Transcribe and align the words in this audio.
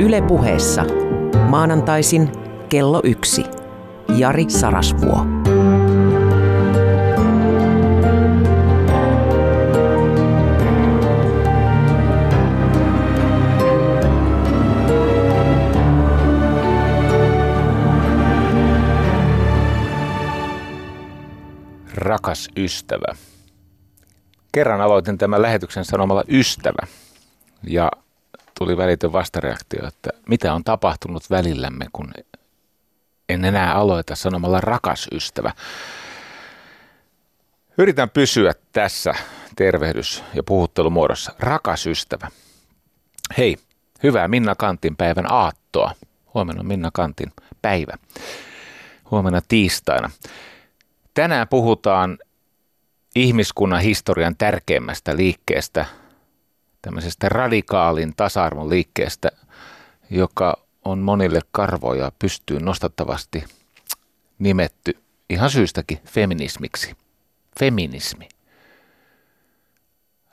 Yle 0.00 0.22
puheessa 0.22 0.84
maanantaisin 1.48 2.32
kello 2.68 3.00
yksi. 3.04 3.44
Jari 4.16 4.50
Sarasvuo. 4.50 5.26
Rakas 21.94 22.48
ystävä. 22.56 23.16
Kerran 24.52 24.80
aloitin 24.80 25.18
tämän 25.18 25.42
lähetyksen 25.42 25.84
sanomalla 25.84 26.24
ystävä. 26.28 26.86
Ja 27.66 27.90
tuli 28.58 28.76
välitön 28.76 29.12
vastareaktio, 29.12 29.86
että 29.86 30.10
mitä 30.28 30.54
on 30.54 30.64
tapahtunut 30.64 31.30
välillämme, 31.30 31.86
kun 31.92 32.12
en 33.28 33.44
enää 33.44 33.74
aloita 33.74 34.14
sanomalla 34.14 34.60
rakas 34.60 35.08
ystävä. 35.12 35.52
Yritän 37.78 38.10
pysyä 38.10 38.52
tässä 38.72 39.14
tervehdys- 39.56 40.24
ja 40.34 40.42
puhuttelumuodossa. 40.42 41.32
Rakas 41.38 41.86
ystävä. 41.86 42.28
Hei, 43.38 43.56
hyvää 44.02 44.28
Minna 44.28 44.54
Kantin 44.54 44.96
päivän 44.96 45.32
aattoa. 45.32 45.94
Huomenna 46.34 46.60
on 46.60 46.66
Minna 46.66 46.90
Kantin 46.92 47.32
päivä. 47.62 47.92
Huomenna 49.10 49.40
tiistaina. 49.48 50.10
Tänään 51.14 51.48
puhutaan 51.48 52.18
ihmiskunnan 53.14 53.80
historian 53.80 54.36
tärkeimmästä 54.36 55.16
liikkeestä, 55.16 55.86
tämmöisestä 56.86 57.28
radikaalin 57.28 58.16
tasa-arvon 58.16 58.70
liikkeestä, 58.70 59.30
joka 60.10 60.56
on 60.84 60.98
monille 60.98 61.40
karvoja 61.50 62.12
pystyy 62.18 62.60
nostattavasti 62.60 63.44
nimetty 64.38 65.02
ihan 65.30 65.50
syystäkin 65.50 65.98
feminismiksi. 66.04 66.96
Feminismi. 67.60 68.28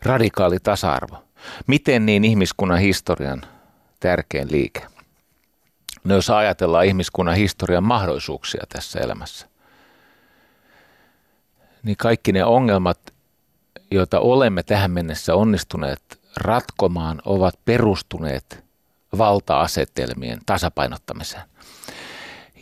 Radikaali 0.02 0.60
tasa-arvo. 0.60 1.24
Miten 1.68 2.06
niin 2.06 2.24
ihmiskunnan 2.24 2.80
historian 2.80 3.42
tärkein 4.00 4.52
liike? 4.52 4.88
No 6.04 6.16
jos 6.16 6.30
ajatellaan 6.30 6.86
ihmiskunnan 6.86 7.36
historian 7.36 7.84
mahdollisuuksia 7.84 8.64
tässä 8.70 9.00
elämässä, 9.00 9.48
niin 11.84 11.98
kaikki 11.98 12.32
ne 12.32 12.46
ongelmat, 12.46 13.14
joita 13.92 14.20
olemme 14.20 14.64
tähän 14.64 14.92
mennessä 14.92 15.36
onnistuneet 15.36 16.23
ratkomaan, 16.38 17.22
ovat 17.26 17.60
perustuneet 17.66 18.64
valta-asetelmien 19.18 20.40
tasapainottamiseen. 20.46 21.44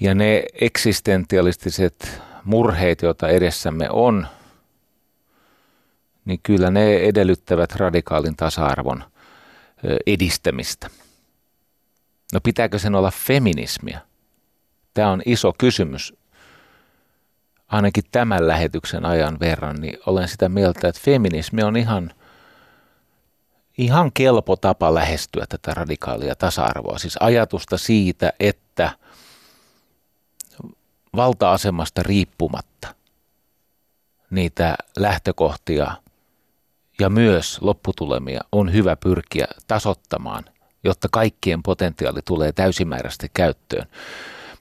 Ja 0.01 0.15
ne 0.15 0.43
eksistentialistiset 0.61 2.21
murheet, 2.43 3.01
joita 3.01 3.29
edessämme 3.29 3.89
on, 3.89 4.27
niin 6.25 6.39
kyllä 6.43 6.71
ne 6.71 6.97
edellyttävät 6.97 7.75
radikaalin 7.75 8.35
tasa-arvon 8.35 9.03
edistämistä. 10.07 10.89
No 12.33 12.39
pitääkö 12.43 12.79
sen 12.79 12.95
olla 12.95 13.11
feminismiä? 13.11 14.01
Tämä 14.93 15.11
on 15.11 15.21
iso 15.25 15.53
kysymys 15.57 16.13
ainakin 17.67 18.03
tämän 18.11 18.47
lähetyksen 18.47 19.05
ajan 19.05 19.39
verran, 19.39 19.75
niin 19.75 19.97
olen 20.05 20.27
sitä 20.27 20.49
mieltä, 20.49 20.87
että 20.87 21.01
feminismi 21.03 21.63
on 21.63 21.77
ihan, 21.77 22.13
ihan 23.77 24.11
kelpo 24.13 24.55
tapa 24.55 24.93
lähestyä 24.93 25.45
tätä 25.49 25.73
radikaalia 25.73 26.35
tasa-arvoa. 26.35 26.97
Siis 26.97 27.17
ajatusta 27.19 27.77
siitä, 27.77 28.33
että 28.39 28.91
valta-asemasta 31.15 32.03
riippumatta 32.03 32.95
niitä 34.29 34.75
lähtökohtia 34.97 35.91
ja 36.99 37.09
myös 37.09 37.57
lopputulemia 37.61 38.41
on 38.51 38.73
hyvä 38.73 38.95
pyrkiä 38.95 39.45
tasottamaan, 39.67 40.43
jotta 40.83 41.07
kaikkien 41.11 41.63
potentiaali 41.63 42.19
tulee 42.25 42.51
täysimääräisesti 42.51 43.27
käyttöön 43.33 43.87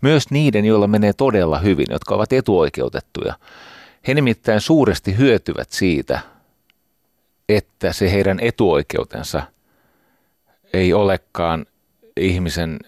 myös 0.01 0.31
niiden, 0.31 0.65
joilla 0.65 0.87
menee 0.87 1.13
todella 1.13 1.59
hyvin, 1.59 1.87
jotka 1.91 2.15
ovat 2.15 2.33
etuoikeutettuja. 2.33 3.35
He 4.09 4.15
nimittäin 4.15 4.61
suuresti 4.61 5.17
hyötyvät 5.17 5.71
siitä, 5.71 6.21
että 7.57 7.93
se 7.93 8.13
heidän 8.13 8.41
etuoikeutensa 8.41 9.43
ei 10.73 10.93
olekaan 10.93 11.67
ihmisen, 12.17 12.79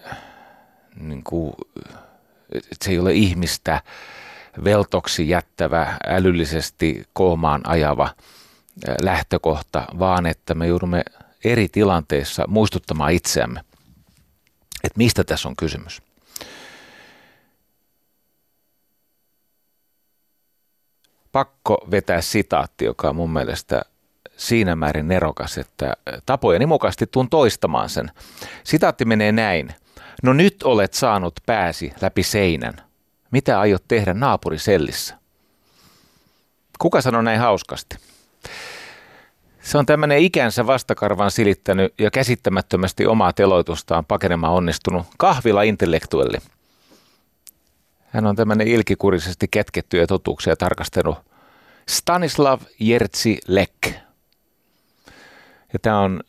niin 0.95 1.23
kuin, 1.23 1.53
se 2.81 2.91
ei 2.91 2.99
ole 2.99 3.13
ihmistä 3.13 3.81
veltoksi 4.63 5.29
jättävä, 5.29 5.97
älyllisesti 6.07 7.03
koomaan 7.13 7.61
ajava 7.69 8.09
lähtökohta, 9.01 9.85
vaan 9.99 10.25
että 10.25 10.53
me 10.53 10.67
joudumme 10.67 11.03
eri 11.43 11.67
tilanteissa 11.69 12.43
muistuttamaan 12.47 13.13
itseämme, 13.13 13.61
että 14.83 14.97
mistä 14.97 15.23
tässä 15.23 15.49
on 15.49 15.55
kysymys. 15.55 16.01
pakko 21.33 21.87
vetää 21.91 22.21
sitaatti, 22.21 22.85
joka 22.85 23.09
on 23.09 23.15
mun 23.15 23.33
mielestä 23.33 23.81
siinä 24.47 24.75
määrin 24.75 25.07
nerokas, 25.07 25.57
että 25.57 25.93
tapojeni 26.25 26.65
mukaisesti 26.65 27.07
tuun 27.07 27.29
toistamaan 27.29 27.89
sen. 27.89 28.11
Sitaatti 28.63 29.05
menee 29.05 29.31
näin. 29.31 29.69
No 30.23 30.33
nyt 30.33 30.63
olet 30.63 30.93
saanut 30.93 31.33
pääsi 31.45 31.93
läpi 32.01 32.23
seinän. 32.23 32.73
Mitä 33.31 33.59
aiot 33.59 33.83
tehdä 33.87 34.13
naapurisellissä? 34.13 35.15
Kuka 36.79 37.01
sanoi 37.01 37.23
näin 37.23 37.39
hauskasti? 37.39 37.97
Se 39.61 39.77
on 39.77 39.85
tämmöinen 39.85 40.19
ikänsä 40.19 40.67
vastakarvan 40.67 41.31
silittänyt 41.31 41.93
ja 41.99 42.11
käsittämättömästi 42.11 43.05
omaa 43.05 43.33
teloitustaan 43.33 44.05
pakenemaan 44.05 44.53
onnistunut 44.53 45.05
kahvila-intellektuelli– 45.17 46.37
hän 48.13 48.25
on 48.25 48.35
tämmöinen 48.35 48.67
ilkikurisesti 48.67 49.47
ketkettyjä 49.51 50.07
totuuksia 50.07 50.55
tarkastanut 50.55 51.17
Stanislav 51.89 52.61
Jertsi 52.79 53.37
Lek. 53.47 54.02
Ja 55.73 55.79
tämä 55.79 55.99
on 55.99 56.19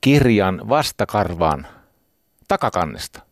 kirjan 0.00 0.60
vastakarvaan 0.68 1.66
takakannesta. 2.48 3.22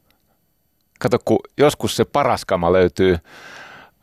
Kato, 0.98 1.18
kun 1.24 1.38
joskus 1.56 1.96
se 1.96 2.04
paraskama 2.04 2.72
löytyy 2.72 3.18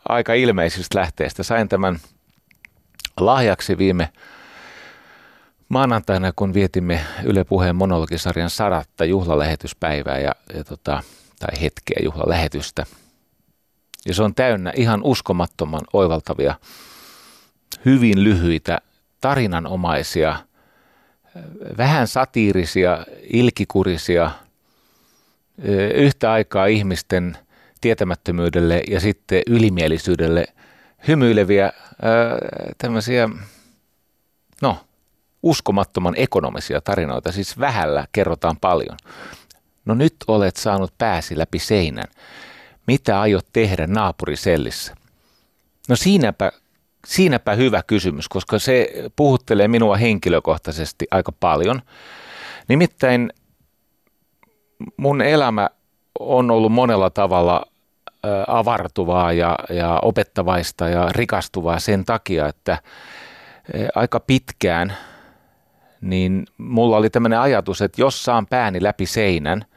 aika 0.10 0.34
ilmeisistä 0.34 1.00
lähteistä. 1.00 1.44
Sain 1.44 1.70
tämän 1.70 2.00
lahjaksi 3.20 3.78
viime 3.78 4.10
maanantaina, 5.70 6.32
kun 6.36 6.54
vietimme 6.54 7.02
Yle 7.24 7.44
Puheen 7.44 7.76
monologisarjan 7.76 8.50
sadatta 8.50 9.06
juhlalähetyspäivää 9.06 10.20
ja, 10.20 10.32
ja 10.54 10.64
tota, 10.64 11.04
tai 11.40 11.62
hetkeä 11.62 11.98
juhlalähetystä– 12.04 12.86
ja 14.06 14.14
se 14.14 14.24
on 14.24 14.36
täynnä 14.36 14.74
ihan 14.76 15.04
uskomattoman 15.04 15.82
oivaltavia, 15.94 16.56
hyvin 17.86 18.24
lyhyitä, 18.24 18.78
tarinanomaisia, 19.22 20.36
vähän 21.78 22.08
satiirisia, 22.08 23.06
ilkikurisia, 23.22 24.32
yhtä 25.96 26.32
aikaa 26.32 26.66
ihmisten 26.66 27.38
tietämättömyydelle 27.82 28.84
ja 28.90 29.00
sitten 29.00 29.42
ylimielisyydelle 29.48 30.46
hymyileviä 31.08 31.72
tämmöisiä, 32.78 33.30
no, 34.62 34.78
uskomattoman 35.44 36.14
ekonomisia 36.18 36.82
tarinoita, 36.82 37.32
siis 37.32 37.60
vähällä 37.60 38.08
kerrotaan 38.12 38.58
paljon. 38.58 38.98
No 39.86 39.94
nyt 39.94 40.16
olet 40.28 40.56
saanut 40.56 40.94
pääsi 40.98 41.38
läpi 41.38 41.60
seinän 41.60 42.08
mitä 42.88 43.22
aiot 43.22 43.48
tehdä 43.54 43.88
naapurisellissä? 43.88 44.96
No 45.90 45.96
siinäpä, 45.96 46.52
siinäpä 47.06 47.54
hyvä 47.56 47.84
kysymys, 47.88 48.28
koska 48.28 48.60
se 48.60 48.90
puhuttelee 49.16 49.68
minua 49.68 49.98
henkilökohtaisesti 49.98 51.08
aika 51.12 51.32
paljon. 51.32 51.82
Nimittäin 52.68 53.34
mun 54.98 55.22
elämä 55.22 55.70
on 56.20 56.52
ollut 56.52 56.72
monella 56.72 57.10
tavalla 57.10 57.66
avartuvaa 58.48 59.34
ja, 59.34 59.60
ja 59.70 60.00
opettavaista 60.02 60.90
ja 60.90 61.10
rikastuvaa 61.12 61.80
sen 61.80 62.06
takia, 62.06 62.48
että 62.48 62.78
aika 63.96 64.20
pitkään 64.20 64.94
niin 66.02 66.46
mulla 66.58 66.98
oli 66.98 67.10
tämmöinen 67.10 67.40
ajatus, 67.40 67.82
että 67.82 68.02
jos 68.02 68.24
saan 68.24 68.48
pääni 68.48 68.84
läpi 68.84 69.06
seinän– 69.06 69.66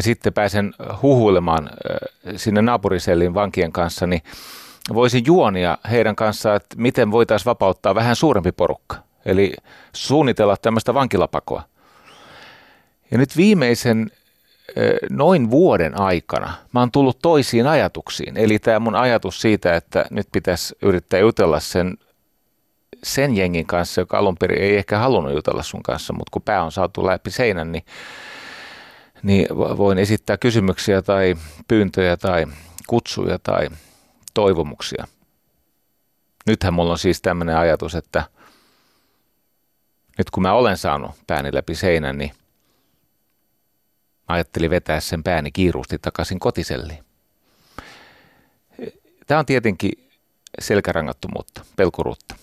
ja 0.00 0.02
sitten 0.02 0.32
pääsen 0.32 0.74
huhuilemaan 1.02 1.70
sinne 2.36 2.62
naapurisellin 2.62 3.34
vankien 3.34 3.72
kanssa, 3.72 4.06
niin 4.06 4.22
voisin 4.94 5.22
juonia 5.26 5.78
heidän 5.90 6.16
kanssaan, 6.16 6.56
että 6.56 6.76
miten 6.78 7.10
voitaisiin 7.10 7.46
vapauttaa 7.46 7.94
vähän 7.94 8.16
suurempi 8.16 8.52
porukka. 8.52 8.96
Eli 9.24 9.52
suunnitella 9.92 10.56
tämmöistä 10.56 10.94
vankilapakoa. 10.94 11.62
Ja 13.10 13.18
nyt 13.18 13.36
viimeisen 13.36 14.10
noin 15.10 15.50
vuoden 15.50 16.00
aikana 16.00 16.52
mä 16.72 16.80
oon 16.80 16.90
tullut 16.90 17.18
toisiin 17.22 17.66
ajatuksiin. 17.66 18.36
Eli 18.36 18.58
tämä 18.58 18.78
mun 18.78 18.94
ajatus 18.94 19.40
siitä, 19.40 19.76
että 19.76 20.04
nyt 20.10 20.28
pitäisi 20.32 20.74
yrittää 20.82 21.20
jutella 21.20 21.60
sen, 21.60 21.98
sen 23.02 23.36
jengin 23.36 23.66
kanssa, 23.66 24.00
joka 24.00 24.18
alun 24.18 24.36
perin 24.36 24.62
ei 24.62 24.76
ehkä 24.76 24.98
halunnut 24.98 25.34
jutella 25.34 25.62
sun 25.62 25.82
kanssa, 25.82 26.12
mutta 26.12 26.30
kun 26.30 26.42
pää 26.42 26.62
on 26.62 26.72
saatu 26.72 27.06
läpi 27.06 27.30
seinän, 27.30 27.72
niin, 27.72 27.84
niin 29.22 29.46
voin 29.56 29.98
esittää 29.98 30.36
kysymyksiä 30.36 31.02
tai 31.02 31.34
pyyntöjä 31.68 32.16
tai 32.16 32.46
kutsuja 32.86 33.38
tai 33.38 33.68
toivomuksia. 34.34 35.06
Nythän 36.46 36.74
mulla 36.74 36.92
on 36.92 36.98
siis 36.98 37.22
tämmöinen 37.22 37.56
ajatus, 37.56 37.94
että 37.94 38.24
nyt 40.18 40.30
kun 40.30 40.42
mä 40.42 40.52
olen 40.52 40.76
saanut 40.76 41.10
pääni 41.26 41.54
läpi 41.54 41.74
seinän, 41.74 42.18
niin 42.18 42.32
ajattelin 44.28 44.70
vetää 44.70 45.00
sen 45.00 45.22
pääni 45.22 45.52
kiiruusti 45.52 45.98
takaisin 45.98 46.40
kotiselliin. 46.40 47.04
Tämä 49.26 49.38
on 49.38 49.46
tietenkin 49.46 50.10
selkärangattomuutta, 50.60 51.64
pelkuruutta. 51.76 52.34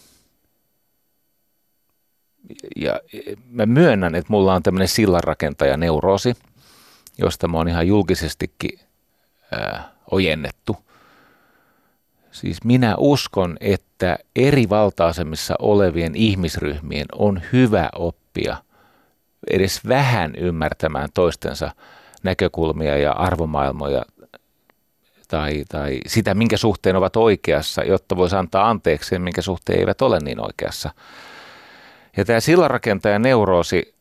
Ja 2.76 3.00
mä 3.50 3.66
myönnän, 3.66 4.16
että 4.16 4.34
mulla 4.34 4.54
on 4.54 4.64
tämmöinen 4.64 4.88
sillanrakentaja 4.88 5.78
neuroosi, 5.78 6.34
josta 7.18 7.48
mä 7.48 7.58
oon 7.58 7.70
ihan 7.70 7.88
julkisestikin 7.88 8.80
ää, 9.52 9.92
ojennettu. 10.12 10.87
Siis 12.38 12.64
minä 12.64 12.96
uskon, 12.98 13.58
että 13.62 14.18
eri 14.36 14.70
valta-asemissa 14.70 15.56
olevien 15.60 16.16
ihmisryhmien 16.16 17.06
on 17.16 17.42
hyvä 17.54 17.90
oppia 17.96 18.58
edes 19.48 19.88
vähän 19.88 20.36
ymmärtämään 20.36 21.10
toistensa 21.14 21.72
näkökulmia 22.24 22.98
ja 22.98 23.12
arvomaailmoja 23.12 24.06
tai, 25.28 25.64
tai 25.70 26.00
sitä, 26.08 26.34
minkä 26.34 26.58
suhteen 26.58 26.96
ovat 26.96 27.16
oikeassa, 27.16 27.84
jotta 27.84 28.18
voisi 28.18 28.36
antaa 28.36 28.70
anteeksi 28.70 29.20
minkä 29.20 29.42
suhteen 29.42 29.80
eivät 29.80 30.02
ole 30.02 30.20
niin 30.20 30.46
oikeassa. 30.46 30.92
Ja 32.18 32.26
tämä 32.26 32.40
sillanrakentajan 32.40 33.22
neuroosi 33.22 33.96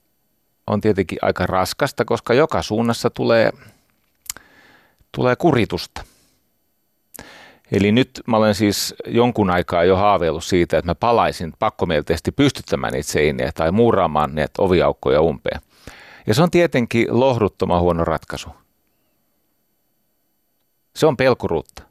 on 0.67 0.81
tietenkin 0.81 1.19
aika 1.23 1.47
raskasta, 1.47 2.05
koska 2.05 2.35
joka 2.35 2.63
suunnassa 2.63 3.11
tulee, 3.11 3.53
tulee 5.13 5.37
kuritusta– 5.37 6.05
Eli 7.73 7.93
nyt 7.93 8.21
mä 8.27 8.37
olen 8.37 8.55
siis 8.55 8.95
jonkun 9.07 9.51
aikaa 9.51 9.85
jo 9.85 9.97
haaveillut 9.97 10.45
siitä, 10.45 10.79
että 10.79 10.91
mä 10.91 10.95
palaisin 10.95 11.53
pakkomielteisesti 11.59 12.33
pystyttämään 12.33 12.93
niitä 12.93 13.11
seiniä 13.11 13.51
tai 13.55 13.73
muuraamaan 13.73 14.35
ne 14.35 14.47
oviaukkoja 14.59 15.21
umpeen. 15.21 15.61
Ja 16.27 16.35
se 16.35 16.43
on 16.43 16.51
tietenkin 16.51 17.07
lohduttoman 17.11 17.81
huono 17.81 18.05
ratkaisu. 18.05 18.51
Se 20.97 21.07
on 21.07 21.17
pelkuruutta. 21.17 21.83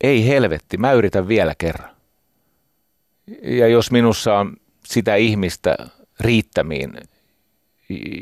Ei 0.00 0.28
helvetti, 0.28 0.76
mä 0.76 0.92
yritän 0.92 1.28
vielä 1.28 1.54
kerran. 1.58 1.90
Ja 3.42 3.68
jos 3.68 3.90
minussa 3.90 4.38
on 4.38 4.56
sitä 4.84 5.14
ihmistä 5.14 5.76
riittämiin, 6.20 6.94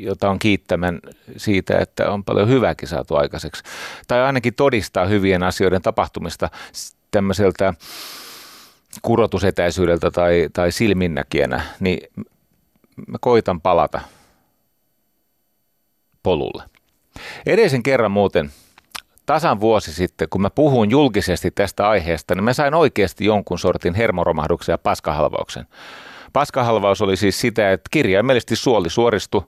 jota 0.00 0.30
on 0.30 0.38
kiittämän 0.38 1.00
siitä, 1.36 1.78
että 1.78 2.10
on 2.10 2.24
paljon 2.24 2.48
hyvääkin 2.48 2.88
saatu 2.88 3.16
aikaiseksi. 3.16 3.62
Tai 4.08 4.22
ainakin 4.22 4.54
todistaa 4.54 5.06
hyvien 5.06 5.42
asioiden 5.42 5.82
tapahtumista 5.82 6.50
tämmöiseltä 7.10 7.74
kurotusetäisyydeltä 9.02 10.10
tai, 10.10 10.48
tai 10.52 10.72
silminnäkijänä, 10.72 11.62
niin 11.80 12.00
mä 13.06 13.18
koitan 13.20 13.60
palata 13.60 14.00
polulle. 16.22 16.62
Edellisen 17.46 17.82
kerran 17.82 18.10
muuten 18.10 18.52
tasan 19.26 19.60
vuosi 19.60 19.92
sitten, 19.94 20.28
kun 20.28 20.42
mä 20.42 20.50
puhun 20.50 20.90
julkisesti 20.90 21.50
tästä 21.50 21.88
aiheesta, 21.88 22.34
niin 22.34 22.44
mä 22.44 22.52
sain 22.52 22.74
oikeasti 22.74 23.24
jonkun 23.24 23.58
sortin 23.58 23.94
hermoromahduksen 23.94 24.72
ja 24.72 24.78
paskahalvauksen. 24.78 25.66
Paskahalvaus 26.32 27.02
oli 27.02 27.16
siis 27.16 27.40
sitä, 27.40 27.72
että 27.72 27.88
kirjaimellisesti 27.90 28.56
suoli 28.56 28.90
suoristui, 28.90 29.42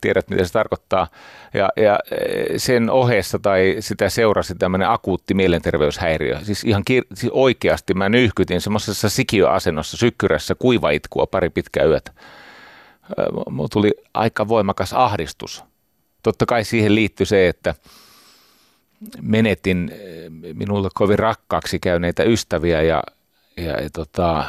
tiedät 0.00 0.30
mitä 0.30 0.44
se 0.44 0.52
tarkoittaa, 0.52 1.06
ja, 1.54 1.68
ja 1.76 1.98
e, 2.10 2.58
sen 2.58 2.90
ohessa 2.90 3.38
tai 3.38 3.76
sitä 3.80 4.08
seurasi 4.08 4.54
tämmöinen 4.54 4.90
akuutti 4.90 5.34
mielenterveyshäiriö. 5.34 6.38
Siis 6.42 6.64
ihan 6.64 6.82
kir- 6.90 7.06
siis 7.14 7.32
oikeasti 7.34 7.94
mä 7.94 8.08
nyhkytin 8.08 8.60
semmoisessa 8.60 9.08
sikiöasennossa 9.08 9.96
sykkyrässä 9.96 10.54
kuivaitkua 10.54 11.26
pari 11.26 11.50
pitkää 11.50 11.84
yötä. 11.84 12.12
Mulla 13.50 13.68
tuli 13.68 13.92
aika 14.14 14.48
voimakas 14.48 14.92
ahdistus. 14.92 15.64
Totta 16.22 16.46
kai 16.46 16.64
siihen 16.64 16.94
liittyi 16.94 17.26
se, 17.26 17.48
että 17.48 17.74
menetin 19.22 19.92
minulle 20.54 20.88
kovin 20.94 21.18
rakkaaksi 21.18 21.78
käyneitä 21.78 22.22
ystäviä 22.22 22.82
ja, 22.82 23.02
ja, 23.56 23.80
ja 23.82 23.90
tota, 23.92 24.44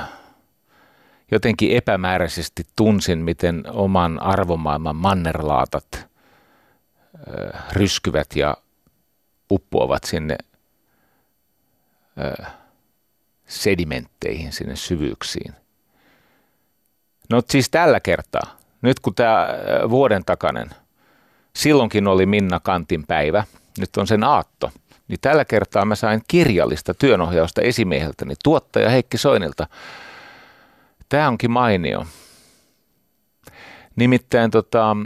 jotenkin 1.33 1.77
epämääräisesti 1.77 2.63
tunsin, 2.75 3.19
miten 3.19 3.63
oman 3.69 4.19
arvomaailman 4.19 4.95
mannerlaatat 4.95 6.07
ryskyvät 7.71 8.35
ja 8.35 8.57
uppoavat 9.51 10.03
sinne 10.03 10.37
sedimentteihin, 13.47 14.51
sinne 14.51 14.75
syvyyksiin. 14.75 15.53
No 17.29 17.41
siis 17.49 17.69
tällä 17.69 17.99
kertaa, 17.99 18.57
nyt 18.81 18.99
kun 18.99 19.15
tämä 19.15 19.47
vuoden 19.89 20.25
takainen, 20.25 20.69
silloinkin 21.55 22.07
oli 22.07 22.25
Minna 22.25 22.59
Kantin 22.59 23.07
päivä, 23.07 23.43
nyt 23.79 23.97
on 23.97 24.07
sen 24.07 24.23
aatto, 24.23 24.71
niin 25.07 25.19
tällä 25.21 25.45
kertaa 25.45 25.85
mä 25.85 25.95
sain 25.95 26.21
kirjallista 26.27 26.93
työnohjausta 26.93 27.61
esimieheltäni, 27.61 28.33
tuottaja 28.43 28.89
Heikki 28.89 29.17
Soinilta, 29.17 29.67
Tämä 31.13 31.27
onkin 31.27 31.51
mainio. 31.51 32.05
Nimittäin 33.95 34.51
tota, 34.51 34.97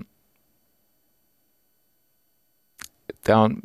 tämä 3.23 3.41
on 3.41 3.55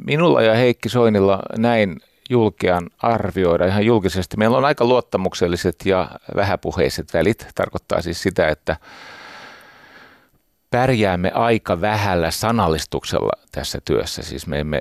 minulla 0.00 0.42
ja 0.42 0.54
Heikki 0.54 0.88
Soinilla 0.88 1.42
näin 1.58 2.00
julkean 2.30 2.90
arvioida 2.98 3.66
ihan 3.66 3.86
julkisesti. 3.86 4.36
Meillä 4.36 4.56
on 4.56 4.64
aika 4.64 4.84
luottamukselliset 4.84 5.76
ja 5.84 6.10
vähäpuheiset 6.36 7.14
välit. 7.14 7.46
Tarkoittaa 7.54 8.02
siis 8.02 8.22
sitä, 8.22 8.48
että 8.48 8.76
pärjäämme 10.70 11.30
aika 11.34 11.80
vähällä 11.80 12.30
sanallistuksella 12.30 13.32
tässä 13.52 13.78
työssä. 13.84 14.22
Siis 14.22 14.46
me 14.46 14.60
emme, 14.60 14.80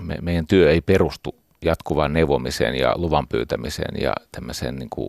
me, 0.00 0.18
meidän 0.20 0.46
työ 0.46 0.70
ei 0.70 0.80
perustu 0.80 1.34
jatkuvaan 1.64 2.12
neuvomiseen 2.12 2.74
ja 2.74 2.92
luvan 2.96 3.28
pyytämiseen 3.28 4.02
ja 4.02 4.12
tämmöiseen 4.32 4.76
niin 4.76 4.90
kuin 4.90 5.08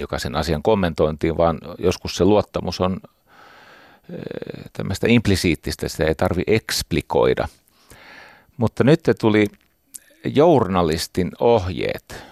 jokaisen 0.00 0.36
asian 0.36 0.62
kommentointiin, 0.62 1.36
vaan 1.36 1.58
joskus 1.78 2.16
se 2.16 2.24
luottamus 2.24 2.80
on 2.80 2.96
eh, 4.12 4.18
tämmöistä 4.72 5.06
implisiittistä, 5.10 5.88
sitä 5.88 6.04
ei 6.04 6.14
tarvi 6.14 6.42
eksplikoida. 6.46 7.48
Mutta 8.56 8.84
nyt 8.84 9.00
tuli 9.20 9.46
journalistin 10.24 11.30
ohjeet 11.40 12.24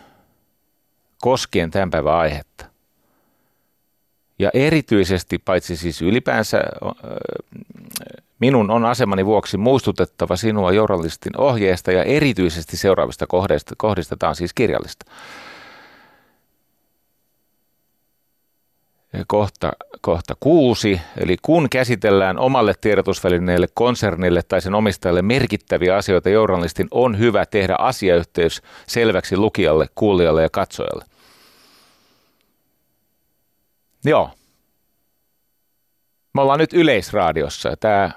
koskien 1.20 1.70
tämän 1.70 1.90
päivän 1.90 2.14
aihetta. 2.14 2.66
Ja 4.38 4.50
erityisesti, 4.54 5.38
paitsi 5.38 5.76
siis 5.76 6.02
ylipäänsä 6.02 6.60
minun 8.38 8.70
on 8.70 8.84
asemani 8.84 9.26
vuoksi 9.26 9.56
muistutettava 9.56 10.36
sinua 10.36 10.72
journalistin 10.72 11.40
ohjeesta 11.40 11.92
ja 11.92 12.02
erityisesti 12.02 12.76
seuraavista 12.76 13.26
kohdista, 13.26 14.28
on 14.28 14.36
siis 14.36 14.54
kirjallista. 14.54 15.06
Kohta, 19.26 19.72
kohta 20.00 20.34
kuusi, 20.40 21.00
eli 21.18 21.36
kun 21.42 21.70
käsitellään 21.70 22.38
omalle 22.38 22.74
tiedotusvälineelle, 22.80 23.66
konsernille 23.74 24.42
tai 24.42 24.60
sen 24.60 24.74
omistajalle 24.74 25.22
merkittäviä 25.22 25.96
asioita, 25.96 26.28
journalistin 26.28 26.88
on 26.90 27.18
hyvä 27.18 27.46
tehdä 27.46 27.76
asiayhteys 27.78 28.62
selväksi 28.86 29.36
lukijalle, 29.36 29.86
kuulijalle 29.94 30.42
ja 30.42 30.50
katsojalle. 30.50 31.04
Joo. 34.04 34.30
Me 36.34 36.40
ollaan 36.40 36.58
nyt 36.58 36.72
Yleisradiossa. 36.72 37.76
Tämä 37.80 38.10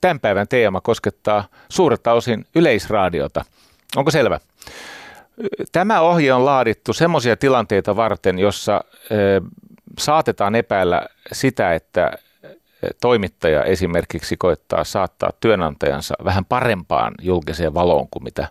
tämän 0.00 0.20
päivän 0.20 0.48
teema 0.48 0.80
koskettaa 0.80 1.44
suurta 1.68 2.12
osin 2.12 2.46
Yleisradiota. 2.54 3.44
Onko 3.96 4.10
selvä? 4.10 4.40
Tämä 5.72 6.00
ohje 6.00 6.32
on 6.32 6.44
laadittu 6.44 6.92
semmoisia 6.92 7.36
tilanteita 7.36 7.96
varten, 7.96 8.38
jossa 8.38 8.84
saatetaan 9.98 10.54
epäillä 10.54 11.06
sitä, 11.32 11.74
että 11.74 12.12
toimittaja 13.00 13.64
esimerkiksi 13.64 14.36
koettaa 14.36 14.84
saattaa 14.84 15.30
työnantajansa 15.40 16.14
vähän 16.24 16.44
parempaan 16.44 17.14
julkiseen 17.22 17.74
valoon 17.74 18.08
kuin 18.10 18.24
mitä, 18.24 18.48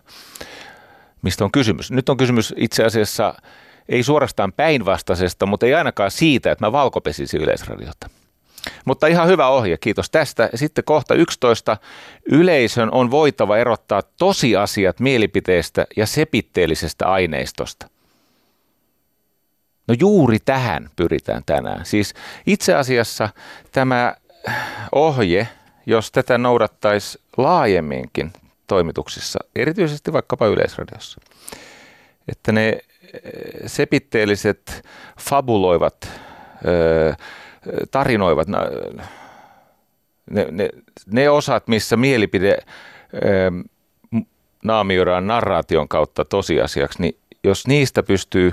mistä 1.22 1.44
on 1.44 1.52
kysymys. 1.52 1.90
Nyt 1.90 2.08
on 2.08 2.16
kysymys 2.16 2.54
itse 2.56 2.84
asiassa 2.84 3.34
ei 3.88 4.02
suorastaan 4.02 4.52
päinvastaisesta, 4.52 5.46
mutta 5.46 5.66
ei 5.66 5.74
ainakaan 5.74 6.10
siitä, 6.10 6.52
että 6.52 6.64
mä 6.66 6.72
valkopesisin 6.72 7.42
yleisradiota. 7.42 8.10
Mutta 8.84 9.06
ihan 9.06 9.28
hyvä 9.28 9.48
ohje, 9.48 9.78
kiitos 9.78 10.10
tästä. 10.10 10.50
Sitten 10.54 10.84
kohta 10.84 11.14
11. 11.14 11.76
Yleisön 12.26 12.92
on 12.92 13.10
voitava 13.10 13.58
erottaa 13.58 14.02
tosiasiat 14.02 15.00
mielipiteestä 15.00 15.86
ja 15.96 16.06
sepitteellisestä 16.06 17.06
aineistosta. 17.08 17.91
No 19.88 19.94
juuri 20.00 20.38
tähän 20.44 20.90
pyritään 20.96 21.42
tänään. 21.46 21.86
Siis 21.86 22.14
itse 22.46 22.74
asiassa 22.74 23.28
tämä 23.72 24.14
ohje, 24.92 25.48
jos 25.86 26.12
tätä 26.12 26.38
noudattaisi 26.38 27.18
laajemminkin 27.36 28.32
toimituksissa, 28.66 29.38
erityisesti 29.56 30.12
vaikkapa 30.12 30.46
Yleisradiossa, 30.46 31.20
että 32.28 32.52
ne 32.52 32.78
sepitteelliset 33.66 34.84
fabuloivat 35.20 36.08
tarinoivat 37.90 38.48
ne, 38.48 40.46
ne, 40.50 40.68
ne 41.06 41.30
osat, 41.30 41.68
missä 41.68 41.96
mielipide 41.96 42.58
naamioidaan 44.64 45.26
narraation 45.26 45.88
kautta 45.88 46.24
tosiasiaksi, 46.24 47.02
niin 47.02 47.16
jos 47.44 47.66
niistä 47.66 48.02
pystyy 48.02 48.52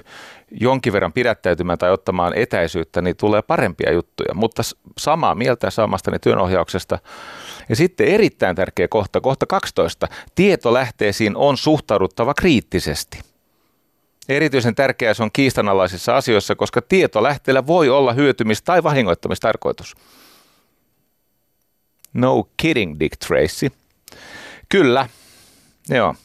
jonkin 0.51 0.93
verran 0.93 1.13
pidättäytymään 1.13 1.77
tai 1.77 1.91
ottamaan 1.91 2.33
etäisyyttä, 2.37 3.01
niin 3.01 3.15
tulee 3.15 3.41
parempia 3.41 3.91
juttuja. 3.91 4.33
Mutta 4.33 4.61
samaa 4.97 5.35
mieltä 5.35 5.69
saamastani 5.69 6.19
työnohjauksesta. 6.19 6.99
Ja 7.69 7.75
sitten 7.75 8.07
erittäin 8.07 8.55
tärkeä 8.55 8.87
kohta, 8.87 9.21
kohta 9.21 9.45
12. 9.45 10.07
Tietolähteisiin 10.35 11.37
on 11.37 11.57
suhtauduttava 11.57 12.33
kriittisesti. 12.33 13.19
Erityisen 14.29 14.75
tärkeää 14.75 15.13
se 15.13 15.23
on 15.23 15.31
kiistanalaisissa 15.33 16.17
asioissa, 16.17 16.55
koska 16.55 16.81
tietolähteellä 16.81 17.67
voi 17.67 17.89
olla 17.89 18.13
hyötymis- 18.13 18.61
tai 18.61 18.83
vahingoittamistarkoitus. 18.83 19.95
No 22.13 22.47
kidding, 22.57 22.99
Dick 22.99 23.17
Tracy. 23.27 23.71
Kyllä, 24.69 25.09
joo. 25.89 26.15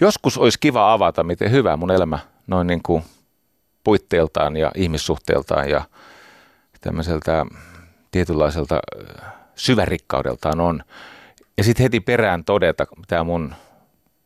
Joskus 0.00 0.38
olisi 0.38 0.58
kiva 0.60 0.92
avata, 0.92 1.24
miten 1.24 1.50
hyvä 1.50 1.76
mun 1.76 1.90
elämä 1.90 2.18
noin 2.46 2.66
niin 2.66 2.82
kuin 2.82 3.02
puitteiltaan 3.84 4.56
ja 4.56 4.70
ihmissuhteeltaan 4.74 5.70
ja 5.70 5.84
tämmöiseltä 6.80 7.46
tietynlaiselta 8.10 8.80
syvärikkaudeltaan 9.54 10.60
on. 10.60 10.82
Ja 11.56 11.64
sitten 11.64 11.82
heti 11.82 12.00
perään 12.00 12.44
todeta 12.44 12.86
tämä 13.08 13.24
mun 13.24 13.54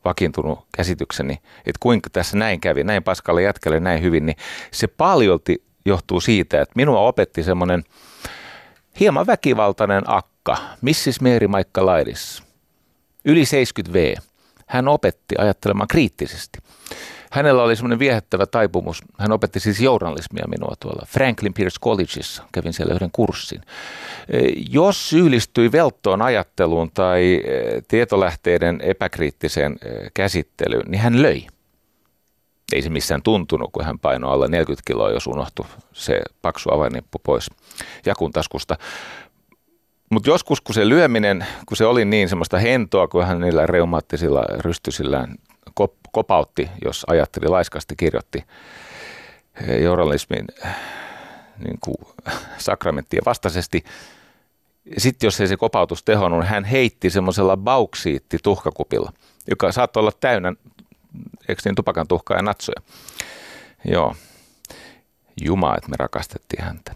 vakiintunut 0.05 0.67
käsitykseni, 0.77 1.35
että 1.59 1.79
kuinka 1.81 2.11
tässä 2.11 2.37
näin 2.37 2.61
kävi, 2.61 2.85
näin 2.85 3.03
paskalle 3.03 3.43
jätkälle 3.43 3.81
näin 3.81 4.03
hyvin, 4.03 4.27
niin 4.27 4.37
se 4.71 4.87
paljolti 4.87 5.63
johtuu 5.85 6.21
siitä, 6.21 6.61
että 6.61 6.73
minua 6.77 7.01
opetti 7.01 7.43
semmoinen 7.43 7.85
hieman 9.01 9.27
väkivaltainen 9.27 10.03
akka, 10.07 10.57
Mrs. 10.83 11.21
Mary 11.21 11.49
Maikka 11.49 11.87
Laidis, 11.87 12.43
yli 13.25 13.43
70V. 13.43 14.23
Hän 14.67 14.89
opetti 14.89 15.35
ajattelemaan 15.39 15.89
kriittisesti. 15.89 16.59
Hänellä 17.31 17.63
oli 17.63 17.77
semmoinen 17.77 17.99
viehättävä 17.99 18.47
taipumus. 18.47 19.03
Hän 19.19 19.33
opetti 19.33 19.61
siis 19.61 19.81
journalismia 19.81 20.45
minua 20.49 20.75
tuolla 20.81 21.07
Franklin 21.07 21.55
Pierce 21.55 21.81
Collegeissa. 21.81 22.43
Kävin 22.53 22.73
siellä 22.73 22.95
yhden 22.95 23.11
kurssin. 23.13 23.61
E, 24.29 24.39
jos 24.71 25.09
syyllistyi 25.09 25.73
velttoon 25.73 26.23
ajatteluun 26.23 26.91
tai 26.95 27.43
e, 27.45 27.83
tietolähteiden 27.89 28.81
epäkriittiseen 28.83 29.73
e, 29.73 29.89
käsittelyyn, 30.15 30.91
niin 30.91 31.01
hän 31.01 31.23
löi. 31.23 31.47
Ei 32.73 32.83
se 32.83 32.91
missään 32.91 33.23
tuntunut, 33.23 33.71
kun 33.73 33.85
hän 33.85 33.99
painoi 33.99 34.33
alle 34.33 34.49
40 34.49 34.83
kiloa, 34.87 35.11
jos 35.11 35.27
unohtui 35.27 35.67
se 35.93 36.21
paksu 36.43 36.73
avainnippu 36.73 37.19
pois 37.23 37.51
jakun 38.07 38.33
taskusta. 38.33 38.77
Mutta 40.11 40.31
joskus, 40.31 40.61
kun 40.61 40.75
se 40.75 40.89
lyöminen, 40.89 41.47
kun 41.67 41.77
se 41.77 41.87
oli 41.87 42.05
niin 42.05 42.29
semmoista 42.29 42.59
hentoa, 42.59 43.09
kun 43.09 43.27
hän 43.27 43.41
niillä 43.41 43.67
reumaattisilla 43.67 44.45
rystysillään 44.59 45.35
kopautti, 46.13 46.71
jos 46.85 47.05
ajatteli 47.09 47.49
laiskasti, 47.49 47.97
kirjoitti 47.97 48.45
eh, 49.69 49.83
journalismin 49.83 50.45
eh, 50.65 50.71
niin 51.65 51.79
kuin 51.81 51.97
sakramenttien 52.59 53.23
vastaisesti. 53.27 53.85
Sitten 54.99 55.27
jos 55.27 55.41
ei 55.41 55.49
se 55.49 55.57
kopautus 55.57 56.03
tehonnut, 56.03 56.47
hän 56.47 56.65
heitti 56.65 57.11
semmoisella 57.11 57.57
bauksiitti 57.57 58.39
tuhkakupilla, 58.43 59.13
joka 59.51 59.73
saattoi 59.73 60.01
olla 60.01 60.13
täynnä, 60.21 60.53
eikö 61.49 61.63
niin, 61.65 61.75
tupakan 61.75 62.09
tuhkaa 62.09 62.37
ja 62.37 62.43
natsoja. 62.43 62.81
Joo, 63.85 64.15
Juma, 65.41 65.75
että 65.77 65.91
me 65.91 65.97
rakastettiin 65.99 66.65
häntä. 66.65 66.95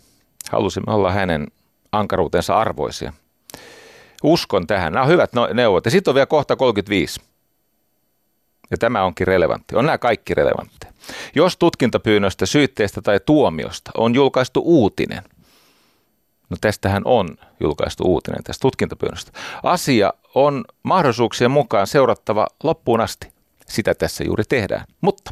Halusimme 0.50 0.92
olla 0.92 1.12
hänen 1.12 1.46
ankaruutensa 1.92 2.58
arvoisia. 2.58 3.12
Uskon 4.22 4.66
tähän. 4.66 4.92
Nämä 4.92 5.02
on 5.04 5.10
hyvät 5.10 5.32
no- 5.32 5.48
neuvot. 5.54 5.84
Ja 5.84 5.90
sitten 5.90 6.10
on 6.10 6.14
vielä 6.14 6.26
kohta 6.26 6.56
35. 6.56 7.20
Ja 8.70 8.78
tämä 8.78 9.04
onkin 9.04 9.26
relevantti. 9.26 9.76
On 9.76 9.86
nämä 9.86 9.98
kaikki 9.98 10.34
relevantteja. 10.34 10.92
Jos 11.34 11.56
tutkintapyynnöstä, 11.56 12.46
syytteestä 12.46 13.02
tai 13.02 13.20
tuomiosta 13.26 13.90
on 13.96 14.14
julkaistu 14.14 14.62
uutinen, 14.64 15.22
no 16.50 16.56
tästähän 16.60 17.02
on 17.04 17.28
julkaistu 17.60 18.04
uutinen 18.04 18.44
tästä 18.44 18.62
tutkintapyynnöstä, 18.62 19.32
asia 19.62 20.12
on 20.34 20.64
mahdollisuuksien 20.82 21.50
mukaan 21.50 21.86
seurattava 21.86 22.46
loppuun 22.62 23.00
asti. 23.00 23.32
Sitä 23.66 23.94
tässä 23.94 24.24
juuri 24.24 24.44
tehdään. 24.48 24.84
Mutta 25.00 25.30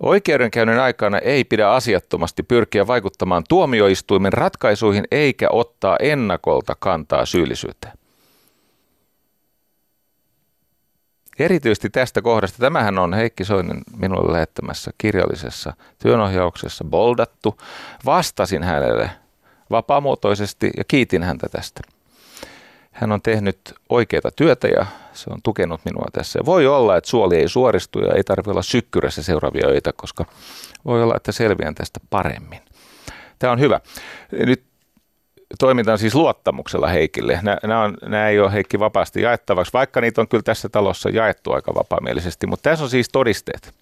Oikeudenkäynnin 0.00 0.78
aikana 0.78 1.18
ei 1.18 1.44
pidä 1.44 1.70
asiattomasti 1.70 2.42
pyrkiä 2.42 2.86
vaikuttamaan 2.86 3.44
tuomioistuimen 3.48 4.32
ratkaisuihin 4.32 5.04
eikä 5.10 5.48
ottaa 5.50 5.96
ennakolta 6.00 6.76
kantaa 6.78 7.26
syyllisyyteen. 7.26 7.92
Erityisesti 11.38 11.90
tästä 11.90 12.22
kohdasta, 12.22 12.58
tämähän 12.58 12.98
on 12.98 13.14
Heikki 13.14 13.44
Soinen 13.44 13.80
minulle 13.96 14.32
lähettämässä 14.32 14.90
kirjallisessa 14.98 15.72
työnohjauksessa 16.02 16.84
boldattu. 16.84 17.60
Vastasin 18.04 18.62
hänelle 18.62 19.10
vapaamuotoisesti 19.70 20.70
ja 20.76 20.84
kiitin 20.84 21.22
häntä 21.22 21.46
tästä. 21.48 21.80
Hän 22.92 23.12
on 23.12 23.22
tehnyt 23.22 23.58
oikeita 23.88 24.30
työtä 24.30 24.68
ja 24.68 24.86
se 25.16 25.30
on 25.30 25.38
tukenut 25.42 25.80
minua 25.84 26.06
tässä. 26.12 26.40
Voi 26.44 26.66
olla, 26.66 26.96
että 26.96 27.10
suoli 27.10 27.36
ei 27.36 27.48
suoristu 27.48 28.00
ja 28.00 28.14
ei 28.14 28.24
tarvitse 28.24 28.50
olla 28.50 28.62
sykkyrässä 28.62 29.22
seuraavia 29.22 29.66
öitä, 29.66 29.92
koska 29.92 30.24
voi 30.84 31.02
olla, 31.02 31.16
että 31.16 31.32
selviän 31.32 31.74
tästä 31.74 32.00
paremmin. 32.10 32.60
Tämä 33.38 33.52
on 33.52 33.60
hyvä. 33.60 33.80
Nyt 34.32 34.64
toimitaan 35.58 35.98
siis 35.98 36.14
luottamuksella 36.14 36.88
Heikille. 36.88 37.40
Nämä, 37.42 37.82
on, 37.82 37.96
nämä 38.02 38.28
ei 38.28 38.40
ole 38.40 38.52
Heikki 38.52 38.78
vapaasti 38.78 39.22
jaettavaksi, 39.22 39.72
vaikka 39.72 40.00
niitä 40.00 40.20
on 40.20 40.28
kyllä 40.28 40.42
tässä 40.42 40.68
talossa 40.68 41.08
jaettu 41.08 41.52
aika 41.52 41.74
vapaamielisesti. 41.74 42.46
Mutta 42.46 42.70
tässä 42.70 42.84
on 42.84 42.90
siis 42.90 43.08
todisteet. 43.08 43.74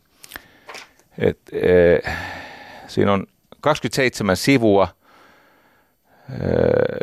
Et, 1.18 1.38
e, 1.52 1.98
siinä 2.86 3.12
on 3.12 3.26
27 3.60 4.36
sivua, 4.36 4.88
e, 6.30 6.36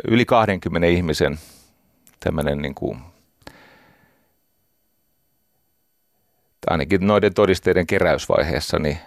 yli 0.08 0.24
20 0.24 0.88
ihmisen 0.88 1.38
tämmöinen 2.20 2.58
niin 2.58 2.74
kuin, 2.74 2.98
ainakin 6.70 7.06
noiden 7.06 7.34
todisteiden 7.34 7.86
keräysvaiheessa, 7.86 8.78
niin 8.78 8.98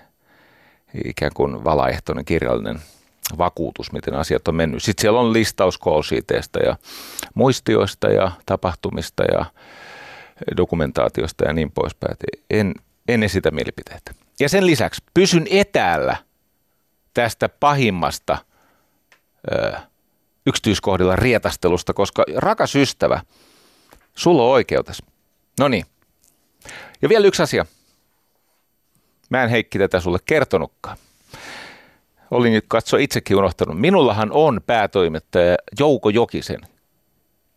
ikään 1.06 1.32
kuin 1.34 1.64
valaehtoinen 1.64 2.26
kirjallinen– 2.26 2.80
vakuutus, 3.38 3.92
miten 3.92 4.14
asiat 4.14 4.48
on 4.48 4.56
mennyt. 4.56 4.84
Sitten 4.84 5.02
siellä 5.02 5.20
on 5.20 5.34
listaus 5.34 5.78
koositeista 5.78 6.60
ja 6.60 6.78
muistioista 7.34 8.08
ja 8.08 8.32
tapahtumista 8.46 9.24
ja 9.24 9.46
dokumentaatiosta 10.58 11.46
ja 11.46 11.54
niin 11.54 11.72
poispäin. 11.72 12.18
En, 12.50 12.74
en 13.08 13.24
esitä 13.24 13.52
mielipiteitä. 13.52 14.12
Ja 14.40 14.50
sen 14.50 14.66
lisäksi 14.66 15.04
pysyn 15.14 15.46
etäällä 15.50 16.18
tästä 17.14 17.50
pahimmasta 17.50 18.38
ö, 19.52 19.74
yksityiskohdilla 20.48 21.16
rietastelusta, 21.16 21.94
koska 21.94 22.24
rakas 22.36 22.76
ystävä, 22.76 23.22
sulla 24.16 24.44
on 24.44 24.50
oikeutes. 24.50 25.04
No 25.60 25.68
niin. 25.68 25.86
Ja 27.06 27.10
vielä 27.10 27.28
yksi 27.28 27.44
asia. 27.44 27.66
Mä 29.30 29.44
en 29.44 29.50
Heikki 29.50 29.80
tätä 29.80 30.00
sulle 30.00 30.20
kertonutkaan 30.26 30.98
olin 32.32 32.54
nyt 32.54 32.66
katso 32.68 32.98
itsekin 32.98 33.38
unohtanut. 33.38 33.80
Minullahan 33.80 34.32
on 34.32 34.62
päätoimittaja 34.68 35.56
Jouko 35.80 36.10
Jokisen 36.10 36.62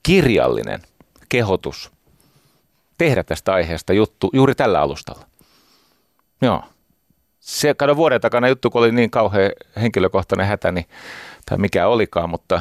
kirjallinen 0.02 0.82
kehotus 1.28 1.90
tehdä 2.98 3.22
tästä 3.22 3.52
aiheesta 3.52 3.92
juttu 3.92 4.30
juuri 4.32 4.54
tällä 4.54 4.80
alustalla. 4.80 5.26
Joo. 6.42 6.62
Se, 7.40 7.74
kato 7.74 7.96
vuoden 7.96 8.20
takana 8.20 8.48
juttu, 8.48 8.70
kun 8.70 8.80
oli 8.80 8.92
niin 8.92 9.10
kauhean 9.10 9.52
henkilökohtainen 9.80 10.46
hätä, 10.46 10.72
niin, 10.72 10.86
tai 11.46 11.58
mikä 11.58 11.88
olikaan, 11.88 12.30
mutta 12.30 12.60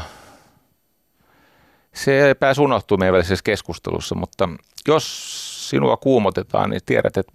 se 1.94 2.36
pääsi 2.39 2.62
unohtumaan 2.62 3.00
meidän 3.00 3.13
välisessä 3.13 3.44
keskustelussa, 3.44 4.15
mutta 4.15 4.50
jos 4.88 5.56
sinua 5.67 5.97
kuumotetaan, 5.97 6.69
niin 6.69 6.81
tiedät, 6.86 7.17
että 7.17 7.31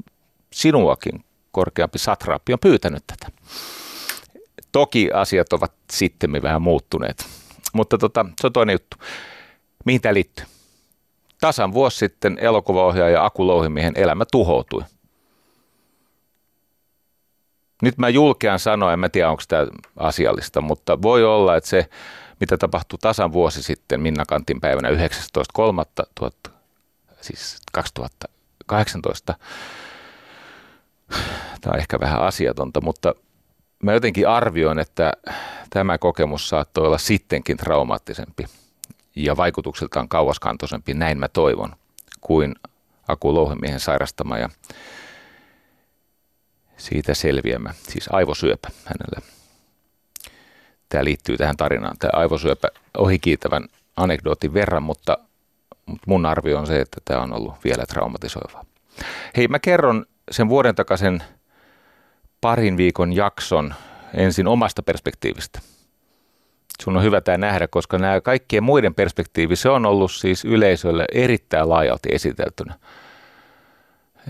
sinuakin 0.53 1.25
korkeampi 1.53 1.99
satraappi 1.99 2.53
on 2.53 2.59
pyytänyt 2.59 3.05
tätä 3.07 3.33
Toki 4.73 5.11
asiat 5.12 5.53
ovat 5.53 5.73
sitten 5.91 6.43
vähän 6.43 6.62
muuttuneet. 6.62 7.27
Mutta 7.73 7.99
tota, 7.99 8.27
se 8.41 8.47
on 8.47 8.53
toinen 8.53 8.75
juttu. 8.75 8.97
Mihin 9.85 10.01
tämä 10.01 10.15
liittyy? 10.15 10.45
Tasan 11.41 11.73
vuosi 11.73 11.99
sitten 11.99 12.39
elokuvaohjaaja 12.41 13.25
Aku 13.25 13.47
Louhimiehen 13.47 13.93
elämä 13.97 14.25
tuhoutui. 14.33 14.83
Nyt 17.83 17.99
mä 17.99 18.09
julkean 18.09 18.59
sanoa, 18.59 18.93
en 18.93 18.99
mä 18.99 19.09
tiedä 19.09 19.31
onko 19.31 19.43
tämä 19.49 19.67
asiallista, 19.97 20.61
mutta 20.61 21.03
voi 21.03 21.25
olla, 21.25 21.57
että 21.57 21.71
se, 21.71 21.89
mitä 22.41 22.59
tapahtui 22.59 22.99
tasan 23.03 23.33
vuosi 23.33 23.62
sitten 23.62 24.01
Minna 24.01 24.25
Kantin 24.29 24.61
päivänä 24.61 24.89
19.3. 24.91 26.52
siis 27.23 27.57
2018, 27.73 29.35
tämä 31.61 31.73
on 31.73 31.79
ehkä 31.79 32.00
vähän 32.00 32.23
asiatonta, 32.23 32.81
mutta 32.81 33.14
mä 33.83 33.93
jotenkin 33.93 34.29
arvioin, 34.29 34.79
että 34.79 35.12
tämä 35.71 35.99
kokemus 35.99 36.49
saattoi 36.49 36.87
olla 36.87 36.99
sittenkin 36.99 37.57
traumaattisempi 37.57 38.45
ja 39.17 39.37
vaikutuksiltaan 39.37 40.09
kauaskantoisempi, 40.09 40.95
näin 40.95 41.19
mä 41.19 41.29
toivon, 41.29 41.76
kuin 42.21 42.55
Aku 43.09 43.35
Louhemiehen 43.35 43.81
sairastama 43.81 44.38
ja 44.38 44.49
siitä 46.76 47.14
selviämä, 47.14 47.75
siis 47.88 48.09
aivosyöpä 48.12 48.69
hänellä. 48.85 49.33
Tämä 50.88 51.05
liittyy 51.05 51.37
tähän 51.37 51.57
tarinaan, 51.57 51.97
tämä 51.99 52.11
aivosyöpä 52.14 52.69
ohikiitävän 52.99 53.69
anekdootin 53.97 54.55
verran, 54.55 54.83
mutta, 54.83 55.19
mutta 55.93 56.05
mun 56.07 56.27
arvio 56.27 56.59
on 56.59 56.67
se, 56.67 56.81
että 56.81 57.01
tämä 57.05 57.21
on 57.21 57.33
ollut 57.33 57.55
vielä 57.65 57.85
traumatisoivaa. 57.89 58.65
Hei, 59.37 59.49
mä 59.49 59.59
kerron 59.59 60.07
sen 60.31 60.49
vuoden 60.49 60.75
takaisen 60.75 61.23
parin 62.41 62.77
viikon 62.77 63.13
jakson 63.13 63.75
ensin 64.15 64.49
omasta 64.49 64.83
perspektiivistä. 64.83 65.61
Sun 66.83 66.97
on 66.97 67.03
hyvä 67.03 67.21
tämä 67.21 67.39
nähdä, 67.39 67.69
koska 67.69 67.99
nämä 67.99 68.21
kaikkien 68.21 68.63
muiden 68.63 68.95
perspektiivi, 68.95 69.57
se 69.57 69.69
on 69.69 69.87
ollut 69.87 70.13
siis 70.13 70.45
yleisölle 70.45 71.05
erittäin 71.13 71.69
laajalti 71.69 72.09
esiteltynä. 72.13 72.75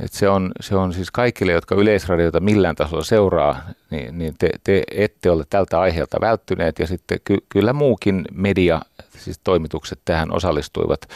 Et 0.01 0.13
se, 0.13 0.29
on, 0.29 0.53
se 0.61 0.75
on 0.75 0.93
siis 0.93 1.11
kaikille, 1.11 1.53
jotka 1.53 1.75
yleisradiota 1.75 2.41
millään 2.41 2.77
tasolla 2.77 3.05
seuraa, 3.05 3.63
niin, 3.91 4.19
niin 4.19 4.35
te, 4.39 4.51
te 4.65 4.83
ette 4.91 5.31
ole 5.31 5.45
tältä 5.51 5.81
aiheelta 5.81 6.21
välttyneet 6.21 6.79
ja 6.79 6.87
sitten 6.87 7.19
ky, 7.25 7.37
kyllä 7.49 7.73
muukin 7.73 8.25
media, 8.33 8.81
siis 9.19 9.41
toimitukset 9.45 10.01
tähän 10.05 10.33
osallistuivat 10.33 11.09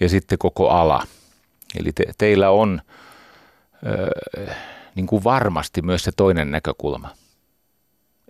ja 0.00 0.08
sitten 0.08 0.38
koko 0.38 0.68
ala. 0.68 1.06
Eli 1.80 1.92
te, 1.92 2.04
teillä 2.18 2.50
on 2.50 2.80
ö, 3.86 4.10
niin 4.94 5.06
kuin 5.06 5.24
varmasti 5.24 5.82
myös 5.82 6.04
se 6.04 6.12
toinen 6.16 6.50
näkökulma. 6.50 7.08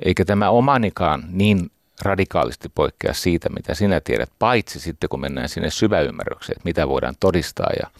Eikä 0.05 0.25
tämä 0.25 0.51
omanikaan 0.51 1.25
niin 1.29 1.71
radikaalisti 2.03 2.69
poikkea 2.69 3.15
siitä, 3.15 3.49
mitä 3.49 3.75
sinä 3.75 4.01
tiedät, 4.01 4.31
paitsi 4.39 4.81
sitten 4.81 5.09
kun 5.09 5.21
mennään 5.21 5.49
sinne 5.49 5.71
syväymmärrykseen, 5.71 6.57
että 6.57 6.69
mitä 6.69 6.89
voidaan 6.89 7.15
todistaa 7.21 7.71
ja 7.83 7.91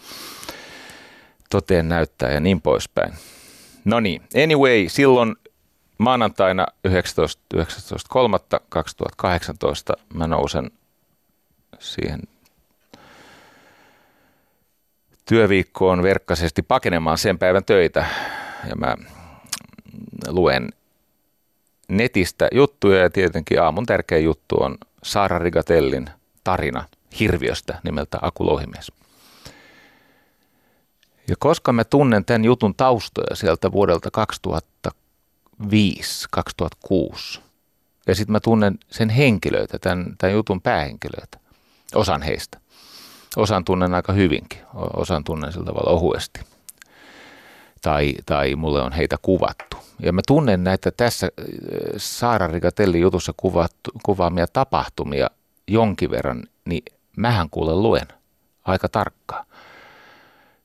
toteen 1.53 1.89
näyttää 1.89 2.31
ja 2.31 2.39
niin 2.39 2.61
poispäin. 2.61 3.13
No 3.85 3.99
niin, 3.99 4.21
anyway, 4.43 4.85
silloin 4.87 5.35
maanantaina 5.97 6.67
19.3.2018 6.87 6.91
mä 10.13 10.27
nousen 10.27 10.71
siihen 11.79 12.19
työviikkoon 15.25 16.03
verkkaisesti 16.03 16.61
pakenemaan 16.61 17.17
sen 17.17 17.39
päivän 17.39 17.65
töitä 17.65 18.05
ja 18.69 18.75
mä 18.75 18.95
luen 20.27 20.69
netistä 21.87 22.47
juttuja 22.51 22.99
ja 22.99 23.09
tietenkin 23.09 23.61
aamun 23.61 23.85
tärkeä 23.85 24.17
juttu 24.17 24.63
on 24.63 24.77
Saara 25.03 25.39
Rigatellin 25.39 26.09
tarina 26.43 26.85
hirviöstä 27.19 27.79
nimeltä 27.83 28.17
Aku 28.21 28.45
Louhimies. 28.45 29.02
Ja 31.27 31.35
koska 31.39 31.73
mä 31.73 31.83
tunnen 31.83 32.25
tämän 32.25 32.45
jutun 32.45 32.75
taustoja 32.75 33.35
sieltä 33.35 33.71
vuodelta 33.71 34.11
2005, 34.11 36.27
2006, 36.31 37.41
ja 38.07 38.15
sitten 38.15 38.31
mä 38.31 38.39
tunnen 38.39 38.79
sen 38.91 39.09
henkilöitä, 39.09 39.79
tämän, 39.79 40.15
tämän 40.17 40.33
jutun 40.33 40.61
päähenkilöitä, 40.61 41.39
osan 41.95 42.21
heistä. 42.21 42.63
Osan 43.35 43.65
tunnen 43.65 43.93
aika 43.93 44.13
hyvinkin, 44.13 44.59
osan 44.95 45.23
tunnen 45.23 45.51
sillä 45.51 45.65
tavalla 45.65 45.91
ohuesti. 45.91 46.39
Tai, 47.81 48.13
tai 48.25 48.55
mulle 48.55 48.81
on 48.81 48.91
heitä 48.91 49.17
kuvattu. 49.21 49.77
Ja 49.99 50.13
mä 50.13 50.21
tunnen 50.27 50.63
näitä 50.63 50.91
tässä 50.91 51.29
äh, 51.39 51.45
Saara 51.97 52.47
Rigatelli 52.47 52.99
jutussa 52.99 53.33
kuvattu, 53.37 53.91
kuvaamia 54.03 54.47
tapahtumia 54.47 55.29
jonkin 55.67 56.11
verran, 56.11 56.43
niin 56.65 56.83
mähän 57.17 57.49
kuulen 57.49 57.83
luen 57.83 58.07
aika 58.65 58.89
tarkkaan. 58.89 59.45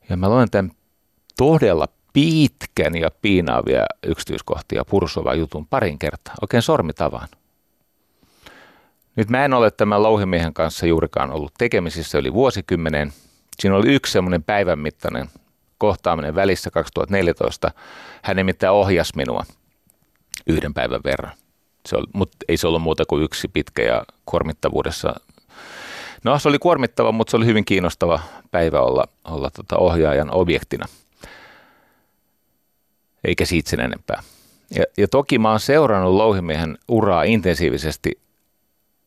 Ja 0.08 0.16
mä 0.16 0.28
luen 0.28 0.50
tämän 0.50 0.70
todella 1.36 1.88
pitkän 2.12 2.96
ja 2.96 3.10
piinaavia 3.22 3.84
yksityiskohtia 4.06 4.84
pursova 4.84 5.34
jutun 5.34 5.66
parin 5.66 5.98
kertaa, 5.98 6.34
oikein 6.40 6.62
sormitavaan. 6.62 7.28
Nyt 9.16 9.28
mä 9.28 9.44
en 9.44 9.54
ole 9.54 9.70
tämän 9.70 10.02
louhimiehen 10.02 10.54
kanssa 10.54 10.86
juurikaan 10.86 11.30
ollut 11.30 11.54
tekemisissä 11.58 12.18
yli 12.18 12.32
vuosikymmenen. 12.32 13.12
Siinä 13.60 13.76
oli 13.76 13.94
yksi 13.94 14.12
semmoinen 14.12 14.42
päivän 14.42 14.78
mittainen 14.78 15.28
kohtaaminen 15.78 16.34
välissä 16.34 16.70
2014. 16.70 17.70
Hän 18.22 18.36
nimittäin 18.36 18.72
ohjasi 18.72 19.12
minua 19.16 19.44
yhden 20.46 20.74
päivän 20.74 21.00
verran. 21.04 21.32
Se 21.86 21.96
oli, 21.96 22.06
mutta 22.14 22.36
ei 22.48 22.56
se 22.56 22.66
ollut 22.66 22.82
muuta 22.82 23.04
kuin 23.06 23.22
yksi 23.22 23.48
pitkä 23.48 23.82
ja 23.82 24.04
kuormittavuudessa 24.26 25.14
No 26.24 26.38
se 26.38 26.48
oli 26.48 26.59
kuormittava, 26.59 27.12
mutta 27.12 27.31
se 27.31 27.37
oli 27.37 27.46
hyvin 27.46 27.64
kiinnostava 27.64 28.20
päivä 28.50 28.81
olla, 28.81 29.09
olla 29.24 29.50
tota 29.50 29.76
ohjaajan 29.76 30.31
objektina. 30.31 30.87
Eikä 33.24 33.44
siitä 33.44 33.70
sen 33.70 33.81
enempää. 33.81 34.22
Ja, 34.74 34.85
ja 34.96 35.09
toki 35.09 35.38
mä 35.38 35.50
oon 35.50 35.61
seurannut 35.61 36.14
Louhimiehen 36.14 36.78
uraa 36.88 37.22
intensiivisesti 37.22 38.20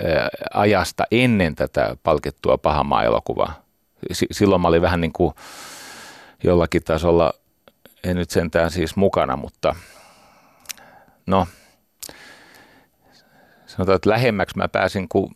ää, 0.03 0.29
ajasta 0.53 1.03
ennen 1.11 1.55
tätä 1.55 1.97
palkittua 2.03 2.57
pahamaa 2.57 3.03
elokuvaa. 3.03 3.65
S- 4.13 4.25
silloin 4.31 4.61
mä 4.61 4.67
olin 4.67 4.81
vähän 4.81 5.01
niin 5.01 5.13
kuin 5.13 5.33
jollakin 6.43 6.83
tasolla, 6.83 7.33
en 8.03 8.15
nyt 8.15 8.29
sentään 8.29 8.71
siis 8.71 8.95
mukana, 8.95 9.37
mutta 9.37 9.75
no, 11.25 11.47
sanotaan, 13.65 13.95
että 13.95 14.09
lähemmäksi 14.09 14.57
mä 14.57 14.67
pääsin, 14.67 15.09
kun 15.09 15.33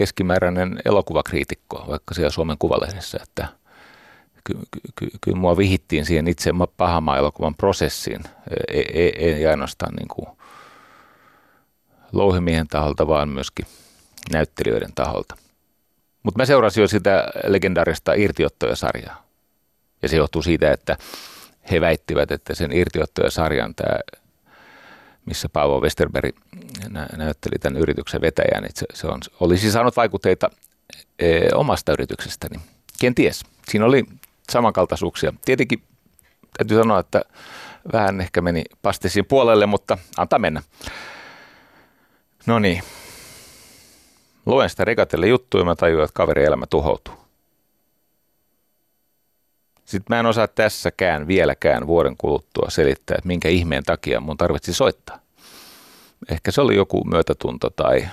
keskimääräinen 0.00 0.80
elokuvakriitikko, 0.84 1.84
vaikka 1.88 2.14
siellä 2.14 2.30
Suomen 2.30 2.58
Kuvalehdessä, 2.58 3.18
että 3.22 3.48
kyllä 4.44 4.60
ky, 4.70 4.80
ky, 4.96 5.10
ky, 5.20 5.34
mua 5.34 5.56
vihittiin 5.56 6.06
siihen 6.06 6.28
itse 6.28 6.50
pahamaa 6.76 7.18
elokuvan 7.18 7.54
prosessiin, 7.54 8.20
ei, 8.68 8.86
ei, 8.92 9.24
ei 9.34 9.46
ainoastaan 9.46 9.94
niin 9.94 10.08
kuin 10.08 10.26
louhimiehen 12.12 12.68
taholta, 12.68 13.06
vaan 13.06 13.28
myöskin 13.28 13.66
näyttelijöiden 14.32 14.92
taholta. 14.94 15.36
Mutta 16.22 16.38
mä 16.38 16.46
seurasin 16.46 16.80
jo 16.80 16.88
sitä 16.88 17.28
legendaarista 17.44 18.12
irtiottoja-sarjaa. 18.12 19.26
Ja 20.02 20.08
se 20.08 20.16
johtuu 20.16 20.42
siitä, 20.42 20.72
että 20.72 20.96
he 21.70 21.80
väittivät, 21.80 22.30
että 22.30 22.54
sen 22.54 22.72
irtiottoja-sarjan 22.72 23.74
tämä 23.74 23.98
missä 25.26 25.48
Paavo 25.48 25.80
Westerberg 25.80 26.36
näytteli 27.16 27.58
tämän 27.58 27.80
yrityksen 27.80 28.20
vetäjän. 28.20 28.64
Se, 28.74 28.86
se 28.94 29.06
on, 29.06 29.20
olisi 29.40 29.70
saanut 29.70 29.96
vaikutteita 29.96 30.50
e, 31.18 31.48
omasta 31.54 31.92
yrityksestäni. 31.92 32.60
Kenties. 33.00 33.42
Siinä 33.68 33.84
oli 33.86 34.04
samankaltaisuuksia. 34.50 35.32
Tietenkin 35.44 35.82
täytyy 36.58 36.78
sanoa, 36.78 37.00
että 37.00 37.22
vähän 37.92 38.20
ehkä 38.20 38.40
meni 38.40 38.64
pastisiin 38.82 39.26
puolelle, 39.26 39.66
mutta 39.66 39.98
antaa 40.16 40.38
mennä. 40.38 40.62
No 42.46 42.58
niin. 42.58 42.82
Luen 44.46 44.70
sitä 44.70 44.84
regatelle 44.84 45.26
juttuja 45.26 45.60
ja 45.60 45.64
mä 45.64 45.76
tajuan, 45.76 46.04
että 46.04 46.14
kaverin 46.14 46.46
elämä 46.46 46.66
tuhoutuu. 46.66 47.19
Sitten 49.90 50.16
mä 50.16 50.20
en 50.20 50.26
osaa 50.26 50.48
tässäkään 50.48 51.26
vieläkään 51.26 51.86
vuoden 51.86 52.16
kuluttua 52.16 52.70
selittää, 52.70 53.14
että 53.18 53.26
minkä 53.26 53.48
ihmeen 53.48 53.82
takia 53.82 54.20
mun 54.20 54.36
tarvitsi 54.36 54.74
soittaa. 54.74 55.18
Ehkä 56.30 56.50
se 56.50 56.60
oli 56.60 56.76
joku 56.76 57.04
myötätunto 57.04 57.70
tai 57.70 58.08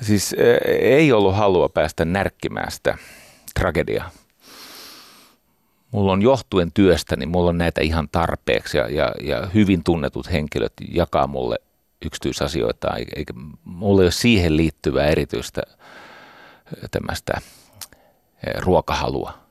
siis 0.00 0.32
e, 0.32 0.52
ei 0.78 1.12
ollut 1.12 1.36
halua 1.36 1.68
päästä 1.68 2.04
närkkimään 2.04 2.70
sitä 2.70 2.98
tragediaa. 3.54 4.10
Mulla 5.90 6.12
on 6.12 6.22
johtuen 6.22 6.72
työstäni, 6.72 7.26
mulla 7.26 7.50
on 7.50 7.58
näitä 7.58 7.80
ihan 7.80 8.08
tarpeeksi 8.12 8.78
ja, 8.78 8.88
ja, 8.88 9.12
ja 9.22 9.46
hyvin 9.54 9.84
tunnetut 9.84 10.32
henkilöt 10.32 10.72
jakaa 10.88 11.26
mulle 11.26 11.56
yksityisasioita, 12.06 12.88
eikä 13.16 13.32
mulla 13.64 14.02
ei 14.02 14.04
ole 14.04 14.10
siihen 14.10 14.56
liittyvää 14.56 15.06
erityistä 15.06 15.62
tämmöistä 16.90 17.32
e, 18.46 18.50
ruokahalua 18.60 19.49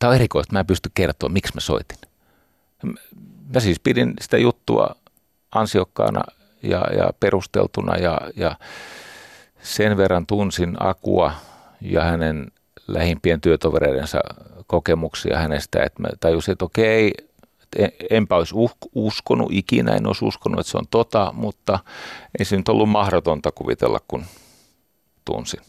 Tämä 0.00 0.10
on 0.10 0.16
erikoista, 0.16 0.52
mä 0.52 0.60
en 0.60 0.66
pysty 0.66 0.90
kertoa, 0.94 1.28
miksi 1.28 1.54
mä 1.54 1.60
soitin. 1.60 1.98
mä 3.54 3.60
siis 3.60 3.80
pidin 3.80 4.14
sitä 4.20 4.38
juttua 4.38 4.94
ansiokkaana 5.52 6.22
ja, 6.62 6.84
ja 6.96 7.10
perusteltuna 7.20 7.96
ja, 7.96 8.20
ja 8.36 8.56
sen 9.62 9.96
verran 9.96 10.26
tunsin 10.26 10.76
Akua 10.80 11.32
ja 11.80 12.04
hänen 12.04 12.52
lähimpien 12.88 13.40
työtovereidensa 13.40 14.18
kokemuksia 14.66 15.38
hänestä, 15.38 15.82
että 15.82 16.02
mä 16.02 16.08
tajusin, 16.20 16.52
että 16.52 16.64
okei, 16.64 17.12
enpä 18.10 18.36
olisi 18.36 18.54
uskonut 18.94 19.48
ikinä, 19.52 19.92
en 19.92 20.06
olisi 20.06 20.24
uskonut, 20.24 20.60
että 20.60 20.70
se 20.70 20.78
on 20.78 20.86
tota, 20.90 21.32
mutta 21.32 21.78
ei 22.38 22.44
se 22.44 22.56
nyt 22.56 22.68
ollut 22.68 22.90
mahdotonta 22.90 23.52
kuvitella, 23.52 24.00
kun 24.08 24.24
tunsin. 25.24 25.60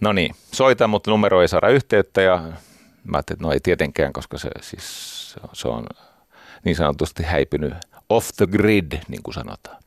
No 0.00 0.12
niin, 0.12 0.34
soita, 0.52 0.88
mutta 0.88 1.10
numero 1.10 1.42
ei 1.42 1.48
saada 1.48 1.68
yhteyttä 1.68 2.22
ja 2.22 2.36
mä 3.04 3.16
ajattelin, 3.16 3.36
että 3.36 3.44
no 3.46 3.52
ei 3.52 3.60
tietenkään, 3.60 4.12
koska 4.12 4.38
se, 4.38 4.50
siis, 4.60 5.36
se 5.52 5.68
on 5.68 5.86
niin 6.64 6.76
sanotusti 6.76 7.22
häipynyt 7.22 7.74
off 8.08 8.30
the 8.36 8.46
grid, 8.46 8.92
niin 9.08 9.22
kuin 9.22 9.34
sanotaan. 9.34 9.82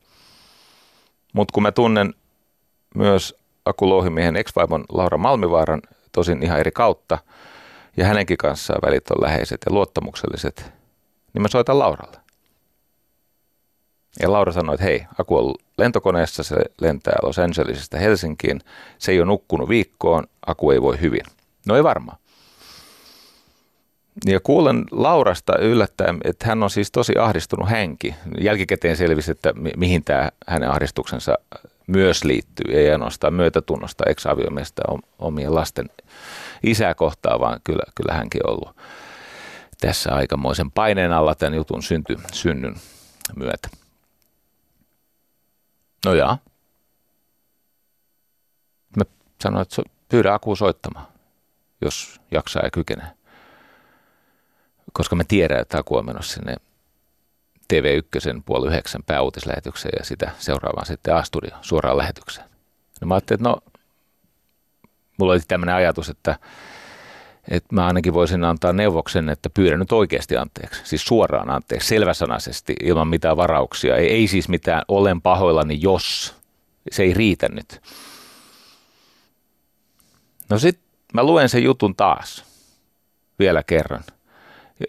Mutta 1.32 1.52
kun 1.52 1.62
mä 1.62 1.72
tunnen 1.72 2.14
myös 2.94 3.34
Aku 3.64 3.88
Louhimiehen 3.88 4.36
ex-vaimon 4.36 4.84
Laura 4.88 5.18
Malmivaaran, 5.18 5.82
tosin 6.12 6.42
ihan 6.42 6.60
eri 6.60 6.70
kautta, 6.70 7.18
ja 7.96 8.06
hänenkin 8.06 8.36
kanssaan 8.36 8.80
välit 8.82 9.10
on 9.10 9.22
läheiset 9.22 9.60
ja 9.66 9.72
luottamukselliset, 9.72 10.72
niin 11.34 11.42
mä 11.42 11.48
soitan 11.48 11.78
Lauralle. 11.78 12.21
Ja 14.20 14.32
Laura 14.32 14.52
sanoi, 14.52 14.74
että 14.74 14.84
hei, 14.84 15.06
Aku 15.18 15.36
on 15.36 15.54
lentokoneessa, 15.78 16.42
se 16.42 16.56
lentää 16.80 17.18
Los 17.22 17.38
Angelesista 17.38 17.98
Helsinkiin, 17.98 18.60
se 18.98 19.12
ei 19.12 19.20
ole 19.20 19.26
nukkunut 19.26 19.68
viikkoon, 19.68 20.24
Aku 20.46 20.70
ei 20.70 20.82
voi 20.82 21.00
hyvin. 21.00 21.22
No 21.66 21.76
ei 21.76 21.84
varmaan. 21.84 22.18
Ja 24.26 24.40
kuulen 24.40 24.84
Laurasta 24.90 25.58
yllättäen, 25.58 26.18
että 26.24 26.46
hän 26.46 26.62
on 26.62 26.70
siis 26.70 26.90
tosi 26.90 27.12
ahdistunut 27.18 27.70
henki. 27.70 28.14
Jälkikäteen 28.40 28.96
selvisi, 28.96 29.30
että 29.30 29.52
mi- 29.52 29.72
mihin 29.76 30.04
tämä 30.04 30.30
hänen 30.46 30.70
ahdistuksensa 30.70 31.34
myös 31.86 32.24
liittyy. 32.24 32.74
Ei 32.74 32.90
ainoastaan 32.90 33.34
myötätunnosta 33.34 34.04
ex-aviomiestä 34.08 34.82
omien 35.18 35.54
lasten 35.54 35.90
isää 36.62 36.94
kohtaa, 36.94 37.40
vaan 37.40 37.60
kyllä, 37.64 37.82
kyllä 37.94 38.14
hänkin 38.14 38.46
on 38.46 38.52
ollut 38.52 38.76
tässä 39.80 40.14
aikamoisen 40.14 40.70
paineen 40.70 41.12
alla 41.12 41.34
tämän 41.34 41.54
jutun 41.54 41.82
synty, 41.82 42.16
synnyn 42.32 42.74
myötä. 43.36 43.81
No 46.06 46.14
jaa. 46.14 46.38
Mä 48.96 49.04
sanoin, 49.42 49.62
että 49.62 49.82
pyydä 50.08 50.34
Aku 50.34 50.56
soittamaan, 50.56 51.06
jos 51.80 52.20
jaksaa 52.30 52.62
ja 52.62 52.70
kykenee 52.70 53.12
koska 54.92 55.16
me 55.16 55.24
tiedän, 55.28 55.60
että 55.60 55.78
Aku 55.78 55.96
on 55.96 56.06
menossa 56.06 56.34
sinne 56.34 56.56
TV1 57.72 58.42
puoli 58.46 58.68
yhdeksän 58.68 59.02
pääuutislähetykseen 59.02 59.92
ja 59.98 60.04
sitä 60.04 60.30
seuraavaan 60.38 60.86
sitten 60.86 61.14
A-studio 61.14 61.58
suoraan 61.60 61.98
lähetykseen. 61.98 62.48
No 63.00 63.06
mä 63.06 63.14
ajattelin, 63.14 63.40
että 63.40 63.48
no, 63.48 63.80
mulla 65.18 65.32
oli 65.32 65.40
tämmöinen 65.48 65.74
ajatus, 65.74 66.08
että, 66.08 66.38
että 67.48 67.74
mä 67.74 67.86
ainakin 67.86 68.14
voisin 68.14 68.44
antaa 68.44 68.72
neuvoksen, 68.72 69.28
että 69.28 69.50
pyydän 69.50 69.78
nyt 69.78 69.92
oikeasti 69.92 70.36
anteeksi, 70.36 70.80
siis 70.84 71.04
suoraan 71.04 71.50
anteeksi, 71.50 71.88
selväsanaisesti, 71.88 72.74
ilman 72.82 73.08
mitään 73.08 73.36
varauksia. 73.36 73.96
Ei, 73.96 74.10
ei 74.10 74.26
siis 74.26 74.48
mitään, 74.48 74.82
olen 74.88 75.22
pahoillani, 75.22 75.78
jos. 75.80 76.34
Se 76.90 77.02
ei 77.02 77.14
riitä 77.14 77.48
nyt. 77.48 77.80
No 80.50 80.58
sitten 80.58 80.84
mä 81.14 81.24
luen 81.24 81.48
sen 81.48 81.62
jutun 81.62 81.94
taas, 81.96 82.44
vielä 83.38 83.62
kerran– 83.62 84.04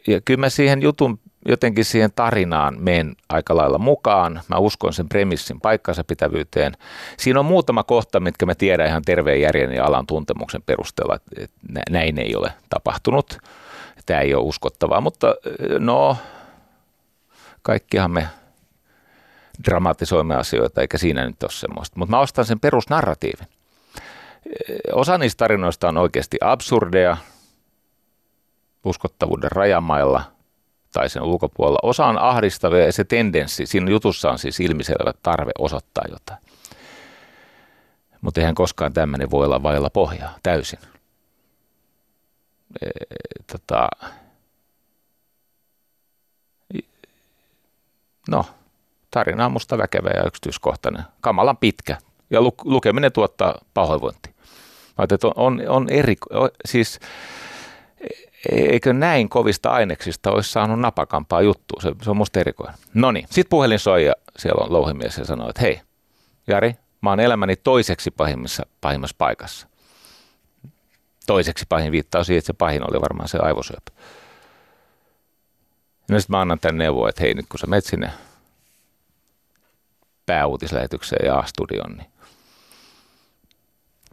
ja 0.07 0.21
kyllä 0.21 0.39
mä 0.39 0.49
siihen 0.49 0.81
jutun, 0.81 1.19
jotenkin 1.45 1.85
siihen 1.85 2.11
tarinaan 2.15 2.75
menen 2.79 3.15
aika 3.29 3.57
lailla 3.57 3.77
mukaan. 3.77 4.41
Mä 4.47 4.57
uskon 4.57 4.93
sen 4.93 5.09
premissin 5.09 5.61
paikkansa 5.61 6.03
pitävyyteen. 6.03 6.73
Siinä 7.17 7.39
on 7.39 7.45
muutama 7.45 7.83
kohta, 7.83 8.19
mitkä 8.19 8.45
mä 8.45 8.55
tiedän 8.55 8.87
ihan 8.87 9.01
terveen 9.05 9.41
järjen 9.41 9.73
ja 9.73 9.85
alan 9.85 10.07
tuntemuksen 10.07 10.61
perusteella, 10.61 11.15
että 11.37 11.57
näin 11.89 12.19
ei 12.19 12.35
ole 12.35 12.53
tapahtunut. 12.69 13.37
Tämä 14.05 14.19
ei 14.19 14.35
ole 14.35 14.43
uskottavaa, 14.43 15.01
mutta 15.01 15.35
no, 15.79 16.17
kaikkihan 17.61 18.11
me 18.11 18.27
dramatisoimme 19.65 20.35
asioita, 20.35 20.81
eikä 20.81 20.97
siinä 20.97 21.25
nyt 21.25 21.43
ole 21.43 21.51
semmoista. 21.51 21.99
Mutta 21.99 22.15
mä 22.15 22.19
ostan 22.19 22.45
sen 22.45 22.59
perusnarratiivin. 22.59 23.47
Osa 24.93 25.17
niistä 25.17 25.37
tarinoista 25.37 25.87
on 25.89 25.97
oikeasti 25.97 26.37
absurdeja, 26.41 27.17
uskottavuuden 28.85 29.51
rajamailla 29.51 30.32
tai 30.93 31.09
sen 31.09 31.23
ulkopuolella. 31.23 31.79
Osa 31.83 32.05
on 32.05 32.17
ahdistavia 32.17 32.85
ja 32.85 32.93
se 32.93 33.03
tendenssi, 33.03 33.65
siinä 33.65 33.91
jutussa 33.91 34.31
on 34.31 34.39
siis 34.39 34.59
ilmiselvä 34.59 35.13
tarve 35.23 35.51
osoittaa 35.59 36.03
jotain. 36.09 36.39
Mutta 38.21 38.41
eihän 38.41 38.55
koskaan 38.55 38.93
tämmöinen 38.93 39.31
voi 39.31 39.45
olla 39.45 39.63
vailla 39.63 39.89
pohjaa 39.89 40.37
täysin. 40.43 40.79
E, 42.81 42.89
tota, 43.51 43.87
no, 48.29 48.45
tarina 49.11 49.45
on 49.45 49.51
musta 49.51 49.77
väkevä 49.77 50.09
ja 50.09 50.27
yksityiskohtainen. 50.27 51.03
Kamalan 51.21 51.57
pitkä 51.57 51.97
ja 52.29 52.41
lu- 52.41 52.55
lukeminen 52.63 53.11
tuottaa 53.11 53.55
pahoinvointi. 53.73 54.33
Mä 54.97 55.03
että 55.03 55.27
on, 55.27 55.33
on, 55.35 55.61
on 55.67 55.89
eri, 55.89 56.15
siis 56.65 56.99
eikö 58.51 58.93
näin 58.93 59.29
kovista 59.29 59.71
aineksista 59.71 60.31
olisi 60.31 60.51
saanut 60.51 60.79
napakampaa 60.79 61.41
juttua? 61.41 61.81
Se, 61.81 61.91
se 62.01 62.09
on 62.09 62.17
musta 62.17 62.39
erikoinen. 62.39 62.75
No 62.93 63.11
niin, 63.11 63.25
sitten 63.29 63.49
puhelin 63.49 63.79
soi 63.79 64.05
ja 64.05 64.13
siellä 64.37 64.63
on 64.63 64.73
louhimies 64.73 65.17
ja 65.17 65.25
sanoo, 65.25 65.49
että 65.49 65.61
hei, 65.61 65.81
Jari, 66.47 66.75
mä 67.01 67.09
oon 67.09 67.19
elämäni 67.19 67.55
toiseksi 67.55 68.11
pahimmassa, 68.11 68.65
pahimmassa 68.81 69.15
paikassa. 69.17 69.67
Toiseksi 71.27 71.65
pahin 71.69 71.91
viittaa 71.91 72.23
siihen, 72.23 72.37
että 72.37 72.47
se 72.47 72.53
pahin 72.53 72.91
oli 72.91 73.01
varmaan 73.01 73.29
se 73.29 73.37
aivosyöpä. 73.37 73.91
No 76.09 76.19
sitten 76.19 76.33
mä 76.33 76.41
annan 76.41 76.59
tämän 76.59 76.77
neuvon, 76.77 77.09
että 77.09 77.21
hei 77.21 77.33
nyt 77.33 77.45
kun 77.49 77.59
sä 77.59 77.67
menet 77.67 77.85
sinne 77.85 78.11
pääuutislähetykseen 80.25 81.25
ja 81.25 81.39
A-studioon, 81.39 81.97
niin 81.97 82.07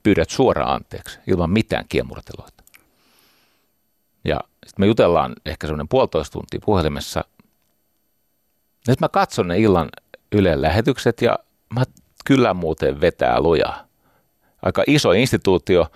pyydät 0.02 0.30
suoraan 0.30 0.74
anteeksi 0.74 1.18
ilman 1.26 1.50
mitään 1.50 1.84
kiemurteluita. 1.88 2.59
Ja 4.70 4.72
sitten 4.72 4.82
me 4.82 4.86
jutellaan 4.86 5.32
ehkä 5.46 5.66
semmoinen 5.66 5.88
puolitoista 5.88 6.32
tuntia 6.32 6.60
puhelimessa. 6.64 7.24
Nyt 8.88 9.00
mä 9.00 9.08
katson 9.08 9.48
ne 9.48 9.58
illan 9.58 9.88
Ylen 10.32 10.62
lähetykset 10.62 11.22
ja 11.22 11.38
mä 11.74 11.84
kyllä 12.24 12.54
muuten 12.54 13.00
vetää 13.00 13.40
lujaa. 13.40 13.84
Aika 14.62 14.84
iso 14.86 15.12
instituutio. 15.12 15.86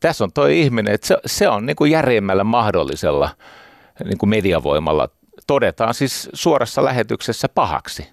Tässä 0.00 0.24
on 0.24 0.32
toi 0.32 0.60
ihminen, 0.60 0.94
että 0.94 1.06
se, 1.06 1.16
se 1.26 1.48
on 1.48 1.66
niin 1.66 1.76
kuin 1.76 1.90
järjemmällä 1.90 2.44
mahdollisella 2.44 3.30
niin 4.04 4.18
kuin 4.18 4.30
mediavoimalla 4.30 5.08
todetaan 5.46 5.94
siis 5.94 6.30
suorassa 6.32 6.84
lähetyksessä 6.84 7.48
pahaksi. 7.48 8.08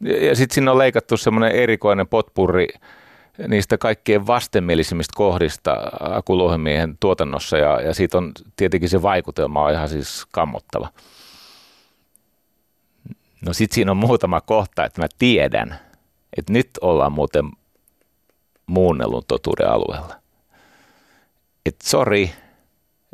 Ja, 0.00 0.26
ja 0.26 0.36
sitten 0.36 0.54
siinä 0.54 0.72
on 0.72 0.78
leikattu 0.78 1.16
semmoinen 1.16 1.52
erikoinen 1.52 2.08
potpurri 2.08 2.68
niistä 3.48 3.78
kaikkien 3.78 4.26
vastenmielisimmistä 4.26 5.12
kohdista 5.16 5.76
Akulohemiehen 6.00 6.96
tuotannossa 7.00 7.58
ja, 7.58 7.80
ja 7.80 7.94
siitä 7.94 8.18
on 8.18 8.32
tietenkin 8.56 8.88
se 8.88 9.02
vaikutelma 9.02 9.64
on 9.64 9.72
ihan 9.72 9.88
siis 9.88 10.26
kammottava. 10.30 10.88
No 13.46 13.52
sit 13.52 13.72
siinä 13.72 13.90
on 13.90 13.96
muutama 13.96 14.40
kohta, 14.40 14.84
että 14.84 15.02
mä 15.02 15.08
tiedän, 15.18 15.78
että 16.36 16.52
nyt 16.52 16.70
ollaan 16.80 17.12
muuten 17.12 17.50
muunnellun 18.66 19.22
totuuden 19.28 19.68
alueella. 19.68 20.14
Että 21.66 21.88
sori, 21.88 22.32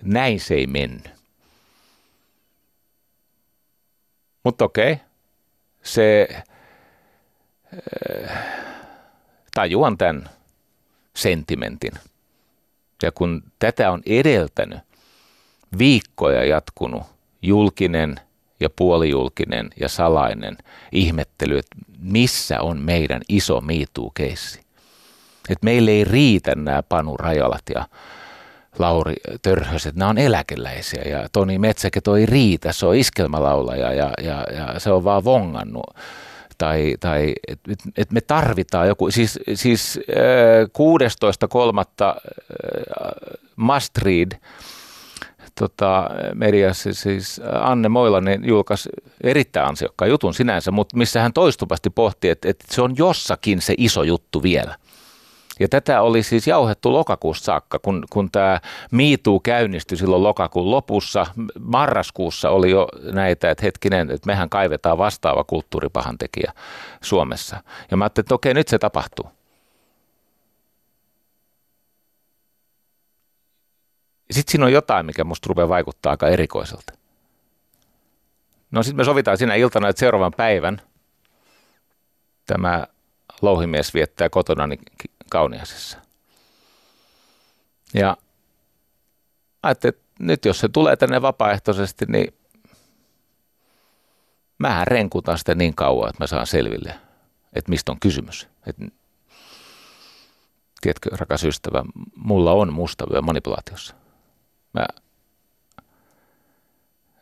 näin 0.02 0.40
se 0.40 0.54
ei 0.54 0.66
mennyt. 0.66 1.10
Mutta 4.44 4.64
okei, 4.64 4.92
okay. 4.92 5.04
se... 5.82 6.28
Äh, 8.10 8.73
tajuan 9.54 9.98
tämän 9.98 10.28
sentimentin. 11.16 11.92
Ja 13.02 13.12
kun 13.12 13.42
tätä 13.58 13.90
on 13.90 14.02
edeltänyt 14.06 14.78
viikkoja 15.78 16.44
jatkunut 16.44 17.02
julkinen 17.42 18.16
ja 18.60 18.70
puolijulkinen 18.70 19.70
ja 19.80 19.88
salainen 19.88 20.56
ihmettely, 20.92 21.58
että 21.58 21.76
missä 21.98 22.60
on 22.60 22.78
meidän 22.82 23.22
iso 23.28 23.60
miituu-keissi. 23.60 24.60
Että 25.48 25.64
meille 25.64 25.90
ei 25.90 26.04
riitä 26.04 26.54
nämä 26.54 26.82
Panu 26.82 27.16
Rajalat 27.16 27.62
ja 27.74 27.86
Lauri 28.78 29.14
Törhöset, 29.42 29.94
nämä 29.96 30.08
on 30.08 30.18
eläkeläisiä 30.18 31.02
ja 31.02 31.28
Toni 31.32 31.58
Metsäke 31.58 32.00
toi 32.00 32.26
riitä, 32.26 32.72
se 32.72 32.86
on 32.86 32.96
iskelmälaulaja 32.96 33.92
ja, 33.92 34.10
ja, 34.22 34.46
ja 34.56 34.80
se 34.80 34.90
on 34.90 35.04
vaan 35.04 35.24
vongannut 35.24 35.86
tai, 36.58 36.94
tai 37.00 37.32
että 37.48 37.72
et 37.96 38.10
me 38.10 38.20
tarvitaan 38.20 38.88
joku, 38.88 39.10
siis, 39.10 39.38
siis 39.54 40.00
äh, 40.10 40.66
16.3. 40.66 41.80
Äh, 42.02 42.14
must 43.56 43.98
read 43.98 44.32
tota, 45.58 46.10
mediassa 46.34 46.94
siis 46.94 47.40
Anne 47.60 47.88
Moilanen 47.88 48.44
julkaisi 48.44 48.88
erittäin 49.22 49.68
ansiokkaan 49.68 50.10
jutun 50.10 50.34
sinänsä, 50.34 50.70
mutta 50.70 50.96
missä 50.96 51.22
hän 51.22 51.32
toistuvasti 51.32 51.90
pohti, 51.90 52.28
että, 52.28 52.48
että 52.48 52.64
se 52.70 52.82
on 52.82 52.94
jossakin 52.98 53.60
se 53.60 53.74
iso 53.78 54.02
juttu 54.02 54.42
vielä. 54.42 54.76
Ja 55.60 55.68
tätä 55.68 56.02
oli 56.02 56.22
siis 56.22 56.46
jauhettu 56.46 56.92
lokakuussa 56.92 57.44
saakka, 57.44 57.78
kun, 57.78 58.04
kun 58.10 58.30
tämä 58.30 58.60
miituu 58.90 59.40
käynnistyi 59.40 59.98
silloin 59.98 60.22
lokakuun 60.22 60.70
lopussa. 60.70 61.26
Marraskuussa 61.60 62.50
oli 62.50 62.70
jo 62.70 62.88
näitä, 63.12 63.50
että 63.50 63.64
hetkinen, 63.64 64.10
että 64.10 64.26
mehän 64.26 64.48
kaivetaan 64.48 64.98
vastaava 64.98 65.44
kulttuuripahantekijä 65.44 66.52
Suomessa. 67.02 67.62
Ja 67.90 67.96
mä 67.96 68.04
ajattelin, 68.04 68.24
että 68.24 68.34
okei, 68.34 68.54
nyt 68.54 68.68
se 68.68 68.78
tapahtuu. 68.78 69.26
Sitten 74.30 74.52
siinä 74.52 74.64
on 74.64 74.72
jotain, 74.72 75.06
mikä 75.06 75.24
musta 75.24 75.48
rupeaa 75.48 75.68
vaikuttaa 75.68 76.10
aika 76.10 76.28
erikoiselta. 76.28 76.92
No 78.70 78.82
sitten 78.82 78.96
me 78.96 79.04
sovitaan 79.04 79.38
siinä 79.38 79.54
iltana, 79.54 79.88
että 79.88 80.00
seuraavan 80.00 80.32
päivän 80.36 80.80
tämä 82.46 82.86
louhimies 83.42 83.94
viettää 83.94 84.28
kotona 84.28 84.68
Kauniasessa. 85.30 85.98
Ja 87.94 88.16
ajattelin, 89.62 89.94
että 89.94 90.04
nyt 90.18 90.44
jos 90.44 90.58
se 90.58 90.68
tulee 90.68 90.96
tänne 90.96 91.22
vapaaehtoisesti, 91.22 92.04
niin 92.08 92.34
mä 94.58 94.84
renkutan 94.84 95.38
sitä 95.38 95.54
niin 95.54 95.74
kauan, 95.74 96.10
että 96.10 96.22
mä 96.22 96.26
saan 96.26 96.46
selville, 96.46 96.94
että 97.52 97.70
mistä 97.70 97.92
on 97.92 98.00
kysymys. 98.00 98.48
Et, 98.66 98.76
tiedätkö, 100.80 101.10
rakas 101.12 101.44
ystävä, 101.44 101.84
mulla 102.16 102.52
on 102.52 102.72
musta 102.72 103.22
manipulaatiossa. 103.22 103.94
Mä, 104.72 104.87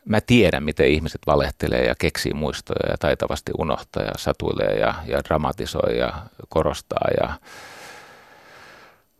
mä 0.05 0.21
tiedän, 0.21 0.63
miten 0.63 0.87
ihmiset 0.87 1.21
valehtelee 1.27 1.85
ja 1.85 1.95
keksii 1.95 2.33
muistoja 2.33 2.91
ja 2.91 2.97
taitavasti 2.97 3.51
unohtaa 3.57 4.03
ja 4.03 4.11
satuilee 4.17 4.79
ja, 4.79 4.93
ja 5.07 5.23
dramatisoi 5.23 5.97
ja 5.97 6.13
korostaa 6.49 7.07
ja 7.21 7.33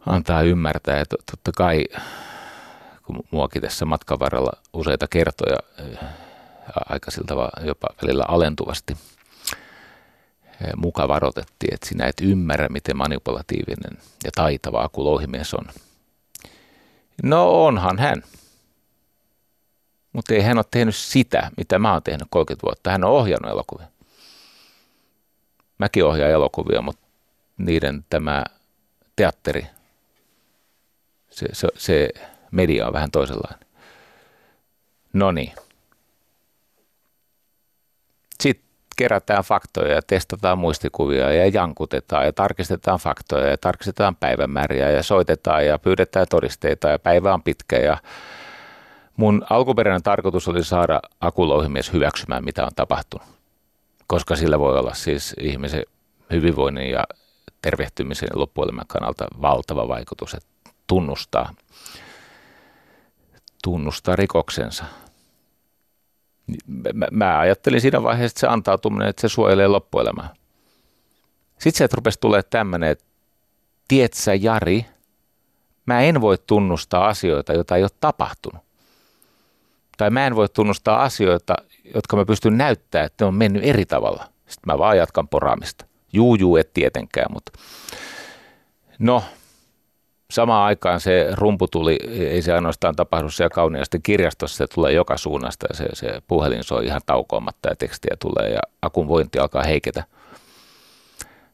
antaa 0.05 0.41
ymmärtää, 0.41 1.01
että 1.01 1.15
totta 1.31 1.51
kai 1.51 1.85
kun 3.03 3.23
muakin 3.31 3.61
tässä 3.61 3.85
matkan 3.85 4.19
varrella 4.19 4.51
useita 4.73 5.07
kertoja 5.07 5.57
aika 6.89 7.11
siltä 7.11 7.33
jopa 7.61 7.87
välillä 8.01 8.25
alentuvasti 8.27 8.97
muka 10.77 11.07
varoitettiin, 11.07 11.73
että 11.73 11.87
sinä 11.87 12.05
et 12.05 12.21
ymmärrä, 12.21 12.69
miten 12.69 12.97
manipulatiivinen 12.97 13.97
ja 14.23 14.31
taitava 14.35 14.83
Aku 14.83 15.03
Louhimies 15.03 15.53
on. 15.53 15.65
No 17.23 17.65
onhan 17.65 17.99
hän. 17.99 18.23
Mutta 20.13 20.33
ei 20.33 20.41
hän 20.41 20.57
ole 20.57 20.65
tehnyt 20.71 20.95
sitä, 20.95 21.51
mitä 21.57 21.79
mä 21.79 21.93
oon 21.93 22.03
tehnyt 22.03 22.27
30 22.29 22.67
vuotta. 22.67 22.91
Hän 22.91 23.03
on 23.03 23.11
ohjannut 23.11 23.51
elokuvia. 23.51 23.87
Mäkin 25.77 26.05
ohjaan 26.05 26.31
elokuvia, 26.31 26.81
mutta 26.81 27.07
niiden 27.57 28.05
tämä 28.09 28.43
teatteri 29.15 29.67
se, 31.33 31.47
se, 31.53 31.67
se 31.77 32.09
media 32.51 32.87
on 32.87 32.93
vähän 32.93 33.11
toisenlainen. 33.11 33.67
No 35.13 35.31
niin. 35.31 35.51
Sitten 38.41 38.65
kerätään 38.97 39.43
faktoja 39.43 39.95
ja 39.95 40.01
testataan 40.01 40.57
muistikuvia 40.57 41.33
ja 41.33 41.47
jankutetaan 41.47 42.25
ja 42.25 42.33
tarkistetaan 42.33 42.99
faktoja 42.99 43.47
ja 43.49 43.57
tarkistetaan 43.57 44.15
päivämääriä 44.15 44.91
ja 44.91 45.03
soitetaan 45.03 45.65
ja 45.65 45.79
pyydetään 45.79 46.27
todisteita 46.29 46.89
ja 46.89 46.99
päivä 46.99 47.33
on 47.33 47.43
pitkä 47.43 47.77
ja 47.79 47.97
mun 49.17 49.45
alkuperäinen 49.49 50.03
tarkoitus 50.03 50.47
oli 50.47 50.63
saada 50.63 51.01
akulouhimies 51.21 51.93
hyväksymään, 51.93 52.45
mitä 52.45 52.65
on 52.65 52.71
tapahtunut, 52.75 53.27
koska 54.07 54.35
sillä 54.35 54.59
voi 54.59 54.79
olla 54.79 54.93
siis 54.93 55.35
ihmisen 55.39 55.83
hyvinvoinnin 56.31 56.89
ja 56.89 57.03
tervehtymisen 57.61 58.29
loppuelämän 58.33 58.87
kannalta 58.87 59.27
valtava 59.41 59.87
vaikutus, 59.87 60.33
että 60.33 60.52
tunnustaa, 60.87 61.53
tunnustaa 63.63 64.15
rikoksensa. 64.15 64.83
Mä, 66.67 67.07
mä 67.11 67.39
ajattelin 67.39 67.81
siinä 67.81 68.03
vaiheessa, 68.03 68.33
että 68.33 68.39
se 68.39 68.47
antautuminen, 68.47 69.07
että 69.07 69.21
se 69.21 69.29
suojelee 69.29 69.67
loppuelämää. 69.67 70.35
Sitten 71.59 71.89
se 71.89 71.95
rupesi 71.95 72.19
tulee 72.19 72.43
tämmöinen, 72.43 72.89
että 72.89 73.05
tietsä 73.87 74.33
Jari, 74.33 74.85
mä 75.85 76.01
en 76.01 76.21
voi 76.21 76.37
tunnustaa 76.47 77.07
asioita, 77.07 77.53
joita 77.53 77.75
ei 77.75 77.83
ole 77.83 77.89
tapahtunut. 77.99 78.63
Tai 79.97 80.09
mä 80.09 80.27
en 80.27 80.35
voi 80.35 80.49
tunnustaa 80.49 81.03
asioita, 81.03 81.55
jotka 81.95 82.17
mä 82.17 82.25
pystyn 82.25 82.57
näyttämään, 82.57 83.05
että 83.05 83.25
ne 83.25 83.27
on 83.27 83.35
mennyt 83.35 83.63
eri 83.65 83.85
tavalla. 83.85 84.23
Sitten 84.23 84.73
mä 84.73 84.77
vaan 84.77 84.97
jatkan 84.97 85.27
poraamista. 85.27 85.85
Juu, 86.13 86.35
juu, 86.35 86.57
et 86.57 86.73
tietenkään, 86.73 87.33
mutta 87.33 87.51
no, 88.99 89.23
samaan 90.33 90.65
aikaan 90.65 90.99
se 90.99 91.27
rumpu 91.31 91.67
tuli, 91.67 91.99
ei 92.09 92.41
se 92.41 92.53
ainoastaan 92.53 92.95
tapahdu 92.95 93.29
siellä 93.29 93.49
kauniasti 93.49 93.99
kirjastossa, 94.03 94.57
se 94.57 94.67
tulee 94.67 94.91
joka 94.91 95.17
suunnasta 95.17 95.65
ja 95.69 95.75
se, 95.75 95.85
se 95.93 96.21
puhelin 96.27 96.63
soi 96.63 96.85
ihan 96.85 97.01
taukoamatta 97.05 97.69
ja 97.69 97.75
tekstiä 97.75 98.15
tulee 98.19 98.49
ja 98.49 98.59
akun 98.81 99.07
vointi 99.07 99.39
alkaa 99.39 99.63
heiketä. 99.63 100.03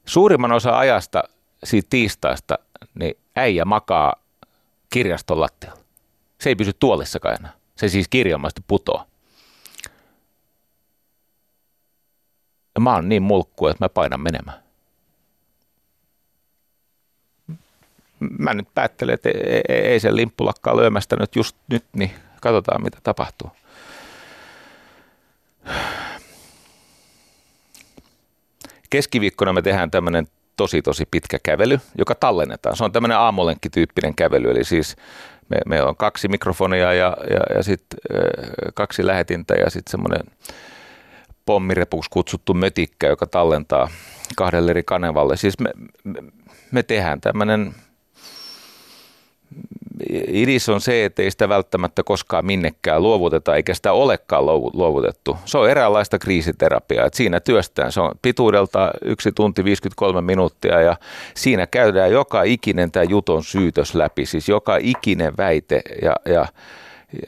Suurimman 0.06 0.52
osa 0.52 0.78
ajasta 0.78 1.24
siitä 1.64 1.88
tiistaista, 1.90 2.60
niin 3.00 3.18
äijä 3.36 3.66
makaa 3.66 4.14
kirjaston 4.90 5.40
lattialla. 5.40 5.82
Se 6.42 6.50
ei 6.50 6.56
pysy 6.56 6.72
tuolissakaan 6.80 7.36
enää. 7.40 7.54
Se 7.76 7.90
siis 7.90 8.08
kirjallisesti 8.08 8.64
putoaa. 8.68 9.06
Ja 12.76 12.82
mä 12.82 12.94
oon 12.94 13.10
niin 13.10 13.24
mulkku, 13.24 13.68
että 13.68 13.86
mä 13.86 13.90
painan 13.90 14.22
menemään. 14.22 14.69
Mä 18.20 18.54
nyt 18.54 18.68
päättelen, 18.76 19.14
että 19.14 19.30
ei 19.70 20.00
se 20.00 20.16
limppu 20.16 20.46
lakkaa 20.46 20.78
lyömästä 20.78 21.16
nyt 21.20 21.36
just 21.36 21.56
nyt, 21.68 21.86
niin 21.94 22.12
katsotaan 22.42 22.84
mitä 22.84 22.98
tapahtuu. 23.04 23.52
Keskiviikkona 28.90 29.54
me 29.54 29.62
tehdään 29.62 29.92
tämmöinen 29.92 30.28
tosi 30.56 30.82
tosi 30.82 31.06
pitkä 31.12 31.40
kävely, 31.44 31.80
joka 31.98 32.16
tallennetaan. 32.16 32.78
Se 32.78 32.84
on 32.84 32.92
tämmöinen 32.92 33.18
aamulenkkityyppinen 33.18 34.16
kävely, 34.16 34.52
eli 34.52 34.64
siis 34.64 34.96
me, 35.50 35.58
me 35.66 35.84
on 35.84 35.96
kaksi 35.96 36.28
mikrofonia 36.28 36.94
ja, 36.94 37.18
ja, 37.30 37.56
ja 37.56 37.64
sitten 37.64 38.00
kaksi 38.74 39.06
lähetintä 39.06 39.54
ja 39.54 39.70
sitten 39.70 39.92
semmoinen 39.92 40.22
pommirepuksi 41.46 42.10
kutsuttu 42.10 42.54
mötikkä, 42.54 43.08
joka 43.08 43.28
tallentaa 43.28 43.90
kahdelle 44.36 44.72
eri 44.72 44.84
kanavalle. 44.84 45.38
Siis 45.38 45.60
me, 45.60 45.70
me, 46.04 46.20
me 46.72 46.84
tehdään 46.84 47.22
tämmöinen 47.22 47.76
idis 50.28 50.70
on 50.70 50.82
se, 50.82 51.06
että 51.06 51.22
ei 51.22 51.32
sitä 51.32 51.50
välttämättä 51.50 52.04
koskaan 52.04 52.46
minnekään 52.46 53.04
luovuteta, 53.04 53.56
eikä 53.56 53.74
sitä 53.74 53.94
olekaan 53.94 54.46
luovutettu. 54.46 55.38
Se 55.46 55.58
on 55.58 55.70
eräänlaista 55.70 56.20
kriisiterapiaa, 56.20 57.06
että 57.06 57.18
siinä 57.18 57.40
työstään. 57.40 57.92
Se 57.92 58.02
on 58.02 58.12
pituudelta 58.22 58.92
yksi 59.02 59.32
tunti 59.32 59.64
53 59.64 60.22
minuuttia 60.22 60.82
ja 60.82 60.96
siinä 61.36 61.68
käydään 61.68 62.12
joka 62.12 62.44
ikinen 62.44 62.92
tämä 62.92 63.04
juton 63.04 63.44
syytös 63.44 63.96
läpi, 63.96 64.26
siis 64.26 64.50
joka 64.50 64.78
ikinen 64.82 65.38
väite 65.38 65.82
ja, 66.02 66.16
ja, 66.26 66.46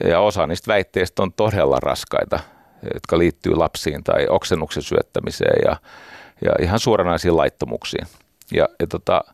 ja 0.04 0.20
osa 0.20 0.46
niistä 0.46 0.72
väitteistä 0.72 1.22
on 1.22 1.32
todella 1.32 1.78
raskaita, 1.82 2.40
jotka 2.94 3.18
liittyy 3.18 3.54
lapsiin 3.54 4.04
tai 4.04 4.26
oksennuksen 4.28 4.82
syöttämiseen 4.82 5.60
ja, 5.64 5.76
ja 6.44 6.52
ihan 6.62 6.78
suoranaisiin 6.78 7.36
laittomuksiin. 7.36 8.06
Ja, 8.52 8.68
ja 8.80 8.86
tota, 8.86 9.24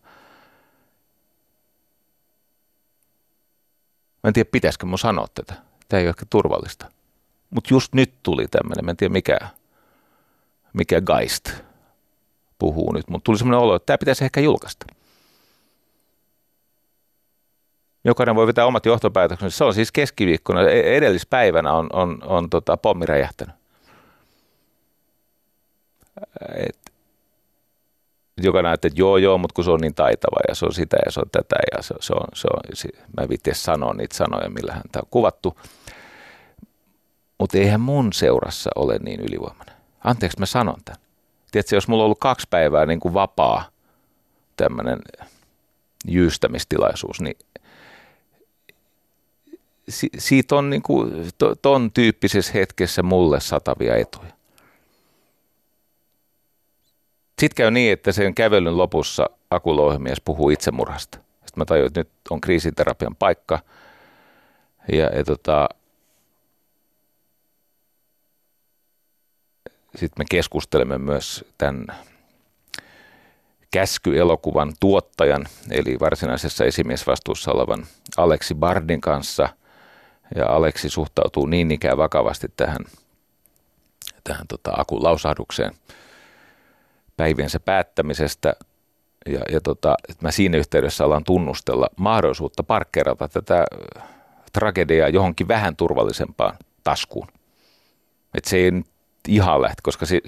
Mä 4.22 4.28
en 4.28 4.32
tiedä, 4.32 4.48
pitäisikö 4.52 4.86
mun 4.86 4.98
sanoa 4.98 5.26
tätä. 5.34 5.54
Tämä 5.88 5.98
ei 5.98 6.04
ole 6.04 6.08
ehkä 6.08 6.26
turvallista. 6.30 6.90
Mutta 7.50 7.74
just 7.74 7.94
nyt 7.94 8.14
tuli 8.22 8.48
tämmöinen, 8.48 8.84
mä 8.84 8.90
en 8.90 8.96
tiedä 8.96 9.12
mikä, 9.12 9.38
mikä 10.72 11.00
Geist 11.00 11.50
puhuu 12.58 12.92
nyt, 12.92 13.08
mutta 13.08 13.24
tuli 13.24 13.38
semmoinen 13.38 13.60
olo, 13.60 13.74
että 13.74 13.86
tämä 13.86 13.98
pitäisi 13.98 14.24
ehkä 14.24 14.40
julkaista. 14.40 14.86
Jokainen 18.04 18.34
voi 18.34 18.46
vetää 18.46 18.66
omat 18.66 18.86
johtopäätöksensä. 18.86 19.58
Se 19.58 19.64
on 19.64 19.74
siis 19.74 19.92
keskiviikkona, 19.92 20.62
e-, 20.62 20.96
edellispäivänä 20.96 21.72
on, 21.72 21.86
on, 21.92 22.18
on 22.26 22.50
tota, 22.50 22.76
pommi 22.76 23.06
räjähtänyt. 23.06 23.54
Et 26.56 26.87
joka 28.46 28.62
näyttää, 28.62 28.88
että 28.88 29.00
joo 29.00 29.16
joo, 29.16 29.38
mutta 29.38 29.54
kun 29.54 29.64
se 29.64 29.70
on 29.70 29.80
niin 29.80 29.94
taitava 29.94 30.36
ja 30.48 30.54
se 30.54 30.64
on 30.64 30.74
sitä 30.74 30.96
ja 31.06 31.12
se 31.12 31.20
on 31.20 31.30
tätä 31.32 31.56
ja 31.76 31.82
se, 31.82 31.94
se 32.00 32.12
on, 32.14 32.26
se 32.34 32.48
on 32.52 32.60
se, 32.74 32.88
mä 33.16 33.22
en 33.22 33.28
viitti 33.28 33.50
sanoa 33.54 33.94
niitä 33.94 34.16
sanoja, 34.16 34.50
millä 34.50 34.72
häntä 34.72 34.98
on 34.98 35.08
kuvattu. 35.10 35.58
Mutta 37.38 37.58
eihän 37.58 37.80
mun 37.80 38.12
seurassa 38.12 38.70
ole 38.76 38.98
niin 38.98 39.20
ylivoimainen. 39.20 39.74
Anteeksi, 40.04 40.38
mä 40.38 40.46
sanon 40.46 40.80
tämän. 40.84 41.00
Tiedätkö, 41.50 41.76
jos 41.76 41.88
mulla 41.88 42.02
on 42.02 42.04
ollut 42.04 42.18
kaksi 42.20 42.46
päivää 42.50 42.86
niin 42.86 43.00
kuin 43.00 43.14
vapaa 43.14 43.68
tämmöinen 44.56 44.98
jyystämistilaisuus, 46.08 47.20
niin 47.20 47.36
si, 49.88 50.08
siitä 50.18 50.56
on 50.56 50.70
niin 50.70 50.82
kuin, 50.82 51.10
to, 51.38 51.54
ton 51.54 51.90
tyyppisessä 51.92 52.52
hetkessä 52.54 53.02
mulle 53.02 53.40
satavia 53.40 53.96
etuja. 53.96 54.37
Sitten 57.38 57.56
käy 57.56 57.70
niin, 57.70 57.92
että 57.92 58.12
sen 58.12 58.34
kävelyn 58.34 58.78
lopussa 58.78 59.30
akulouhimies 59.50 60.20
puhuu 60.24 60.50
itsemurhasta. 60.50 61.18
Sitten 61.18 61.54
mä 61.56 61.64
tajuin, 61.64 61.86
että 61.86 62.00
nyt 62.00 62.10
on 62.30 62.40
kriisiterapian 62.40 63.16
paikka. 63.16 63.58
Ja, 64.92 65.04
ja 65.04 65.24
tota, 65.24 65.68
sitten 69.94 70.20
me 70.20 70.24
keskustelemme 70.30 70.98
myös 70.98 71.44
tämän 71.58 71.86
käskyelokuvan 73.70 74.72
tuottajan, 74.80 75.46
eli 75.70 75.96
varsinaisessa 76.00 76.64
esimiesvastuussa 76.64 77.52
olevan 77.52 77.86
Aleksi 78.16 78.54
Bardin 78.54 79.00
kanssa. 79.00 79.48
Ja 80.34 80.46
Aleksi 80.46 80.90
suhtautuu 80.90 81.46
niin 81.46 81.70
ikään 81.70 81.98
vakavasti 81.98 82.46
tähän, 82.56 82.84
tähän 84.24 84.46
tota, 84.48 84.72
akulausahdukseen 84.76 85.74
päiviensä 87.18 87.60
päättämisestä. 87.60 88.54
Ja, 89.26 89.40
ja 89.52 89.60
tota, 89.60 89.94
että 90.08 90.26
mä 90.26 90.30
siinä 90.30 90.58
yhteydessä 90.58 91.04
alan 91.04 91.24
tunnustella 91.24 91.86
mahdollisuutta 91.96 92.62
parkkeerata 92.62 93.28
tätä 93.28 93.64
tragediaa 94.52 95.08
johonkin 95.08 95.48
vähän 95.48 95.76
turvallisempaan 95.76 96.58
taskuun. 96.84 97.28
Että 98.34 98.50
se 98.50 98.56
ei 98.56 98.72
ihan 99.28 99.62
lähti, 99.62 99.82
koska 99.82 100.06
se, 100.06 100.20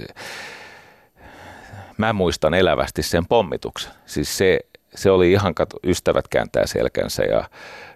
mä 1.98 2.12
muistan 2.12 2.55
elävästi 2.55 3.03
sen 3.03 3.26
pommituksen. 3.26 3.92
Siis 4.07 4.38
se, 4.38 4.61
se 4.94 5.11
oli 5.11 5.33
ihan, 5.33 5.55
kato, 5.55 5.76
ystävät 5.85 6.29
kääntää 6.29 6.66
selkänsä 6.66 7.22
ja, 7.22 7.44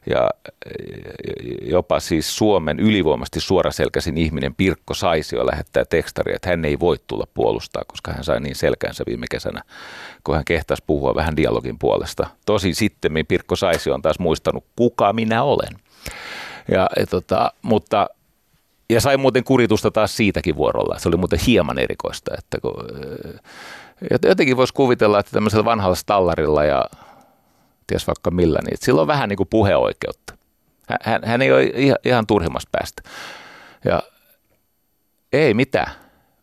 ja 0.07 0.31
jopa 1.63 2.01
siis 2.01 2.37
Suomen 2.37 2.81
ylivoimasti 2.81 3.41
suoraselkäisin 3.41 4.19
ihminen 4.19 4.55
Pirkko 4.55 4.95
Saisio 4.95 5.47
lähettää 5.47 5.85
tekstari, 5.85 6.35
että 6.35 6.51
hän 6.51 6.65
ei 6.65 6.81
voi 6.81 6.97
tulla 7.07 7.27
puolustaa, 7.35 7.83
koska 7.87 8.13
hän 8.13 8.25
sai 8.25 8.41
niin 8.41 8.57
selkänsä 8.57 9.05
viime 9.07 9.27
kesänä, 9.31 9.63
kun 10.25 10.35
hän 10.35 10.45
kehtasi 10.45 10.83
puhua 10.87 11.15
vähän 11.15 11.37
dialogin 11.37 11.79
puolesta. 11.79 12.27
Tosi 12.47 12.75
sitten 12.75 13.13
Pirkko 13.29 13.57
Saisio 13.57 13.95
on 13.95 14.03
taas 14.03 14.19
muistanut, 14.19 14.65
kuka 14.77 15.13
minä 15.13 15.43
olen. 15.43 15.79
Ja, 16.69 16.89
ja 16.97 17.07
tota, 17.07 17.53
mutta 17.63 18.09
ja 18.91 19.01
sai 19.01 19.17
muuten 19.17 19.45
kuritusta 19.45 19.91
taas 19.91 20.17
siitäkin 20.17 20.57
vuorolla. 20.57 20.99
Se 20.99 21.09
oli 21.09 21.17
muuten 21.17 21.39
hieman 21.47 21.79
erikoista, 21.79 22.35
että 22.39 22.61
kun, 22.61 22.75
jotenkin 24.23 24.57
voisi 24.57 24.75
kuvitella, 24.75 25.19
että 25.19 25.33
tämmöisellä 25.33 25.65
vanhalla 25.65 25.95
stallarilla 25.95 26.65
ja 26.65 26.85
ties 27.87 28.07
vaikka 28.07 28.31
millä, 28.31 28.59
niin 28.65 28.79
sillä 28.81 29.01
on 29.01 29.07
vähän 29.07 29.29
niin 29.29 29.37
kuin 29.37 29.49
puheoikeutta. 29.49 30.35
Hän, 31.03 31.21
hän 31.25 31.43
ei 31.43 31.53
ole 31.53 31.63
ihan, 31.63 31.99
ihan 32.05 32.27
turhimmasta 32.27 32.69
päästä. 32.73 33.03
Ja 33.85 34.03
ei 35.33 35.55
mitään. 35.55 35.93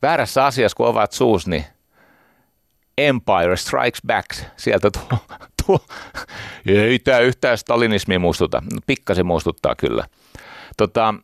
Väärässä 0.02 0.46
asiassa, 0.46 0.76
kun 0.76 0.88
ovat 0.88 1.12
suus, 1.12 1.48
niin 1.48 1.66
Empire 2.98 3.58
Strikes 3.58 4.02
Back. 4.08 4.28
Sieltä 4.58 4.90
tuo, 4.92 5.20
tuo. 5.66 5.80
ei 6.66 7.00
tämä 7.00 7.20
yhtään 7.20 7.58
stalinismia 7.58 8.20
muistuta. 8.20 8.64
Pikkasen 8.88 9.26
muistuttaa 9.26 9.76
kyllä. 9.76 10.06
Tota, 10.78 11.16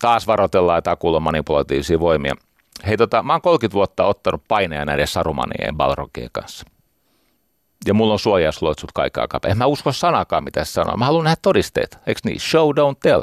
taas 0.00 0.26
varoitellaan, 0.26 0.78
että 0.78 0.90
akulla 0.90 1.20
manipulatiivisia 1.20 2.00
voimia. 2.00 2.34
Hei, 2.86 2.96
tota, 2.96 3.22
mä 3.22 3.32
oon 3.32 3.42
30 3.42 3.74
vuotta 3.74 4.04
ottanut 4.04 4.42
paineja 4.48 4.84
näiden 4.84 5.06
sarumanien 5.06 5.76
balrogien 5.76 6.28
kanssa. 6.32 6.66
Ja 7.86 7.94
mulla 7.94 8.12
on 8.12 8.18
suojausloitsut 8.18 8.92
kaikki 8.92 9.20
aikaa. 9.20 9.40
En 9.46 9.58
mä 9.58 9.66
usko 9.66 9.92
sanakaan, 9.92 10.44
mitä 10.44 10.64
se 10.64 10.72
sanoo. 10.72 10.96
Mä 10.96 11.04
haluan 11.04 11.24
nähdä 11.24 11.36
todisteet. 11.42 11.98
Eikö 12.06 12.20
niin? 12.24 12.40
Show, 12.40 12.70
don't 12.70 12.98
tell. 13.02 13.22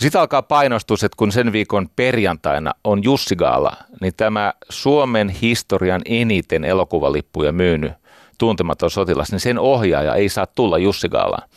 Sitten 0.00 0.20
alkaa 0.20 0.42
painostus, 0.42 1.04
että 1.04 1.16
kun 1.16 1.32
sen 1.32 1.52
viikon 1.52 1.88
perjantaina 1.96 2.72
on 2.84 3.04
Jussi 3.04 3.36
Gaala, 3.36 3.76
niin 4.00 4.12
tämä 4.16 4.52
Suomen 4.68 5.28
historian 5.28 6.02
eniten 6.04 6.64
elokuvalippuja 6.64 7.52
myynyt 7.52 7.92
tuntematon 8.38 8.90
sotilas, 8.90 9.30
niin 9.30 9.40
sen 9.40 9.58
ohjaaja 9.58 10.14
ei 10.14 10.28
saa 10.28 10.46
tulla 10.46 10.78
Jussi 10.78 11.08
Gaalaan, 11.08 11.48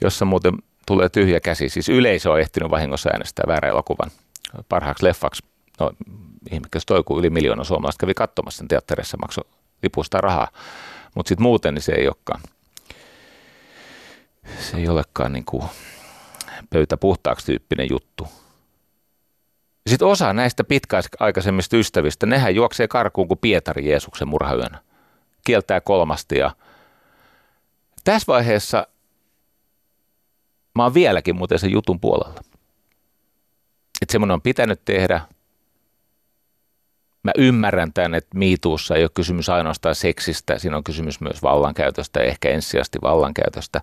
jossa 0.00 0.24
muuten 0.24 0.54
tulee 0.86 1.08
tyhjä 1.08 1.40
käsi. 1.40 1.68
Siis 1.68 1.88
yleisö 1.88 2.30
on 2.30 2.40
ehtinyt 2.40 2.70
vahingossa 2.70 3.10
äänestää 3.10 3.44
väärä 3.48 3.68
elokuvan 3.68 4.10
parhaaksi 4.68 5.04
leffaksi. 5.04 5.42
No, 5.80 5.90
ihmikäs 6.50 6.86
toi, 6.86 7.02
kun 7.02 7.18
yli 7.18 7.30
miljoona 7.30 7.64
suomalaista 7.64 8.00
kävi 8.00 8.14
katsomassa 8.14 8.58
sen 8.58 8.68
teatterissa, 8.68 9.16
maksoi 9.16 9.44
lipusta 9.82 10.18
rahaa. 10.18 10.48
Mutta 11.14 11.28
sitten 11.28 11.42
muuten 11.42 11.74
niin 11.74 11.82
se 11.82 11.92
ei 11.92 12.06
olekaan, 12.06 12.40
se 14.58 14.76
ei 14.76 14.88
olekaan 14.88 15.32
niin 15.32 15.44
kuin 15.44 15.64
pöytä 16.70 16.96
puhtaaksi 16.96 17.46
tyyppinen 17.46 17.86
juttu. 17.90 18.28
Sitten 19.86 20.08
osa 20.08 20.32
näistä 20.32 20.64
pitkäaikaisemmista 20.64 21.76
ystävistä, 21.76 22.26
nehän 22.26 22.54
juoksee 22.54 22.88
karkuun 22.88 23.28
kuin 23.28 23.38
Pietari 23.38 23.88
Jeesuksen 23.88 24.28
murhayönä. 24.28 24.78
Kieltää 25.44 25.80
kolmasti 25.80 26.38
ja 26.38 26.50
tässä 28.04 28.26
vaiheessa 28.26 28.86
mä 30.74 30.82
oon 30.82 30.94
vieläkin 30.94 31.36
muuten 31.36 31.58
sen 31.58 31.70
jutun 31.72 32.00
puolella. 32.00 32.40
Että 34.02 34.12
semmoinen 34.12 34.34
on 34.34 34.42
pitänyt 34.42 34.84
tehdä. 34.84 35.20
Mä 37.22 37.32
ymmärrän 37.38 37.92
tämän, 37.92 38.14
että 38.14 38.38
miituussa 38.38 38.96
ei 38.96 39.04
ole 39.04 39.10
kysymys 39.14 39.48
ainoastaan 39.48 39.94
seksistä, 39.94 40.58
siinä 40.58 40.76
on 40.76 40.84
kysymys 40.84 41.20
myös 41.20 41.42
vallankäytöstä, 41.42 42.20
ehkä 42.20 42.50
ensisijaisesti 42.50 42.98
vallankäytöstä. 43.02 43.80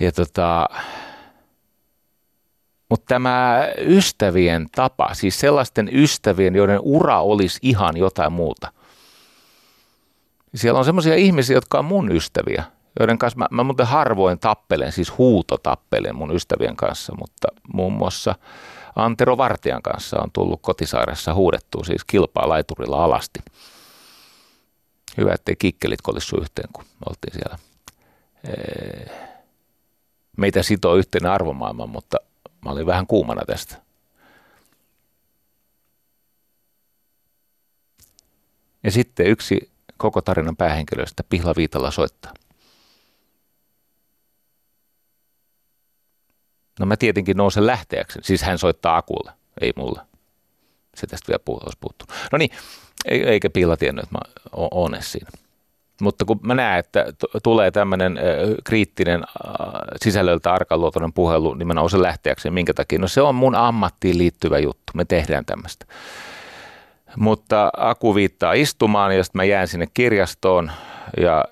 Ja 0.00 0.12
tota, 0.12 0.68
mutta 2.88 3.06
tämä 3.08 3.68
ystävien 3.78 4.66
tapa, 4.74 5.14
siis 5.14 5.40
sellaisten 5.40 5.88
ystävien, 5.92 6.56
joiden 6.56 6.80
ura 6.82 7.20
olisi 7.20 7.58
ihan 7.62 7.96
jotain 7.96 8.32
muuta. 8.32 8.72
Siellä 10.54 10.78
on 10.78 10.84
semmoisia 10.84 11.14
ihmisiä, 11.14 11.56
jotka 11.56 11.78
on 11.78 11.84
mun 11.84 12.12
ystäviä– 12.12 12.64
joiden 12.98 13.18
kanssa 13.18 13.38
mä, 13.38 13.46
mä 13.50 13.64
muuten 13.64 13.86
harvoin 13.86 14.38
tappelen, 14.38 14.92
siis 14.92 15.18
huutotappelen 15.18 16.16
mun 16.16 16.34
ystävien 16.34 16.76
kanssa, 16.76 17.14
mutta 17.18 17.48
muun 17.72 17.92
muassa 17.92 18.34
Antero 18.96 19.36
Vartijan 19.36 19.82
kanssa 19.82 20.20
on 20.20 20.32
tullut 20.32 20.62
kotisaaressa 20.62 21.34
huudettua 21.34 21.84
siis 21.84 22.04
kilpaa 22.04 22.48
laiturilla 22.48 23.04
alasti. 23.04 23.40
Hyvä, 25.16 25.32
ettei 25.32 25.56
kikkelit 25.56 26.02
kolissu 26.02 26.36
yhteen, 26.36 26.68
kun 26.72 26.84
oltiin 27.08 27.32
siellä. 27.32 27.58
Meitä 30.36 30.62
sitoo 30.62 30.94
yhteen 30.94 31.26
arvomaailma, 31.26 31.86
mutta 31.86 32.16
mä 32.64 32.70
olin 32.70 32.86
vähän 32.86 33.06
kuumana 33.06 33.42
tästä. 33.46 33.76
Ja 38.82 38.90
sitten 38.90 39.26
yksi 39.26 39.70
koko 39.96 40.22
tarinan 40.22 40.56
päähenkilöistä 40.56 41.22
Pihla 41.28 41.54
Viitala 41.56 41.90
soittaa. 41.90 42.32
No 46.78 46.86
mä 46.86 46.96
tietenkin 46.96 47.36
nousen 47.36 47.66
lähteäksi. 47.66 48.18
Siis 48.22 48.42
hän 48.42 48.58
soittaa 48.58 48.96
akulle, 48.96 49.32
ei 49.60 49.72
mulle. 49.76 50.00
Se 50.96 51.06
tästä 51.06 51.28
vielä 51.28 51.42
puhut, 51.44 51.62
olisi 51.62 51.78
puhuttu. 51.80 52.04
No 52.32 52.38
niin, 52.38 52.50
eikä 53.04 53.50
Pilla 53.50 53.76
tiennyt, 53.76 54.02
että 54.02 54.14
mä 54.18 54.20
oon 54.52 54.96
siinä. 55.00 55.30
Mutta 56.00 56.24
kun 56.24 56.40
mä 56.42 56.54
näen, 56.54 56.78
että 56.78 57.04
t- 57.18 57.42
tulee 57.42 57.70
tämmöinen 57.70 58.18
kriittinen 58.64 59.20
äh, 59.22 59.66
sisällöltä 60.02 60.52
arkaluotoinen 60.52 61.12
puhelu, 61.12 61.54
niin 61.54 61.66
mä 61.66 61.74
nousen 61.74 62.02
lähteäkseen. 62.02 62.54
Minkä 62.54 62.74
takia? 62.74 62.98
No 62.98 63.08
se 63.08 63.22
on 63.22 63.34
mun 63.34 63.54
ammattiin 63.54 64.18
liittyvä 64.18 64.58
juttu. 64.58 64.92
Me 64.94 65.04
tehdään 65.04 65.44
tämmöistä. 65.44 65.86
Mutta 67.16 67.70
Aku 67.76 68.14
viittaa 68.14 68.52
istumaan 68.52 69.16
ja 69.16 69.24
sitten 69.24 69.38
mä 69.38 69.44
jään 69.44 69.68
sinne 69.68 69.86
kirjastoon 69.94 70.70
ja 71.20 71.44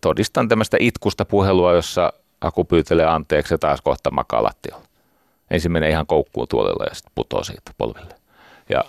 todistan 0.00 0.48
tämmöistä 0.48 0.76
itkusta 0.80 1.24
puhelua, 1.24 1.72
jossa 1.72 2.12
Aku 2.44 2.64
pyytelee 2.64 3.06
anteeksi 3.06 3.54
ja 3.54 3.58
taas 3.58 3.80
kohta 3.80 4.10
makaa 4.10 4.42
lattialla. 4.42 4.84
Ensin 5.50 5.72
menee 5.72 5.90
ihan 5.90 6.06
koukkuun 6.06 6.48
tuolella 6.48 6.84
ja 6.84 6.94
sitten 6.94 7.12
putoo 7.14 7.44
siitä 7.44 7.70
polville. 7.78 8.14
Ja, 8.68 8.84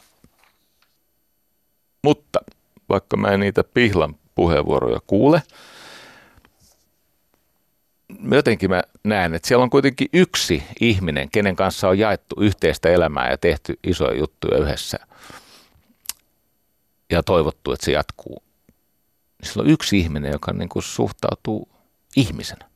mutta 2.03 2.39
vaikka 2.89 3.17
mä 3.17 3.27
en 3.27 3.39
niitä 3.39 3.63
pihlan 3.63 4.15
puheenvuoroja 4.35 4.99
kuule, 5.07 5.41
jotenkin 8.31 8.69
mä 8.69 8.83
näen, 9.03 9.33
että 9.33 9.47
siellä 9.47 9.63
on 9.63 9.69
kuitenkin 9.69 10.07
yksi 10.13 10.63
ihminen, 10.81 11.29
kenen 11.31 11.55
kanssa 11.55 11.89
on 11.89 11.99
jaettu 11.99 12.35
yhteistä 12.39 12.89
elämää 12.89 13.29
ja 13.29 13.37
tehty 13.37 13.79
isoja 13.83 14.17
juttuja 14.17 14.57
yhdessä 14.57 14.97
ja 17.09 17.23
toivottu, 17.23 17.71
että 17.71 17.85
se 17.85 17.91
jatkuu. 17.91 18.43
Siellä 19.43 19.67
on 19.67 19.73
yksi 19.73 19.99
ihminen, 19.99 20.31
joka 20.31 20.53
niin 20.53 20.69
kuin 20.69 20.83
suhtautuu 20.83 21.69
ihmisenä. 22.15 22.69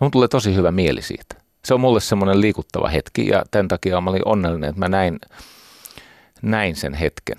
Mun 0.00 0.10
tulee 0.10 0.28
tosi 0.28 0.54
hyvä 0.54 0.70
mieli 0.70 1.02
siitä. 1.02 1.34
Se 1.64 1.74
on 1.74 1.80
mulle 1.80 2.00
semmoinen 2.00 2.40
liikuttava 2.40 2.88
hetki 2.88 3.28
ja 3.28 3.44
tämän 3.50 3.68
takia 3.68 4.00
mä 4.00 4.10
olin 4.10 4.28
onnellinen, 4.28 4.68
että 4.68 4.78
mä 4.78 4.88
näin, 4.88 5.18
näin 6.42 6.76
sen 6.76 6.94
hetken. 6.94 7.36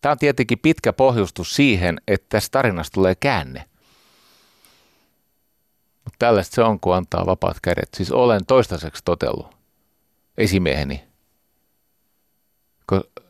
Tämä 0.00 0.12
on 0.12 0.18
tietenkin 0.18 0.58
pitkä 0.58 0.92
pohjustus 0.92 1.56
siihen, 1.56 2.00
että 2.08 2.26
tästä 2.28 2.52
tarinasta 2.52 2.94
tulee 2.94 3.14
käänne. 3.14 3.64
Mutta 6.04 6.16
tällaista 6.18 6.54
se 6.54 6.62
on, 6.62 6.80
kun 6.80 6.94
antaa 6.94 7.26
vapaat 7.26 7.56
kädet. 7.62 7.88
Siis 7.96 8.12
olen 8.12 8.46
toistaiseksi 8.46 9.02
totellut 9.04 9.56
esimieheni 10.38 11.04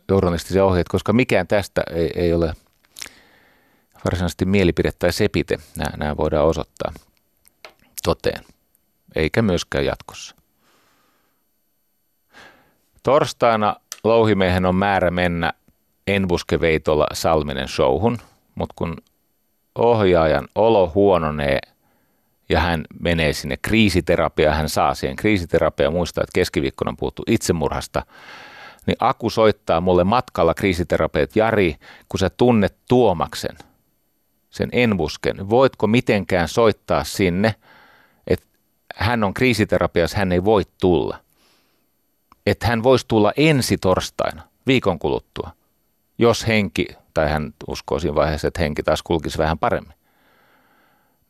journalistisia 0.09 0.65
ohjeet, 0.65 0.89
koska 0.89 1.13
mikään 1.13 1.47
tästä 1.47 1.83
ei, 1.91 2.11
ei 2.15 2.33
ole 2.33 2.55
varsinaisesti 4.05 4.45
mielipide 4.45 4.93
tai 4.99 5.13
sepite. 5.13 5.59
Nämä, 5.77 5.97
nämä 5.97 6.17
voidaan 6.17 6.47
osoittaa 6.47 6.93
toteen, 8.03 8.45
eikä 9.17 9.43
myöskään 9.43 9.85
jatkossa. 9.85 10.37
Torstaina 13.03 13.77
louhimiehen 14.05 14.67
on 14.67 14.75
määrä 14.75 15.11
mennä 15.11 15.53
Enbuskeveitolla 16.07 17.07
Salminen 17.13 17.69
showhun, 17.69 18.19
mutta 18.55 18.75
kun 18.79 18.97
ohjaajan 19.75 20.49
olo 20.55 20.93
huononee 20.95 21.59
ja 22.49 22.61
hän 22.61 22.85
menee 23.01 23.33
sinne 23.33 23.57
kriisiterapiaan, 23.63 24.57
hän 24.57 24.69
saa 24.69 24.95
siihen 24.95 25.17
kriisiterapiaan, 25.17 25.93
muistaa, 25.93 26.23
että 26.23 26.35
keskiviikkona 26.35 26.89
on 26.89 26.97
puhuttu 26.97 27.23
itsemurhasta, 27.27 28.03
niin 28.87 28.97
Aku 29.01 29.31
soittaa 29.31 29.81
mulle 29.81 30.05
matkalla 30.05 30.55
kriisiterapeut 30.55 31.37
Jari, 31.37 31.77
kun 32.09 32.21
sä 32.21 32.31
tunnet 32.31 32.77
Tuomaksen, 32.89 33.57
sen 34.57 34.69
Enbusken, 34.73 35.51
voitko 35.51 35.87
mitenkään 35.87 36.49
soittaa 36.49 37.05
sinne, 37.05 37.55
että 38.27 38.47
hän 38.95 39.25
on 39.25 39.35
kriisiterapiassa, 39.35 40.19
hän 40.19 40.33
ei 40.33 40.45
voi 40.45 40.63
tulla. 40.81 41.19
Että 42.47 42.67
hän 42.67 42.83
voisi 42.83 43.05
tulla 43.09 43.33
ensi 43.37 43.79
torstaina, 43.79 44.43
viikon 44.67 44.99
kuluttua, 44.99 45.51
jos 46.19 46.47
henki, 46.47 46.87
tai 47.15 47.31
hän 47.31 47.55
uskoo 47.69 47.99
siinä 47.99 48.15
vaiheessa, 48.15 48.49
että 48.49 48.61
henki 48.61 48.83
taas 48.83 49.03
kulkisi 49.03 49.39
vähän 49.39 49.59
paremmin. 49.59 49.95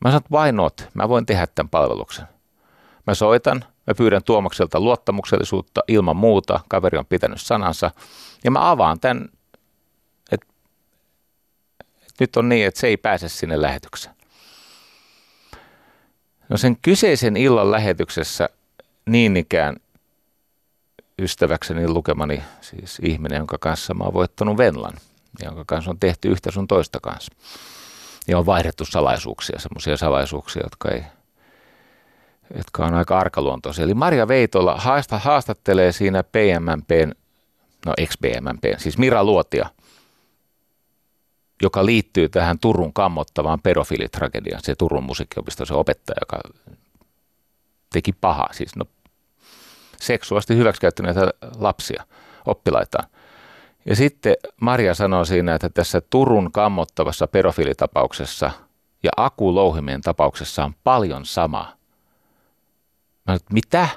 Mä 0.04 0.10
sanon, 0.10 0.22
why 0.32 0.52
not? 0.52 0.88
Mä 0.94 1.08
voin 1.08 1.26
tehdä 1.26 1.46
tämän 1.46 1.70
palveluksen. 1.70 2.26
Mä 3.06 3.14
soitan, 3.14 3.64
mä 3.86 3.94
pyydän 3.96 4.22
Tuomakselta 4.22 4.80
luottamuksellisuutta 4.80 5.80
ilman 5.88 6.16
muuta, 6.16 6.60
kaveri 6.68 6.98
on 6.98 7.06
pitänyt 7.06 7.40
sanansa, 7.40 7.90
ja 8.44 8.50
mä 8.50 8.70
avaan 8.70 9.00
tämän, 9.00 9.28
nyt 12.20 12.36
on 12.36 12.48
niin, 12.48 12.66
että 12.66 12.80
se 12.80 12.86
ei 12.86 12.96
pääse 12.96 13.28
sinne 13.28 13.62
lähetykseen. 13.62 14.14
No 16.48 16.56
sen 16.56 16.76
kyseisen 16.82 17.36
illan 17.36 17.70
lähetyksessä 17.70 18.48
niin 19.06 19.36
ikään 19.36 19.76
ystäväkseni 21.18 21.88
lukemani 21.88 22.42
siis 22.60 22.98
ihminen, 23.02 23.36
jonka 23.36 23.58
kanssa 23.60 23.94
mä 23.94 24.04
oon 24.04 24.14
voittanut 24.14 24.56
Venlan, 24.56 24.94
jonka 25.44 25.64
kanssa 25.66 25.90
on 25.90 25.98
tehty 25.98 26.28
yhtä 26.28 26.50
sun 26.50 26.66
toista 26.66 27.00
kanssa. 27.00 27.32
Ja 28.28 28.38
on 28.38 28.46
vaihdettu 28.46 28.84
salaisuuksia, 28.84 29.58
semmoisia 29.58 29.96
salaisuuksia, 29.96 30.62
jotka, 30.62 30.90
ei, 30.90 31.02
jotka 32.56 32.86
on 32.86 32.94
aika 32.94 33.18
arkaluontoisia. 33.18 33.84
Eli 33.84 33.94
Maria 33.94 34.28
Veitola 34.28 34.76
haasta, 34.76 35.18
haastattelee 35.18 35.92
siinä 35.92 36.22
PMMPn, 36.22 37.12
no 37.86 37.94
ex-PMMP, 37.98 38.78
siis 38.78 38.98
Mira 38.98 39.24
Luotia, 39.24 39.70
joka 41.62 41.86
liittyy 41.86 42.28
tähän 42.28 42.58
Turun 42.58 42.92
kammottavaan 42.92 43.60
pedofilitragediaan. 43.60 44.62
Se 44.64 44.74
Turun 44.74 45.04
musiikkiopisto, 45.04 45.66
se 45.66 45.74
opettaja, 45.74 46.16
joka 46.20 46.40
teki 47.92 48.12
pahaa, 48.12 48.52
siis 48.52 48.76
no 48.76 48.84
seksuaalisesti 50.00 50.56
hyväksikäyttäneitä 50.56 51.30
lapsia, 51.58 52.04
oppilaitaan. 52.46 53.08
Ja 53.86 53.96
sitten 53.96 54.34
Maria 54.60 54.94
sanoo 54.94 55.24
siinä, 55.24 55.54
että 55.54 55.68
tässä 55.68 56.00
Turun 56.00 56.52
kammottavassa 56.52 57.26
pedofilitapauksessa 57.26 58.50
ja 59.02 59.10
Aku 59.16 59.54
Louhimien 59.54 60.00
tapauksessa 60.00 60.64
on 60.64 60.74
paljon 60.84 61.26
samaa. 61.26 61.76
Mä 63.26 63.36
sanoin, 63.36 63.40
mitä? 63.52 63.88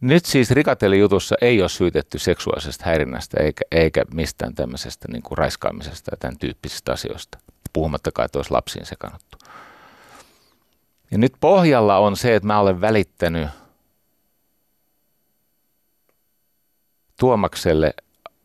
Nyt 0.00 0.24
siis 0.24 0.50
rikatelijutussa 0.50 1.36
ei 1.40 1.60
ole 1.60 1.68
syytetty 1.68 2.18
seksuaalisesta 2.18 2.84
häirinnästä 2.86 3.42
eikä, 3.42 3.64
eikä 3.70 4.04
mistään 4.14 4.54
tämmöisestä 4.54 5.08
niin 5.12 5.22
kuin 5.22 5.38
raiskaamisesta 5.38 6.10
ja 6.12 6.16
tämän 6.16 6.38
tyyppisistä 6.38 6.92
asioista, 6.92 7.38
puhumattakaan, 7.72 8.26
että 8.26 8.38
olisi 8.38 8.50
lapsiin 8.50 8.86
sekannuttu. 8.86 9.38
Ja 11.10 11.18
nyt 11.18 11.32
pohjalla 11.40 11.98
on 11.98 12.16
se, 12.16 12.34
että 12.34 12.46
mä 12.46 12.60
olen 12.60 12.80
välittänyt 12.80 13.48
Tuomakselle 17.20 17.94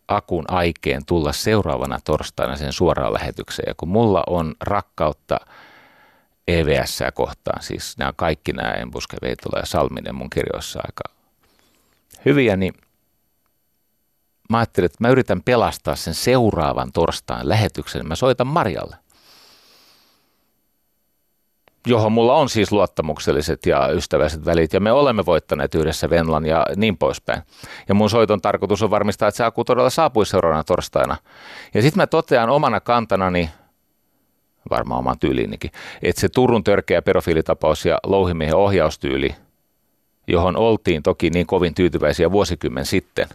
akun 0.08 0.46
aikeen 0.48 1.06
tulla 1.06 1.32
seuraavana 1.32 2.00
torstaina 2.04 2.56
sen 2.56 2.74
suoraan 2.74 3.14
lähetykseen. 3.14 3.70
Ja 3.70 3.74
kun 3.78 3.90
mulla 3.90 4.24
on 4.28 4.56
rakkautta 4.62 5.40
EVS 6.48 7.00
kohtaan, 7.14 7.64
siis 7.64 7.98
nämä 7.98 8.14
kaikki 8.16 8.54
nämä 8.54 8.74
Embuske, 8.74 9.18
Veitola 9.22 9.60
ja 9.60 9.66
Salminen 9.66 10.16
mun 10.16 10.30
kirjoissa 10.30 10.80
aika 10.84 11.13
hyviä, 12.26 12.56
niin 12.56 12.74
mä 14.50 14.58
ajattelin, 14.58 14.86
että 14.86 14.98
mä 15.00 15.10
yritän 15.10 15.42
pelastaa 15.42 15.96
sen 15.96 16.14
seuraavan 16.14 16.92
torstain 16.92 17.50
lähetyksen. 17.50 18.08
Mä 18.08 18.16
soitan 18.16 18.48
Marjalle 18.48 18.96
johon 21.88 22.12
mulla 22.12 22.36
on 22.36 22.50
siis 22.50 22.72
luottamukselliset 22.72 23.66
ja 23.66 23.88
ystävälliset 23.88 24.46
välit, 24.46 24.74
ja 24.74 24.80
me 24.80 24.92
olemme 24.92 25.26
voittaneet 25.26 25.76
yhdessä 25.76 26.10
Venlan 26.10 26.46
ja 26.46 26.66
niin 26.76 26.98
poispäin. 26.98 27.42
Ja 27.90 27.96
mun 27.96 28.10
soiton 28.10 28.42
tarkoitus 28.42 28.84
on 28.84 28.92
varmistaa, 28.92 29.28
että 29.28 29.38
se 29.38 29.44
Aku 29.44 29.64
todella 29.64 29.90
saapuisi 29.90 30.30
seuraavana 30.30 30.64
torstaina. 30.64 31.18
Ja 31.74 31.82
sitten 31.82 32.02
mä 32.02 32.08
totean 32.08 32.50
omana 32.50 32.80
kantanani, 32.80 33.50
varmaan 34.70 35.00
oman 35.00 35.20
tyyliinikin, 35.20 35.72
että 36.02 36.22
se 36.22 36.30
Turun 36.30 36.64
törkeä 36.64 37.02
pedofiilitapaus 37.02 37.86
ja 37.86 37.98
louhimiehen 38.04 38.56
ohjaustyyli, 38.56 39.36
johon 40.28 40.58
oltiin 40.58 41.04
toki 41.04 41.30
niin 41.30 41.48
kovin 41.48 41.74
tyytyväisiä 41.74 42.32
vuosikymmen 42.32 42.86
sitten, 42.86 43.28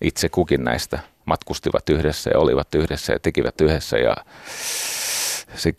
itse 0.00 0.28
kukin 0.28 0.64
näistä 0.64 0.98
matkustivat 1.24 1.88
yhdessä 1.88 2.30
ja 2.30 2.38
olivat 2.38 2.74
yhdessä 2.74 3.12
ja 3.12 3.18
tekivät 3.18 3.60
yhdessä 3.60 3.98
ja 3.98 4.16
se, 5.54 5.72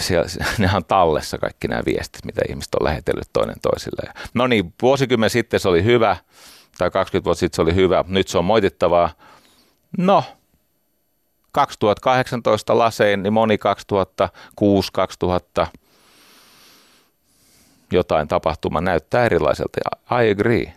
siellä, 0.00 0.28
ne 0.58 0.70
on 0.74 0.84
tallessa 0.84 1.38
kaikki 1.38 1.68
nämä 1.68 1.82
viestit, 1.86 2.24
mitä 2.24 2.42
ihmiset 2.48 2.74
on 2.74 2.84
lähetellyt 2.84 3.28
toinen 3.32 3.56
toisilleen. 3.62 4.12
No 4.34 4.46
niin, 4.46 4.74
vuosikymmen 4.82 5.30
sitten 5.30 5.60
se 5.60 5.68
oli 5.68 5.84
hyvä, 5.84 6.16
tai 6.78 6.90
20 6.90 7.24
vuotta 7.24 7.40
sitten 7.40 7.56
se 7.56 7.62
oli 7.62 7.74
hyvä, 7.74 8.04
nyt 8.08 8.28
se 8.28 8.38
on 8.38 8.44
moitittavaa. 8.44 9.10
No, 9.98 10.24
2018 11.52 12.78
lasein, 12.78 13.22
niin 13.22 13.32
moni 13.32 13.58
2006, 13.58 14.92
2000 14.92 15.66
jotain 17.94 18.28
tapahtuma 18.28 18.80
näyttää 18.80 19.26
erilaiselta. 19.26 19.80
I 20.24 20.30
agree. 20.30 20.72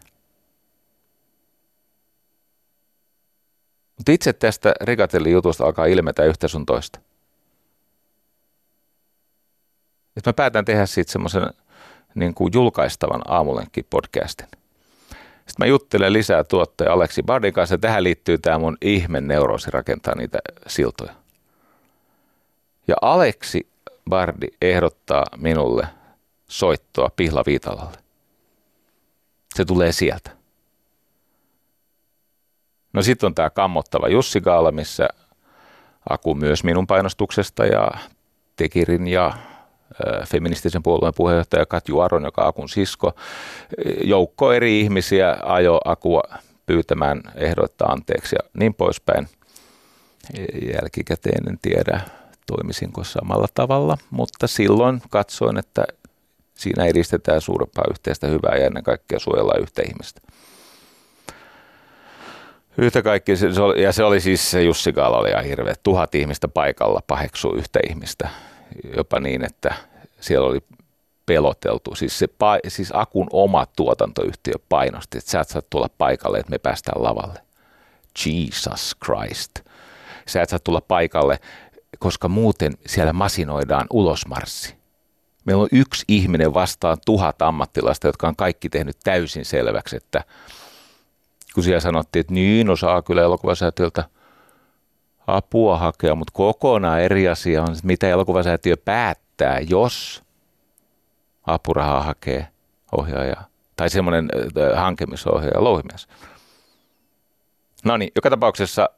Mutta 3.97 4.11
itse 4.11 4.33
tästä 4.33 4.73
Rigatelli 4.81 5.31
jutusta 5.31 5.65
alkaa 5.65 5.85
ilmetä 5.85 6.23
yhtä 6.23 6.47
sun 6.47 6.65
toista. 6.65 6.99
että 10.17 10.29
mä 10.29 10.33
päätän 10.33 10.65
tehdä 10.65 10.85
siitä 10.85 11.11
semmoisen 11.11 11.49
niin 12.15 12.33
kuin 12.33 12.51
julkaistavan 12.53 13.21
aamulenkin 13.27 13.85
podcastin. 13.89 14.47
Sitten 15.09 15.55
mä 15.59 15.65
juttelen 15.65 16.13
lisää 16.13 16.43
tuottaja 16.43 16.93
Aleksi 16.93 17.23
Bardin 17.23 17.53
kanssa 17.53 17.73
ja 17.73 17.79
tähän 17.79 18.03
liittyy 18.03 18.37
tämä 18.37 18.59
mun 18.59 18.77
ihme 18.81 19.21
neuroosi 19.21 19.71
rakentaa 19.71 20.15
niitä 20.15 20.39
siltoja. 20.67 21.13
Ja 22.87 22.95
Aleksi 23.01 23.67
Bardi 24.09 24.47
ehdottaa 24.61 25.23
minulle 25.37 25.87
soittoa 26.47 27.09
Pihla 27.15 27.43
Viitalalle. 27.45 27.97
Se 29.55 29.65
tulee 29.65 29.91
sieltä. 29.91 30.31
No 32.93 33.01
sitten 33.01 33.27
on 33.27 33.35
tämä 33.35 33.49
kammottava 33.49 34.07
Jussi 34.07 34.41
Gaala, 34.41 34.71
missä 34.71 35.07
Aku 36.09 36.35
myös 36.35 36.63
minun 36.63 36.87
painostuksesta 36.87 37.65
ja 37.65 37.91
Tekirin 38.55 39.07
ja 39.07 39.33
feministisen 40.27 40.83
puolueen 40.83 41.13
puheenjohtaja 41.17 41.65
Katju 41.65 41.99
Aron, 41.99 42.23
joka 42.23 42.47
Akun 42.47 42.69
sisko. 42.69 43.13
Joukko 44.03 44.53
eri 44.53 44.81
ihmisiä 44.81 45.37
ajo 45.43 45.79
Akua 45.85 46.23
pyytämään 46.65 47.21
ehdoittaa 47.35 47.91
anteeksi 47.91 48.35
ja 48.35 48.49
niin 48.59 48.73
poispäin. 48.73 49.27
Jälkikäteen 50.73 51.49
en 51.49 51.59
tiedä, 51.61 52.01
toimisinko 52.47 53.03
samalla 53.03 53.47
tavalla, 53.53 53.97
mutta 54.09 54.47
silloin 54.47 55.01
katsoin, 55.09 55.57
että 55.57 55.83
siinä 56.57 56.85
edistetään 56.85 57.41
suurempaa 57.41 57.85
yhteistä 57.89 58.27
hyvää 58.27 58.55
ja 58.55 58.65
ennen 58.65 58.83
kaikkea 58.83 59.19
suojellaan 59.19 59.61
yhtä 59.61 59.81
ihmistä. 59.81 60.21
Yhtä 62.77 63.01
kaikki, 63.01 63.35
se 63.35 63.61
oli, 63.61 63.83
ja 63.83 63.91
se 63.91 64.03
oli 64.03 64.19
siis 64.19 64.51
se 64.51 64.63
Jussi 64.63 64.91
Gaala 64.91 65.17
oli 65.17 65.29
ihan 65.29 65.45
hirveä. 65.45 65.75
Tuhat 65.83 66.15
ihmistä 66.15 66.47
paikalla 66.47 67.01
paheksuu 67.07 67.55
yhtä 67.55 67.79
ihmistä 67.89 68.29
jopa 68.97 69.19
niin, 69.19 69.45
että 69.45 69.75
siellä 70.19 70.47
oli 70.47 70.59
peloteltu. 71.25 71.95
Siis, 71.95 72.19
se, 72.19 72.27
siis 72.67 72.91
Akun 72.93 73.27
oma 73.31 73.65
tuotantoyhtiö 73.75 74.53
painosti, 74.69 75.17
että 75.17 75.31
sä 75.31 75.39
et 75.39 75.49
saa 75.49 75.61
tulla 75.69 75.89
paikalle, 75.97 76.39
että 76.39 76.51
me 76.51 76.57
päästään 76.57 77.03
lavalle. 77.03 77.41
Jesus 78.25 78.95
Christ. 79.05 79.51
Sä 80.27 80.41
et 80.41 80.49
saa 80.49 80.59
tulla 80.63 80.81
paikalle, 80.81 81.39
koska 81.99 82.27
muuten 82.27 82.73
siellä 82.85 83.13
masinoidaan 83.13 83.87
ulosmarssi. 83.89 84.76
Meillä 85.47 85.63
on 85.63 85.69
yksi 85.71 86.05
ihminen 86.07 86.53
vastaan 86.53 86.97
tuhat 87.05 87.41
ammattilasta, 87.41 88.07
jotka 88.07 88.27
on 88.27 88.35
kaikki 88.35 88.69
tehnyt 88.69 88.97
täysin 89.03 89.45
selväksi, 89.45 89.97
että 89.97 90.23
kun 91.53 91.63
siellä 91.63 91.79
sanottiin, 91.79 92.21
että 92.21 92.33
niin 92.33 92.69
osaa 92.69 93.01
kyllä 93.01 93.21
elokuvasäätiöltä 93.21 94.03
apua 95.27 95.77
hakea, 95.77 96.15
mutta 96.15 96.33
kokonaan 96.33 97.01
eri 97.01 97.27
asia 97.27 97.61
on, 97.61 97.75
mitä 97.83 98.09
elokuvasäätiö 98.09 98.77
päättää, 98.77 99.59
jos 99.59 100.23
apurahaa 101.45 102.03
hakee 102.03 102.47
ohjaaja 102.91 103.35
tai 103.75 103.89
semmoinen 103.89 104.29
hankemisohjaaja, 104.75 105.63
louhimies. 105.63 106.07
No 107.85 107.97
niin, 107.97 108.11
joka 108.15 108.29
tapauksessa 108.29 108.89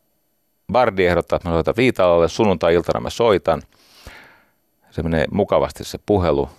Bardi 0.71 1.05
ehdottaa, 1.05 1.35
että 1.35 1.49
mä 1.49 1.55
soitan 1.55 1.75
Viitalalle, 1.77 2.29
sunnuntai-iltana 2.29 2.99
mä 2.99 3.09
soitan. 3.09 3.61
Se 4.99 5.03
menee 5.03 5.25
mukavasti 5.31 5.83
se 5.83 5.99
puhelu. 6.05 6.49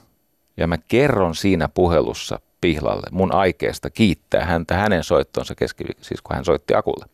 Ja 0.57 0.67
mä 0.67 0.79
kerron 0.79 1.35
siinä 1.35 1.69
puhelussa 1.69 2.41
Pihlalle 2.61 3.07
mun 3.11 3.35
aikeesta 3.35 3.91
kiittää 3.91 4.45
häntä 4.45 4.77
hänen 4.77 5.05
soittonsa 5.05 5.55
keskiviikko, 5.55 6.05
siis 6.05 6.23
kun 6.23 6.37
hän 6.37 6.45
soitti 6.45 6.75
Akulle. 6.75 7.07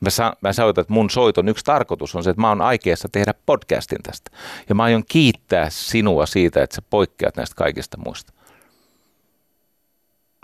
Mä, 0.00 0.10
sa- 0.10 0.36
mä 0.40 0.50
että 0.68 0.92
mun 0.92 1.10
soiton 1.10 1.48
yksi 1.48 1.64
tarkoitus 1.64 2.14
on 2.14 2.24
se, 2.24 2.30
että 2.30 2.40
mä 2.40 2.48
oon 2.48 2.60
aikeessa 2.60 3.08
tehdä 3.12 3.34
podcastin 3.46 4.02
tästä. 4.02 4.30
Ja 4.68 4.74
mä 4.74 4.82
aion 4.82 5.04
kiittää 5.08 5.70
sinua 5.70 6.26
siitä, 6.26 6.62
että 6.62 6.76
sä 6.76 6.82
poikkeat 6.90 7.36
näistä 7.36 7.54
kaikista 7.54 7.98
muista. 8.04 8.32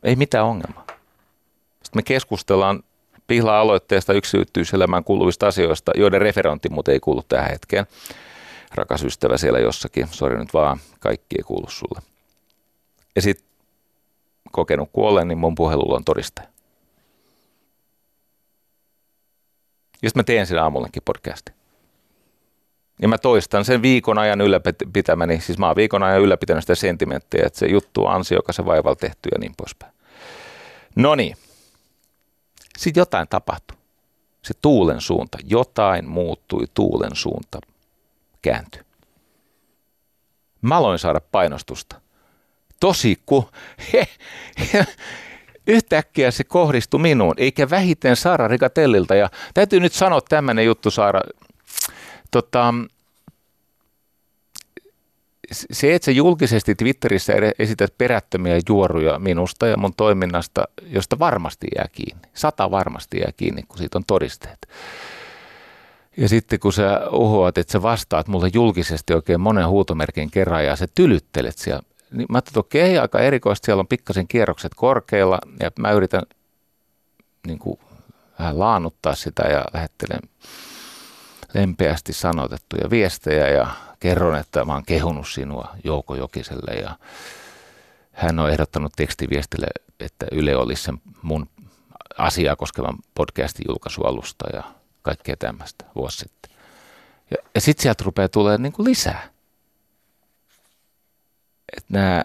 Ei 0.03 0.17
mitään 0.17 0.45
ongelmaa. 0.45 0.87
Sitten 1.83 1.99
me 1.99 2.03
keskustellaan 2.03 2.83
Pihla-aloitteesta 3.27 4.13
yksityiselämään 4.13 5.05
kuuluvista 5.05 5.47
asioista, 5.47 5.93
joiden 5.97 6.21
referointi 6.21 6.69
mutta 6.69 6.93
ei 6.93 7.01
kuulu 7.01 7.23
tähän 7.29 7.51
hetkeen. 7.51 7.87
Rakas 8.77 9.05
ystävä 9.05 9.39
siellä 9.39 9.59
jossakin, 9.59 10.09
sori 10.11 10.39
nyt 10.39 10.55
vaan, 10.55 10.79
kaikki 11.01 11.37
ei 11.39 11.43
kuulu 11.43 11.67
sulle. 11.69 12.01
Ja 13.17 13.23
sitten 13.23 13.47
kokenut 14.53 14.91
kuolleen, 14.93 15.29
niin 15.29 15.39
mun 15.39 15.55
puhelulla 15.55 15.97
on 15.97 16.05
todistaja. 16.05 16.49
Ja 20.03 20.09
sitten 20.09 20.21
mä 20.21 20.25
teen 20.25 20.47
siinä 20.47 20.63
aamullekin 20.63 21.03
podcastin. 21.05 21.55
Ja 23.03 23.09
mä 23.09 23.19
toistan 23.19 23.65
sen 23.65 23.83
viikon 23.83 24.19
ajan 24.19 24.41
ylläpitämäni, 24.41 25.41
siis 25.41 25.59
mä 25.59 25.67
oon 25.67 25.77
viikon 25.77 26.03
ajan 26.03 26.21
ylläpitänyt 26.21 26.63
sitä 26.63 26.75
sentimenttiä, 26.75 27.47
että 27.47 27.59
se 27.59 27.67
juttu 27.67 28.05
on 28.05 28.13
ansiokas 28.13 28.59
vaivalla 28.65 28.97
tehty 28.97 29.29
ja 29.33 29.39
niin 29.39 29.55
poispäin. 29.57 29.93
No 30.97 31.15
niin, 31.15 31.37
sitten 32.79 33.01
jotain 33.01 33.29
tapahtui. 33.29 33.77
Se 34.43 34.55
tuulen 34.63 35.01
suunta, 35.01 35.39
jotain 35.45 36.09
muuttui, 36.09 36.65
tuulen 36.75 37.17
suunta 37.17 37.59
kääntyi. 38.43 38.83
Mä 40.63 40.77
aloin 40.77 40.99
saada 40.99 41.21
painostusta. 41.21 42.01
Tosi 42.81 43.23
ku, 43.27 43.51
yhtäkkiä 45.67 46.31
se 46.31 46.45
kohdistui 46.45 47.01
minuun, 47.01 47.35
eikä 47.37 47.71
vähiten 47.71 48.17
Saara 48.17 48.49
Rikatellilta. 48.49 49.15
Ja 49.15 49.31
täytyy 49.55 49.81
nyt 49.81 49.93
sanoa 49.93 50.21
tämmöinen 50.21 50.65
juttu, 50.65 50.91
Saara. 50.91 51.21
Tota, 52.31 52.75
se, 55.53 55.95
että 55.95 56.07
sä 56.07 56.11
julkisesti 56.11 56.75
Twitterissä 56.75 57.33
esität 57.59 57.99
perättömiä 57.99 58.61
juoruja 58.69 59.19
minusta 59.19 59.67
ja 59.67 59.77
mun 59.77 59.95
toiminnasta, 59.97 60.65
josta 60.87 61.19
varmasti 61.19 61.67
jää 61.77 61.89
kiinni. 61.93 62.29
Sata 62.35 62.71
varmasti 62.71 63.19
jää 63.19 63.33
kiinni, 63.37 63.63
kun 63.63 63.79
siitä 63.79 63.99
on 63.99 64.05
todisteet. 64.07 64.69
Ja 66.17 66.29
sitten 66.29 66.61
kun 66.61 66.73
sä 66.73 67.01
uhoat, 67.11 67.59
että 67.59 67.73
sä 67.73 67.83
vastaat 67.83 68.29
mulle 68.29 68.51
julkisesti 68.55 69.15
oikein 69.15 69.41
monen 69.41 69.69
huutomerkin 69.69 70.31
kerran 70.31 70.65
ja 70.65 70.77
sä 70.77 70.87
tylyttelet 70.95 71.59
siellä, 71.59 71.83
niin 72.11 72.27
mä 72.31 72.37
ajattelin, 72.37 72.53
että 72.53 72.61
okei, 72.61 72.99
aika 72.99 73.19
erikoista, 73.19 73.67
siellä 73.67 73.81
on 73.81 73.87
pikkasen 73.87 74.29
kierrokset 74.29 74.75
korkeilla 74.75 75.39
ja 75.61 75.71
mä 75.79 75.93
yritän 75.93 76.23
niin 77.47 77.59
kuin, 77.59 77.79
vähän 78.39 78.59
laannuttaa 78.59 79.15
sitä 79.15 79.43
ja 79.43 79.65
lähettelen 79.75 80.21
lempeästi 81.55 82.13
sanotettuja 82.13 82.91
viestejä 82.91 83.49
ja 83.49 83.67
kerron, 84.01 84.37
että 84.39 84.65
mä 84.65 84.73
oon 84.73 84.85
kehunut 84.87 85.29
sinua 85.29 85.69
Jouko 85.85 86.15
Jokiselle 86.15 86.75
ja 86.81 86.97
hän 88.13 88.39
on 88.39 88.51
ehdottanut 88.51 88.93
tekstiviestille, 88.97 89.67
että 90.01 90.27
Yle 90.33 90.57
olisi 90.57 90.83
sen 90.83 90.99
mun 91.23 91.49
asiaa 92.19 92.57
koskevan 92.57 92.97
podcastin 93.15 93.65
julkaisualusta 93.69 94.47
ja 94.53 94.63
kaikkea 95.07 95.37
tämmöistä 95.37 95.85
vuosi 95.95 96.19
sitten. 96.19 96.51
Ja, 97.31 97.37
ja 97.55 97.61
sitten 97.61 97.83
sieltä 97.83 98.05
rupeaa 98.05 98.29
tulemaan 98.29 98.63
niin 98.63 98.73
kuin 98.73 98.89
lisää. 98.89 99.29
Että 101.77 101.89
nämä 101.89 102.25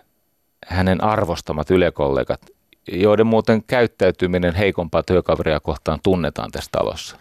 hänen 0.67 1.03
arvostamat 1.03 1.71
ylekollegat, 1.71 2.41
joiden 2.88 3.27
muuten 3.27 3.63
käyttäytyminen 3.63 4.55
heikompaa 4.55 5.03
työkaveria 5.03 5.59
kohtaan 5.59 5.99
tunnetaan 6.03 6.51
tässä 6.51 6.69
talossa. 6.71 7.17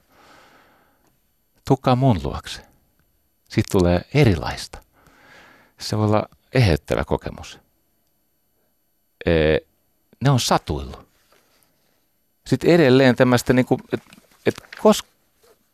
Tukkaa 1.68 1.96
mun 1.96 2.20
luokse 2.24 2.70
siitä 3.50 3.68
tulee 3.72 4.00
erilaista. 4.14 4.78
Se 5.78 5.98
voi 5.98 6.06
olla 6.06 6.28
eheyttävä 6.54 7.04
kokemus. 7.04 7.58
Ne 10.20 10.30
on 10.30 10.40
satuillut. 10.40 11.08
Sitten 12.46 12.70
edelleen 12.70 13.16
tämmöistä, 13.16 13.52
niin 13.52 13.66
että 13.92 14.10
et 14.46 14.54
koska, 14.82 15.08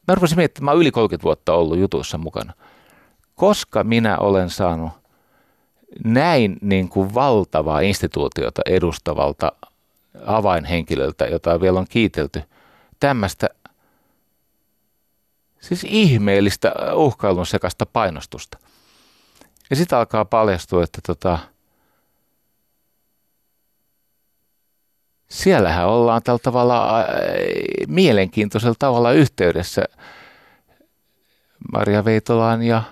mä 0.08 0.14
rupesin 0.14 0.38
miettimään, 0.38 0.46
että 0.46 0.64
mä 0.64 0.70
oon 0.70 0.80
yli 0.80 0.90
30 0.90 1.24
vuotta 1.24 1.54
ollut 1.54 1.78
jutuissa 1.78 2.18
mukana. 2.18 2.52
Koska 3.34 3.84
minä 3.84 4.18
olen 4.18 4.50
saanut 4.50 4.92
näin 6.04 6.56
niin 6.60 6.88
kuin 6.88 7.14
valtavaa 7.14 7.80
instituutiota 7.80 8.62
edustavalta 8.66 9.52
avainhenkilöltä, 10.26 11.26
jota 11.26 11.60
vielä 11.60 11.78
on 11.78 11.86
kiitelty, 11.88 12.42
tämmöistä 13.00 13.48
Siis 15.60 15.84
ihmeellistä 15.88 16.72
uhkailun 16.94 17.46
sekasta 17.46 17.86
painostusta. 17.86 18.58
Ja 19.70 19.76
sitten 19.76 19.98
alkaa 19.98 20.24
paljastua, 20.24 20.84
että 20.84 21.00
tota, 21.06 21.38
siellähän 25.28 25.88
ollaan 25.88 26.22
tällä 26.22 26.38
tavalla 26.42 27.00
äh, 27.00 27.06
mielenkiintoisella 27.86 28.74
tavalla 28.78 29.12
yhteydessä 29.12 29.84
Maria 31.72 32.04
Veitolaan 32.04 32.62
ja 32.62 32.82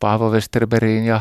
Paavo 0.00 0.30
Westerbergiin 0.30 1.04
ja 1.04 1.20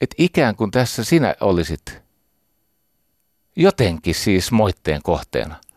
että 0.00 0.14
ikään 0.18 0.56
kuin 0.56 0.70
tässä 0.70 1.04
sinä 1.04 1.34
olisit 1.40 2.02
jotenkin 3.56 4.14
siis 4.14 4.52
moitteen 4.52 5.00
kohteena– 5.02 5.56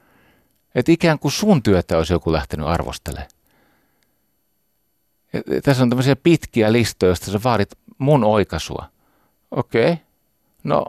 että 0.75 0.91
ikään 0.91 1.19
kuin 1.19 1.31
sun 1.31 1.63
työtä 1.63 1.97
olisi 1.97 2.13
joku 2.13 2.31
lähtenyt 2.31 2.67
arvostelemaan. 2.67 3.29
Ja 5.33 5.61
tässä 5.63 5.83
on 5.83 5.89
tämmöisiä 5.89 6.15
pitkiä 6.15 6.71
listoja, 6.71 7.09
joista 7.09 7.31
sä 7.31 7.39
vaadit 7.43 7.69
mun 7.97 8.23
oikaisua. 8.23 8.89
Okei, 9.51 9.91
okay. 9.91 10.05
no 10.63 10.85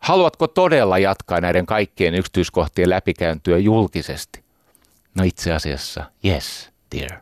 haluatko 0.00 0.46
todella 0.46 0.98
jatkaa 0.98 1.40
näiden 1.40 1.66
kaikkien 1.66 2.14
yksityiskohtien 2.14 2.90
läpikäyntyä 2.90 3.58
julkisesti? 3.58 4.44
No 5.14 5.24
itse 5.24 5.52
asiassa, 5.52 6.10
yes, 6.24 6.70
dear. 6.96 7.20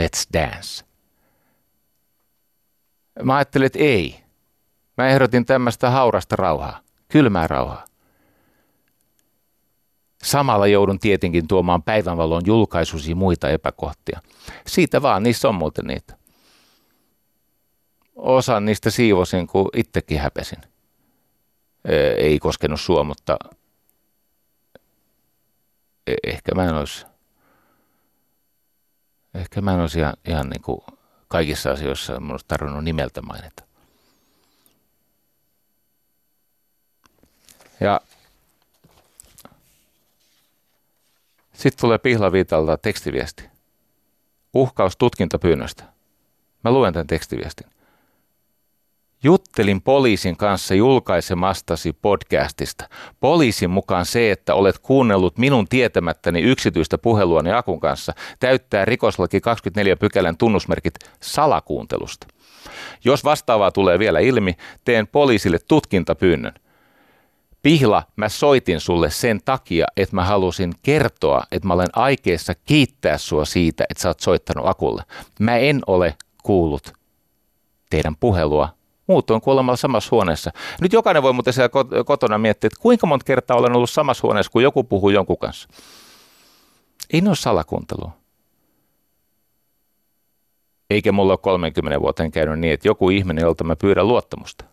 Let's 0.00 0.28
dance. 0.32 0.84
Mä 3.22 3.36
ajattelin, 3.36 3.66
että 3.66 3.78
ei. 3.78 4.24
Mä 4.96 5.08
ehdotin 5.08 5.46
tämmöistä 5.46 5.90
haurasta 5.90 6.36
rauhaa, 6.36 6.80
kylmää 7.08 7.46
rauhaa. 7.46 7.84
Samalla 10.22 10.66
joudun 10.66 10.98
tietenkin 10.98 11.48
tuomaan 11.48 11.82
päivänvalon 11.82 12.42
julkaisusi 12.46 13.14
muita 13.14 13.50
epäkohtia. 13.50 14.20
Siitä 14.66 15.02
vaan, 15.02 15.22
niissä 15.22 15.48
on 15.48 15.54
muuten 15.54 15.86
niitä. 15.86 16.16
Osa 18.16 18.60
niistä 18.60 18.90
siivosin, 18.90 19.46
kun 19.46 19.68
itsekin 19.76 20.20
häpesin. 20.20 20.58
Ei 22.18 22.38
koskenut 22.38 22.80
sua, 22.80 23.04
mutta 23.04 23.38
e, 26.06 26.14
ehkä 26.26 26.54
mä 26.54 26.64
en 26.64 26.74
olisi, 26.74 27.06
ehkä 29.34 29.60
mä 29.60 29.74
en 29.74 29.80
olisi 29.80 29.98
ihan, 29.98 30.14
ihan 30.28 30.50
niin 30.50 30.62
kuin 30.62 30.80
kaikissa 31.28 31.70
asioissa 31.70 32.20
mun 32.20 32.30
olisi 32.30 32.46
tarvinnut 32.48 32.84
nimeltä 32.84 33.22
mainita. 33.22 33.62
Ja 37.80 38.00
Sitten 41.58 41.80
tulee 41.80 41.98
Pihlaviitalta 41.98 42.76
tekstiviesti. 42.76 43.48
Uhkaus 44.54 44.96
tutkintapyynnöstä. 44.96 45.84
Mä 46.64 46.70
luen 46.70 46.92
tämän 46.92 47.06
tekstiviestin. 47.06 47.66
Juttelin 49.22 49.82
poliisin 49.82 50.36
kanssa 50.36 50.74
julkaisemastasi 50.74 51.92
podcastista. 51.92 52.88
Poliisin 53.20 53.70
mukaan 53.70 54.06
se, 54.06 54.30
että 54.30 54.54
olet 54.54 54.78
kuunnellut 54.78 55.38
minun 55.38 55.68
tietämättäni 55.68 56.40
yksityistä 56.40 56.98
puheluani 56.98 57.52
Akun 57.52 57.80
kanssa, 57.80 58.12
täyttää 58.40 58.84
rikoslaki 58.84 59.40
24 59.40 59.96
pykälän 59.96 60.36
tunnusmerkit 60.36 60.94
salakuuntelusta. 61.22 62.26
Jos 63.04 63.24
vastaavaa 63.24 63.70
tulee 63.70 63.98
vielä 63.98 64.18
ilmi, 64.18 64.56
teen 64.84 65.06
poliisille 65.06 65.58
tutkintapyynnön. 65.68 66.54
Pihla, 67.62 68.02
mä 68.16 68.28
soitin 68.28 68.80
sulle 68.80 69.10
sen 69.10 69.40
takia, 69.44 69.86
että 69.96 70.16
mä 70.16 70.24
halusin 70.24 70.72
kertoa, 70.82 71.42
että 71.52 71.68
mä 71.68 71.74
olen 71.74 71.88
aikeessa 71.92 72.54
kiittää 72.64 73.18
sua 73.18 73.44
siitä, 73.44 73.84
että 73.90 74.02
sä 74.02 74.08
oot 74.08 74.20
soittanut 74.20 74.68
Akulle. 74.68 75.02
Mä 75.40 75.56
en 75.56 75.80
ole 75.86 76.14
kuullut 76.42 76.92
teidän 77.90 78.16
puhelua 78.20 78.77
muutoin 79.08 79.40
kuin 79.40 79.52
olemalla 79.52 79.76
samassa 79.76 80.08
huoneessa. 80.10 80.50
Nyt 80.80 80.92
jokainen 80.92 81.22
voi 81.22 81.32
muuten 81.32 81.52
siellä 81.52 82.04
kotona 82.04 82.38
miettiä, 82.38 82.68
että 82.68 82.82
kuinka 82.82 83.06
monta 83.06 83.24
kertaa 83.24 83.56
olen 83.56 83.76
ollut 83.76 83.90
samassa 83.90 84.22
huoneessa, 84.22 84.52
kun 84.52 84.62
joku 84.62 84.84
puhuu 84.84 85.10
jonkun 85.10 85.38
kanssa. 85.38 85.68
Ei 87.12 87.20
ne 87.20 87.28
ole 87.30 87.36
salakuuntelua. 87.36 88.10
Eikä 90.90 91.12
mulla 91.12 91.32
ole 91.32 91.38
30 91.42 92.00
vuoteen 92.00 92.30
käynyt 92.30 92.58
niin, 92.58 92.72
että 92.72 92.88
joku 92.88 93.10
ihminen, 93.10 93.42
jolta 93.42 93.64
mä 93.64 93.76
pyydän 93.76 94.08
luottamusta, 94.08 94.64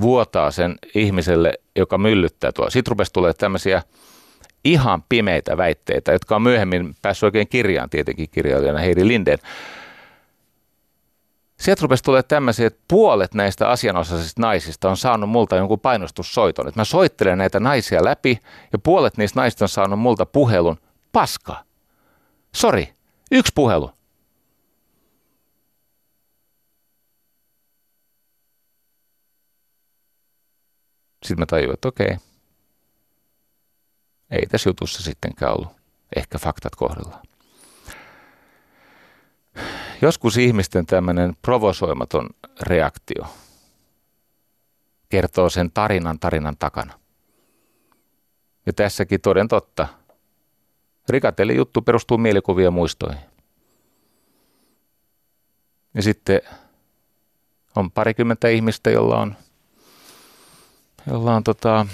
vuotaa 0.00 0.50
sen 0.50 0.74
ihmiselle, 0.94 1.54
joka 1.76 1.98
myllyttää 1.98 2.52
tuolla. 2.52 2.70
Sitten 2.70 2.90
rupesi 2.90 3.12
tulee 3.12 3.32
tämmöisiä 3.32 3.82
ihan 4.64 5.02
pimeitä 5.08 5.56
väitteitä, 5.56 6.12
jotka 6.12 6.36
on 6.36 6.42
myöhemmin 6.42 6.94
päässyt 7.02 7.22
oikein 7.22 7.48
kirjaan 7.48 7.90
tietenkin 7.90 8.28
kirjailijana 8.30 8.78
Heidi 8.78 9.08
Linden 9.08 9.38
sieltä 11.62 11.82
rupesi 11.82 12.04
tulee 12.04 12.22
tämmöisiä, 12.22 12.66
että 12.66 12.84
puolet 12.88 13.34
näistä 13.34 13.70
asianosaisista 13.70 14.42
naisista 14.42 14.90
on 14.90 14.96
saanut 14.96 15.30
multa 15.30 15.56
jonkun 15.56 15.80
painostussoiton. 15.80 16.68
Että 16.68 16.80
mä 16.80 16.84
soittelen 16.84 17.38
näitä 17.38 17.60
naisia 17.60 18.04
läpi 18.04 18.38
ja 18.72 18.78
puolet 18.78 19.16
niistä 19.16 19.40
naisista 19.40 19.64
on 19.64 19.68
saanut 19.68 19.98
multa 19.98 20.26
puhelun. 20.26 20.78
Paska. 21.12 21.64
Sori, 22.54 22.94
yksi 23.30 23.52
puhelu. 23.54 23.90
Sitten 31.22 31.38
mä 31.38 31.46
tajuin, 31.46 31.74
että 31.74 31.88
okei, 31.88 32.16
ei 34.30 34.46
tässä 34.46 34.68
jutussa 34.68 35.02
sittenkään 35.02 35.52
ollut 35.52 35.72
ehkä 36.16 36.38
faktat 36.38 36.76
kohdallaan. 36.76 37.31
Joskus 40.02 40.36
ihmisten 40.36 40.86
tämmöinen 40.86 41.36
provosoimaton 41.42 42.30
reaktio 42.60 43.26
kertoo 45.08 45.50
sen 45.50 45.70
tarinan 45.70 46.18
tarinan 46.18 46.56
takana. 46.58 46.98
Ja 48.66 48.72
tässäkin 48.72 49.20
toden 49.20 49.48
totta. 49.48 49.88
Rikateli 51.08 51.56
juttu 51.56 51.82
perustuu 51.82 52.18
mielikuvia 52.18 52.70
muistoihin. 52.70 53.20
Ja 55.94 56.02
sitten 56.02 56.40
on 57.76 57.90
parikymmentä 57.90 58.48
ihmistä, 58.48 58.90
jolla 58.90 59.20
on, 59.20 59.36
jolla 61.10 61.34
on 61.34 61.44
tota, 61.44 61.86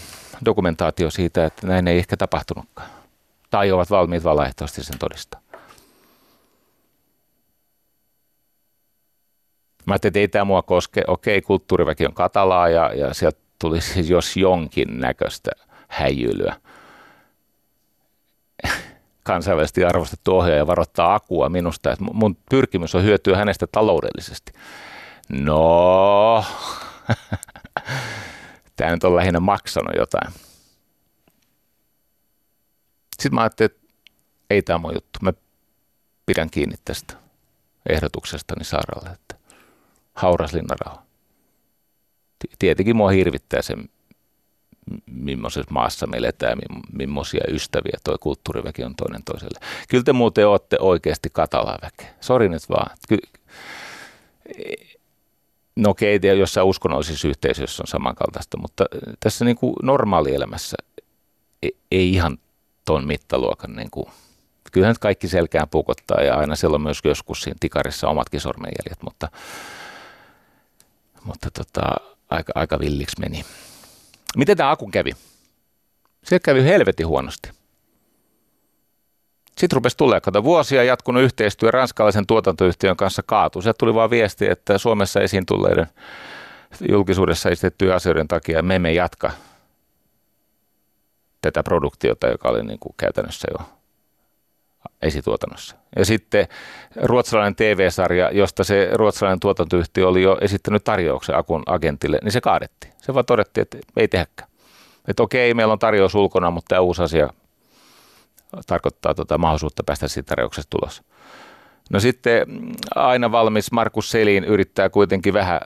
dokumentaatio 0.45 1.11
siitä, 1.11 1.47
että 1.47 1.67
näin 1.67 1.89
ei 1.89 1.99
ehkä 1.99 2.17
tapahtunutkaan. 2.17 2.91
Tai 3.51 3.73
ovat 3.73 3.91
valmiit 3.91 4.25
valaehtoisesti 4.25 4.85
sen 4.85 4.99
todistaa. 4.99 5.48
Mä 9.89 9.95
ajattelin, 9.95 10.11
että 10.11 10.19
ei 10.19 10.29
tämä 10.29 10.45
mua 10.45 10.63
koske. 10.63 11.03
Okei, 11.07 11.43
kulttuuriväki 11.43 12.07
on 12.07 12.15
katalaa 12.15 12.69
ja, 12.69 12.95
ja 12.95 13.15
sieltä 13.15 13.41
tulisi 13.59 13.93
siis 13.93 14.11
jos 14.11 14.37
jonkin 14.37 15.01
näköistä 15.01 15.51
häijylyä. 15.89 16.57
Kansainvälisesti 19.25 19.85
arvostettu 19.85 20.37
ohjaaja 20.37 20.67
varoittaa 20.67 21.15
Akua 21.15 21.49
minusta, 21.49 21.93
että 21.93 22.05
mun 22.13 22.37
pyrkimys 22.51 22.95
on 22.95 23.05
hyötyä 23.05 23.37
hänestä 23.37 23.67
taloudellisesti. 23.67 24.53
No, 25.29 26.45
tämä 28.77 28.91
nyt 28.91 29.05
on 29.05 29.17
lähinnä 29.17 29.41
maksanut 29.41 29.95
jotain. 29.97 30.33
Sitten 33.13 33.35
mä 33.35 33.41
ajattelin, 33.41 33.71
että 33.71 33.89
ei 34.51 34.63
tämä 34.63 34.79
mun 34.79 34.95
juttu. 34.95 35.19
Mä 35.23 35.33
pidän 36.27 36.51
kiinni 36.51 36.77
tästä 36.85 37.15
ehdotuksestani 37.89 38.65
Saaralle, 38.65 39.11
että 39.11 39.38
hauras 40.19 40.53
linnarauha. 40.53 41.03
Tietenkin 42.59 42.97
mua 42.97 43.11
hirvittää 43.11 43.63
se, 43.63 43.75
millaisessa 45.07 45.71
maassa 45.71 46.07
me 46.07 46.17
eletään, 46.17 46.59
millaisia 46.93 47.45
ystäviä 47.49 47.99
tuo 48.05 48.19
kulttuuriväki 48.21 48.85
on 48.85 48.95
toinen 48.95 49.25
toiselle. 49.25 49.61
Kyllä 49.89 50.05
te 50.05 50.13
muuten 50.13 50.49
olette 50.49 50.77
oikeasti 50.81 51.29
katalaa 51.33 51.79
väkeä. 51.83 52.15
Sori 52.21 52.49
nyt 52.49 52.69
vaan. 52.69 52.97
Ky- 53.09 53.19
no 55.77 55.91
okei, 55.91 56.17
okay, 56.17 56.31
jossain 56.31 56.67
uskonnollisissa 56.67 57.29
yhteisöissä 57.29 57.83
on 57.83 57.87
samankaltaista, 57.87 58.59
mutta 58.59 58.85
tässä 59.21 59.45
niin 59.45 59.57
kuin 59.57 59.75
normaalielämässä 59.83 60.77
ei, 61.63 61.77
ei 61.91 62.13
ihan 62.13 62.39
tuon 62.85 63.07
mittaluokan 63.07 63.77
niin 63.77 63.91
kuin, 63.91 64.07
kyllähän 64.73 64.97
kaikki 65.01 65.29
selkään 65.29 65.69
pukottaa 65.69 66.23
ja 66.23 66.35
aina 66.35 66.57
siellä 66.57 66.75
on 66.75 66.83
myös 66.83 67.01
joskus 67.05 67.41
siinä 67.41 67.57
tikarissa 67.61 68.09
omatkin 68.09 68.41
sormenjäljet, 68.41 69.03
mutta 69.03 69.29
mutta 71.29 71.51
tota, 71.51 71.83
aika, 72.31 72.53
aika 72.55 72.79
villiksi 72.79 73.21
meni. 73.21 73.45
Miten 74.37 74.57
tämä 74.57 74.71
akun 74.71 74.91
kävi? 74.91 75.13
Se 76.25 76.39
kävi 76.39 76.65
helvetin 76.65 77.07
huonosti. 77.07 77.51
Sitten 79.59 79.77
rupesi 79.77 79.97
tulee, 79.97 80.21
kato 80.21 80.45
vuosia 80.45 80.85
jatkunut 80.85 81.23
yhteistyö 81.23 81.71
ranskalaisen 81.71 82.27
tuotantoyhtiön 82.27 82.97
kanssa 82.97 83.23
kaatui. 83.27 83.63
Sieltä 83.63 83.79
tuli 83.79 83.95
vaan 83.95 84.11
viesti, 84.11 84.51
että 84.51 84.79
Suomessa 84.79 85.21
esiin 85.21 85.47
tulleiden 85.47 85.87
julkisuudessa 86.89 87.49
esitettyjen 87.49 87.95
asioiden 87.95 88.29
takia 88.29 88.63
me 88.63 88.77
emme 88.77 88.93
jatka 88.93 89.31
tätä 91.41 91.63
produktiota, 91.63 92.27
joka 92.27 92.49
oli 92.49 92.63
niin 92.63 92.79
kuin 92.79 92.95
käytännössä 92.97 93.49
jo 93.59 93.78
esituotannossa. 95.03 95.77
Ja 95.97 96.05
sitten 96.05 96.49
ruotsalainen 96.97 97.57
TV-sarja, 97.57 98.31
josta 98.31 98.65
se 98.65 98.89
ruotsalainen 98.93 99.41
tuotantoyhtiö 99.41 100.09
oli 100.09 100.23
jo 100.23 100.39
esittänyt 100.41 100.85
tarjouksen 100.85 101.37
Akun 101.37 101.63
agentille, 101.67 102.19
niin 102.23 102.33
se 102.33 102.41
kaadettiin. 102.41 102.93
Se 102.99 103.15
vaan 103.15 103.27
todettiin, 103.27 103.63
että 103.63 103.79
ei 103.97 104.09
tehäkään. 104.09 104.49
Että 105.09 105.23
okei, 105.23 105.55
meillä 105.55 105.73
on 105.73 105.79
tarjous 105.79 106.15
ulkona, 106.15 106.51
mutta 106.51 106.69
tämä 106.69 106.81
uusi 106.81 107.03
asia 107.03 107.29
tarkoittaa 108.67 109.15
tota 109.15 109.39
mahdollisuutta 109.39 109.83
päästä 109.85 110.09
siitä 110.09 110.29
tarjouksesta 110.29 110.71
tulos. 110.71 111.03
No 111.91 112.01
sitten 112.01 112.47
aina 112.95 113.33
valmis 113.33 113.73
Markus 113.73 114.11
Selin 114.11 114.45
yrittää 114.45 114.89
kuitenkin 114.89 115.35
vähän 115.35 115.61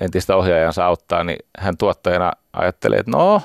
entistä 0.00 0.36
ohjaajansa 0.36 0.86
auttaa, 0.86 1.24
niin 1.24 1.38
hän 1.58 1.76
tuottajana 1.76 2.32
ajattelee, 2.52 2.98
että 2.98 3.10
no, 3.10 3.42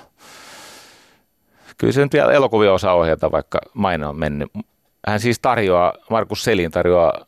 kyllä 1.78 1.94
se 1.94 2.02
nyt 2.02 2.14
vielä 2.14 2.32
elokuvia 2.32 2.74
osaa 2.74 2.94
ohjata, 2.94 3.32
vaikka 3.32 3.60
maine 3.74 4.08
on 4.08 4.18
mennyt 4.18 4.50
hän 5.08 5.20
siis 5.20 5.40
tarjoaa, 5.40 5.94
Markus 6.10 6.44
Selin 6.44 6.72
tarjoaa 6.72 7.26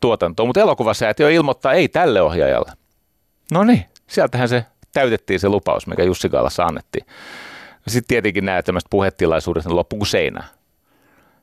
tuotantoa, 0.00 0.46
mutta 0.46 0.60
elokuvasäätiö 0.60 1.30
ilmoittaa 1.30 1.72
ei 1.72 1.88
tälle 1.88 2.22
ohjaajalle. 2.22 2.72
No 3.52 3.64
niin, 3.64 3.84
sieltähän 4.06 4.48
se 4.48 4.66
täytettiin 4.92 5.40
se 5.40 5.48
lupaus, 5.48 5.86
mikä 5.86 6.02
Jussi 6.02 6.28
Kaalassa 6.28 6.64
annettiin. 6.64 7.06
Sitten 7.86 8.08
tietenkin 8.08 8.44
nämä 8.44 8.62
tämmöiset 8.62 8.90
puhetilaisuudet 8.90 9.66
loppu 9.66 9.96
kuin 9.96 10.06
seinä 10.06 10.44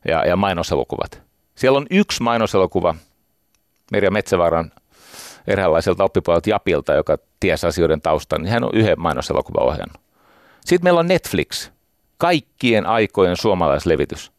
ja, 0.08 0.26
ja 0.26 0.36
mainoselokuvat. 0.36 1.22
Siellä 1.56 1.78
on 1.78 1.88
yksi 1.92 2.24
mainoselokuva 2.24 2.96
Merja 3.92 4.12
Metsävaaran 4.12 4.72
eräänlaiselta 5.48 6.04
oppipuolelta 6.04 6.50
Japilta, 6.50 6.94
joka 6.94 7.18
tiesi 7.40 7.68
asioiden 7.68 8.02
taustan, 8.02 8.42
niin 8.42 8.52
hän 8.52 8.64
on 8.64 8.72
yhden 8.74 9.02
mainoselokuvan 9.02 9.64
ohjannut. 9.64 10.02
Sitten 10.66 10.84
meillä 10.84 11.00
on 11.00 11.08
Netflix, 11.08 11.72
kaikkien 12.18 12.86
aikojen 12.86 13.38
suomalaislevitys. 13.38 14.32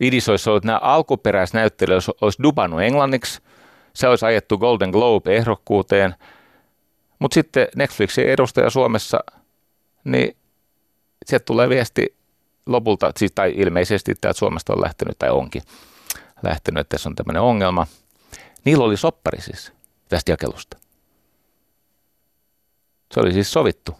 Idis 0.00 0.28
olisi 0.28 0.50
ollut 0.50 0.64
nämä 0.64 0.78
alkuperäisnäyttelijät, 0.78 2.04
olisi 2.20 2.42
dubannut 2.42 2.80
englanniksi, 2.80 3.40
se 3.94 4.08
olisi 4.08 4.26
ajettu 4.26 4.58
Golden 4.58 4.90
Globe-ehdokkuuteen, 4.90 6.14
mutta 7.18 7.34
sitten 7.34 7.68
Netflixin 7.76 8.28
edustaja 8.28 8.70
Suomessa, 8.70 9.20
niin 10.04 10.36
sieltä 11.26 11.44
tulee 11.44 11.68
viesti 11.68 12.16
lopulta, 12.66 13.12
siis, 13.16 13.32
tai 13.32 13.52
ilmeisesti 13.56 14.12
että 14.12 14.32
Suomesta 14.32 14.72
on 14.72 14.82
lähtenyt, 14.82 15.18
tai 15.18 15.30
onkin 15.30 15.62
lähtenyt, 16.42 16.80
että 16.80 16.94
tässä 16.94 17.08
on 17.08 17.14
tämmöinen 17.14 17.42
ongelma. 17.42 17.86
Niillä 18.64 18.84
oli 18.84 18.96
soppari 18.96 19.40
siis 19.40 19.72
tästä 20.08 20.32
jakelusta. 20.32 20.76
Se 23.14 23.20
oli 23.20 23.32
siis 23.32 23.52
sovittu. 23.52 23.94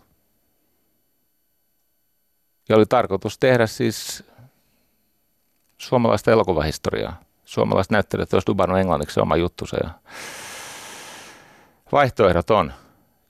Ja 2.69 2.77
oli 2.77 2.87
tarkoitus 2.87 3.39
tehdä 3.39 3.67
siis 3.67 4.25
suomalaista 5.81 6.31
elokuvahistoriaa. 6.31 7.21
Suomalaiset 7.45 7.91
näyttelijät 7.91 8.35
olisi 8.35 8.47
dubannut 8.47 8.79
englanniksi 8.79 9.21
oma 9.21 9.37
juttusa 9.37 9.77
ja 9.85 9.91
vaihtoehdot 11.93 12.51
on. 12.51 12.73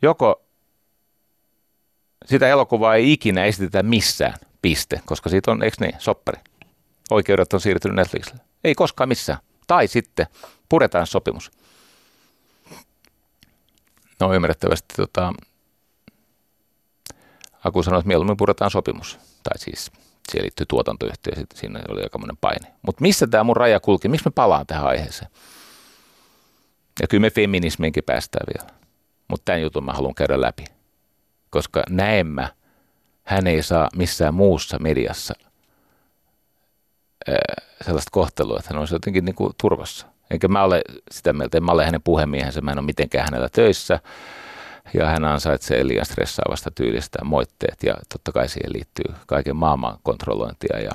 joko 0.02 0.42
sitä 2.26 2.48
elokuvaa 2.48 2.94
ei 2.94 3.12
ikinä 3.12 3.44
esitetä 3.44 3.82
missään, 3.82 4.34
piste, 4.62 5.00
koska 5.04 5.30
siitä 5.30 5.50
on, 5.50 5.62
eikö 5.62 5.76
niin, 5.80 5.94
soppari. 5.98 6.40
Oikeudet 7.10 7.52
on 7.52 7.60
siirtynyt 7.60 7.96
Netflixille. 7.96 8.40
Ei 8.64 8.74
koskaan 8.74 9.08
missään. 9.08 9.38
Tai 9.66 9.86
sitten 9.86 10.26
puretaan 10.68 11.06
sopimus. 11.06 11.50
No 14.20 14.34
ymmärrettävästi 14.34 14.94
tota, 14.96 15.32
Aku 17.64 17.82
sanoi, 17.82 17.98
että 17.98 18.08
mieluummin 18.08 18.36
puretaan 18.36 18.70
sopimus. 18.70 19.18
Tai 19.42 19.58
siis 19.58 19.92
siihen 20.30 20.44
liittyy 20.44 20.66
tuotantoyhtiö, 20.66 21.34
sitten 21.36 21.58
siinä 21.58 21.80
oli 21.88 22.02
aikamoinen 22.02 22.36
paine. 22.36 22.72
Mutta 22.82 23.02
missä 23.02 23.26
tämä 23.26 23.44
mun 23.44 23.56
raja 23.56 23.80
kulki? 23.80 24.08
Miksi 24.08 24.26
me 24.26 24.32
palaan 24.34 24.66
tähän 24.66 24.86
aiheeseen? 24.86 25.30
Ja 27.00 27.08
kyllä 27.08 27.20
me 27.20 27.30
feminismiinkin 27.30 28.04
päästään 28.04 28.46
vielä. 28.54 28.70
Mutta 29.28 29.44
tämän 29.44 29.62
jutun 29.62 29.84
mä 29.84 29.92
haluan 29.92 30.14
käydä 30.14 30.40
läpi. 30.40 30.64
Koska 31.50 31.82
näemmä 31.90 32.48
hän 33.22 33.46
ei 33.46 33.62
saa 33.62 33.88
missään 33.96 34.34
muussa 34.34 34.78
mediassa 34.78 35.34
sellaista 37.84 38.10
kohtelua, 38.12 38.58
että 38.58 38.74
hän 38.74 38.80
olisi 38.80 38.94
jotenkin 38.94 39.24
niin 39.24 39.34
kuin 39.34 39.52
turvassa. 39.60 40.06
Enkä 40.30 40.48
mä 40.48 40.64
ole 40.64 40.82
sitä 41.10 41.32
mieltä, 41.32 41.56
en 41.56 41.64
mä 41.64 41.72
ole 41.72 41.84
hänen 41.84 42.02
puhemiehensä, 42.02 42.60
mä 42.60 42.72
en 42.72 42.78
ole 42.78 42.86
mitenkään 42.86 43.24
hänellä 43.24 43.48
töissä. 43.48 44.00
Ja 44.94 45.06
hän 45.06 45.24
ansaitsee 45.24 45.86
liian 45.86 46.06
stressaavasta 46.06 46.70
tyylistä 46.70 47.24
moitteet 47.24 47.82
ja 47.82 47.94
totta 48.08 48.32
kai 48.32 48.48
siihen 48.48 48.72
liittyy 48.72 49.14
kaiken 49.26 49.56
maailman 49.56 49.98
kontrollointia 50.02 50.78
ja 50.78 50.90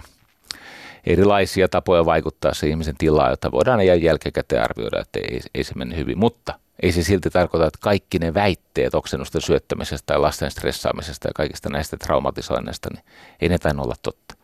erilaisia 1.06 1.68
tapoja 1.68 2.06
vaikuttaa 2.06 2.54
se 2.54 2.68
ihmisen 2.68 2.98
tilaan, 2.98 3.30
jotta 3.30 3.52
voidaan 3.52 3.82
ihan 3.82 4.02
jälkikäteen 4.02 4.64
arvioida, 4.64 5.00
että 5.00 5.20
ei, 5.20 5.40
ei 5.56 5.64
se 5.64 5.74
mene 5.76 5.98
hyvin. 5.98 6.20
Mutta 6.20 6.60
ei 6.84 6.92
se 6.92 7.04
silti 7.04 7.30
tarkoita, 7.30 7.68
että 7.68 7.80
kaikki 7.82 8.20
ne 8.20 8.34
väitteet 8.34 8.96
oksennusten 8.96 9.42
syöttämisestä 9.42 10.14
ja 10.14 10.22
lasten 10.22 10.52
stressaamisesta 10.52 11.28
ja 11.28 11.34
kaikista 11.36 11.70
näistä 11.70 11.98
traumatisoinneista, 11.98 12.90
niin 12.94 13.04
ei 13.42 13.50
ne 13.50 13.58
tainnut 13.58 13.86
olla 13.86 13.96
totta. 14.02 14.36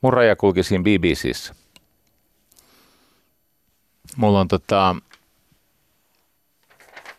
Mun 0.00 0.12
raja 0.12 0.36
kulki 0.36 0.62
siinä 0.62 0.84
BBCissä. 0.84 1.54
Mulla 4.16 4.40
on 4.40 4.48
tota, 4.48 4.96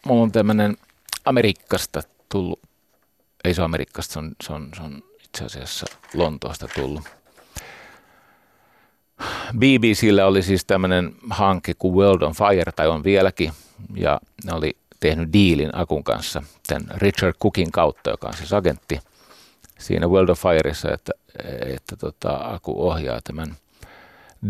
mulla 0.08 0.24
on 0.24 0.32
tämmönen 0.32 0.78
Amerikkasta 1.26 2.02
tullut, 2.30 2.60
ei 3.44 3.54
se 3.54 3.62
ole 3.62 3.66
Amerikkasta, 3.66 4.14
se 4.14 4.20
on, 4.20 4.36
se 4.44 4.54
on, 4.54 4.70
se 4.76 4.82
on 4.82 5.04
itse 5.26 5.46
asiassa 5.46 5.86
Lontoosta 6.14 6.68
tullut. 6.76 7.04
BBCllä 9.58 10.26
oli 10.26 10.44
siis 10.44 10.66
tämmöinen 10.66 11.16
hanke 11.30 11.74
kuin 11.74 11.96
World 11.96 12.22
on 12.22 12.34
Fire, 12.34 12.72
tai 12.72 12.88
on 12.88 13.04
vieläkin, 13.04 13.52
ja 13.96 14.22
ne 14.44 14.54
oli 14.54 14.78
tehnyt 15.00 15.34
diilin 15.34 15.70
Akun 15.74 16.04
kanssa, 16.04 16.44
tämän 16.68 16.88
Richard 16.96 17.34
Cookin 17.42 17.72
kautta, 17.72 18.10
joka 18.10 18.28
on 18.28 18.34
siis 18.34 18.54
agentti 18.54 19.00
siinä 19.80 20.08
World 20.08 20.30
of 20.30 20.42
Fireissa, 20.42 20.94
että, 20.94 21.12
että 21.66 21.96
tota, 21.96 22.36
Aku 22.36 22.88
ohjaa 22.88 23.20
tämän 23.24 23.56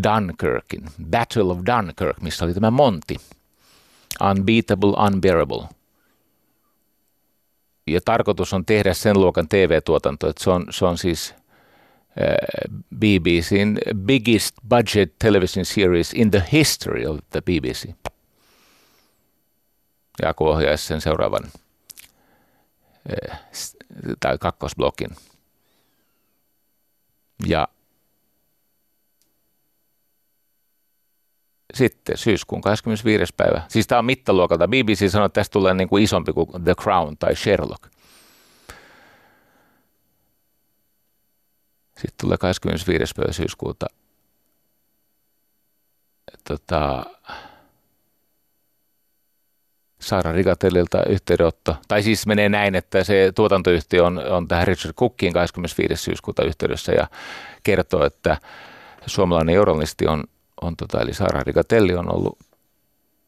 Dunkirkin, 0.04 0.84
Battle 1.10 1.42
of 1.42 1.58
Dunkirk, 1.66 2.20
missä 2.20 2.44
oli 2.44 2.54
tämä 2.54 2.70
Monti, 2.70 3.16
Unbeatable, 4.30 5.06
Unbearable. 5.06 5.68
Ja 7.86 8.00
tarkoitus 8.04 8.52
on 8.52 8.66
tehdä 8.66 8.94
sen 8.94 9.20
luokan 9.20 9.48
TV-tuotanto, 9.48 10.28
että 10.28 10.44
se 10.44 10.50
on, 10.50 10.66
se 10.70 10.84
on 10.84 10.98
siis 10.98 11.34
BBCn 12.96 13.78
biggest 13.96 14.54
budget 14.68 15.14
television 15.18 15.64
series 15.64 16.12
in 16.14 16.30
the 16.30 16.42
history 16.52 17.06
of 17.06 17.18
the 17.30 17.40
BBC. 17.40 17.88
Ja 20.22 20.34
kun 20.34 20.48
ohjaisi 20.48 20.86
sen 20.86 21.00
seuraavan 21.00 21.52
tai 24.20 24.38
kakkosblokin. 24.38 25.10
Ja 27.46 27.68
sitten 31.74 32.16
syyskuun 32.16 32.60
25. 32.60 33.34
päivä. 33.36 33.62
Siis 33.68 33.86
tämä 33.86 33.98
on 33.98 34.04
mittaluokalta. 34.04 34.68
BBC 34.68 35.10
sanoi, 35.10 35.26
että 35.26 35.40
tästä 35.40 35.52
tulee 35.52 35.74
niin 35.74 35.88
kuin 35.88 36.04
isompi 36.04 36.32
kuin 36.32 36.64
The 36.64 36.74
Crown 36.74 37.16
tai 37.18 37.36
Sherlock. 37.36 37.82
Sitten 41.94 42.14
tulee 42.20 42.38
25. 42.38 43.14
päivä 43.16 43.32
syyskuuta. 43.32 43.86
Tota, 46.48 47.04
Saara 50.00 50.32
Rigatellilta 50.32 51.02
yhteydenotto. 51.08 51.76
Tai 51.88 52.02
siis 52.02 52.26
menee 52.26 52.48
näin, 52.48 52.74
että 52.74 53.04
se 53.04 53.32
tuotantoyhtiö 53.34 54.04
on, 54.04 54.18
on 54.18 54.48
tähän 54.48 54.66
Richard 54.66 54.94
Cookiin 54.94 55.32
25. 55.32 56.04
syyskuuta 56.04 56.44
yhteydessä 56.44 56.92
ja 56.92 57.06
kertoo, 57.62 58.04
että 58.04 58.36
suomalainen 59.06 59.54
journalisti 59.54 60.06
on 60.06 60.24
on 60.60 60.76
tota, 60.76 61.00
eli 61.00 61.14
Sara 61.14 61.42
Rigatelli 61.42 61.94
on 61.94 62.14
ollut 62.14 62.38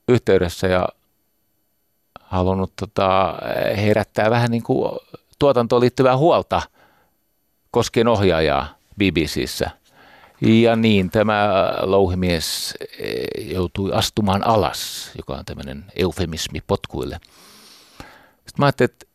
yhteydessä 0.09 0.67
ja 0.67 0.89
halunnut 2.21 2.73
tota, 2.77 3.35
herättää 3.77 4.31
vähän 4.31 4.51
niin 4.51 4.63
kuin 4.63 4.99
tuotantoon 5.39 5.81
liittyvää 5.81 6.17
huolta 6.17 6.63
koskien 7.71 8.09
ohjaajaa 8.09 8.75
BBCissä. 8.99 9.71
Ja 10.41 10.77
niin 10.77 11.11
tämä 11.11 11.73
louhimies 11.83 12.75
eh, 12.99 13.53
joutui 13.53 13.93
astumaan 13.93 14.47
alas, 14.47 15.11
joka 15.17 15.35
on 15.35 15.45
tämmöinen 15.45 15.85
eufemismi 15.97 16.61
potkuille. 16.67 17.21
Sitten 18.29 18.55
mä 18.59 18.67
ajattelin, 18.67 18.91
että 18.91 19.07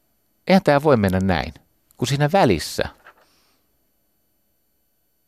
eihän 0.47 0.63
tämä 0.63 0.84
voi 0.84 0.97
mennä 0.97 1.20
näin, 1.20 1.53
kun 1.97 2.07
siinä 2.07 2.30
välissä– 2.34 2.89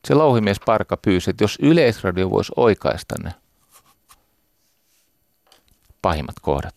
se 0.06 0.14
louhimies 0.16 0.60
Parka 0.66 0.98
pyysi, 0.98 1.30
että 1.30 1.44
jos 1.44 1.58
Yleisradio 1.62 2.30
voisi 2.30 2.52
oikaista 2.56 3.16
ne 3.24 3.34
pahimmat 6.02 6.36
kohdat. 6.42 6.76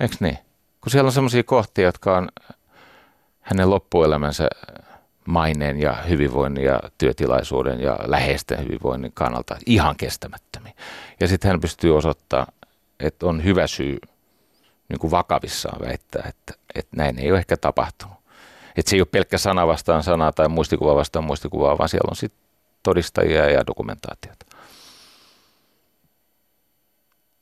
Eikö 0.00 0.16
niin? 0.20 0.38
Kun 0.80 0.90
siellä 0.90 1.08
on 1.08 1.12
sellaisia 1.12 1.42
kohtia, 1.42 1.84
jotka 1.84 2.16
on 2.16 2.28
hänen 3.40 3.70
loppuelämänsä 3.70 4.48
maineen 5.24 5.80
ja 5.80 5.92
hyvinvoinnin 5.92 6.64
ja 6.64 6.80
työtilaisuuden 6.98 7.80
ja 7.80 7.98
läheisten 8.04 8.64
hyvinvoinnin 8.64 9.12
kannalta 9.14 9.56
ihan 9.66 9.96
kestämättömiä. 9.96 10.72
Ja 11.20 11.28
sitten 11.28 11.50
hän 11.50 11.60
pystyy 11.60 11.96
osoittamaan, 11.96 12.52
että 13.00 13.26
on 13.26 13.44
hyvä 13.44 13.66
syy 13.66 13.98
niin 14.88 14.98
kuin 14.98 15.10
vakavissaan 15.10 15.80
väittää, 15.80 16.22
että, 16.28 16.54
että 16.74 16.96
näin 16.96 17.18
ei 17.18 17.30
ole 17.30 17.38
ehkä 17.38 17.56
tapahtunut. 17.56 18.19
Että 18.76 18.90
se 18.90 18.96
ei 18.96 19.00
ole 19.00 19.08
pelkkä 19.12 19.38
sana 19.38 19.66
vastaan 19.66 20.02
sana 20.02 20.32
tai 20.32 20.48
muistikuva 20.48 20.94
vastaan 20.94 21.24
muistikuvaa, 21.24 21.78
vaan 21.78 21.88
siellä 21.88 22.08
on 22.10 22.16
sitten 22.16 22.40
todistajia 22.82 23.50
ja 23.50 23.66
dokumentaatiota. 23.66 24.46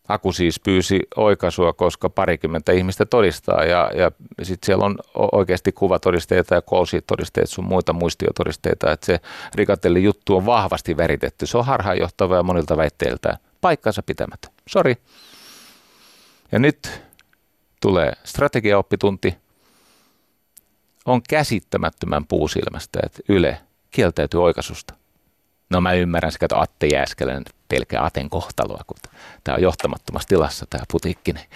Aku 0.08 0.32
siis 0.32 0.60
pyysi 0.60 1.00
oikaisua, 1.16 1.72
koska 1.72 2.10
parikymmentä 2.10 2.72
ihmistä 2.72 3.06
todistaa 3.06 3.64
ja, 3.64 3.90
ja 3.94 4.10
sitten 4.42 4.66
siellä 4.66 4.84
on 4.84 4.98
oikeasti 5.32 5.72
kuvatodisteita 5.72 6.54
ja 6.54 6.62
todisteita 7.06 7.50
sun 7.50 7.64
muita 7.64 7.92
muistiotodisteita, 7.92 8.92
että 8.92 9.06
se 9.06 9.20
rikatelli 9.54 10.02
juttu 10.02 10.36
on 10.36 10.46
vahvasti 10.46 10.96
väritetty. 10.96 11.46
Se 11.46 11.58
on 11.58 11.64
harhaanjohtava 11.64 12.36
ja 12.36 12.42
monilta 12.42 12.76
väitteiltä 12.76 13.38
paikkansa 13.60 14.02
pitämättä. 14.02 14.48
Sori. 14.68 14.96
Ja 16.52 16.58
nyt 16.58 17.02
tulee 17.80 18.12
strategiaoppitunti– 18.24 19.34
on 21.08 21.22
käsittämättömän 21.28 22.26
puusilmästä, 22.26 23.00
että 23.02 23.22
Yle 23.28 23.60
kieltäytyy 23.90 24.42
oikaisusta. 24.42 24.94
No 25.70 25.80
mä 25.80 25.92
ymmärrän 25.92 26.32
sekä, 26.32 26.44
että 26.44 26.60
Atte 26.60 26.86
Jääskelän 26.86 27.44
pelkää 27.68 28.04
Aten 28.04 28.30
kohtaloa, 28.30 28.82
kun 28.86 28.96
tämä 29.44 29.56
on 29.56 29.62
johtamattomassa 29.62 30.28
tilassa 30.28 30.66
tämä 30.70 30.84
putiikki. 30.92 31.32
Niin 31.32 31.46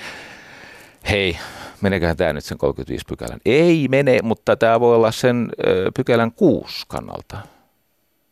hei, 1.10 1.38
meneköhän 1.80 2.16
tämä 2.16 2.32
nyt 2.32 2.44
sen 2.44 2.58
35 2.58 3.04
pykälän? 3.08 3.40
Ei 3.44 3.88
mene, 3.88 4.18
mutta 4.22 4.56
tämä 4.56 4.80
voi 4.80 4.94
olla 4.94 5.12
sen 5.12 5.50
pykälän 5.96 6.32
kuusi 6.32 6.84
kannalta 6.88 7.38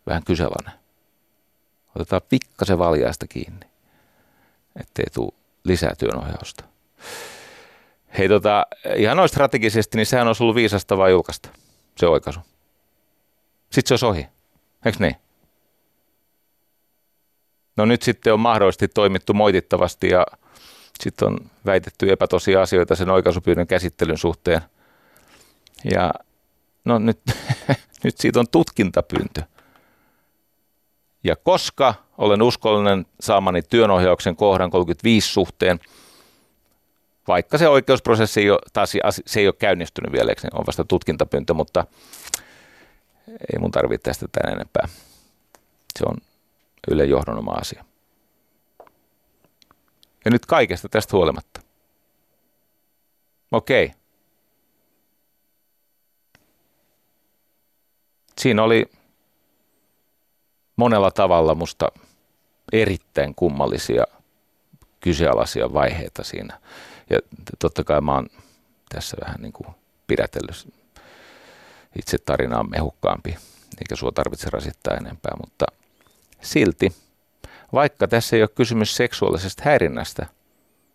vähän 0.06 0.24
kyselainen. 0.24 0.80
Otetaan 1.96 2.22
pikkasen 2.28 2.78
valjaista 2.78 3.26
kiinni, 3.26 3.66
ettei 4.80 5.06
tule 5.14 5.32
lisää 5.64 5.94
työnohjausta. 5.98 6.64
Hei 8.18 8.28
tota, 8.28 8.66
ihan 8.96 9.16
noin 9.16 9.28
strategisesti, 9.28 9.96
niin 9.96 10.06
sehän 10.06 10.26
olisi 10.26 10.42
ollut 10.42 10.56
viisastavaa 10.56 11.08
julkaista, 11.08 11.48
se 11.96 12.06
oikaisu. 12.06 12.40
Sitten 13.72 13.88
se 13.88 13.94
olisi 13.94 14.06
ohi, 14.06 14.26
eikö 14.84 14.98
niin? 15.00 15.16
No 17.76 17.84
nyt 17.84 18.02
sitten 18.02 18.32
on 18.32 18.40
mahdollisesti 18.40 18.88
toimittu 18.88 19.34
moitittavasti 19.34 20.08
ja 20.08 20.26
sitten 21.00 21.28
on 21.28 21.38
väitetty 21.66 22.12
epätosia 22.12 22.62
asioita 22.62 22.94
sen 22.94 23.10
oikaisupyynnön 23.10 23.66
käsittelyn 23.66 24.18
suhteen. 24.18 24.60
Ja 25.92 26.14
no 26.84 26.98
nyt, 26.98 27.20
nyt 28.04 28.18
siitä 28.18 28.40
on 28.40 28.48
tutkintapyyntö. 28.48 29.42
Ja 31.24 31.36
koska 31.36 31.94
olen 32.18 32.42
uskollinen 32.42 33.06
saamani 33.20 33.62
työnohjauksen 33.62 34.36
kohdan 34.36 34.70
35 34.70 35.28
suhteen– 35.28 35.80
Vaikka 37.28 37.58
se 37.58 37.68
oikeusprosessi 37.68 38.40
ei 38.40 38.50
ole, 38.50 38.58
taas 38.72 38.92
se 39.26 39.40
ei 39.40 39.46
ole 39.46 39.54
käynnistynyt 39.58 40.12
vielä, 40.12 40.32
se 40.38 40.48
on 40.52 40.66
vasta 40.66 40.84
tutkintapyyntö, 40.84 41.54
mutta 41.54 41.86
ei 43.28 43.58
mun 43.58 43.70
tarvitse 43.70 44.02
tästä 44.02 44.26
tämän 44.32 44.54
enempää. 44.54 44.88
Se 45.98 46.04
on 46.06 46.16
Yle 46.90 47.04
johdon 47.04 47.38
oma 47.38 47.52
asia. 47.52 47.84
Ja 50.24 50.30
nyt 50.30 50.46
kaikesta 50.46 50.88
tästä 50.88 51.16
huolimatta. 51.16 51.60
Okei. 53.52 53.92
Siinä 58.38 58.62
oli 58.62 58.90
monella 60.76 61.10
tavalla 61.10 61.54
musta 61.54 61.88
erittäin 62.72 63.34
kummallisia 63.34 64.04
kyseenalaisia 65.00 65.72
vaiheita 65.72 66.24
siinä. 66.24 66.60
Ja 67.10 67.18
totta 67.58 67.84
kai 67.84 68.00
mä 68.00 68.14
oon 68.14 68.26
tässä 68.88 69.16
vähän 69.24 69.40
niin 69.40 69.52
kuin 69.52 69.66
pidätellyt 70.06 70.74
itse 71.98 72.18
tarinaa 72.18 72.62
mehukkaampi, 72.64 73.36
eikä 73.78 73.96
sua 73.96 74.12
tarvitse 74.12 74.50
rasittaa 74.50 74.96
enempää, 74.96 75.32
mutta 75.40 75.66
silti, 76.40 76.92
vaikka 77.72 78.08
tässä 78.08 78.36
ei 78.36 78.42
ole 78.42 78.50
kysymys 78.54 78.96
seksuaalisesta 78.96 79.62
häirinnästä, 79.66 80.26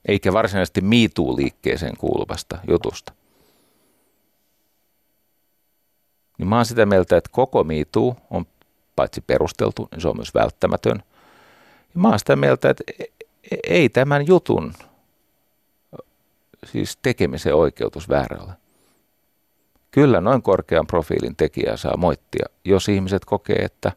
eikä 0.07 0.33
varsinaisesti 0.33 0.81
MeToo-liikkeeseen 0.81 1.97
kuuluvasta 1.97 2.57
jutusta, 2.67 3.13
niin 6.37 6.47
mä 6.47 6.55
oon 6.55 6.65
sitä 6.65 6.85
mieltä, 6.85 7.17
että 7.17 7.29
koko 7.33 7.63
MeToo 7.63 8.15
on 8.29 8.45
paitsi 8.95 9.21
perusteltu, 9.21 9.87
niin 9.91 10.01
se 10.01 10.07
on 10.07 10.17
myös 10.17 10.33
välttämätön. 10.33 11.03
Ja 11.95 12.01
mä 12.01 12.09
oon 12.09 12.19
sitä 12.19 12.35
mieltä, 12.35 12.69
että 12.69 12.83
e, 12.99 13.03
e, 13.51 13.57
ei 13.67 13.89
tämän 13.89 14.27
jutun 14.27 14.73
siis 16.65 16.97
tekemisen 17.01 17.55
oikeutus 17.55 18.09
väärällä. 18.09 18.53
Kyllä 19.91 20.21
noin 20.21 20.41
korkean 20.41 20.87
profiilin 20.87 21.35
tekijää 21.35 21.77
saa 21.77 21.97
moittia, 21.97 22.45
jos 22.65 22.89
ihmiset 22.89 23.25
kokee, 23.25 23.55
että 23.55 23.91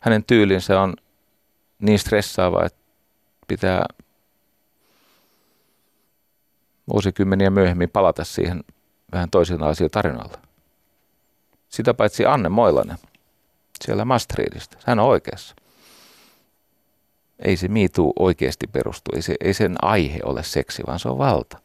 hänen 0.00 0.24
tyylinsä 0.24 0.80
on 0.80 0.94
niin 1.78 1.98
stressaava, 1.98 2.64
että 2.64 2.78
pitää 3.48 3.86
vuosikymmeniä 6.92 7.50
myöhemmin 7.50 7.90
palata 7.90 8.24
siihen 8.24 8.64
vähän 9.12 9.30
toisenlaisia 9.30 9.88
tarinalla. 9.88 10.38
Sitä 11.68 11.94
paitsi 11.94 12.26
Anne 12.26 12.48
Moilanen 12.48 12.98
siellä 13.84 14.04
Maastrichtista. 14.04 14.78
Hän 14.86 14.98
on 14.98 15.06
oikeassa. 15.06 15.54
Ei 17.38 17.56
se 17.56 17.68
miitu 17.68 18.12
oikeasti 18.18 18.66
perustu, 18.66 19.10
ei, 19.14 19.22
se, 19.22 19.34
ei 19.40 19.54
sen 19.54 19.74
aihe 19.82 20.20
ole 20.24 20.42
seksi, 20.42 20.82
vaan 20.86 20.98
se 20.98 21.08
on 21.08 21.18
valta. 21.18 21.63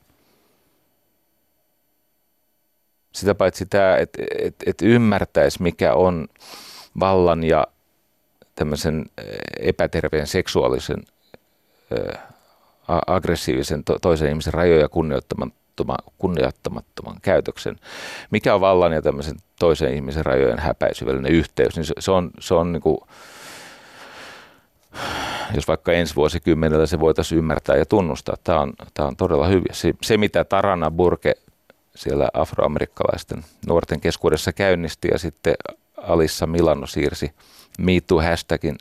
Sitä 3.12 3.36
paitsi 3.36 3.66
tämä, 3.66 3.98
että 3.98 4.24
et, 4.40 4.56
et 4.66 4.82
ymmärtäisi 4.82 5.64
mikä 5.64 5.94
on 5.94 6.28
vallan 7.00 7.44
ja 7.44 7.68
tämmöisen 8.56 9.06
epäterveen 9.60 10.28
seksuaalisen 10.28 11.04
aggressiivisen 12.88 13.84
to, 13.84 14.00
toisen 14.00 14.30
ihmisen 14.30 14.54
rajoja 14.54 14.90
kunnioittaman 14.90 15.52
kunnioittamattoman 16.18 17.16
käytöksen. 17.22 17.76
Mikä 18.32 18.56
on 18.56 18.62
vallan 18.62 18.94
ja 18.94 19.02
tämmöisen 19.02 19.36
toisen 19.60 19.94
ihmisen 19.94 20.26
rajojen 20.26 20.60
häpäisyvälinen 20.60 21.32
yhteys, 21.32 21.76
niin 21.76 21.86
se, 21.86 21.94
se 22.00 22.12
on, 22.12 22.32
se 22.40 22.54
on 22.54 22.72
niin 22.72 22.82
kuin, 22.82 22.98
jos 25.56 25.68
vaikka 25.68 25.92
ensi 25.92 26.16
vuosikymmenellä 26.16 26.86
se 26.86 27.00
voitaisiin 27.00 27.40
ymmärtää 27.40 27.76
ja 27.76 27.86
tunnustaa, 27.86 28.36
tämä 28.44 28.60
on, 28.60 28.74
tämä 28.94 29.08
on 29.08 29.16
todella 29.16 29.48
hyvä. 29.48 29.66
Se, 29.72 29.94
se, 30.02 30.18
mitä 30.18 30.44
Tarana 30.44 30.92
Burke 30.92 31.34
siellä 32.00 32.30
afroamerikkalaisten 32.34 33.46
nuorten 33.68 34.00
keskuudessa 34.00 34.54
käynnisti 34.54 35.08
ja 35.12 35.20
sitten 35.20 35.54
Alissa 35.98 36.48
Milano 36.48 36.88
siirsi 36.88 37.32
MeToo-hashtagin 37.82 38.78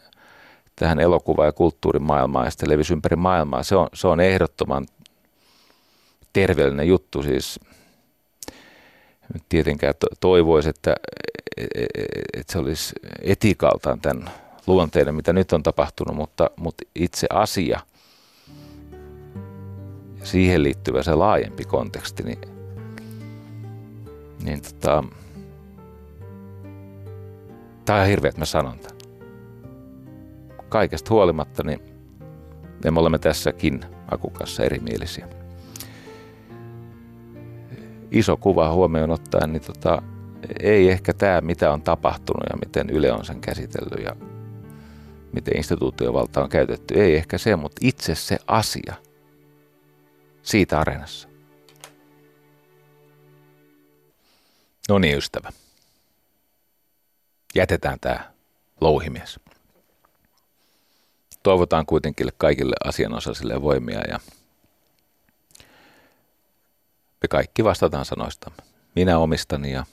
tähän 0.77 1.01
elokuva- 1.01 1.45
ja 1.45 1.53
kulttuurimaailmaan 1.53 2.45
ja 2.45 2.51
sitten 2.51 2.71
levisi 2.71 2.93
ympäri 2.93 3.17
maailmaa. 3.17 3.63
Se 3.63 3.77
on, 3.77 3.89
se 3.95 4.09
on 4.09 4.21
ehdottoman 4.21 4.87
terveellinen 6.33 6.89
juttu. 6.89 7.23
Siis 7.23 7.61
tietenkään 9.49 9.95
toivoisi, 10.21 10.69
että, 10.69 10.95
että 12.35 12.53
se 12.53 12.59
olisi 12.59 12.95
etikaltaan 13.23 14.01
tämän 14.01 14.31
luonteinen, 14.67 15.15
mitä 15.15 15.33
nyt 15.33 15.53
on 15.53 15.63
tapahtunut, 15.63 16.17
mutta, 16.17 16.51
mutta 16.57 16.85
itse 16.95 17.27
asia 17.31 17.81
siihen 20.23 20.63
liittyvä 20.63 21.03
se 21.03 21.15
laajempi 21.15 21.65
konteksti, 21.65 22.23
niin, 22.23 22.58
niin 24.43 24.63
tota, 24.63 25.05
tämä 27.85 28.01
on 28.01 28.07
hirveä, 28.07 28.29
että 28.29 28.41
mä 28.41 28.45
sanon 28.45 28.79
tämän. 28.79 28.99
Kaikesta 30.69 31.15
huolimatta, 31.15 31.63
niin 31.63 31.81
me 32.91 33.01
olemme 33.01 33.19
tässäkin 33.19 33.81
Akukassa 34.11 34.65
erimielisiä 34.65 35.29
iso 38.11 38.37
kuva 38.37 38.73
huomioon 38.73 39.11
ottaen, 39.11 39.53
niin 39.53 39.63
tota, 39.63 40.03
ei 40.61 40.91
ehkä 40.91 41.15
tämä, 41.15 41.41
mitä 41.41 41.73
on 41.73 41.83
tapahtunut 41.83 42.43
ja 42.51 42.57
miten 42.57 42.91
Yle 42.91 43.13
on 43.13 43.25
sen 43.25 43.41
käsitellyt 43.41 44.05
ja 44.05 44.17
miten 45.33 45.57
instituutiovalta 45.57 46.43
on 46.43 46.49
käytetty, 46.49 46.95
ei 46.95 47.17
ehkä 47.17 47.39
se, 47.39 47.57
mutta 47.57 47.79
itse 47.81 48.15
se 48.15 48.39
asia 48.47 48.95
siitä 50.43 50.81
areenassa. 50.81 51.28
No 54.89 54.99
niin, 54.99 55.19
ystävä. 55.19 55.53
Jätetään 57.55 58.01
tämä 58.01 58.33
louhimies. 58.81 59.41
Toivotaan 61.43 61.87
kuitenkin 61.87 62.29
kaikille 62.37 62.77
asianosaisille 62.85 63.63
voimia 63.63 64.01
ja 64.01 64.21
me 67.23 67.29
kaikki 67.31 67.65
vastataan 67.65 68.05
sanoistamme. 68.05 68.63
Minä 68.95 69.19
omistani 69.19 69.73
ja 69.73 69.87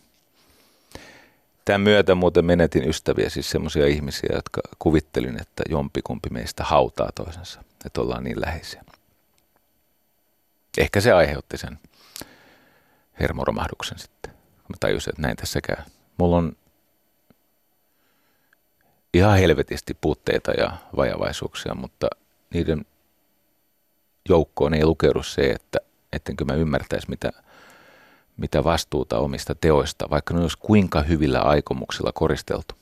tämän 1.65 1.81
myötä 1.81 2.15
muuten 2.15 2.45
menetin 2.45 2.89
ystäviä, 2.89 3.29
siis 3.29 3.49
semmoisia 3.49 3.87
ihmisiä, 3.87 4.29
jotka 4.33 4.61
kuvittelin, 4.79 5.41
että 5.41 5.63
jompikumpi 5.69 6.29
meistä 6.29 6.63
hautaa 6.63 7.11
toisensa, 7.15 7.63
että 7.85 8.01
ollaan 8.01 8.23
niin 8.23 8.41
läheisiä. 8.41 8.83
Ehkä 10.77 11.01
se 11.01 11.11
aiheutti 11.11 11.57
sen 11.57 11.79
hermoromahduksen 13.19 13.99
sitten. 13.99 14.34
Mä 14.70 14.76
tajusin, 14.80 15.11
että 15.11 15.22
näin 15.22 15.38
tässä 15.38 15.61
käy. 15.61 15.86
Mulla 16.18 16.38
on 16.38 16.55
ihan 19.13 19.38
helvetisti 19.38 19.93
puutteita 20.01 20.51
ja 20.51 20.78
vajavaisuuksia, 20.95 21.76
mutta 21.76 22.07
niiden 22.53 22.86
joukkoon 24.30 24.74
ei 24.74 24.86
lukeudu 24.86 25.24
se, 25.24 25.41
että 25.41 25.80
ettenkö 26.13 26.45
mä 26.45 26.53
ymmärtäisi, 26.53 27.09
mitä, 27.09 27.32
mitä 28.38 28.63
vastuuta 28.63 29.20
omista 29.20 29.55
teoista, 29.55 30.09
vaikka 30.09 30.34
ne 30.34 30.41
olisi 30.41 30.57
kuinka 30.57 31.01
hyvillä 31.01 31.41
aikomuksilla 31.41 32.11
koristeltu. 32.11 32.76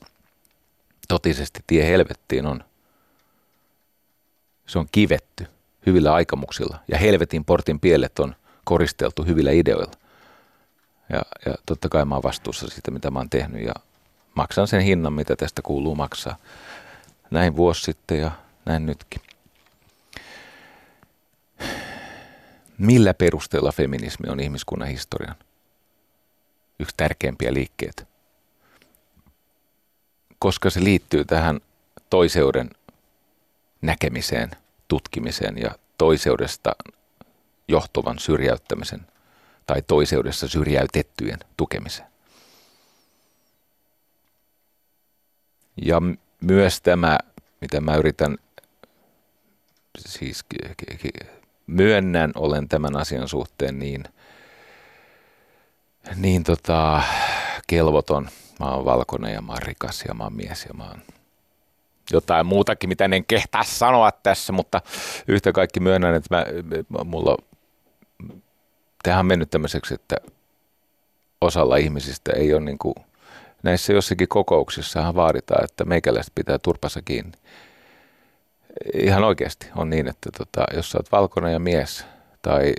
Totisesti 1.08 1.60
tie 1.66 1.86
helvettiin 1.86 2.46
on, 2.46 2.64
se 4.66 4.78
on 4.78 4.86
kivetty 4.92 5.46
hyvillä 5.86 6.14
aikomuksilla 6.14 6.78
ja 6.88 6.98
helvetin 6.98 7.44
portin 7.44 7.80
pielet 7.80 8.18
on 8.18 8.34
koristeltu 8.64 9.24
hyvillä 9.24 9.50
ideoilla. 9.50 10.03
Ja, 11.08 11.22
ja 11.46 11.54
totta 11.66 11.88
kai 11.88 12.04
mä 12.04 12.14
oon 12.14 12.22
vastuussa 12.22 12.66
siitä, 12.68 12.90
mitä 12.90 13.10
mä 13.10 13.18
oon 13.18 13.30
tehnyt 13.30 13.62
ja 13.66 13.74
maksan 14.34 14.68
sen 14.68 14.80
hinnan, 14.80 15.12
mitä 15.12 15.36
tästä 15.36 15.62
kuuluu 15.62 15.94
maksaa. 15.94 16.36
Näin 17.30 17.56
vuosi 17.56 17.82
sitten 17.82 18.20
ja 18.20 18.30
näin 18.64 18.86
nytkin. 18.86 19.20
millä 22.78 23.14
perusteella 23.14 23.72
feminismi 23.72 24.28
on 24.28 24.40
ihmiskunnan 24.40 24.88
historian 24.88 25.36
yksi 26.80 26.94
tärkeimpiä 26.96 27.54
liikkeitä. 27.54 28.06
Koska 30.38 30.70
se 30.70 30.84
liittyy 30.84 31.24
tähän 31.24 31.60
toiseuden 32.10 32.70
näkemiseen, 33.82 34.50
tutkimiseen 34.88 35.58
ja 35.58 35.70
toiseudesta 35.98 36.76
johtuvan 37.68 38.18
syrjäyttämisen 38.18 39.00
tai 39.66 39.82
toiseudessa 39.82 40.48
syrjäytettyjen 40.48 41.38
tukemiseen. 41.56 42.08
Ja 45.82 46.02
myös 46.40 46.80
tämä, 46.80 47.18
mitä 47.60 47.80
mä 47.80 47.96
yritän 47.96 48.38
siis 49.98 50.44
myönnän, 51.66 52.32
olen 52.34 52.68
tämän 52.68 52.96
asian 52.96 53.28
suhteen 53.28 53.78
niin, 53.78 54.04
niin 56.16 56.44
tota, 56.44 57.02
kelvoton. 57.66 58.28
Mä 58.60 58.66
oon 58.66 58.84
valkoinen 58.84 59.32
ja 59.32 59.42
mä 59.42 59.52
oon 59.52 59.62
rikas 59.62 60.04
ja 60.08 60.14
mä 60.14 60.24
oon 60.24 60.36
mies 60.36 60.64
ja 60.64 60.74
mä 60.74 60.84
oon 60.84 61.02
jotain 62.10 62.46
muutakin, 62.46 62.88
mitä 62.88 63.04
en 63.04 63.24
kehtaa 63.24 63.64
sanoa 63.64 64.12
tässä, 64.12 64.52
mutta 64.52 64.80
yhtä 65.28 65.52
kaikki 65.52 65.80
myönnän, 65.80 66.14
että 66.14 66.36
mä, 66.36 66.44
mulla 67.04 67.36
tähän 69.04 69.20
on 69.20 69.26
mennyt 69.26 69.50
tämmöiseksi, 69.50 69.94
että 69.94 70.16
osalla 71.40 71.76
ihmisistä 71.76 72.32
ei 72.32 72.54
ole 72.54 72.60
niin 72.60 72.78
kuin, 72.78 72.94
näissä 73.62 73.92
jossakin 73.92 74.28
kokouksissahan 74.28 75.14
vaaditaan, 75.14 75.64
että 75.64 75.84
meikäläiset 75.84 76.32
pitää 76.34 76.58
turpassa 76.58 77.02
kiinni. 77.02 77.32
Ihan 78.94 79.24
oikeasti 79.24 79.68
on 79.76 79.90
niin, 79.90 80.08
että 80.08 80.30
tota, 80.38 80.64
jos 80.74 80.90
sä 80.90 80.98
oot 80.98 81.12
valkoinen 81.12 81.52
ja 81.52 81.58
mies 81.58 82.04
tai 82.42 82.74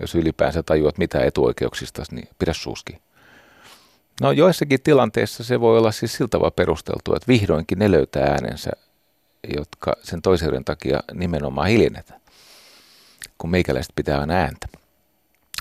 jos 0.00 0.14
ylipäänsä 0.14 0.62
tajuat 0.62 0.98
mitä 0.98 1.24
etuoikeuksista, 1.24 2.02
niin 2.10 2.28
pidä 2.38 2.52
suuski. 2.52 2.98
No 4.20 4.32
joissakin 4.32 4.82
tilanteissa 4.82 5.44
se 5.44 5.60
voi 5.60 5.78
olla 5.78 5.92
siis 5.92 6.16
siltä 6.16 6.40
vaan 6.40 6.52
perusteltua, 6.52 7.16
että 7.16 7.28
vihdoinkin 7.28 7.78
ne 7.78 7.90
löytää 7.90 8.24
äänensä, 8.24 8.70
jotka 9.56 9.92
sen 10.02 10.22
toiseuden 10.22 10.64
takia 10.64 11.00
nimenomaan 11.14 11.68
hiljennetään, 11.68 12.20
kun 13.38 13.50
meikäläiset 13.50 13.92
pitää 13.96 14.20
aina 14.20 14.34
ääntä. 14.34 14.68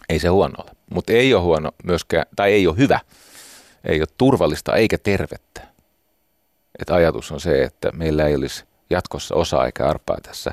Ei 0.10 0.20
se 0.20 0.28
huono 0.28 0.54
ole, 0.58 0.72
mutta 0.90 1.14
ei 1.14 1.34
ole 1.34 1.44
huono 1.44 1.72
myöskään, 1.84 2.26
tai 2.36 2.52
ei 2.52 2.68
ole 2.68 2.78
hyvä, 2.78 3.00
ei 3.84 4.02
ole 4.02 4.08
turvallista 4.18 4.76
eikä 4.76 4.98
tervettä. 4.98 5.62
Et 6.80 6.90
ajatus 6.90 7.32
on 7.32 7.40
se, 7.40 7.64
että 7.64 7.92
meillä 7.92 8.28
ei 8.28 8.36
olisi 8.36 8.66
jatkossa 8.90 9.36
osaa 9.36 9.66
eikä 9.66 9.88
arpaa 9.88 10.18
tässä 10.24 10.52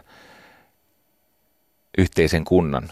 yhteisen 1.99 2.45
kunnan 2.45 2.90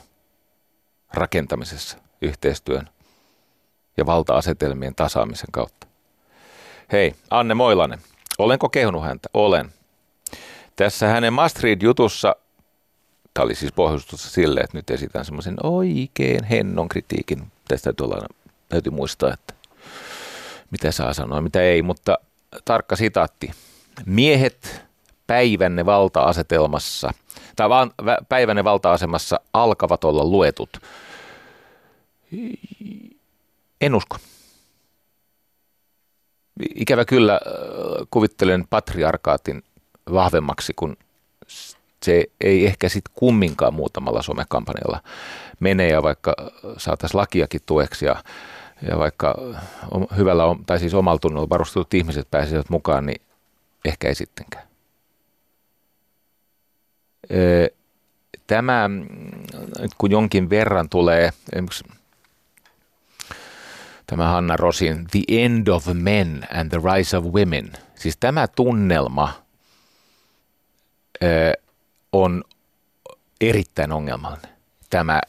rakentamisessa, 1.14 1.98
yhteistyön 2.22 2.88
ja 3.96 4.06
valta-asetelmien 4.06 4.94
tasaamisen 4.94 5.48
kautta. 5.52 5.86
Hei, 6.92 7.14
Anne 7.30 7.54
Moilanen, 7.54 7.98
olenko 8.38 8.68
kehunut 8.68 9.04
häntä? 9.04 9.28
Olen. 9.34 9.72
Tässä 10.76 11.08
hänen 11.08 11.32
Mastrid-jutussa, 11.32 12.36
tämä 13.34 13.44
oli 13.44 13.54
siis 13.54 13.72
pohjustus 13.72 14.32
sille, 14.34 14.60
että 14.60 14.78
nyt 14.78 14.90
esitän 14.90 15.24
semmoisen 15.24 15.56
oikein 15.62 16.44
hennon 16.44 16.88
kritiikin. 16.88 17.52
Tästä 17.68 17.92
tuolla 17.92 18.26
täytyy 18.68 18.92
muistaa, 18.92 19.32
että 19.32 19.54
mitä 20.70 20.90
saa 20.90 21.12
sanoa, 21.12 21.40
mitä 21.40 21.62
ei, 21.62 21.82
mutta 21.82 22.18
tarkka 22.64 22.96
sitaatti. 22.96 23.50
Miehet 24.06 24.82
päivänne 25.26 25.86
valta-asetelmassa, 25.86 27.10
tai 27.56 27.68
päivänne 28.28 28.64
valta-asemassa 28.64 29.40
alkavat 29.52 30.04
olla 30.04 30.24
luetut. 30.24 30.70
En 33.80 33.94
usko. 33.94 34.16
Ikävä 36.74 37.04
kyllä 37.04 37.34
äh, 37.34 37.40
kuvittelen 38.10 38.64
patriarkaatin 38.70 39.62
vahvemmaksi, 40.12 40.72
kun 40.76 40.96
se 42.02 42.24
ei 42.40 42.66
ehkä 42.66 42.88
sitten 42.88 43.14
kumminkaan 43.14 43.74
muutamalla 43.74 44.22
somekampanjalla 44.22 45.00
mene 45.60 45.88
ja 45.88 46.02
vaikka 46.02 46.34
saataisiin 46.76 47.18
lakiakin 47.18 47.60
tueksi 47.66 48.04
ja, 48.06 48.24
ja 48.88 48.98
vaikka 48.98 49.34
hyvällä 50.16 50.42
tai 50.66 50.78
siis 50.78 50.94
omalla 50.94 51.18
tunnolla 51.18 51.48
varustetut 51.48 51.94
ihmiset 51.94 52.30
pääsisivät 52.30 52.70
mukaan, 52.70 53.06
niin 53.06 53.22
ehkä 53.84 54.08
ei 54.08 54.14
sittenkään. 54.14 54.64
Tämä, 58.46 58.90
nyt 59.78 59.94
kun 59.98 60.10
jonkin 60.10 60.50
verran 60.50 60.88
tulee, 60.88 61.30
esimerkiksi 61.52 61.84
tämä 64.06 64.28
Hanna 64.28 64.56
Rosin 64.56 65.06
The 65.10 65.20
End 65.28 65.66
of 65.68 65.86
Men 65.92 66.46
and 66.54 66.70
the 66.70 66.80
Rise 66.94 67.16
of 67.16 67.24
Women, 67.24 67.72
siis 67.94 68.16
tämä 68.16 68.48
tunnelma 68.48 69.42
on 72.12 72.44
erittäin 73.40 73.92
ongelmallinen. 73.92 74.50
Tämä 74.90 75.20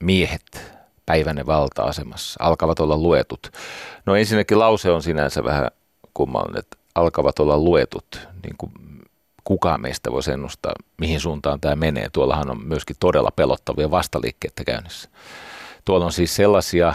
miehet 0.00 0.72
päivänne 1.06 1.46
valta-asemassa 1.46 2.44
alkavat 2.44 2.80
olla 2.80 2.96
luetut. 2.96 3.50
No 4.06 4.16
ensinnäkin 4.16 4.58
lause 4.58 4.90
on 4.90 5.02
sinänsä 5.02 5.44
vähän 5.44 5.70
kummallinen, 6.14 6.58
että 6.58 6.76
alkavat 6.94 7.38
olla 7.38 7.58
luetut, 7.58 8.28
niin 8.42 8.54
kuin 8.58 8.72
kukaan 9.44 9.80
meistä 9.80 10.12
voisi 10.12 10.32
ennustaa, 10.32 10.72
mihin 10.98 11.20
suuntaan 11.20 11.60
tämä 11.60 11.76
menee. 11.76 12.08
Tuollahan 12.12 12.50
on 12.50 12.64
myöskin 12.64 12.96
todella 13.00 13.30
pelottavia 13.36 13.90
vastaliikkeitä 13.90 14.64
käynnissä. 14.64 15.08
Tuolla 15.84 16.04
on 16.06 16.12
siis 16.12 16.36
sellaisia 16.36 16.94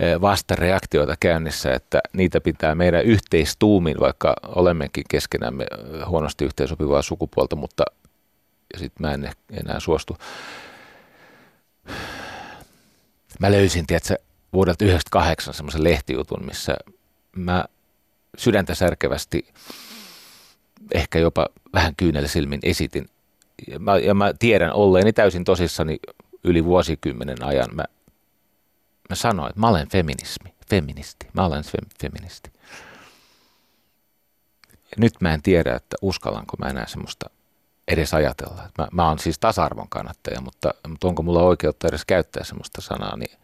eh, 0.00 0.20
vastareaktioita 0.20 1.14
käynnissä, 1.20 1.74
että 1.74 2.00
niitä 2.12 2.40
pitää 2.40 2.74
meidän 2.74 3.04
yhteistuumin, 3.04 4.00
vaikka 4.00 4.34
olemmekin 4.42 5.04
keskenämme 5.10 5.64
eh, 5.64 6.06
huonosti 6.06 6.44
yhteensopivaa 6.44 7.02
sukupuolta, 7.02 7.56
mutta 7.56 7.84
ja 8.74 8.78
sitten 8.78 9.06
mä 9.06 9.12
en 9.12 9.30
enää 9.50 9.80
suostu. 9.80 10.16
Mä 13.38 13.52
löysin, 13.52 13.86
tiedätkö, 13.86 14.16
vuodelta 14.52 14.84
98 14.84 15.54
semmoisen 15.54 15.84
lehtijutun, 15.84 16.46
missä 16.46 16.76
mä 17.36 17.64
sydäntä 18.38 18.74
särkevästi 18.74 19.48
ehkä 20.94 21.18
jopa 21.18 21.46
vähän 21.74 21.96
kyynellä 21.96 22.28
silmin 22.28 22.60
esitin. 22.62 23.08
Ja 23.68 23.78
mä, 23.78 23.98
ja 23.98 24.14
mä 24.14 24.32
tiedän 24.38 24.72
olleeni 24.72 25.12
täysin 25.12 25.44
tosissani 25.44 25.98
yli 26.44 26.64
vuosikymmenen 26.64 27.44
ajan. 27.44 27.74
Mä, 27.74 27.84
mä 29.10 29.16
sanoin, 29.16 29.50
että 29.50 29.60
mä 29.60 29.68
olen 29.68 29.88
feminismi, 29.88 30.54
feministi. 30.70 31.26
Mä 31.32 31.44
olen 31.44 31.64
fem, 31.64 31.88
feministi. 32.00 32.50
Ja 34.72 34.96
nyt 34.96 35.12
mä 35.20 35.34
en 35.34 35.42
tiedä, 35.42 35.74
että 35.74 35.96
uskallanko 36.02 36.56
mä 36.58 36.66
enää 36.66 36.86
semmoista 36.86 37.30
edes 37.88 38.14
ajatella. 38.14 38.62
Mä, 38.78 38.88
mä 38.92 39.08
oon 39.08 39.18
siis 39.18 39.38
tasa-arvon 39.38 39.88
kannattaja, 39.88 40.40
mutta, 40.40 40.74
mutta 40.88 41.08
onko 41.08 41.22
mulla 41.22 41.42
oikeutta 41.42 41.88
edes 41.88 42.04
käyttää 42.04 42.44
semmoista 42.44 42.80
sanaa, 42.80 43.16
niin 43.16 43.38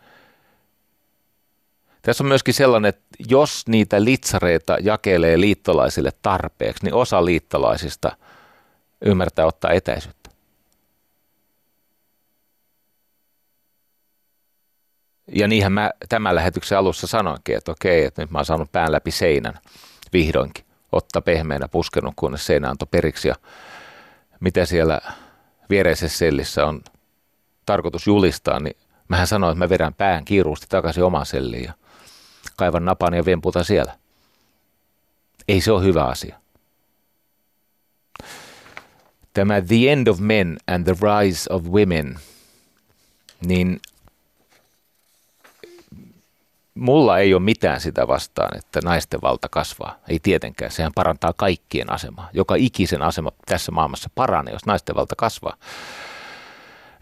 tässä 2.03 2.24
on 2.24 2.28
myöskin 2.28 2.55
sellainen, 2.55 2.88
että 2.88 3.03
jos 3.28 3.64
niitä 3.68 4.05
litsareita 4.05 4.76
jakelee 4.80 5.41
liittolaisille 5.41 6.11
tarpeeksi, 6.22 6.84
niin 6.84 6.95
osa 6.95 7.24
liittolaisista 7.24 8.16
ymmärtää 9.01 9.47
ottaa 9.47 9.70
etäisyyttä. 9.72 10.30
Ja 15.34 15.49
niinhän 15.49 15.72
mä 15.72 15.91
tämän 16.09 16.34
lähetyksen 16.34 16.78
alussa 16.78 17.07
sanoinkin, 17.07 17.57
että 17.57 17.72
okei, 17.72 18.05
että 18.05 18.22
nyt 18.22 18.30
mä 18.30 18.38
oon 18.38 18.45
saanut 18.45 18.72
pään 18.72 18.93
läpi 18.93 19.11
seinän 19.11 19.59
vihdoinkin. 20.12 20.64
Ottaa 20.93 21.22
pehmeänä 21.22 21.68
puskenut, 21.68 22.14
kunnes 22.16 22.47
seinä 22.47 22.70
antoi 22.70 22.88
periksi. 22.91 23.28
Ja 23.28 23.34
mitä 24.41 24.66
siellä 24.66 25.01
viereisessä 25.70 26.18
sellissä 26.18 26.66
on 26.66 26.82
tarkoitus 27.66 28.07
julistaa, 28.07 28.61
niin 28.61 28.76
mähän 29.09 29.26
sanoin, 29.26 29.53
että 29.53 29.64
mä 29.64 29.68
vedän 29.68 29.95
pään 29.95 30.24
kiiruusti 30.24 30.66
takaisin 30.68 31.05
omaan 31.05 31.26
selliin 31.26 31.64
ja 31.64 31.72
kaivan 32.57 32.84
napan 32.84 33.14
ja 33.14 33.24
vemputa 33.24 33.64
siellä. 33.64 33.99
Ei 35.49 35.61
se 35.61 35.72
ole 35.72 35.84
hyvä 35.84 36.05
asia. 36.05 36.41
Tämä 39.34 39.61
The 39.61 39.93
End 39.93 40.07
of 40.07 40.18
Men 40.18 40.57
and 40.66 40.84
the 40.84 40.95
Rise 40.95 41.53
of 41.53 41.64
Women, 41.64 42.18
niin 43.47 43.80
mulla 46.80 47.18
ei 47.18 47.34
ole 47.34 47.42
mitään 47.42 47.80
sitä 47.80 48.08
vastaan, 48.08 48.58
että 48.58 48.80
naisten 48.84 49.20
valta 49.22 49.48
kasvaa. 49.48 49.98
Ei 50.08 50.18
tietenkään. 50.22 50.70
Sehän 50.70 50.92
parantaa 50.94 51.32
kaikkien 51.36 51.92
asemaa. 51.92 52.28
Joka 52.32 52.54
ikisen 52.54 53.02
asema 53.02 53.32
tässä 53.46 53.72
maailmassa 53.72 54.10
paranee, 54.14 54.52
jos 54.52 54.66
naisten 54.66 54.96
valta 54.96 55.14
kasvaa. 55.16 55.56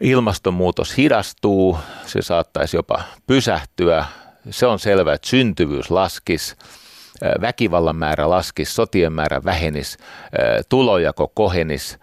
Ilmastonmuutos 0.00 0.96
hidastuu, 0.96 1.78
se 2.06 2.22
saattaisi 2.22 2.76
jopa 2.76 3.02
pysähtyä. 3.26 4.04
Se 4.50 4.66
on 4.66 4.78
selvää, 4.78 5.14
että 5.14 5.28
syntyvyys 5.28 5.90
laskisi, 5.90 6.56
väkivallan 7.40 7.96
määrä 7.96 8.30
laskisi, 8.30 8.74
sotien 8.74 9.12
määrä 9.12 9.44
vähenisi, 9.44 9.98
tulojako 10.68 11.28
kohenisi, 11.34 11.98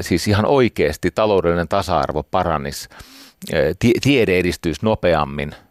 siis 0.00 0.28
ihan 0.28 0.46
oikeasti 0.46 1.10
taloudellinen 1.10 1.68
tasa-arvo 1.68 2.22
paranisi, 2.22 2.88
tiede 4.02 4.38
edistyisi 4.38 4.80
nopeammin– 4.82 5.54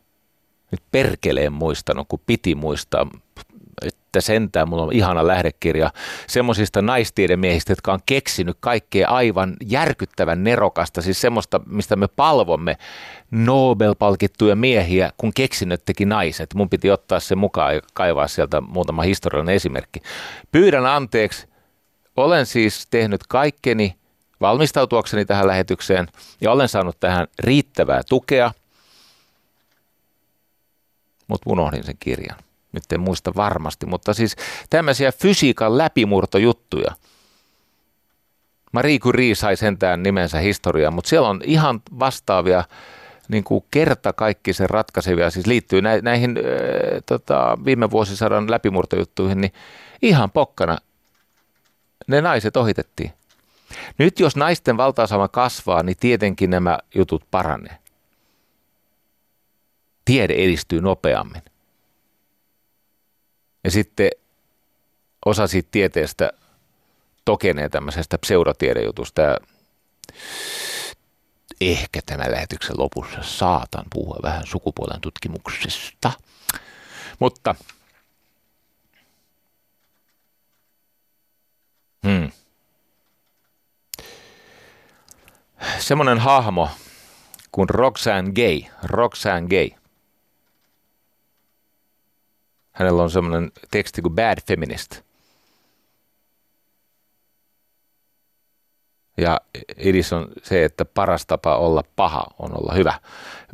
nyt 0.73 0.83
perkeleen 0.91 1.53
muistanut, 1.53 2.07
kun 2.09 2.19
piti 2.25 2.55
muistaa, 2.55 3.07
että 3.81 4.21
sentään 4.21 4.69
mulla 4.69 4.83
on 4.83 4.93
ihana 4.93 5.27
lähdekirja 5.27 5.91
semmoisista 6.27 6.81
naistiedemiehistä, 6.81 7.71
jotka 7.71 7.93
on 7.93 7.99
keksinyt 8.05 8.57
kaikkea 8.59 9.09
aivan 9.09 9.55
järkyttävän 9.65 10.43
nerokasta, 10.43 11.01
siis 11.01 11.21
semmoista, 11.21 11.61
mistä 11.65 11.95
me 11.95 12.07
palvomme 12.07 12.77
Nobel-palkittuja 13.31 14.55
miehiä, 14.55 15.11
kun 15.17 15.31
keksinyt 15.35 15.85
teki 15.85 16.05
naiset. 16.05 16.53
Mun 16.53 16.69
piti 16.69 16.91
ottaa 16.91 17.19
se 17.19 17.35
mukaan 17.35 17.75
ja 17.75 17.81
kaivaa 17.93 18.27
sieltä 18.27 18.61
muutama 18.61 19.01
historiallinen 19.01 19.55
esimerkki. 19.55 19.99
Pyydän 20.51 20.85
anteeksi, 20.85 21.47
olen 22.17 22.45
siis 22.45 22.87
tehnyt 22.91 23.21
kaikkeni 23.29 23.95
valmistautuakseni 24.41 25.25
tähän 25.25 25.47
lähetykseen 25.47 26.07
ja 26.41 26.51
olen 26.51 26.69
saanut 26.69 26.99
tähän 26.99 27.27
riittävää 27.39 28.01
tukea– 28.09 28.51
mutta 31.27 31.49
unohdin 31.49 31.83
sen 31.83 31.97
kirjan. 31.99 32.39
Nyt 32.71 32.91
en 32.91 32.99
muista 32.99 33.31
varmasti, 33.35 33.85
mutta 33.85 34.13
siis 34.13 34.35
tämmöisiä 34.69 35.11
fysiikan 35.11 35.77
läpimurtojuttuja. 35.77 36.91
Marie 38.71 38.99
Curie 38.99 39.35
sai 39.35 39.57
sentään 39.57 40.03
nimensä 40.03 40.39
historiaa, 40.39 40.91
mutta 40.91 41.09
siellä 41.09 41.29
on 41.29 41.41
ihan 41.45 41.81
vastaavia 41.99 42.63
niin 43.27 43.43
kuin 43.43 43.65
sen 44.51 44.69
ratkaisevia, 44.69 45.29
siis 45.29 45.47
liittyy 45.47 45.81
näihin 46.01 46.37
äh, 46.37 46.43
tota, 47.05 47.57
viime 47.65 47.91
vuosisadan 47.91 48.51
läpimurtojuttuihin, 48.51 49.41
niin 49.41 49.53
ihan 50.01 50.31
pokkana 50.31 50.77
ne 52.07 52.21
naiset 52.21 52.57
ohitettiin. 52.57 53.11
Nyt 53.97 54.19
jos 54.19 54.35
naisten 54.35 54.77
valtaosama 54.77 55.27
kasvaa, 55.27 55.83
niin 55.83 55.97
tietenkin 55.99 56.49
nämä 56.49 56.79
jutut 56.95 57.23
paranee. 57.31 57.77
Tiede 60.05 60.33
edistyy 60.33 60.81
nopeammin. 60.81 61.41
Ja 63.63 63.71
sitten 63.71 64.09
osa 65.25 65.47
siitä 65.47 65.69
tieteestä 65.71 66.31
tokenee 67.25 67.69
tämmöisestä 67.69 68.17
pseudotiedejutusta. 68.17 69.21
Ja 69.21 69.37
ehkä 71.61 71.99
tämän 72.05 72.31
lähetyksen 72.31 72.75
lopussa 72.77 73.23
saatan 73.23 73.85
puhua 73.93 74.19
vähän 74.23 74.47
sukupuolen 74.47 75.01
tutkimuksesta. 75.01 76.11
Mutta 77.19 77.55
hmm. 82.07 82.31
semmoinen 85.79 86.19
hahmo 86.19 86.69
kuin 87.51 87.69
Roxanne 87.69 88.31
Gay. 88.31 88.61
Roxanne 88.83 89.49
Gay. 89.49 89.82
Hänellä 92.73 93.03
on 93.03 93.11
semmoinen 93.11 93.51
teksti 93.71 94.01
kuin 94.01 94.15
Bad 94.15 94.37
Feminist– 94.47 94.99
Ja 99.17 99.41
idis 99.77 100.13
on 100.13 100.27
se, 100.43 100.65
että 100.65 100.85
paras 100.85 101.25
tapa 101.25 101.57
olla 101.57 101.83
paha 101.95 102.25
on 102.39 102.51
olla 102.59 102.73
hyvä. 102.73 102.93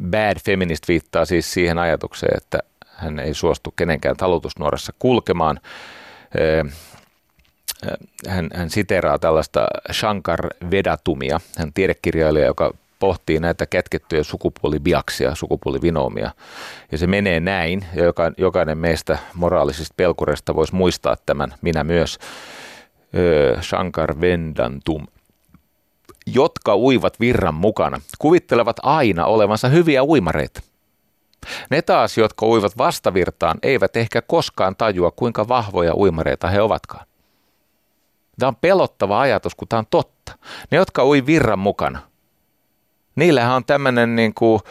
Bad 0.09 0.39
feminist 0.45 0.87
viittaa 0.87 1.25
siis 1.25 1.53
siihen 1.53 1.77
ajatukseen, 1.77 2.37
että 2.37 2.59
hän 2.87 3.19
ei 3.19 3.33
suostu 3.33 3.73
kenenkään 3.75 4.17
talutusnuorassa 4.17 4.93
kulkemaan. 4.99 5.59
Hän, 8.27 8.49
hän 8.53 8.69
siteraa 8.69 9.19
tällaista 9.19 9.67
Shankar 9.93 10.47
Vedatumia, 10.71 11.39
hän 11.57 11.73
tiedekirjailija, 11.73 12.45
joka 12.45 12.73
pohtii 12.99 13.39
näitä 13.39 13.65
kätkettyjä 13.65 14.23
sukupuolibiaksia, 14.23 15.35
sukupuolivinoomia. 15.35 16.31
Ja 16.91 16.97
se 16.97 17.07
menee 17.07 17.39
näin, 17.39 17.85
ja 17.95 18.03
joka, 18.03 18.31
jokainen 18.37 18.77
meistä 18.77 19.17
moraalisista 19.33 19.93
pelkureista 19.97 20.55
voisi 20.55 20.75
muistaa 20.75 21.15
tämän, 21.25 21.53
minä 21.61 21.83
myös. 21.83 22.19
Shankar 23.61 24.21
Vendantum 24.21 25.07
jotka 26.33 26.75
uivat 26.75 27.19
virran 27.19 27.55
mukana, 27.55 28.01
kuvittelevat 28.19 28.77
aina 28.83 29.25
olevansa 29.25 29.67
hyviä 29.67 30.03
uimareita. 30.03 30.61
Ne 31.69 31.81
taas, 31.81 32.17
jotka 32.17 32.45
uivat 32.45 32.77
vastavirtaan, 32.77 33.57
eivät 33.63 33.95
ehkä 33.95 34.21
koskaan 34.21 34.75
tajua, 34.75 35.11
kuinka 35.11 35.47
vahvoja 35.47 35.95
uimareita 35.95 36.47
he 36.47 36.61
ovatkaan. 36.61 37.05
Tämä 38.39 38.47
on 38.47 38.55
pelottava 38.55 39.19
ajatus, 39.19 39.55
kun 39.55 39.67
tämä 39.67 39.79
on 39.79 39.87
totta. 39.89 40.37
Ne, 40.71 40.77
jotka 40.77 41.05
ui 41.05 41.25
virran 41.25 41.59
mukana, 41.59 41.99
niillähän 43.19 43.55
on 43.55 43.65
tämmöinen 43.65 44.15
niin 44.15 44.33
kuin, 44.33 44.61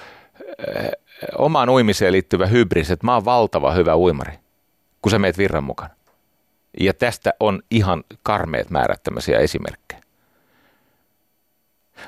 eh, 0.68 0.90
omaan 1.38 1.68
uimiseen 1.68 2.12
liittyvä 2.12 2.46
hybris, 2.46 2.90
että 2.90 3.06
mä 3.06 3.14
oon 3.14 3.24
valtava 3.24 3.72
hyvä 3.72 3.96
uimari, 3.96 4.32
kun 5.02 5.10
sä 5.10 5.18
meet 5.18 5.38
virran 5.38 5.64
mukana. 5.64 5.94
Ja 6.80 6.94
tästä 6.94 7.34
on 7.40 7.62
ihan 7.70 8.04
karmeet 8.22 8.70
määrät 8.70 9.02
tämmöisiä 9.02 9.38
esimerkkejä. 9.38 10.00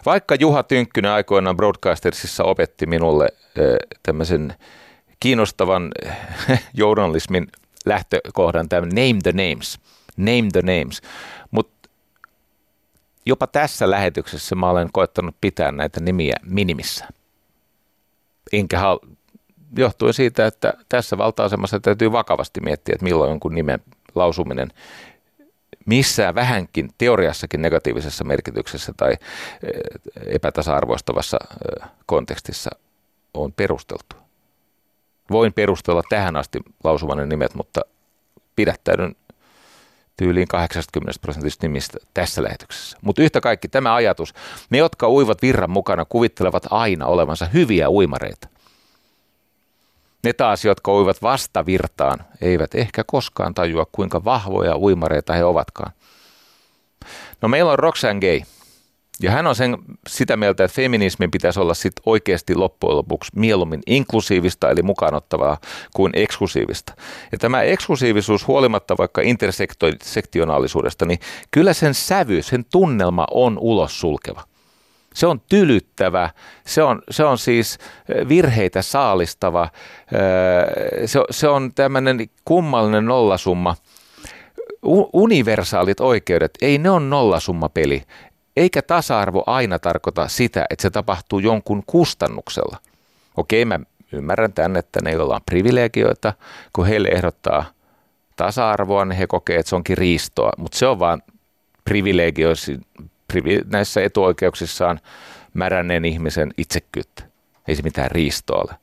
Vaikka 0.07 0.35
Juha 0.35 0.63
Tynkkynen 0.63 1.11
aikoinaan 1.11 1.57
Broadcastersissa 1.57 2.45
opetti 2.45 2.87
minulle 2.87 3.29
tämmöisen 4.03 4.55
kiinnostavan 5.21 5.93
journalismin 6.75 7.47
lähtökohdan, 7.87 8.69
tämän 8.69 8.89
name 8.89 9.19
the 9.23 9.33
names, 9.33 9.79
name 10.17 10.49
the 10.53 10.63
names, 10.63 11.01
jopa 13.27 13.47
tässä 13.47 13.91
lähetyksessä 13.91 14.55
mä 14.55 14.71
olen 14.71 14.89
koettanut 14.93 15.37
pitää 15.41 15.73
näitä 15.73 16.01
nimiä 16.01 16.37
minimissä. 16.43 17.09
Enkä 18.53 18.79
hal- 18.79 19.09
johtuen 19.77 20.15
siitä, 20.15 20.47
että 20.47 20.75
tässä 20.89 21.19
valta-asemassa 21.19 21.81
täytyy 21.81 22.13
vakavasti 22.13 22.61
miettiä, 22.61 22.93
että 22.93 23.05
milloin 23.05 23.31
jonkun 23.31 23.55
nimen 23.55 23.81
lausuminen 24.15 24.69
missään 25.87 26.35
vähänkin 26.35 26.91
teoriassakin 26.99 27.63
negatiivisessa 27.63 28.25
merkityksessä 28.25 28.93
tai 28.97 29.13
eh, 29.13 29.19
epätasa-arvoistavassa 30.27 31.39
eh, 31.43 31.89
kontekstissa 32.07 32.71
on 33.35 33.53
perusteltu. 33.53 34.17
Voin 35.31 35.53
perustella 35.53 36.03
tähän 36.09 36.37
asti 36.37 36.59
lausumani 36.85 37.27
nimet, 37.27 37.55
mutta 37.55 37.81
pidättäydyn 38.57 39.17
tyyliin 40.17 40.49
80 40.49 41.21
prosentista 41.21 41.67
nimistä 41.67 41.99
tässä 42.15 42.43
lähetyksessä. 42.43 42.99
Mutta 43.03 43.23
yhtä 43.23 43.41
kaikki 43.41 43.69
tämä 43.69 43.95
ajatus, 43.95 44.35
ne 44.71 44.79
jotka 44.79 45.09
uivat 45.11 45.43
virran 45.43 45.71
mukana 45.71 46.05
kuvittelevat 46.05 46.67
aina 46.71 47.07
olevansa 47.07 47.47
hyviä 47.47 47.91
uimareita. 47.91 48.49
Ne 50.25 50.33
taas, 50.33 50.65
jotka 50.65 50.93
uivat 50.93 51.23
vastavirtaan, 51.23 52.25
eivät 52.41 52.75
ehkä 52.75 53.05
koskaan 53.07 53.55
tajua, 53.55 53.87
kuinka 53.93 54.25
vahvoja 54.25 54.77
uimareita 54.77 55.33
he 55.33 55.45
ovatkaan. 55.45 55.93
No 57.43 57.49
meillä 57.49 57.73
on 57.73 57.79
Roxanne 57.79 58.21
Gay, 58.21 58.41
ja 59.23 59.31
hän 59.31 59.47
on 59.47 59.55
sen, 59.55 59.79
sitä 60.09 60.37
mieltä, 60.37 60.65
että 60.65 60.75
feminismin 60.75 61.31
pitäisi 61.31 61.61
olla 61.61 61.75
sit 61.75 61.93
oikeasti 62.07 62.55
loppujen 62.55 62.97
lopuksi 62.97 63.33
mieluummin 63.37 63.81
inklusiivista 63.87 64.71
eli 64.71 64.83
mukaanottavaa 64.83 65.59
kuin 65.95 66.13
eksklusiivista. 66.15 66.93
Ja 67.33 67.39
tämä 67.39 67.63
eksklusiivisuus 67.63 68.47
huolimatta 68.47 68.97
vaikka 68.99 69.21
intersektionaalisuudesta, 69.21 71.07
niin 71.07 71.19
kyllä 71.51 71.73
sen 71.73 71.95
sävy, 71.95 72.43
sen 72.43 72.65
tunnelma 72.73 73.27
on 73.31 73.59
ulos 73.59 74.01
sulkeva. 74.01 74.45
Se 75.15 75.27
on 75.27 75.41
tylyttävä, 75.49 76.31
se 76.67 76.83
on, 76.83 77.03
se 77.11 77.25
on 77.25 77.39
siis 77.39 77.79
virheitä 78.29 78.83
saalistava, 78.83 79.69
se, 81.07 81.21
se 81.31 81.49
on 81.49 81.75
tämmöinen 81.75 82.31
kummallinen 82.45 83.07
nollasumma. 83.07 83.77
Universaalit 85.13 86.01
oikeudet, 86.01 86.51
ei 86.63 86.79
ne 86.79 86.91
ole 86.91 87.01
nollasummapeli, 87.01 88.03
eikä 88.57 88.83
tasa-arvo 88.83 89.45
aina 89.47 89.79
tarkoita 89.79 90.29
sitä, 90.29 90.67
että 90.71 90.83
se 90.83 90.91
tapahtuu 90.91 91.39
jonkun 91.39 91.83
kustannuksella. 91.87 92.77
Okei, 93.37 93.65
mä 93.65 93.81
ymmärrän 94.13 94.53
tämän, 94.53 94.77
että 94.77 95.01
ne, 95.03 95.13
joilla 95.13 95.35
on 95.35 95.41
privilegioita, 95.47 96.33
kun 96.73 96.87
heille 96.87 97.09
ehdottaa 97.09 97.65
tasa-arvoa, 98.37 99.05
niin 99.05 99.17
he 99.19 99.27
kokee, 99.27 99.59
että 99.59 99.71
se 99.71 99.77
onkin 99.77 99.99
riistoa, 99.99 100.53
mutta 100.59 100.79
se 100.79 100.87
on 100.87 100.99
vaan 100.99 101.23
privilegioisin 101.85 102.87
näissä 103.71 104.03
etuoikeuksissaan 104.03 105.01
märänneen 105.55 106.05
ihmisen 106.05 106.51
itsekyyttä. 106.57 107.23
Ei 107.69 107.77
se 107.77 107.83
mitään 107.83 108.11
riistoa 108.11 108.63
ole. 108.63 108.79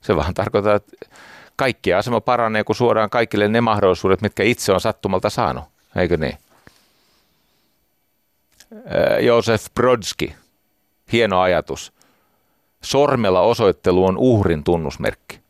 Se 0.00 0.16
vaan 0.16 0.34
tarkoittaa, 0.34 0.74
että 0.74 0.96
kaikki 1.56 1.94
asema 1.94 2.20
paranee, 2.20 2.64
kun 2.64 2.74
suodaan 2.74 3.10
kaikille 3.10 3.48
ne 3.48 3.60
mahdollisuudet, 3.60 4.22
mitkä 4.22 4.42
itse 4.42 4.72
on 4.72 4.80
sattumalta 4.80 5.30
saanut. 5.30 5.64
Eikö 5.96 6.16
niin? 6.16 6.38
Josef 9.20 9.66
Brodski, 9.74 10.34
hieno 11.12 11.40
ajatus. 11.40 11.92
Sormella 12.82 13.40
osoittelu 13.40 14.04
on 14.04 14.18
uhrin 14.18 14.64
tunnusmerkki. 14.64 15.40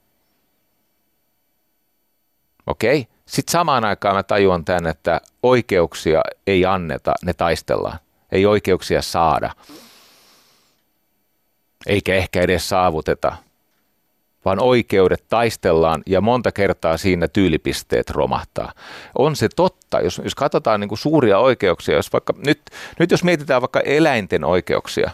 Okei, 2.67 3.01
okay. 3.01 3.13
sitten 3.27 3.53
samaan 3.53 3.85
aikaan 3.85 4.17
mä 4.17 4.23
tajuan 4.23 4.65
tämän, 4.65 4.87
että 4.87 5.21
oikeuksia 5.43 6.23
ei 6.47 6.65
anneta, 6.65 7.15
ne 7.25 7.35
taistellaan 7.35 7.99
ei 8.33 8.47
oikeuksia 8.47 9.03
saada, 9.03 9.51
eikä 11.87 12.15
ehkä 12.15 12.41
edes 12.41 12.69
saavuteta, 12.69 13.37
vaan 14.47 14.63
oikeudet 14.63 15.25
taistellaan 15.29 16.03
ja 16.07 16.21
monta 16.21 16.53
kertaa 16.53 16.97
siinä 16.97 17.29
tyylipisteet 17.29 18.11
romahtaa. 18.11 18.73
On 19.19 19.37
se 19.37 19.49
totta, 19.57 20.01
jos, 20.01 20.21
jos 20.25 20.35
katsotaan 20.35 20.81
niin 20.81 20.89
kuin 20.89 20.99
suuria 20.99 21.39
oikeuksia, 21.39 21.97
jos 21.97 22.13
vaikka, 22.13 22.35
nyt, 22.47 22.61
nyt 22.99 23.11
jos 23.11 23.25
mietitään 23.25 23.63
vaikka 23.63 23.81
eläinten 23.81 24.45
oikeuksia, 24.45 25.11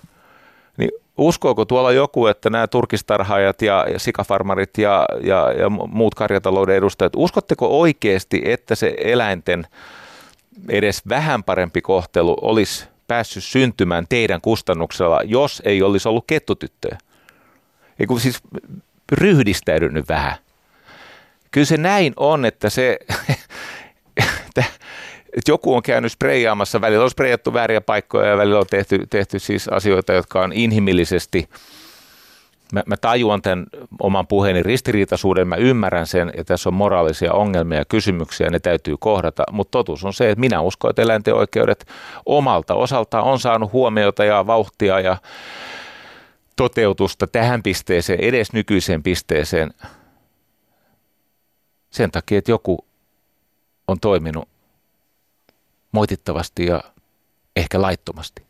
niin 0.76 0.90
uskooko 1.18 1.64
tuolla 1.64 1.92
joku, 1.92 2.26
että 2.26 2.50
nämä 2.50 2.66
turkistarhaajat 2.66 3.62
ja, 3.62 3.86
ja 3.92 3.98
sikafarmarit 3.98 4.78
ja, 4.78 5.06
ja, 5.22 5.52
ja 5.52 5.70
muut 5.70 6.14
karjatalouden 6.14 6.76
edustajat, 6.76 7.12
uskotteko 7.16 7.80
oikeasti, 7.80 8.42
että 8.44 8.74
se 8.74 8.94
eläinten 8.98 9.66
edes 10.68 11.02
vähän 11.08 11.44
parempi 11.44 11.80
kohtelu 11.80 12.36
olisi 12.42 12.88
päässyt 13.08 13.44
syntymään 13.44 14.06
teidän 14.08 14.40
kustannuksella, 14.40 15.20
jos 15.24 15.62
ei 15.64 15.82
olisi 15.82 16.08
ollut 16.08 16.24
kettutyttöjä. 16.26 16.98
Eikö 17.98 18.14
siis 18.18 18.40
ryhdistäydynyt 19.12 20.08
vähän. 20.08 20.34
Kyllä 21.50 21.64
se 21.64 21.76
näin 21.76 22.12
on, 22.16 22.44
että 22.44 22.70
se, 22.70 22.98
että 24.16 24.64
joku 25.48 25.74
on 25.74 25.82
käynyt 25.82 26.12
spreijaamassa, 26.12 26.80
välillä 26.80 27.04
on 27.04 27.10
spreijattu 27.10 27.52
vääriä 27.52 27.80
paikkoja 27.80 28.28
ja 28.28 28.36
välillä 28.36 28.58
on 28.58 28.66
tehty, 28.70 29.06
tehty 29.10 29.38
siis 29.38 29.68
asioita, 29.68 30.12
jotka 30.12 30.40
on 30.40 30.52
inhimillisesti 30.52 31.48
mä, 32.72 32.82
mä 32.86 32.96
tajuan 32.96 33.42
tämän 33.42 33.66
oman 34.00 34.26
puheeni 34.26 34.62
ristiriitaisuuden, 34.62 35.48
mä 35.48 35.56
ymmärrän 35.56 36.06
sen, 36.06 36.32
ja 36.36 36.44
tässä 36.44 36.68
on 36.68 36.74
moraalisia 36.74 37.32
ongelmia 37.32 37.78
ja 37.78 37.84
kysymyksiä, 37.84 38.50
ne 38.50 38.58
täytyy 38.58 38.96
kohdata, 39.00 39.44
mutta 39.50 39.70
totuus 39.70 40.04
on 40.04 40.12
se, 40.12 40.30
että 40.30 40.40
minä 40.40 40.60
uskon, 40.60 40.90
että 40.90 41.02
eläinten 41.02 41.34
oikeudet 41.34 41.86
omalta 42.26 42.74
osaltaan 42.74 43.24
on 43.24 43.40
saanut 43.40 43.72
huomiota 43.72 44.24
ja 44.24 44.46
vauhtia 44.46 45.00
ja 45.00 45.16
toteutusta 46.62 47.26
tähän 47.26 47.62
pisteeseen, 47.62 48.20
edes 48.20 48.52
nykyiseen 48.52 49.02
pisteeseen, 49.02 49.74
sen 51.90 52.10
takia, 52.10 52.38
että 52.38 52.50
joku 52.50 52.86
on 53.88 54.00
toiminut 54.00 54.48
moitittavasti 55.92 56.66
ja 56.66 56.82
ehkä 57.56 57.82
laittomasti. 57.82 58.42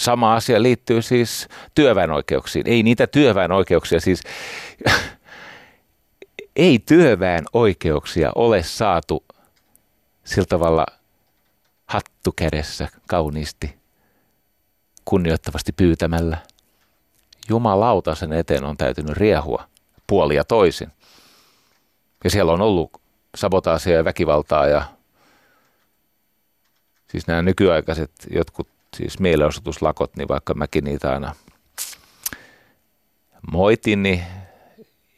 Sama 0.00 0.34
asia 0.34 0.62
liittyy 0.62 1.02
siis 1.02 1.48
työväenoikeuksiin. 1.74 2.68
Ei 2.68 2.82
niitä 2.82 3.06
työväenoikeuksia 3.06 4.00
siis, 4.00 4.22
ei 6.56 6.78
työväenoikeuksia 6.78 8.32
ole 8.34 8.62
saatu 8.62 9.24
sillä 10.24 10.46
tavalla 10.46 10.86
hattu 11.86 12.32
kädessä 12.36 12.88
kauniisti, 13.08 13.74
kunnioittavasti 15.04 15.72
pyytämällä. 15.72 16.55
Jumalauta 17.48 18.14
sen 18.14 18.32
eteen 18.32 18.64
on 18.64 18.76
täytynyt 18.76 19.16
riehua 19.16 19.68
puolia 20.06 20.44
toisin. 20.44 20.92
Ja 22.24 22.30
siellä 22.30 22.52
on 22.52 22.60
ollut 22.60 23.00
sabotaasia 23.34 23.96
ja 23.96 24.04
väkivaltaa 24.04 24.66
ja 24.66 24.84
siis 27.10 27.26
nämä 27.26 27.42
nykyaikaiset 27.42 28.10
jotkut 28.30 28.68
siis 28.96 29.18
mielenosoituslakot, 29.18 30.16
niin 30.16 30.28
vaikka 30.28 30.54
mäkin 30.54 30.84
niitä 30.84 31.12
aina 31.12 31.34
moitin, 33.52 34.02
niin 34.02 34.22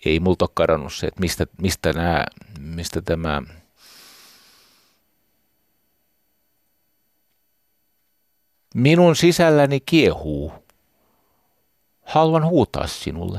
ei 0.04 0.20
multa 0.20 0.44
ole 0.44 0.50
karannut 0.54 0.92
se, 0.92 1.06
että 1.06 1.20
mistä, 1.20 1.46
mistä, 1.62 1.92
nämä, 1.92 2.24
mistä 2.60 3.02
tämä 3.02 3.42
minun 8.74 9.16
sisälläni 9.16 9.80
kiehuu. 9.80 10.52
Haluan 12.08 12.46
huutaa 12.46 12.86
sinulle. 12.86 13.38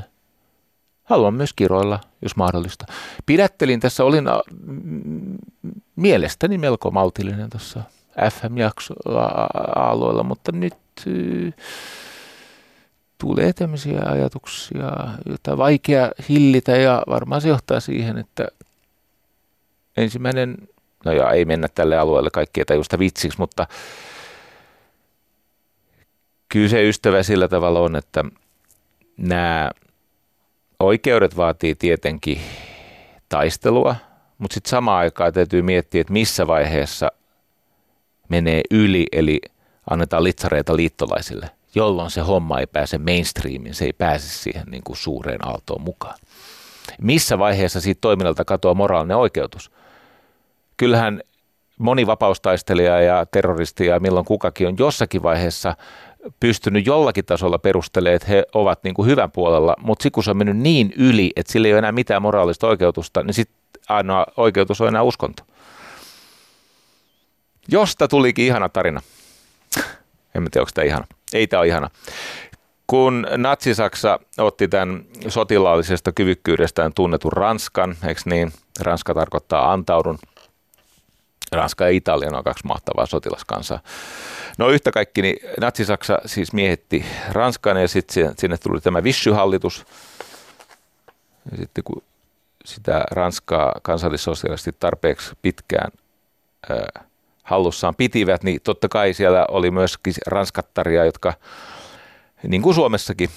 Haluan 1.04 1.34
myös 1.34 1.54
kiroilla, 1.54 2.00
jos 2.22 2.36
mahdollista. 2.36 2.86
Pidättelin 3.26 3.80
tässä, 3.80 4.04
olin 4.04 4.26
mielestäni 5.96 6.58
melko 6.58 6.92
maltillinen 6.92 7.50
tuossa 7.50 7.84
FM-jaksoalueella, 8.32 10.24
mutta 10.24 10.52
nyt 10.52 10.74
tulee 13.18 13.54
tämmöisiä 13.54 14.02
ajatuksia, 14.06 14.92
joita 15.26 15.58
vaikea 15.58 16.12
hillitä 16.30 16.72
ja 16.72 17.04
varmaan 17.08 17.42
se 17.42 17.50
johtaa 17.50 17.80
siihen, 17.80 18.18
että 18.18 18.48
ensimmäinen, 19.98 20.58
no 21.06 21.12
ja 21.12 21.32
ei 21.32 21.46
mennä 21.46 21.68
tälle 21.76 21.98
alueelle 21.98 22.30
kaikkea 22.30 22.66
tajusta 22.66 23.00
vitsiksi, 23.00 23.40
mutta 23.40 23.68
kyllä 26.50 26.70
se 26.70 26.90
ystävä 26.90 27.24
sillä 27.24 27.48
tavalla 27.48 27.80
on, 27.80 27.96
että 27.96 28.24
nämä 29.20 29.72
oikeudet 30.80 31.38
vaatii 31.38 31.76
tietenkin 31.76 32.42
taistelua, 33.30 33.96
mutta 34.38 34.54
sitten 34.54 34.70
samaan 34.70 35.00
aikaan 35.00 35.34
täytyy 35.34 35.62
miettiä, 35.62 36.02
että 36.02 36.14
missä 36.14 36.48
vaiheessa 36.48 37.12
menee 38.30 38.62
yli, 38.72 39.06
eli 39.12 39.42
annetaan 39.90 40.24
litsareita 40.24 40.76
liittolaisille, 40.76 41.50
jolloin 41.76 42.12
se 42.12 42.22
homma 42.22 42.60
ei 42.60 42.68
pääse 42.68 42.98
mainstreamiin, 42.98 43.74
se 43.74 43.86
ei 43.86 43.94
pääse 43.94 44.28
siihen 44.28 44.66
niin 44.72 44.84
kuin 44.84 44.98
suureen 44.98 45.48
aaltoon 45.48 45.82
mukaan. 45.82 46.16
Missä 47.02 47.40
vaiheessa 47.40 47.82
siitä 47.82 48.02
toiminnalta 48.02 48.46
katoaa 48.46 48.74
moraalinen 48.74 49.18
oikeutus? 49.18 49.72
Kyllähän 50.78 51.22
moni 51.80 52.08
vapaustaistelija 52.08 53.02
ja 53.02 53.26
terroristi 53.26 53.86
ja 53.86 54.00
milloin 54.00 54.26
kukakin 54.26 54.68
on 54.68 54.76
jossakin 54.80 55.24
vaiheessa 55.24 55.76
pystynyt 56.40 56.86
jollakin 56.86 57.26
tasolla 57.26 57.60
perustelemaan, 57.60 58.16
että 58.16 58.28
he 58.28 58.46
ovat 58.54 58.84
niin 58.84 58.94
kuin 58.94 59.10
hyvän 59.10 59.32
puolella, 59.32 59.76
mutta 59.82 60.04
sitten 60.04 60.16
kun 60.16 60.24
se 60.24 60.32
on 60.32 60.38
mennyt 60.38 60.58
niin 60.58 60.94
yli, 60.98 61.32
että 61.36 61.52
sillä 61.52 61.68
ei 61.68 61.74
ole 61.74 61.80
enää 61.80 61.92
mitään 61.92 62.22
moraalista 62.22 62.68
oikeutusta, 62.68 63.24
niin 63.24 63.34
sitten 63.34 63.60
ainoa 63.90 64.26
oikeutus 64.38 64.82
on 64.82 64.88
enää 64.88 65.04
uskonto. 65.04 65.44
Josta 67.68 68.08
tulikin 68.08 68.46
ihana 68.46 68.70
tarina. 68.70 69.02
En 70.36 70.44
tiedä, 70.52 70.62
onko 70.62 70.72
tämä 70.74 70.86
ihana. 70.86 71.08
Ei 71.34 71.48
tämä 71.48 71.60
ole 71.60 71.68
ihana. 71.68 71.90
Kun 72.88 73.28
Natsi-Saksa 73.38 74.20
otti 74.38 74.68
tämän 74.68 75.06
sotilaallisesta 75.28 76.12
kyvykkyydestään 76.12 76.92
tunnetun 76.96 77.34
Ranskan, 77.34 77.96
eikö 78.08 78.22
niin? 78.26 78.54
Ranska 78.80 79.14
tarkoittaa 79.14 79.72
antaudun. 79.74 80.20
Ranska 81.52 81.84
ja 81.84 81.90
Italia 81.90 82.38
on 82.38 82.44
kaksi 82.44 82.68
mahtavaa 82.68 83.06
sotilaskansaa. 83.06 83.80
No 84.58 84.70
yhtä 84.70 84.92
kaikki, 84.92 85.22
niin 85.22 85.40
Natsi-Saksa 85.60 86.18
siis 86.26 86.54
miehetti 86.54 87.06
Ranskan 87.32 87.82
ja 87.82 87.88
sitten 87.88 88.34
sinne 88.38 88.58
tuli 88.58 88.82
tämä 88.82 89.04
Vichy-hallitus. 89.04 89.86
Ja 91.52 91.58
sitten 91.58 91.84
kun 91.84 92.04
sitä 92.66 93.04
Ranskaa 93.12 93.74
kansallissosiaalisesti 93.82 94.76
tarpeeksi 94.80 95.36
pitkään 95.42 95.92
ää, 96.70 97.04
hallussaan 97.44 97.96
pitivät, 97.96 98.44
niin 98.44 98.62
totta 98.64 98.90
kai 98.90 99.14
siellä 99.14 99.46
oli 99.52 99.72
myöskin 99.72 100.14
ranskattaria, 100.28 101.06
jotka 101.06 101.34
niin 102.48 102.62
kuin 102.62 102.76
Suomessakin 102.76 103.30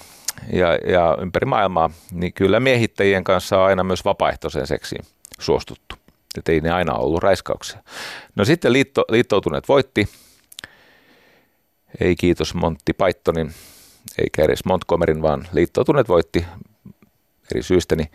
ja, 0.53 0.75
ja 0.75 1.17
ympäri 1.21 1.45
maailmaa, 1.45 1.89
niin 2.11 2.33
kyllä 2.33 2.59
miehittäjien 2.59 3.23
kanssa 3.23 3.59
on 3.59 3.65
aina 3.65 3.83
myös 3.83 4.05
vapaaehtoiseen 4.05 4.67
seksiin 4.67 5.05
suostuttu. 5.39 6.02
Että 6.37 6.51
ei 6.51 6.61
ne 6.61 6.71
aina 6.71 6.93
ollut 6.93 7.23
raiskauksia. 7.23 7.79
No 8.35 8.45
sitten 8.45 8.73
liitto, 8.73 9.05
liittoutuneet 9.09 9.67
voitti. 9.67 10.09
Ei 12.01 12.15
kiitos 12.15 12.53
Monty 12.53 12.93
Pythonin, 12.93 13.53
eikä 14.17 14.43
edes 14.43 14.65
Montgomeryn, 14.65 15.21
vaan 15.21 15.47
liittoutuneet 15.51 16.09
voitti 16.09 16.45
eri 17.51 17.63
syystä. 17.63 17.95
Niin 17.95 18.11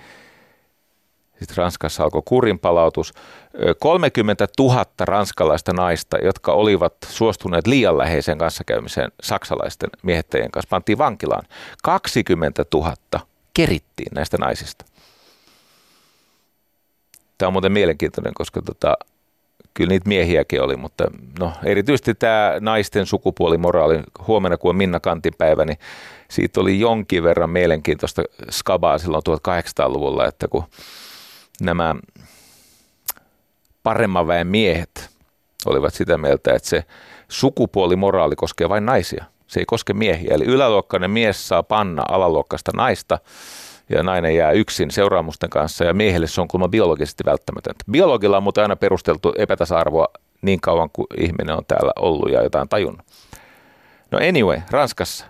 sitten 1.39 1.57
Ranskassa 1.57 2.05
alkoi 2.05 2.23
kurinpalautus. 2.25 3.13
30 3.79 4.47
000 4.59 4.85
ranskalaista 5.01 5.73
naista, 5.73 6.19
jotka 6.19 6.53
olivat 6.53 6.95
suostuneet 7.09 7.67
liian 7.67 7.99
läheiseen 7.99 8.39
kanssakäymiseen 8.39 9.13
saksalaisten 9.23 9.91
miehittäjien 10.03 10.51
kanssa, 10.51 10.69
pantiin 10.71 10.99
vankilaan. 10.99 11.45
20 11.83 12.65
000 12.75 12.95
kerittiin 13.55 14.13
näistä 14.15 14.37
naisista. 14.37 14.85
Tämä 17.39 17.47
on 17.47 17.53
muuten 17.53 17.73
mielenkiintoinen, 17.73 18.35
koska 18.35 18.63
tota, 18.63 18.97
kyllä 19.75 19.89
niitä 19.89 20.09
miehiäkin 20.09 20.63
oli, 20.63 20.77
mutta 20.77 21.05
no, 21.39 21.53
erityisesti 21.65 22.15
tämä 22.15 22.53
naisten 22.61 23.07
sukupuolimoraali, 23.07 24.03
huomenna 24.27 24.57
kun 24.57 24.69
on 24.69 24.77
Minna 24.77 25.01
Kantin 25.01 25.35
päivä, 25.39 25.65
niin 25.65 25.79
siitä 26.31 26.61
oli 26.61 26.81
jonkin 26.81 27.23
verran 27.23 27.51
mielenkiintoista 27.51 28.23
skabaa 28.51 28.99
silloin 28.99 29.23
1800-luvulla, 29.29 30.27
että 30.27 30.49
kun 30.49 30.65
nämä 31.61 31.95
paremman 33.83 34.27
väen 34.27 34.47
miehet 34.47 35.11
olivat 35.67 35.95
sitä 35.95 36.19
mieltä, 36.19 36.55
että 36.55 36.69
se 36.69 36.85
sukupuolimoraali 37.29 38.37
koskee 38.37 38.69
vain 38.69 38.87
naisia. 38.87 39.25
Se 39.47 39.61
ei 39.61 39.67
koske 39.67 39.93
miehiä. 39.93 40.35
Eli 40.35 40.45
yläluokkainen 40.45 41.11
mies 41.11 41.49
saa 41.49 41.63
panna 41.63 42.03
alaluokkaista 42.09 42.73
naista 42.77 43.19
ja 43.89 44.03
nainen 44.03 44.37
jää 44.37 44.53
yksin 44.53 44.91
seuraamusten 44.91 45.51
kanssa 45.51 45.85
ja 45.85 45.95
miehelle 45.95 46.27
se 46.27 46.41
on 46.41 46.49
kuulemma 46.49 46.69
biologisesti 46.69 47.25
välttämätöntä. 47.27 47.85
Biologilla 47.91 48.37
on 48.37 48.43
muuten 48.43 48.63
aina 48.63 48.77
perusteltu 48.77 49.35
epätasa-arvoa 49.39 50.07
niin 50.43 50.61
kauan 50.61 50.91
kuin 50.93 51.07
ihminen 51.21 51.57
on 51.57 51.65
täällä 51.69 51.93
ollut 51.99 52.33
ja 52.33 52.43
jotain 52.43 52.69
tajunnut. 52.69 53.07
No 54.11 54.19
anyway, 54.29 54.61
Ranskassa 54.71 55.27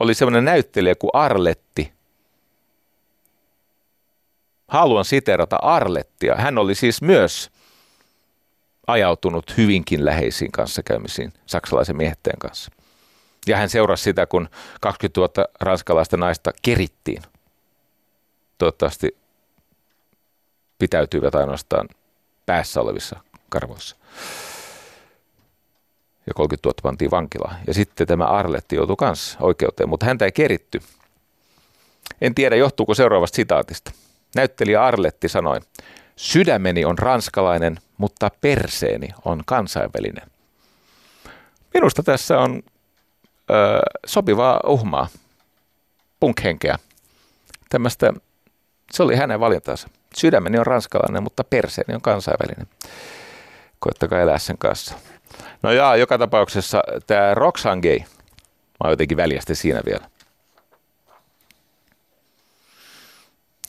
oli 0.00 0.14
semmoinen 0.14 0.44
näyttelijä 0.44 0.94
kuin 0.94 1.10
Arletti, 1.12 1.92
haluan 4.68 5.04
siterata 5.04 5.56
Arlettia. 5.56 6.34
Hän 6.34 6.58
oli 6.58 6.74
siis 6.74 7.02
myös 7.02 7.50
ajautunut 8.86 9.56
hyvinkin 9.56 10.04
läheisiin 10.04 10.52
kanssakäymisiin 10.52 11.32
saksalaisen 11.46 11.96
miehetteen 11.96 12.38
kanssa. 12.38 12.70
Ja 13.46 13.56
hän 13.56 13.68
seurasi 13.68 14.02
sitä, 14.02 14.26
kun 14.26 14.48
20 14.80 15.20
000 15.20 15.48
ranskalaista 15.60 16.16
naista 16.16 16.50
kerittiin. 16.62 17.22
Toivottavasti 18.62 19.16
pitäytyivät 20.78 21.34
ainoastaan 21.34 21.88
päässä 22.46 22.80
olevissa 22.80 23.20
karvoissa. 23.48 23.96
Ja 26.26 26.34
30 26.34 26.68
000 26.68 26.74
pantiin 26.82 27.10
vankilaan. 27.10 27.56
Ja 27.66 27.74
sitten 27.74 28.06
tämä 28.06 28.24
Arletti 28.24 28.76
joutui 28.76 28.96
kanssa 28.96 29.38
oikeuteen, 29.40 29.88
mutta 29.88 30.06
häntä 30.06 30.24
ei 30.24 30.32
keritty. 30.32 30.80
En 32.20 32.34
tiedä, 32.34 32.56
johtuuko 32.56 32.94
seuraavasta 32.94 33.36
sitaatista. 33.36 33.92
Näyttelijä 34.34 34.84
Arletti 34.84 35.28
sanoi, 35.28 35.60
sydämeni 36.16 36.84
on 36.84 36.98
ranskalainen, 36.98 37.78
mutta 37.98 38.30
perseeni 38.40 39.08
on 39.24 39.42
kansainvälinen. 39.46 40.30
Minusta 41.74 42.02
tässä 42.02 42.38
on 42.38 42.62
ö, 43.50 43.54
sopivaa 44.06 44.60
uhmaa, 44.66 45.08
punkhenkeä. 46.20 46.78
tämmöistä, 47.68 48.12
se 48.92 49.02
oli 49.02 49.16
hänen 49.16 49.40
valintansa. 49.40 49.88
Sydämeni 50.16 50.58
on 50.58 50.66
ranskalainen, 50.66 51.22
mutta 51.22 51.44
perseeni 51.44 51.94
on 51.94 52.00
kansainvälinen. 52.00 52.66
Koittakaa 53.78 54.20
elää 54.20 54.38
sen 54.38 54.58
kanssa. 54.58 54.94
No 55.62 55.72
jaa, 55.72 55.96
joka 55.96 56.18
tapauksessa 56.18 56.82
tämä 57.06 57.34
Roxanne 57.34 57.82
Gay, 57.82 57.98
mä 57.98 58.84
oon 58.84 58.92
jotenkin 58.92 59.16
väljästi 59.16 59.54
siinä 59.54 59.80
vielä. 59.86 60.06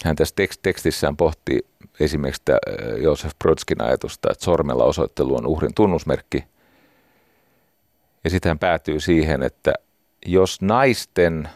Hän 0.03 0.15
tässä 0.15 0.35
tekstissään 0.61 1.17
pohtii 1.17 1.59
esimerkiksi 1.99 2.41
tämä 2.45 2.57
Josef 2.97 3.31
Brodskin 3.39 3.83
ajatusta, 3.83 4.31
että 4.31 4.45
sormella 4.45 4.83
osoittelu 4.83 5.35
on 5.35 5.47
uhrin 5.47 5.73
tunnusmerkki. 5.73 6.43
Ja 8.23 8.29
sitten 8.29 8.49
hän 8.49 8.59
päätyy 8.59 8.99
siihen, 8.99 9.43
että 9.43 9.73
jos 10.25 10.61
naisten 10.61 11.49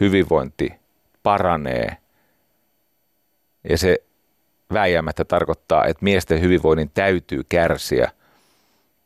hyvinvointi 0.00 0.72
paranee 1.22 1.96
ja 3.68 3.78
se 3.78 3.98
väijämättä 4.72 5.24
tarkoittaa, 5.24 5.84
että 5.84 6.04
miesten 6.04 6.40
hyvinvoinnin 6.40 6.90
täytyy 6.94 7.42
kärsiä, 7.48 8.10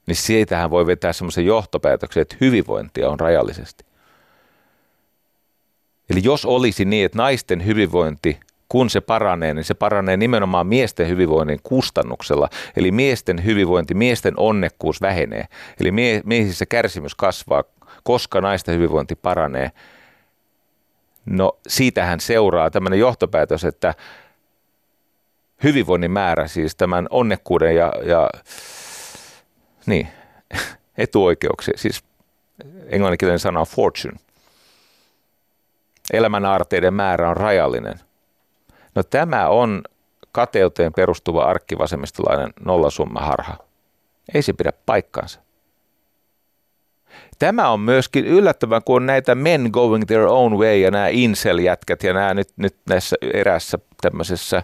niin 0.07 0.17
siitähän 0.17 0.71
voi 0.71 0.87
vetää 0.87 1.13
semmoisen 1.13 1.47
johtopäätöksen, 1.47 2.21
että 2.21 2.37
hyvinvointia 2.41 3.11
on 3.11 3.21
rajallisesti. 3.21 3.85
Eli 6.11 6.21
jos 6.23 6.45
olisi 6.45 6.85
niin, 6.85 7.07
että 7.07 7.19
naisten 7.19 7.67
hyvinvointi, 7.67 8.41
kun 8.69 8.91
se 8.91 9.01
paranee, 9.01 9.55
niin 9.55 9.65
se 9.65 9.75
paranee 9.75 10.17
nimenomaan 10.17 10.67
miesten 10.67 11.09
hyvinvoinnin 11.09 11.61
kustannuksella. 11.63 12.49
Eli 12.77 12.91
miesten 12.91 13.45
hyvinvointi, 13.45 13.95
miesten 13.95 14.35
onnekkuus 14.37 15.01
vähenee. 15.01 15.45
Eli 15.81 15.91
mie- 15.91 16.23
miehissä 16.25 16.67
kärsimys 16.67 17.15
kasvaa, 17.15 17.65
koska 18.03 18.41
naisten 18.41 18.75
hyvinvointi 18.75 19.15
paranee. 19.15 19.71
No 21.27 21.59
siitähän 21.69 22.21
seuraa 22.21 22.71
tämmöinen 22.71 22.99
johtopäätös, 22.99 23.65
että 23.65 23.95
hyvinvoinnin 25.63 26.11
määrä, 26.11 26.49
siis 26.49 26.77
tämän 26.77 27.07
onnekkuuden 27.11 27.77
ja, 27.77 27.93
ja 28.05 28.31
niin, 29.87 30.09
etuoikeuksia, 30.99 31.75
siis 31.77 32.05
englanninkielinen 32.87 33.39
sana 33.39 33.61
on 33.61 33.67
fortune. 33.67 34.19
Elämän 36.13 36.45
aarteiden 36.45 36.95
määrä 36.95 37.31
on 37.31 37.37
rajallinen. 37.37 38.01
No 38.95 39.03
tämä 39.03 39.49
on 39.49 39.83
kateuteen 40.33 40.93
perustuva 40.93 41.45
arkkivasemmistolainen 41.45 42.53
nollasummaharha. 42.65 43.57
Ei 44.35 44.43
se 44.43 44.53
pidä 44.53 44.73
paikkaansa. 44.87 45.41
Tämä 47.39 47.69
on 47.69 47.81
myöskin 47.81 48.27
yllättävän, 48.27 48.83
kun 48.85 48.97
on 48.97 49.07
näitä 49.07 49.35
men 49.35 49.69
going 49.73 50.05
their 50.07 50.27
own 50.27 50.59
way 50.59 50.77
ja 50.77 50.91
nämä 50.91 51.09
incel-jätkät 51.09 52.03
ja 52.03 52.13
nämä 52.13 52.35
nyt, 52.35 52.49
nyt 52.57 52.77
näissä 52.89 53.17
erässä 53.35 53.79
tämmöisessä 54.01 54.63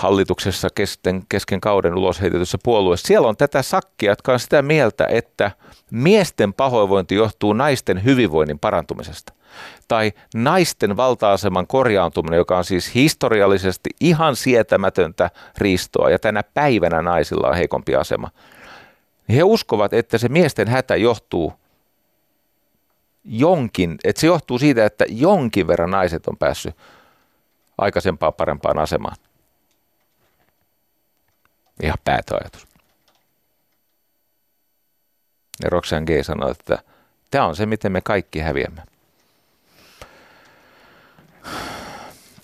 hallituksessa 0.00 0.68
kesken, 0.74 1.22
kesken 1.28 1.60
kauden 1.60 1.94
ulos 1.94 2.20
heitetyssä 2.20 2.58
puolueessa. 2.62 3.06
Siellä 3.06 3.28
on 3.28 3.36
tätä 3.36 3.62
sakkia, 3.62 4.12
jotka 4.12 4.32
on 4.32 4.40
sitä 4.40 4.62
mieltä, 4.62 5.06
että 5.10 5.50
miesten 5.90 6.52
pahoinvointi 6.52 7.14
johtuu 7.14 7.52
naisten 7.52 8.04
hyvinvoinnin 8.04 8.58
parantumisesta. 8.58 9.32
Tai 9.88 10.12
naisten 10.34 10.96
valta-aseman 10.96 11.66
korjaantuminen, 11.66 12.36
joka 12.36 12.58
on 12.58 12.64
siis 12.64 12.94
historiallisesti 12.94 13.90
ihan 14.00 14.36
sietämätöntä 14.36 15.30
riistoa 15.58 16.10
ja 16.10 16.18
tänä 16.18 16.42
päivänä 16.42 17.02
naisilla 17.02 17.48
on 17.48 17.56
heikompi 17.56 17.94
asema. 17.94 18.30
He 19.28 19.42
uskovat, 19.42 19.92
että 19.92 20.18
se 20.18 20.28
miesten 20.28 20.68
hätä 20.68 20.96
johtuu 20.96 21.52
jonkin, 23.24 23.98
että 24.04 24.20
se 24.20 24.26
johtuu 24.26 24.58
siitä, 24.58 24.84
että 24.84 25.04
jonkin 25.08 25.66
verran 25.66 25.90
naiset 25.90 26.26
on 26.26 26.36
päässyt 26.36 26.76
aikaisempaan 27.78 28.34
parempaan 28.34 28.78
asemaan. 28.78 29.16
Ihan 31.82 31.98
päätöajatus. 32.04 32.66
Ja 35.62 35.70
Roxanne 35.70 36.06
Gay 36.06 36.22
sanoi, 36.22 36.50
että 36.50 36.78
tämä 37.30 37.46
on 37.46 37.56
se, 37.56 37.66
miten 37.66 37.92
me 37.92 38.00
kaikki 38.00 38.38
häviämme. 38.38 38.82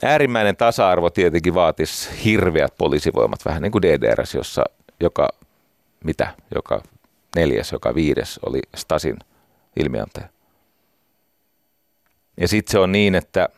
Äärimmäinen 0.02 0.56
tasa-arvo 0.56 1.10
tietenkin 1.10 1.54
vaatisi 1.54 2.24
hirveät 2.24 2.74
poliisivoimat, 2.78 3.44
vähän 3.44 3.62
niin 3.62 3.72
kuin 3.72 3.82
DDRS, 3.82 4.34
jossa 4.34 4.64
joka, 5.00 5.28
mitä, 6.04 6.34
joka 6.54 6.82
neljäs, 7.36 7.72
joka 7.72 7.94
viides 7.94 8.40
oli 8.46 8.60
Stasin 8.76 9.18
ilmiantaja. 9.76 10.28
Ja 12.40 12.48
sitten 12.48 12.72
se 12.72 12.78
on 12.78 12.92
niin, 12.92 13.14
että 13.14 13.48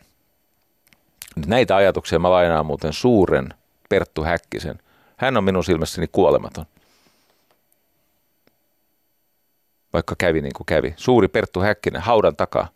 näitä 1.47 1.77
ajatuksia 1.77 2.19
mä 2.19 2.31
lainaan 2.31 2.67
muuten 2.67 2.93
suuren 2.93 3.55
Perttu 3.89 4.25
Häkkisen. 4.25 4.79
Hän 5.19 5.37
on 5.37 5.45
minun 5.45 5.65
silmässäni 5.65 6.07
kuolematon. 6.13 6.65
Vaikka 9.93 10.15
kävi 10.19 10.41
niin 10.41 10.53
kuin 10.57 10.67
kävi. 10.67 10.95
Suuri 10.97 11.29
Perttu 11.29 11.61
Häkkinen, 11.61 12.03
haudan 12.03 12.37
takaa. 12.37 12.69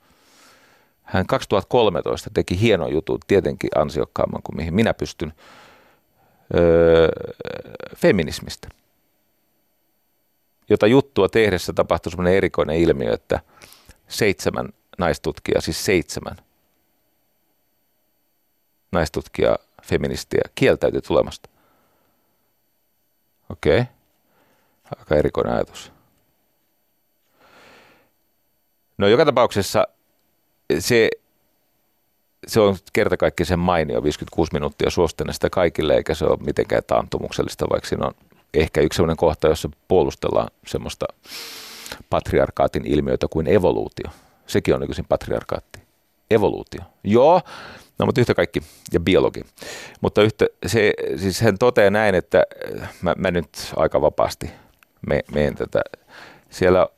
Hän 1.03 1.27
2013 1.27 2.31
teki 2.35 2.61
hieno 2.61 2.89
jutun, 2.89 3.19
tietenkin 3.27 3.71
ansiokkaamman 3.75 4.43
kuin 4.43 4.57
mihin 4.57 4.75
minä 4.75 4.95
pystyn, 4.95 5.33
öö, 6.55 7.09
feminismistä. 7.97 8.69
Jota 10.69 10.87
juttua 10.87 11.29
tehdessä 11.29 11.73
tapahtui 11.73 12.11
sellainen 12.11 12.37
erikoinen 12.37 12.77
ilmiö, 12.77 13.13
että 13.13 13.41
seitsemän 14.09 14.69
naistutkija, 14.99 15.61
siis 15.61 15.85
seitsemän 15.85 16.37
naistutkija, 18.93 19.57
feministiä 19.83 20.43
kieltäytyi 20.55 21.01
tulemasta. 21.01 21.52
Okei. 23.53 23.81
Okay. 23.81 23.93
Aika 24.99 25.17
erikoinen 25.17 25.55
ajatus. 25.55 25.93
No 28.99 29.09
joka 29.09 29.25
tapauksessa 29.25 29.87
se, 30.79 31.11
se 32.47 32.61
on 32.61 32.77
kertakaikkisen 32.93 33.59
mainio, 33.59 34.03
56 34.03 34.53
minuuttia 34.53 34.91
suostelen 34.91 35.35
sitä 35.35 35.51
kaikille, 35.51 35.95
eikä 35.95 36.15
se 36.15 36.25
ole 36.25 36.39
mitenkään 36.47 36.83
taantumuksellista, 36.87 37.67
vaikka 37.71 37.89
siinä 37.89 38.07
on 38.07 38.15
ehkä 38.55 38.81
yksi 38.81 38.97
sellainen 38.97 39.17
kohta, 39.17 39.49
jossa 39.49 39.71
puolustellaan 39.89 40.49
semmoista 40.67 41.07
patriarkaatin 42.11 42.87
ilmiötä 42.87 43.27
kuin 43.31 43.47
evoluutio. 43.47 44.11
Sekin 44.47 44.75
on 44.75 44.81
nykyisin 44.81 45.07
patriarkaatti. 45.09 45.83
Evoluutio. 46.31 46.81
Joo, 47.05 47.41
no 47.99 48.07
mutta 48.07 48.21
yhtä 48.21 48.35
kaikki, 48.35 48.61
ja 48.93 49.01
biologi. 49.01 49.41
Mutta 50.01 50.23
yhtä, 50.23 50.47
se, 50.67 50.95
siis 51.17 51.41
hän 51.41 51.59
toteaa 51.59 51.91
näin, 51.91 52.15
että 52.15 52.43
mä, 53.03 53.15
mä 53.19 53.31
nyt 53.31 53.49
aika 53.77 54.01
vapaasti 54.01 54.51
menen 55.35 55.55
tätä. 55.55 55.81
Siellä 56.51 56.89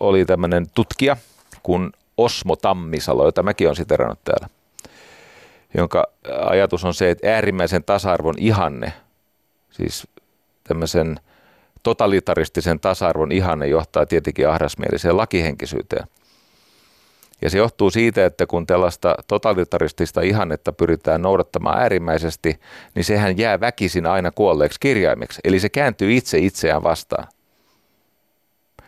oli 0.00 0.24
tämmöinen 0.24 0.66
tutkija 0.74 1.16
kuin 1.62 1.92
Osmo 2.16 2.56
Tammisalo, 2.56 3.24
jota 3.24 3.42
mäkin 3.42 3.66
olen 3.66 3.76
siterannut 3.76 4.24
täällä, 4.24 4.48
jonka 5.74 6.04
ajatus 6.40 6.84
on 6.84 6.94
se, 6.94 7.10
että 7.10 7.34
äärimmäisen 7.34 7.84
tasa-arvon 7.84 8.34
ihanne, 8.38 8.92
siis 9.70 10.06
tämmöisen 10.64 11.20
totalitaristisen 11.82 12.80
tasa-arvon 12.80 13.32
ihanne 13.32 13.66
johtaa 13.66 14.06
tietenkin 14.06 14.48
ahdasmieliseen 14.48 15.16
lakihenkisyyteen. 15.16 16.06
Ja 17.42 17.50
se 17.50 17.58
johtuu 17.58 17.90
siitä, 17.90 18.26
että 18.26 18.46
kun 18.46 18.66
tällaista 18.66 19.14
totalitaristista 19.28 20.20
ihannetta 20.20 20.72
pyritään 20.72 21.22
noudattamaan 21.22 21.78
äärimmäisesti, 21.78 22.60
niin 22.94 23.04
sehän 23.04 23.38
jää 23.38 23.60
väkisin 23.60 24.06
aina 24.06 24.30
kuolleeksi 24.30 24.80
kirjaimeksi. 24.80 25.40
Eli 25.44 25.60
se 25.60 25.68
kääntyy 25.68 26.16
itse 26.16 26.38
itseään 26.38 26.82
vastaan 26.82 27.26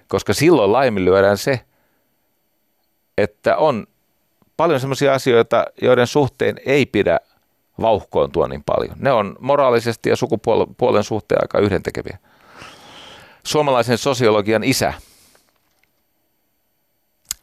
koska 0.08 0.34
silloin 0.34 0.72
laiminlyödään 0.72 1.38
se, 1.38 1.60
että 3.18 3.56
on 3.56 3.86
paljon 4.56 4.80
sellaisia 4.80 5.14
asioita, 5.14 5.64
joiden 5.82 6.06
suhteen 6.06 6.60
ei 6.66 6.86
pidä 6.86 7.20
vauhkoontua 7.80 8.48
niin 8.48 8.62
paljon. 8.66 8.96
Ne 8.98 9.12
on 9.12 9.36
moraalisesti 9.40 10.08
ja 10.08 10.16
sukupuolen 10.16 11.04
suhteen 11.04 11.42
aika 11.42 11.58
yhdentekeviä. 11.58 12.18
Suomalaisen 13.44 13.98
sosiologian 13.98 14.64
isä, 14.64 14.92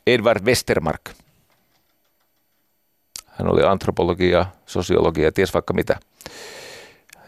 Edward 0.08 0.46
Westermark. 0.46 1.02
Hän 3.26 3.52
oli 3.52 3.64
antropologia, 3.64 4.46
sosiologia 4.66 5.26
ja 5.26 5.32
ties 5.32 5.54
vaikka 5.54 5.74
mitä. 5.74 6.00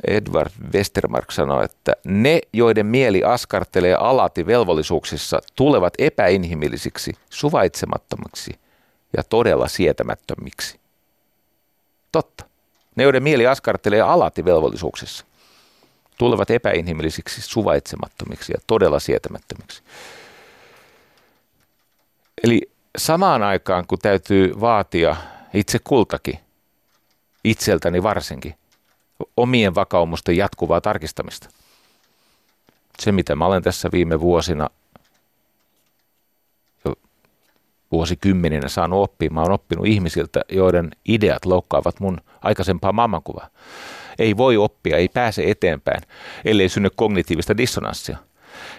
Edward 0.08 0.52
Westermark 0.74 1.32
sanoi, 1.32 1.66
että 1.66 1.94
ne, 2.06 2.42
joiden 2.54 2.86
mieli 2.86 3.24
askartelee 3.24 3.96
alati 3.96 4.46
velvollisuuksissa, 4.46 5.42
tulevat 5.56 5.94
epäinhimillisiksi, 5.98 7.14
suvaitsemattomiksi 7.30 8.60
ja 9.18 9.24
todella 9.24 9.68
sietämättömiksi. 9.68 10.80
Totta. 12.12 12.46
Ne, 12.96 13.04
joiden 13.04 13.24
mieli 13.24 13.48
askartelee 13.48 14.02
alati 14.02 14.46
velvollisuuksissa, 14.46 15.26
tulevat 16.18 16.52
epäinhimillisiksi, 16.52 17.42
suvaitsemattomiksi 17.42 18.54
ja 18.54 18.60
todella 18.68 19.00
sietämättömiksi. 19.00 19.84
Eli 22.44 22.62
samaan 22.98 23.44
aikaan, 23.44 23.88
kun 23.88 24.00
täytyy 24.00 24.62
vaatia 24.62 25.16
itse 25.54 25.80
kultakin, 25.84 26.40
itseltäni 27.44 28.04
varsinkin, 28.04 28.56
omien 29.38 29.76
vakaumusten 29.76 30.38
jatkuvaa 30.38 30.82
tarkistamista. 30.82 31.50
Se, 33.00 33.12
mitä 33.12 33.36
mä 33.36 33.46
olen 33.46 33.64
tässä 33.64 33.90
viime 33.92 34.20
vuosina 34.20 34.70
jo 36.86 36.94
vuosikymmeninä 37.92 38.68
saanut 38.68 39.04
oppia, 39.04 39.30
mä 39.30 39.42
oon 39.42 39.52
oppinut 39.52 39.88
ihmisiltä, 39.88 40.42
joiden 40.50 40.92
ideat 41.08 41.46
loukkaavat 41.46 42.00
mun 42.00 42.22
aikaisempaa 42.42 42.92
maailmankuvaa. 42.92 43.50
Ei 44.20 44.38
voi 44.38 44.58
oppia, 44.58 44.98
ei 44.98 45.10
pääse 45.10 45.44
eteenpäin, 45.52 46.02
ellei 46.46 46.70
synny 46.70 46.90
kognitiivista 46.96 47.58
dissonanssia. 47.58 48.18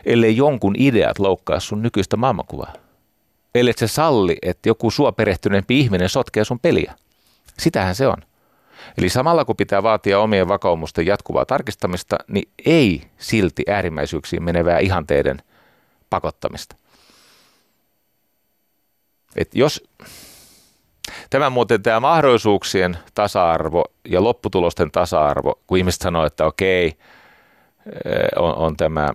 Ellei 0.04 0.36
jonkun 0.36 0.74
ideat 0.78 1.18
loukkaa 1.18 1.60
sun 1.60 1.82
nykyistä 1.82 2.16
maailmankuvaa. 2.16 2.83
Ellei 3.54 3.74
se 3.76 3.88
salli, 3.88 4.36
että 4.42 4.68
joku 4.68 4.90
sua 4.90 5.12
perehtyneempi 5.12 5.80
ihminen 5.80 6.08
sotkee 6.08 6.44
sun 6.44 6.60
peliä. 6.60 6.94
Sitähän 7.58 7.94
se 7.94 8.06
on. 8.06 8.16
Eli 8.98 9.08
samalla 9.08 9.44
kun 9.44 9.56
pitää 9.56 9.82
vaatia 9.82 10.20
omien 10.20 10.48
vakaumusten 10.48 11.06
jatkuvaa 11.06 11.46
tarkistamista, 11.46 12.16
niin 12.28 12.48
ei 12.66 13.02
silti 13.18 13.62
äärimmäisyyksiin 13.68 14.42
menevää 14.42 14.78
ihanteiden 14.78 15.42
pakottamista. 16.10 16.76
Et 19.36 19.54
jos 19.54 19.84
tämä 21.30 21.50
muuten 21.50 21.82
tämä 21.82 22.00
mahdollisuuksien 22.00 22.98
tasa-arvo 23.14 23.84
ja 24.04 24.24
lopputulosten 24.24 24.90
tasa-arvo, 24.90 25.60
kun 25.66 25.78
ihmiset 25.78 26.00
sanoo, 26.00 26.26
että 26.26 26.46
okei, 26.46 26.86
eh, 26.86 26.94
on, 28.36 28.54
on 28.54 28.76
tämä 28.76 29.14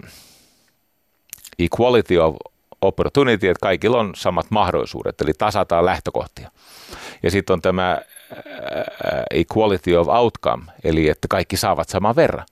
equality 1.60 2.18
of 2.18 2.36
opportunity, 2.81 3.47
että 3.47 3.61
kaikilla 3.61 3.99
on 3.99 4.11
samat 4.15 4.45
mahdollisuudet, 4.49 5.22
eli 5.22 5.31
tasataan 5.38 5.85
lähtökohtia. 5.85 6.51
Ja 7.23 7.31
sitten 7.31 7.53
on 7.53 7.61
tämä 7.61 7.97
equality 9.31 9.95
of 9.95 10.07
outcome, 10.07 10.64
eli 10.84 11.10
että 11.10 11.27
kaikki 11.27 11.57
saavat 11.57 11.89
saman 11.89 12.15
verran. 12.15 12.45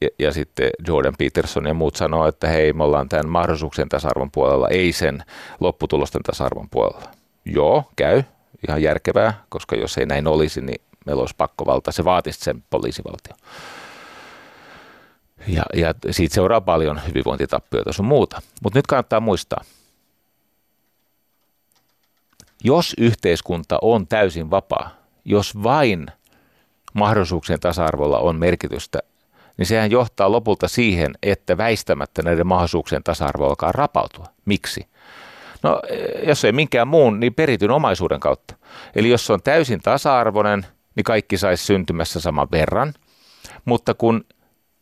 Ja, 0.00 0.08
ja 0.18 0.32
sitten 0.32 0.70
Jordan 0.86 1.14
Peterson 1.18 1.66
ja 1.66 1.74
muut 1.74 1.96
sanoo, 1.96 2.28
että 2.28 2.48
hei, 2.48 2.72
me 2.72 2.84
ollaan 2.84 3.08
tämän 3.08 3.28
mahdollisuuksien 3.28 3.88
tasa-arvon 3.88 4.30
puolella, 4.30 4.68
ei 4.68 4.92
sen 4.92 5.24
lopputulosten 5.60 6.22
tasa-arvon 6.22 6.68
puolella. 6.70 7.10
Joo, 7.44 7.84
käy, 7.96 8.22
ihan 8.68 8.82
järkevää, 8.82 9.44
koska 9.48 9.76
jos 9.76 9.98
ei 9.98 10.06
näin 10.06 10.26
olisi, 10.26 10.60
niin 10.60 10.80
meillä 11.06 11.20
olisi 11.20 11.34
pakkovalta, 11.38 11.92
se 11.92 12.04
vaatisi 12.04 12.40
sen 12.40 12.62
poliisivaltio. 12.70 13.34
Ja, 15.46 15.62
ja 15.74 15.94
siitä 16.10 16.34
seuraa 16.34 16.60
paljon 16.60 17.00
hyvinvointitappioita 17.08 17.92
sun 17.92 18.06
muuta. 18.06 18.42
Mutta 18.62 18.78
nyt 18.78 18.86
kannattaa 18.86 19.20
muistaa, 19.20 19.64
jos 22.64 22.94
yhteiskunta 22.98 23.78
on 23.82 24.06
täysin 24.06 24.50
vapaa, 24.50 24.90
jos 25.24 25.62
vain 25.62 26.06
mahdollisuuksien 26.94 27.60
tasa-arvolla 27.60 28.18
on 28.18 28.36
merkitystä, 28.36 28.98
niin 29.56 29.66
sehän 29.66 29.90
johtaa 29.90 30.32
lopulta 30.32 30.68
siihen, 30.68 31.14
että 31.22 31.56
väistämättä 31.56 32.22
näiden 32.22 32.46
mahdollisuuksien 32.46 33.02
tasa-arvo 33.02 33.48
alkaa 33.48 33.72
rapautua. 33.72 34.26
Miksi? 34.44 34.86
No, 35.62 35.80
jos 36.26 36.44
ei 36.44 36.52
minkään 36.52 36.88
muun, 36.88 37.20
niin 37.20 37.34
perityn 37.34 37.70
omaisuuden 37.70 38.20
kautta. 38.20 38.54
Eli 38.96 39.10
jos 39.10 39.26
se 39.26 39.32
on 39.32 39.42
täysin 39.42 39.80
tasa-arvoinen, 39.80 40.66
niin 40.96 41.04
kaikki 41.04 41.38
saisi 41.38 41.64
syntymässä 41.64 42.20
saman 42.20 42.48
verran. 42.52 42.94
Mutta 43.64 43.94
kun 43.94 44.24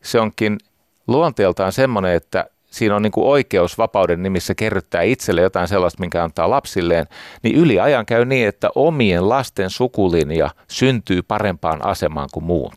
se 0.03 0.21
onkin 0.21 0.59
luonteeltaan 1.07 1.73
semmoinen, 1.73 2.15
että 2.15 2.47
siinä 2.71 2.97
on 2.97 3.03
niin 3.03 3.13
kuin 3.13 3.27
oikeus 3.27 3.79
vapauden 3.79 4.23
nimissä 4.23 4.55
kerryttää 4.55 5.03
itselle 5.03 5.41
jotain 5.41 5.69
sellaista, 5.69 6.01
minkä 6.01 6.25
antaa 6.25 6.51
lapsilleen, 6.51 7.07
niin 7.43 7.57
yli 7.57 7.81
ajan 7.81 8.07
käy 8.07 8.25
niin, 8.25 8.49
että 8.49 8.71
omien 8.75 9.29
lasten 9.29 9.71
sukulinja 9.71 10.51
syntyy 10.69 11.23
parempaan 11.23 11.87
asemaan 11.87 12.29
kuin 12.33 12.45
muut. 12.45 12.75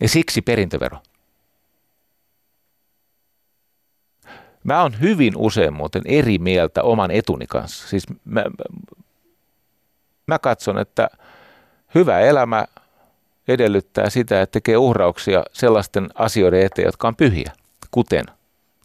Ja 0.00 0.08
siksi 0.08 0.42
perintövero. 0.42 0.98
Mä 4.64 4.82
oon 4.82 5.00
hyvin 5.00 5.36
usein 5.36 5.72
muuten 5.72 6.02
eri 6.04 6.38
mieltä 6.38 6.82
oman 6.82 7.10
etuni 7.10 7.46
kanssa. 7.46 7.88
Siis 7.88 8.06
mä, 8.24 8.44
mä 10.26 10.38
katson, 10.38 10.78
että 10.78 11.10
hyvä 11.94 12.20
elämä 12.20 12.64
edellyttää 13.50 14.10
sitä, 14.10 14.42
että 14.42 14.52
tekee 14.52 14.76
uhrauksia 14.76 15.42
sellaisten 15.52 16.08
asioiden 16.14 16.66
eteen, 16.66 16.86
jotka 16.86 17.08
on 17.08 17.16
pyhiä, 17.16 17.52
kuten 17.90 18.24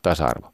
tasa-arvo. 0.01 0.51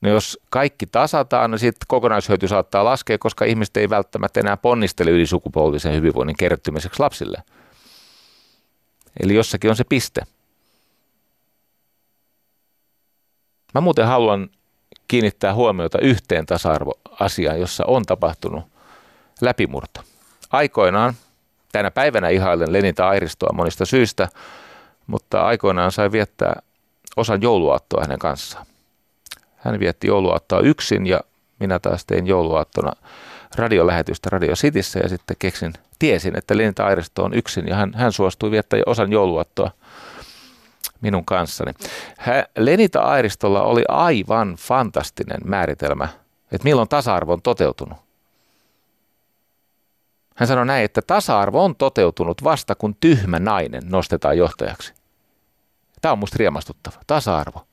No 0.00 0.10
jos 0.10 0.38
kaikki 0.50 0.86
tasataan, 0.86 1.50
niin 1.50 1.58
sitten 1.58 1.86
kokonaishyöty 1.88 2.48
saattaa 2.48 2.84
laskea, 2.84 3.18
koska 3.18 3.44
ihmiset 3.44 3.76
ei 3.76 3.90
välttämättä 3.90 4.40
enää 4.40 4.56
ponnistele 4.56 5.10
yli 5.10 5.26
sukupolvisen 5.26 5.94
hyvinvoinnin 5.94 6.36
kertymiseksi 6.36 7.00
lapsille. 7.00 7.42
Eli 9.22 9.34
jossakin 9.34 9.70
on 9.70 9.76
se 9.76 9.84
piste. 9.84 10.22
Mä 13.74 13.80
muuten 13.80 14.06
haluan 14.06 14.50
kiinnittää 15.08 15.54
huomiota 15.54 15.98
yhteen 15.98 16.46
tasa-arvoasiaan, 16.46 17.60
jossa 17.60 17.84
on 17.86 18.02
tapahtunut 18.06 18.64
läpimurto. 19.40 20.00
Aikoinaan 20.50 21.14
Tänä 21.72 21.90
päivänä 21.90 22.28
ihailen 22.28 22.72
Lenita 22.72 23.08
Airistoa 23.08 23.52
monista 23.52 23.84
syistä, 23.84 24.28
mutta 25.06 25.42
aikoinaan 25.42 25.92
sai 25.92 26.12
viettää 26.12 26.62
osan 27.16 27.42
jouluaattoa 27.42 28.00
hänen 28.00 28.18
kanssaan. 28.18 28.66
Hän 29.56 29.80
vietti 29.80 30.06
jouluaattoa 30.06 30.60
yksin 30.60 31.06
ja 31.06 31.20
minä 31.60 31.78
taas 31.78 32.04
tein 32.04 32.26
jouluaattona 32.26 32.92
radiolähetystä 33.56 34.30
Radio 34.30 34.54
Cityssä 34.54 35.00
ja 35.02 35.08
sitten 35.08 35.36
keksin, 35.38 35.72
tiesin, 35.98 36.38
että 36.38 36.56
Lenita 36.56 36.86
Airisto 36.86 37.24
on 37.24 37.34
yksin 37.34 37.68
ja 37.68 37.76
hän, 37.76 37.94
hän 37.94 38.12
suostui 38.12 38.50
viettää 38.50 38.80
osan 38.86 39.12
jouluaattoa 39.12 39.70
minun 41.00 41.24
kanssani. 41.24 41.72
Lenita 42.58 43.00
Airistolla 43.00 43.62
oli 43.62 43.82
aivan 43.88 44.54
fantastinen 44.58 45.40
määritelmä, 45.44 46.08
että 46.52 46.64
milloin 46.64 46.88
tasa-arvo 46.88 47.32
on 47.32 47.42
toteutunut. 47.42 47.98
Hän 50.40 50.46
sanoi 50.46 50.66
näin, 50.66 50.84
että 50.84 51.02
tasa-arvo 51.02 51.64
on 51.64 51.76
toteutunut 51.76 52.44
vasta 52.44 52.74
kun 52.74 52.96
tyhmä 53.00 53.38
nainen 53.38 53.82
nostetaan 53.86 54.38
johtajaksi. 54.38 54.94
Tämä 56.00 56.12
on 56.12 56.18
musta 56.18 56.36
riemastuttava. 56.38 56.96
Tasa-arvo. 57.06 57.66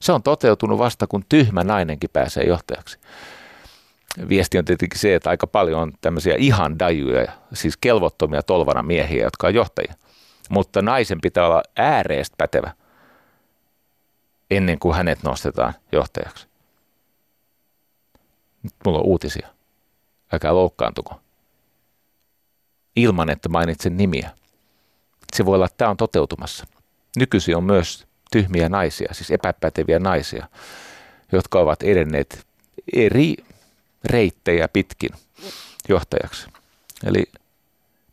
Se 0.00 0.12
on 0.12 0.22
toteutunut 0.22 0.78
vasta 0.78 1.06
kun 1.06 1.24
tyhmä 1.28 1.64
nainenkin 1.64 2.10
pääsee 2.12 2.44
johtajaksi. 2.44 2.98
Viesti 4.28 4.58
on 4.58 4.64
tietenkin 4.64 4.98
se, 4.98 5.14
että 5.14 5.30
aika 5.30 5.46
paljon 5.46 5.80
on 5.80 5.92
tämmöisiä 6.00 6.34
ihan 6.38 6.78
dajuja, 6.78 7.32
siis 7.52 7.76
kelvottomia 7.76 8.42
tolvana 8.42 8.82
miehiä, 8.82 9.24
jotka 9.24 9.46
on 9.46 9.54
johtajia. 9.54 9.94
Mutta 10.50 10.82
naisen 10.82 11.20
pitää 11.20 11.46
olla 11.46 11.62
ääreestä 11.76 12.34
pätevä 12.38 12.72
ennen 14.50 14.78
kuin 14.78 14.96
hänet 14.96 15.22
nostetaan 15.22 15.74
johtajaksi. 15.92 16.46
Nyt 18.62 18.74
mulla 18.84 18.98
on 18.98 19.06
uutisia. 19.06 19.48
Älkää 20.32 20.54
loukkaantuko 20.54 21.20
ilman, 22.98 23.30
että 23.30 23.48
mainitsen 23.48 23.96
nimiä. 23.96 24.30
Se 25.32 25.46
voi 25.46 25.54
olla, 25.54 25.64
että 25.66 25.76
tämä 25.76 25.90
on 25.90 25.96
toteutumassa. 25.96 26.66
Nykyisin 27.16 27.56
on 27.56 27.64
myös 27.64 28.06
tyhmiä 28.30 28.68
naisia, 28.68 29.14
siis 29.14 29.30
epäpäteviä 29.30 29.98
naisia, 29.98 30.46
jotka 31.32 31.60
ovat 31.60 31.82
edenneet 31.82 32.46
eri 32.92 33.34
reittejä 34.04 34.68
pitkin 34.68 35.10
johtajaksi. 35.88 36.46
Eli 37.06 37.24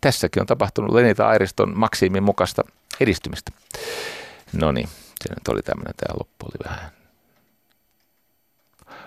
tässäkin 0.01 0.41
on 0.41 0.47
tapahtunut 0.47 0.93
Lenita 0.93 1.27
Airiston 1.27 1.77
maksiimin 1.77 2.23
mukaista 2.23 2.63
edistymistä. 2.99 3.51
No 4.53 4.71
niin, 4.71 4.87
se 5.23 5.33
nyt 5.33 5.47
oli 5.47 5.61
tämmöinen, 5.61 5.93
tämä 5.97 6.17
loppu 6.19 6.45
oli 6.45 6.69
vähän. 6.69 6.91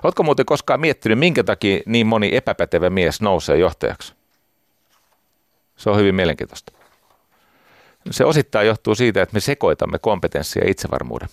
Oletko 0.03 0.23
muuten 0.23 0.47
koskaan 0.47 0.81
miettinyt, 0.81 1.19
minkä 1.19 1.45
takia 1.45 1.81
niin 1.87 2.07
moni 2.07 2.37
epäpätevä 2.37 2.91
mies 2.91 3.21
nousee 3.21 3.57
johtajaksi? 3.59 4.18
Se 5.79 5.91
on 5.91 5.99
hyvin 5.99 6.15
mielenkiintoista. 6.15 6.73
Se 8.11 8.25
osittain 8.25 8.67
johtuu 8.67 8.95
siitä, 8.95 9.23
että 9.23 9.35
me 9.35 9.41
sekoitamme 9.41 9.99
kompetenssia 9.99 10.65
ja 10.65 10.71
itsevarmuuden. 10.71 11.29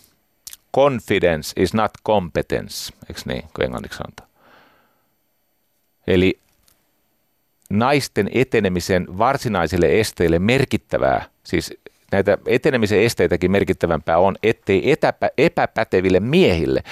Confidence 0.76 1.62
is 1.62 1.74
not 1.74 1.92
competence, 2.06 2.94
eikö 3.10 3.22
niin, 3.26 3.44
kuin 3.56 3.66
englanniksi 3.66 3.98
sanotaan. 3.98 4.30
Eli 6.08 6.40
naisten 7.70 8.30
etenemisen 8.34 9.18
varsinaisille 9.18 10.00
esteille 10.00 10.40
merkittävää, 10.40 11.26
siis 11.44 11.74
näitä 12.12 12.38
etenemisen 12.46 13.02
esteitäkin 13.02 13.52
merkittävämpää 13.52 14.18
on, 14.18 14.36
ettei 14.44 14.92
etäpä, 14.92 15.30
epäpäteville 15.38 16.20
miehille 16.20 16.84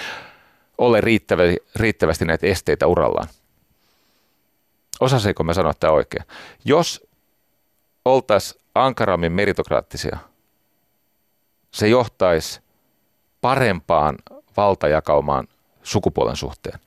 ole 0.78 1.02
riittävästi, 1.02 1.58
riittävästi 1.76 2.26
näitä 2.26 2.48
esteitä 2.48 2.88
urallaan. 2.88 3.28
Osaseeko 5.00 5.44
mä 5.44 5.54
sanoa 5.54 5.74
tämä 5.74 5.94
oikein? 5.94 6.24
Jos 6.66 7.08
oltaisiin 8.06 8.62
ankarammin 8.76 9.32
meritokraattisia, 9.32 10.18
se 11.72 11.88
johtaisi 11.88 12.62
parempaan 13.42 14.16
valtajakaumaan 14.58 15.48
sukupuolen 15.84 16.36
suhteen. 16.36 16.80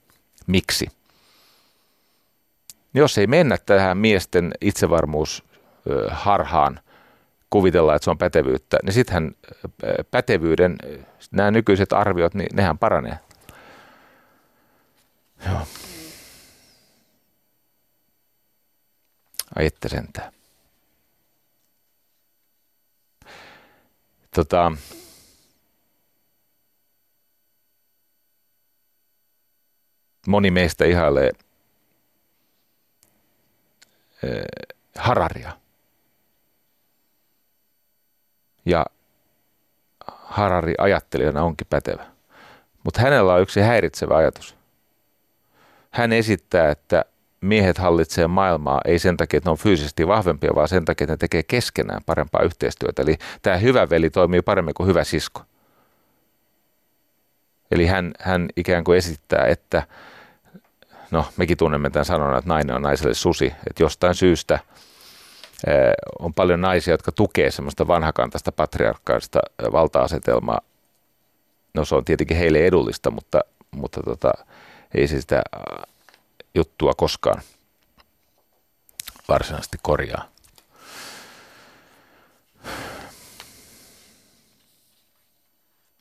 Miksi? 0.46 0.86
Jos 2.94 3.18
ei 3.18 3.26
mennä 3.26 3.56
tähän 3.66 3.98
miesten 3.98 4.52
itsevarmuus 4.60 5.44
harhaan 6.10 6.80
kuvitella, 7.50 7.94
että 7.94 8.04
se 8.04 8.10
on 8.10 8.18
pätevyyttä, 8.18 8.78
niin 8.82 8.92
sittenhän 8.92 9.34
pätevyyden, 10.10 10.76
nämä 11.30 11.50
nykyiset 11.50 11.92
arviot, 11.92 12.34
niin 12.34 12.56
nehän 12.56 12.78
paranee. 12.78 13.18
Joo. 15.46 15.66
Ai 19.56 19.66
että 19.66 19.88
sentään. 19.88 20.35
Tota, 24.36 24.72
moni 30.26 30.50
meistä 30.50 30.84
ihailee 30.84 31.30
äh, 34.24 34.44
Hararia. 34.98 35.52
Ja 38.66 38.86
Harari 40.06 40.74
ajattelijana 40.78 41.42
onkin 41.42 41.66
pätevä. 41.70 42.06
Mutta 42.84 43.00
hänellä 43.00 43.34
on 43.34 43.42
yksi 43.42 43.60
häiritsevä 43.60 44.16
ajatus. 44.16 44.56
Hän 45.90 46.12
esittää, 46.12 46.70
että 46.70 47.04
miehet 47.40 47.78
hallitsee 47.78 48.26
maailmaa 48.26 48.80
ei 48.84 48.98
sen 48.98 49.16
takia, 49.16 49.38
että 49.38 49.48
ne 49.48 49.52
on 49.52 49.58
fyysisesti 49.58 50.06
vahvempia, 50.06 50.54
vaan 50.54 50.68
sen 50.68 50.84
takia, 50.84 51.04
että 51.04 51.12
ne 51.12 51.16
tekee 51.16 51.42
keskenään 51.42 52.00
parempaa 52.06 52.42
yhteistyötä. 52.42 53.02
Eli 53.02 53.16
tämä 53.42 53.56
hyvä 53.56 53.90
veli 53.90 54.10
toimii 54.10 54.42
paremmin 54.42 54.74
kuin 54.74 54.86
hyvä 54.86 55.04
sisko. 55.04 55.42
Eli 57.70 57.86
hän, 57.86 58.12
hän 58.20 58.48
ikään 58.56 58.84
kuin 58.84 58.98
esittää, 58.98 59.44
että 59.44 59.82
no 61.10 61.26
mekin 61.36 61.56
tunnemme 61.56 61.90
tämän 61.90 62.04
sanonnan, 62.04 62.38
että 62.38 62.48
nainen 62.48 62.76
on 62.76 62.82
naiselle 62.82 63.14
susi, 63.14 63.46
että 63.46 63.82
jostain 63.82 64.14
syystä 64.14 64.58
on 66.18 66.34
paljon 66.34 66.60
naisia, 66.60 66.94
jotka 66.94 67.12
tukee 67.12 67.50
semmoista 67.50 67.88
vanhakantaista 67.88 68.52
patriarkkaista 68.52 69.40
valta-asetelmaa. 69.72 70.60
No 71.74 71.84
se 71.84 71.94
on 71.94 72.04
tietenkin 72.04 72.36
heille 72.36 72.66
edullista, 72.66 73.10
mutta, 73.10 73.40
mutta 73.70 74.00
tota, 74.02 74.32
ei 74.94 75.08
se 75.08 75.20
sitä 75.20 75.42
juttua 76.56 76.92
koskaan 76.96 77.42
varsinaisesti 79.28 79.78
korjaa. 79.82 80.28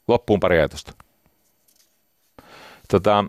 Loppuun 0.07 0.39
pari 0.39 0.57
ajatusta. 0.57 0.93
Tota, 2.87 3.25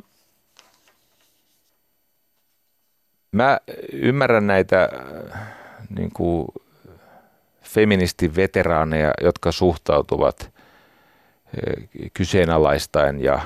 mä 3.33 3.61
ymmärrän 3.93 4.47
näitä 4.47 4.89
niin 5.97 6.11
kuin 6.13 6.49
feministiveteraaneja, 7.63 9.13
jotka 9.23 9.53
suhtautuvat 9.53 10.41
eh, 10.41 12.11
kyseenalaistaen 12.15 13.25
ja 13.25 13.41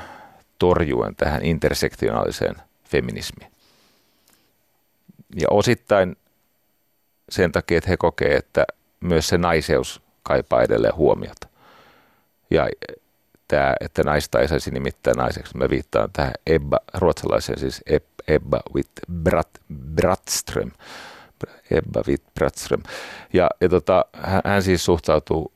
torjuen 0.59 1.17
tähän 1.17 1.45
intersektionaaliseen 1.45 2.55
feminismiin. 2.85 3.51
Ja 5.37 5.47
osittain 5.51 6.17
sen 7.29 7.53
takia, 7.53 7.79
että 7.79 7.91
he 7.91 7.97
kokee, 7.97 8.37
että 8.37 8.67
myös 9.01 9.29
se 9.29 9.39
naiseus 9.39 10.03
kaipaa 10.23 10.63
edelleen 10.63 10.95
huomiota. 10.95 11.49
Ja 12.51 12.69
tämä, 13.49 13.75
että 13.81 14.03
naista 14.03 14.41
ei 14.41 14.49
saisi 14.49 14.71
nimittää 14.71 15.15
naiseksi. 15.15 15.57
Mä 15.57 15.71
viittaan 15.71 16.11
tähän 16.13 16.33
Ebba, 16.47 16.79
ruotsalaiseen 16.95 17.59
siis 17.59 17.81
Ebba 18.29 18.61
with 18.75 18.91
Brat, 19.13 19.49
Bratström. 19.95 20.71
Ebba 21.71 22.03
with 22.07 22.25
Bratström. 22.35 22.83
Ja, 23.33 23.51
ja 23.61 23.69
tota, 23.69 24.05
hän, 24.13 24.43
hän 24.45 24.63
siis 24.63 24.85
suhtautuu 24.85 25.53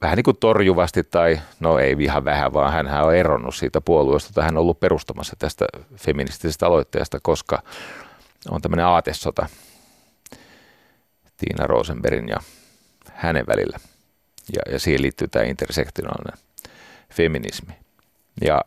vähän 0.00 0.16
niin 0.16 0.24
kuin 0.24 0.36
torjuvasti 0.36 1.04
tai 1.04 1.40
no 1.60 1.78
ei 1.78 1.96
ihan 2.00 2.24
vähän, 2.24 2.52
vaan 2.52 2.72
hän 2.72 3.04
on 3.04 3.14
eronnut 3.14 3.54
siitä 3.54 3.80
puolueesta, 3.80 4.32
tai 4.32 4.44
hän 4.44 4.56
on 4.56 4.60
ollut 4.60 4.80
perustamassa 4.80 5.36
tästä 5.38 5.66
feministisestä 5.96 6.66
aloitteesta, 6.66 7.20
koska 7.22 7.62
on 8.50 8.62
tämmöinen 8.62 8.86
aatesota 8.86 9.46
Tiina 11.36 11.66
Rosenbergin 11.66 12.28
ja 12.28 12.36
hänen 13.12 13.46
välillä. 13.46 13.78
Ja, 14.52 14.72
ja 14.72 14.78
siihen 14.78 15.02
liittyy 15.02 15.28
tämä 15.28 15.44
intersektionaalinen 15.44 16.38
feminismi. 17.12 17.74
Ja 18.44 18.60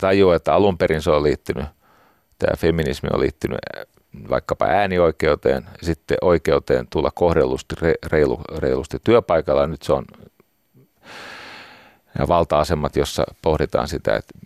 tajuu, 0.00 0.32
että 0.32 0.54
alun 0.54 0.78
perin 0.78 1.02
se 1.02 1.10
on 1.10 1.22
liittynyt, 1.22 1.66
tämä 2.38 2.56
feminismi 2.56 3.08
on 3.12 3.20
liittynyt 3.20 3.58
vaikkapa 4.30 4.66
äänioikeuteen, 4.66 5.66
sitten 5.82 6.18
oikeuteen 6.20 6.86
tulla 6.90 7.10
kohdellusti 7.10 7.74
reilu, 8.06 8.40
reilusti 8.58 8.98
työpaikalla. 9.04 9.66
Nyt 9.66 9.82
se 9.82 9.92
on 9.92 10.04
valta-asemat, 12.28 12.96
jossa 12.96 13.24
pohditaan 13.42 13.88
sitä, 13.88 14.16
että, 14.16 14.38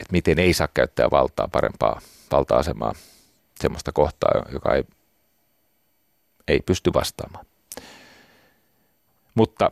että 0.00 0.12
miten 0.12 0.38
ei 0.38 0.52
saa 0.52 0.68
käyttää 0.74 1.10
valtaa 1.10 1.48
parempaa 1.48 2.00
valta-asemaa 2.30 2.92
sellaista 3.60 3.92
kohtaa, 3.92 4.30
joka 4.52 4.74
ei, 4.74 4.84
ei 6.48 6.60
pysty 6.60 6.92
vastaamaan. 6.94 7.46
Mutta 9.34 9.70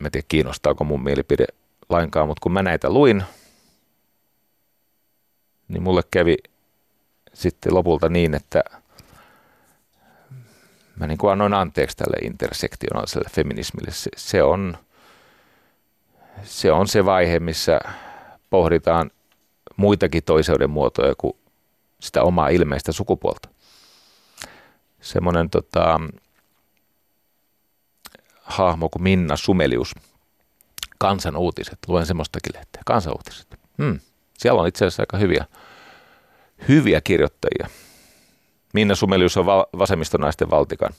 mä 0.00 0.06
en 0.06 0.12
tiedä 0.12 0.26
kiinnostaako 0.28 0.84
mun 0.84 1.04
mielipide 1.04 1.46
lainkaan, 1.88 2.28
mutta 2.28 2.40
kun 2.42 2.52
mä 2.52 2.62
näitä 2.62 2.90
luin, 2.90 3.22
niin 5.68 5.82
mulle 5.82 6.02
kävi 6.10 6.36
sitten 7.34 7.74
lopulta 7.74 8.08
niin, 8.08 8.34
että 8.34 8.62
mä 10.96 11.06
niin 11.06 11.18
kuin 11.18 11.32
annoin 11.32 11.54
anteeksi 11.54 11.96
tälle 11.96 12.16
intersektionaaliselle 12.16 13.28
feminismille. 13.32 13.90
Se, 13.90 14.10
se, 14.16 14.42
on, 14.42 14.76
se 16.42 16.72
on 16.72 16.88
se 16.88 17.04
vaihe, 17.04 17.40
missä 17.40 17.80
pohditaan 18.50 19.10
muitakin 19.76 20.24
toiseuden 20.24 20.70
muotoja 20.70 21.14
kuin 21.18 21.36
sitä 22.00 22.22
omaa 22.22 22.48
ilmeistä 22.48 22.92
sukupuolta. 22.92 23.48
Semmoinen 25.00 25.50
tota, 25.50 26.00
hahmo 28.42 28.88
kuin 28.88 29.02
Minna 29.02 29.36
Sumelius, 29.36 29.94
Kansan 30.98 31.36
uutiset, 31.36 31.78
luen 31.88 32.06
semmoistakin 32.06 32.52
lehteä, 32.54 32.82
Kansan 32.86 33.12
uutiset. 33.12 33.58
Hmm. 33.82 34.00
Siellä 34.38 34.60
on 34.60 34.68
itse 34.68 34.84
asiassa 34.84 35.02
aika 35.02 35.16
hyviä 35.16 35.44
hyviä 36.68 37.00
kirjoittajia. 37.00 37.68
Minna 38.74 38.94
Sumelius 38.94 39.36
on 39.36 39.46
vasemmistonaisten 39.78 40.50
valtikan 40.50 40.90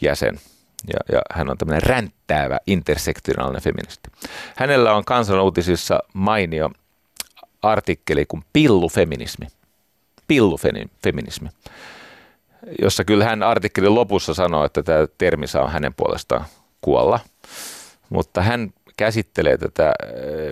jäsen 0.00 0.40
ja, 0.88 1.14
ja 1.16 1.22
hän 1.32 1.50
on 1.50 1.58
tämmöinen 1.58 1.82
ränttäävä 1.82 2.58
intersektionaalinen 2.66 3.62
feministi. 3.62 4.10
Hänellä 4.56 4.94
on 4.94 5.04
kansanuutisissa 5.04 6.00
mainio 6.12 6.70
artikkeli 7.62 8.26
kuin 8.26 8.44
pillufeminismi. 8.52 9.46
Pillufeminismi, 10.28 11.48
jossa 12.82 13.04
kyllä 13.04 13.24
hän 13.24 13.42
artikkelin 13.42 13.94
lopussa 13.94 14.34
sanoo, 14.34 14.64
että 14.64 14.82
tämä 14.82 15.06
termi 15.18 15.46
saa 15.46 15.68
hänen 15.68 15.94
puolestaan 15.94 16.44
kuolla. 16.80 17.20
Mutta 18.10 18.42
hän 18.42 18.70
käsittelee 18.96 19.58
tätä 19.58 19.86
äh, 19.86 19.94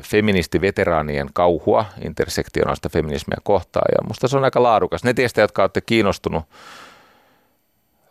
feministiveteraanien 0.03 1.29
kauhua 1.33 1.85
intersektionaalista 2.05 2.89
feminismiä 2.89 3.39
kohtaan. 3.43 3.87
Ja 3.93 4.07
musta 4.09 4.29
se 4.29 4.37
on 4.37 4.45
aika 4.45 4.63
laadukas. 4.63 5.05
Ne 5.05 5.15
teistä, 5.15 5.41
jotka 5.41 5.63
olette 5.63 5.81
kiinnostunut 5.81 6.45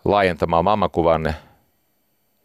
laajentamaan 0.05 0.63
mammakuvanne, 0.63 1.35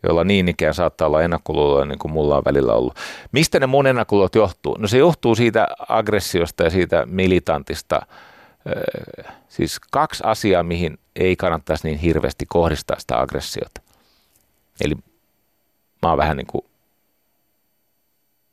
jolla 0.03 0.25
niin 0.25 0.49
ikään 0.49 0.75
saattaa 0.75 1.07
olla 1.07 1.23
ennakkoluuloja, 1.23 1.87
niin 1.87 1.99
kuin 1.99 2.13
mulla 2.13 2.37
on 2.37 2.43
välillä 2.45 2.73
ollut. 2.73 2.95
Mistä 3.33 3.61
ne 3.61 3.67
mun 3.67 3.87
ennakkoluulot 3.87 4.35
johtuu? 4.35 4.77
No 4.79 4.89
se 4.89 4.99
johtuu 4.99 5.35
siitä 5.35 5.69
aggressiosta 5.89 6.65
ja 6.65 6.71
siitä 6.71 7.07
militantista. 7.07 7.97
Äh, 7.97 9.35
siis 9.49 9.81
kaksi 9.91 10.23
asiaa, 10.27 10.63
mihin 10.63 10.99
ei 11.17 11.37
kannattaisi 11.37 11.89
niin 11.89 11.99
hirveästi 11.99 12.47
kohdistaa 12.49 12.99
sitä 12.99 13.21
aggressiota. 13.21 13.81
Eli 14.85 14.95
mä 16.03 16.09
oon 16.09 16.19
vähän 16.19 16.37
niin 16.37 16.47
kuin 16.47 16.65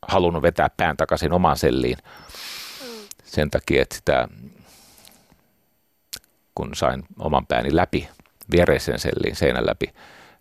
halunnut 0.08 0.42
vetää 0.44 0.70
pään 0.78 0.98
takaisin 0.98 1.34
omaan 1.34 1.58
selliin 1.58 1.98
sen 3.24 3.52
takia, 3.52 3.82
että 3.82 3.96
sitä, 3.96 4.28
kun 6.56 6.76
sain 6.76 7.04
oman 7.20 7.48
pääni 7.48 7.76
läpi, 7.76 8.10
viereiseen 8.52 9.00
selliin 9.00 9.36
seinän 9.36 9.66
läpi, 9.66 9.86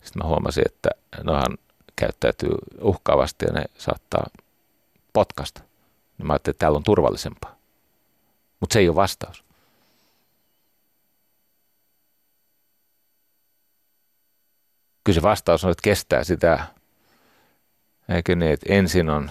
sitten 0.02 0.22
mä 0.22 0.28
huomasin, 0.28 0.64
että 0.66 0.90
nohan 1.22 1.58
käyttäytyy 1.96 2.54
uhkaavasti 2.80 3.44
ja 3.46 3.52
ne 3.52 3.64
saattaa 3.78 4.26
potkasta. 5.12 5.60
Niin 6.18 6.26
mä 6.26 6.32
ajattelin, 6.32 6.54
että 6.54 6.58
täällä 6.58 6.76
on 6.76 6.82
turvallisempaa. 6.82 7.56
Mutta 8.60 8.72
se 8.72 8.78
ei 8.78 8.88
ole 8.88 8.96
vastaus. 8.96 9.44
Kyllä 15.04 15.14
se 15.14 15.22
vastaus 15.22 15.64
on, 15.64 15.70
että 15.70 15.82
kestää 15.82 16.24
sitä 16.24 16.66
Eikö 18.08 18.36
niin, 18.36 18.52
että 18.52 18.66
ensin 18.72 19.10
on 19.10 19.30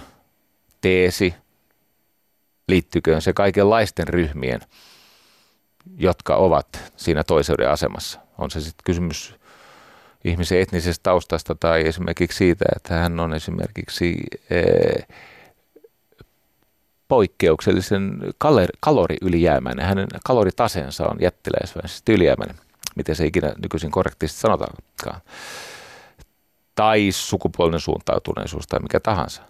teesi, 0.81 1.33
liittyköön 2.67 3.21
se 3.21 3.33
kaikenlaisten 3.33 4.07
ryhmien, 4.07 4.61
jotka 5.97 6.35
ovat 6.35 6.67
siinä 6.95 7.23
toiseuden 7.23 7.69
asemassa. 7.69 8.19
On 8.37 8.51
se 8.51 8.61
sitten 8.61 8.83
kysymys 8.83 9.35
ihmisen 10.23 10.59
etnisestä 10.59 11.03
taustasta 11.03 11.55
tai 11.55 11.87
esimerkiksi 11.87 12.37
siitä, 12.37 12.65
että 12.75 12.93
hän 12.93 13.19
on 13.19 13.33
esimerkiksi 13.33 14.17
ee, 14.49 15.03
poikkeuksellisen 17.07 18.19
kalori, 18.37 18.67
kaloriylijäämäinen. 18.79 19.85
Hänen 19.85 20.07
kaloritaseensa 20.25 21.07
on 21.07 21.17
jättiläisväisesti 21.21 22.13
ylijäämäinen, 22.13 22.55
miten 22.95 23.15
se 23.15 23.25
ikinä 23.25 23.53
nykyisin 23.63 23.91
korrektisti 23.91 24.39
sanotaankaan. 24.39 25.21
Tai 26.75 27.07
sukupuolinen 27.11 27.79
suuntautuneisuus 27.79 28.67
tai 28.67 28.79
mikä 28.79 28.99
tahansa. 28.99 29.41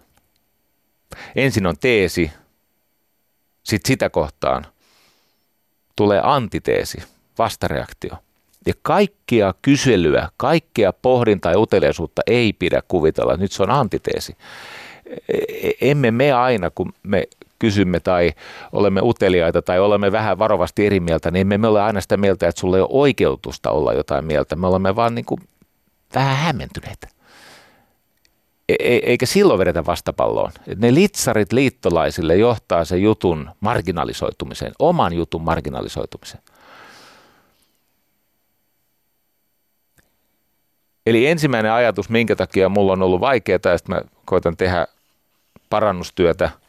Ensin 1.36 1.66
on 1.66 1.76
teesi, 1.80 2.30
sitten 3.62 3.88
sitä 3.88 4.10
kohtaan 4.10 4.66
tulee 5.96 6.20
antiteesi, 6.24 7.02
vastareaktio. 7.38 8.12
Ja 8.66 8.74
kaikkia 8.82 9.54
kyselyä, 9.62 10.28
kaikkea 10.36 10.92
pohdintaa 10.92 11.52
ja 11.52 11.58
uteliaisuutta 11.58 12.22
ei 12.26 12.52
pidä 12.52 12.82
kuvitella. 12.88 13.36
Nyt 13.36 13.52
se 13.52 13.62
on 13.62 13.70
antiteesi. 13.70 14.36
E, 15.28 15.38
e, 15.68 15.72
emme 15.80 16.10
me 16.10 16.32
aina, 16.32 16.70
kun 16.70 16.92
me 17.02 17.28
kysymme 17.58 18.00
tai 18.00 18.32
olemme 18.72 19.00
uteliaita 19.04 19.62
tai 19.62 19.80
olemme 19.80 20.12
vähän 20.12 20.38
varovasti 20.38 20.86
eri 20.86 21.00
mieltä, 21.00 21.30
niin 21.30 21.40
emme 21.40 21.58
me 21.58 21.68
ole 21.68 21.82
aina 21.82 22.00
sitä 22.00 22.16
mieltä, 22.16 22.48
että 22.48 22.60
sulla 22.60 22.76
ei 22.76 22.80
ole 22.80 22.88
oikeutusta 22.92 23.70
olla 23.70 23.92
jotain 23.92 24.24
mieltä. 24.24 24.56
Me 24.56 24.66
olemme 24.66 24.96
vaan 24.96 25.14
niin 25.14 25.24
kuin 25.24 25.40
vähän 26.14 26.36
hämmentyneitä. 26.36 27.08
E, 28.78 28.94
e 28.94 29.00
eikä 29.02 29.26
silloin 29.26 29.58
vedetä 29.58 29.86
vastapalloon. 29.86 30.52
Ne 30.76 30.94
litsarit 30.94 31.52
liittolaisille 31.52 32.36
johtaa 32.36 32.84
se 32.84 32.96
jutun 32.96 33.50
marginalisoitumiseen, 33.60 34.72
oman 34.78 35.12
jutun 35.12 35.42
marginalisoitumiseen. 35.42 36.42
Eli 41.06 41.26
ensimmäinen 41.26 41.72
ajatus, 41.72 42.08
minkä 42.08 42.36
takia 42.36 42.68
mulla 42.68 42.92
on 42.92 43.02
ollut 43.02 43.20
vaikeaa, 43.20 43.58
ja 43.64 43.78
sitten 43.78 43.96
mä 43.96 44.02
koitan 44.24 44.56
tehdä 44.56 44.86
parannustyötä– 45.70 46.50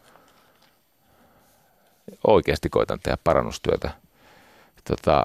oikeasti 2.28 2.70
koitan 2.70 3.00
tehdä 3.04 3.18
parannustyötä 3.24 3.92
tota, 4.84 5.24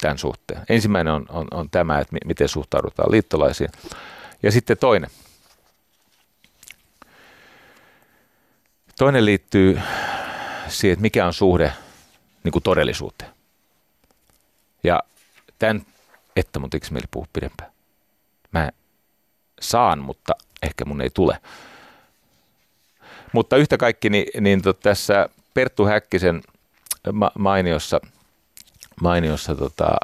tämän 0.00 0.18
suhteen. 0.18 0.62
Ensimmäinen 0.68 1.12
on, 1.12 1.26
on, 1.28 1.46
on 1.50 1.70
tämä, 1.70 1.98
että 1.98 2.16
miten 2.24 2.48
suhtaudutaan 2.48 3.10
liittolaisiin. 3.10 3.70
Ja 4.42 4.52
sitten 4.52 4.78
toinen. 4.78 5.10
Toinen 8.98 9.24
liittyy 9.24 9.80
siihen, 10.68 10.92
että 10.92 11.02
mikä 11.02 11.26
on 11.26 11.34
suhde 11.34 11.72
niin 12.44 12.52
kuin 12.52 12.62
todellisuuteen. 12.62 13.30
Ja 14.84 15.02
tämän, 15.58 15.86
että 16.36 16.58
mun 16.58 16.70
tekisi 16.70 16.92
mieli 16.92 17.06
puhua 17.10 17.28
pidempään. 17.32 17.72
Mä 18.52 18.70
saan, 19.60 19.98
mutta 19.98 20.32
ehkä 20.62 20.84
mun 20.84 21.00
ei 21.00 21.10
tule. 21.10 21.38
Mutta 23.32 23.56
yhtä 23.56 23.76
kaikki, 23.76 24.10
niin, 24.10 24.44
niin 24.44 24.62
to, 24.62 24.72
tässä 24.72 25.28
Perttu 25.54 25.84
Häkkisen 25.84 26.42
ma- 27.12 27.32
mainiossa, 27.38 28.00
mainiossa 29.00 29.54
tota, 29.54 29.96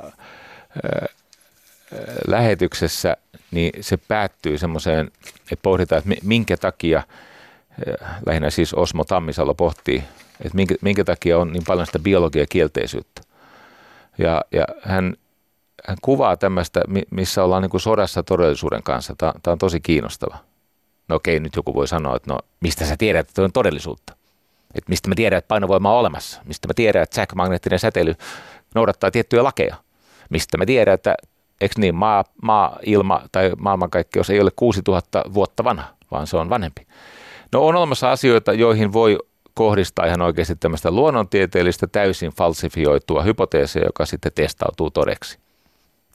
lähetyksessä, 2.27 3.17
niin 3.51 3.73
se 3.81 3.97
päättyy 3.97 4.59
semmoiseen, 4.59 5.11
että 5.53 5.63
pohditaan, 5.63 5.99
että 5.99 6.27
minkä 6.27 6.57
takia, 6.57 7.03
lähinnä 8.27 8.51
siis 8.51 8.75
Osmo 8.75 9.05
Tammisalo 9.05 9.55
pohtii, 9.55 10.05
että 10.41 10.57
minkä, 10.57 10.75
minkä 10.81 11.05
takia 11.05 11.39
on 11.39 11.53
niin 11.53 11.65
paljon 11.67 11.87
sitä 11.87 11.99
biologia 11.99 12.47
kielteisyyttä. 12.47 13.23
Ja, 14.19 14.43
ja 14.53 14.65
hän, 14.83 15.17
hän 15.87 15.97
kuvaa 16.03 16.37
tämmöistä, 16.37 16.81
missä 17.11 17.45
ollaan 17.45 17.63
niin 17.63 17.71
kuin 17.71 17.81
sodassa 17.81 18.23
todellisuuden 18.23 18.83
kanssa. 18.83 19.15
Tämä, 19.19 19.33
tämä 19.43 19.53
on 19.53 19.59
tosi 19.59 19.81
kiinnostava. 19.81 20.39
No 21.09 21.17
okei, 21.17 21.41
nyt 21.41 21.57
joku 21.57 21.75
voi 21.75 21.89
sanoa, 21.89 22.17
että 22.17 22.33
no 22.33 22.39
mistä 22.61 22.85
sä 22.85 22.97
tiedät, 22.97 23.29
että 23.29 23.43
on 23.43 23.53
todellisuutta? 23.53 24.13
Että 24.75 24.89
mistä 24.89 25.09
mä 25.09 25.15
tiedän, 25.15 25.39
että 25.39 25.49
painovoima 25.49 25.93
on 25.93 25.99
olemassa? 25.99 26.41
Mistä 26.45 26.69
mä 26.69 26.75
tiedän, 26.75 27.03
että 27.03 27.17
sähkömagneettinen 27.17 27.79
säteily 27.79 28.15
noudattaa 28.75 29.11
tiettyjä 29.11 29.45
lakeja? 29.45 29.77
Mistä 30.31 30.59
mä 30.59 30.67
tiedän, 30.67 30.95
että 30.95 31.15
eikö 31.61 31.75
niin, 31.79 31.95
maa, 31.95 32.25
maa, 32.43 32.79
ilma 32.87 33.23
tai 33.33 33.53
maailmankaikkeus 33.59 34.31
ei 34.31 34.41
ole 34.41 34.51
6000 34.57 35.25
vuotta 35.35 35.65
vanha, 35.65 35.89
vaan 36.11 36.27
se 36.27 36.37
on 36.37 36.51
vanhempi. 36.51 36.87
No 37.53 37.67
on 37.67 37.77
olemassa 37.77 38.13
asioita, 38.13 38.53
joihin 38.53 38.93
voi 38.93 39.19
kohdistaa 39.55 40.07
ihan 40.07 40.21
oikeasti 40.21 40.57
tämmöistä 40.57 40.91
luonnontieteellistä 40.91 41.87
täysin 41.87 42.31
falsifioitua 42.31 43.23
hypoteesia, 43.23 43.85
joka 43.85 44.07
sitten 44.07 44.33
testautuu 44.35 44.91
todeksi. 44.91 45.39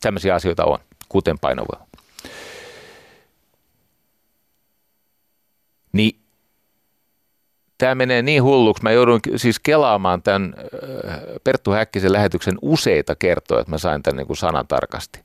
Tämmöisiä 0.02 0.36
asioita 0.36 0.66
on, 0.66 0.80
kuten 1.10 1.40
painovoima. 1.40 1.88
Niin 5.94 6.20
tämä 7.78 7.96
menee 7.96 8.22
niin 8.22 8.44
hulluksi. 8.44 8.84
Mä 8.84 8.92
joudun 8.92 9.20
siis 9.36 9.60
kelaamaan 9.60 10.22
tämän 10.22 10.54
äh, 10.58 11.20
Perttu 11.44 11.72
Häkkisen 11.72 12.14
lähetyksen 12.14 12.58
useita 12.62 13.16
kertoja, 13.16 13.62
että 13.62 13.72
mä 13.72 13.78
sain 13.78 14.04
tämän 14.04 14.18
niin 14.18 14.28
kuin 14.28 14.38
sanan 14.38 14.68
tarkasti. 14.68 15.20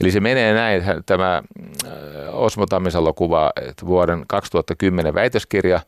Eli 0.00 0.10
se 0.10 0.20
menee 0.20 0.54
näin, 0.54 0.82
tämä 1.06 1.42
äh, 1.86 1.92
Osmo 2.32 2.66
Tammisalo 2.66 3.12
kuvaa 3.12 3.52
että 3.68 3.86
vuoden 3.86 4.24
2010 4.26 5.14
väitöskirja, 5.14 5.80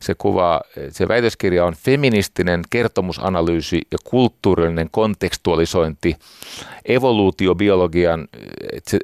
se 0.00 0.14
kuvaa, 0.14 0.60
se 0.90 1.08
väitöskirja 1.08 1.64
on 1.64 1.74
feministinen 1.74 2.62
kertomusanalyysi 2.70 3.82
ja 3.90 3.98
kulttuurillinen 4.04 4.88
kontekstualisointi 4.90 6.16
evoluutiobiologian, 6.84 8.28
se, 8.86 8.98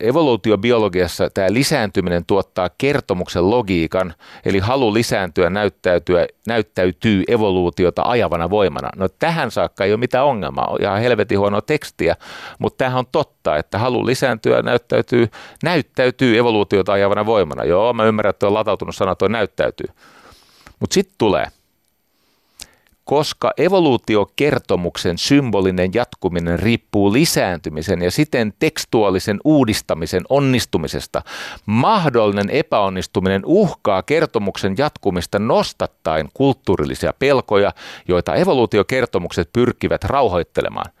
evoluutiobiologiassa 0.00 1.30
tämä 1.30 1.52
lisääntyminen 1.52 2.24
tuottaa 2.26 2.70
kertomuksen 2.78 3.50
logiikan, 3.50 4.14
eli 4.44 4.58
halu 4.58 4.94
lisääntyä 4.94 5.50
näyttäytyä, 5.50 6.26
näyttäytyy 6.46 7.24
evoluutiota 7.28 8.02
ajavana 8.02 8.50
voimana. 8.50 8.88
No 8.96 9.08
tähän 9.08 9.50
saakka 9.50 9.84
ei 9.84 9.92
ole 9.92 10.00
mitään 10.00 10.24
ongelmaa, 10.24 10.66
on 10.66 10.78
ihan 10.82 11.00
helvetin 11.00 11.38
huonoa 11.38 11.62
tekstiä, 11.62 12.16
mutta 12.58 12.78
tämähän 12.78 12.98
on 12.98 13.06
totta, 13.12 13.56
että 13.56 13.78
halu 13.78 14.06
lisääntyä 14.06 14.62
näyttäytyy, 14.62 15.28
näyttäytyy 15.62 16.38
evoluutiota 16.38 16.92
ajavana 16.92 17.26
voimana. 17.26 17.64
Joo, 17.64 17.92
mä 17.92 18.04
ymmärrän, 18.04 18.30
että 18.30 18.46
on 18.46 18.54
latautunut 18.54 18.96
sana, 18.96 19.14
tuo 19.14 19.28
näyttäytyy. 19.28 19.86
Mutta 20.80 20.94
sitten 20.94 21.14
tulee, 21.18 21.46
koska 23.08 23.52
evoluutiokertomuksen 23.56 25.18
symbolinen 25.18 25.90
jatkuminen 25.94 26.58
riippuu 26.58 27.12
lisääntymisen 27.12 28.02
ja 28.02 28.10
siten 28.10 28.52
tekstuaalisen 28.58 29.40
uudistamisen 29.44 30.22
onnistumisesta, 30.28 31.22
mahdollinen 31.66 32.50
epäonnistuminen 32.50 33.42
uhkaa 33.44 34.02
kertomuksen 34.02 34.74
jatkumista 34.78 35.38
nostattain 35.38 36.28
kulttuurillisia 36.34 37.12
pelkoja, 37.18 37.72
joita 38.08 38.34
evoluutiokertomukset 38.34 39.52
pyrkivät 39.52 40.04
rauhoittelemaan. 40.04 40.92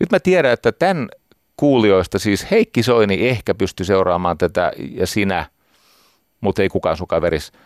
Nyt 0.00 0.10
mä 0.10 0.20
tiedän, 0.20 0.52
että 0.52 0.72
tämän 0.72 1.08
kuulijoista 1.56 2.18
siis 2.18 2.50
Heikki 2.50 2.82
Soini 2.82 3.28
ehkä 3.28 3.54
pystyi 3.54 3.86
seuraamaan 3.86 4.38
tätä 4.38 4.72
ja 4.90 5.06
sinä, 5.06 5.46
mutta 6.40 6.62
ei 6.62 6.68
kukaan 6.68 6.96
sun 6.96 7.08
kaveris– 7.08 7.52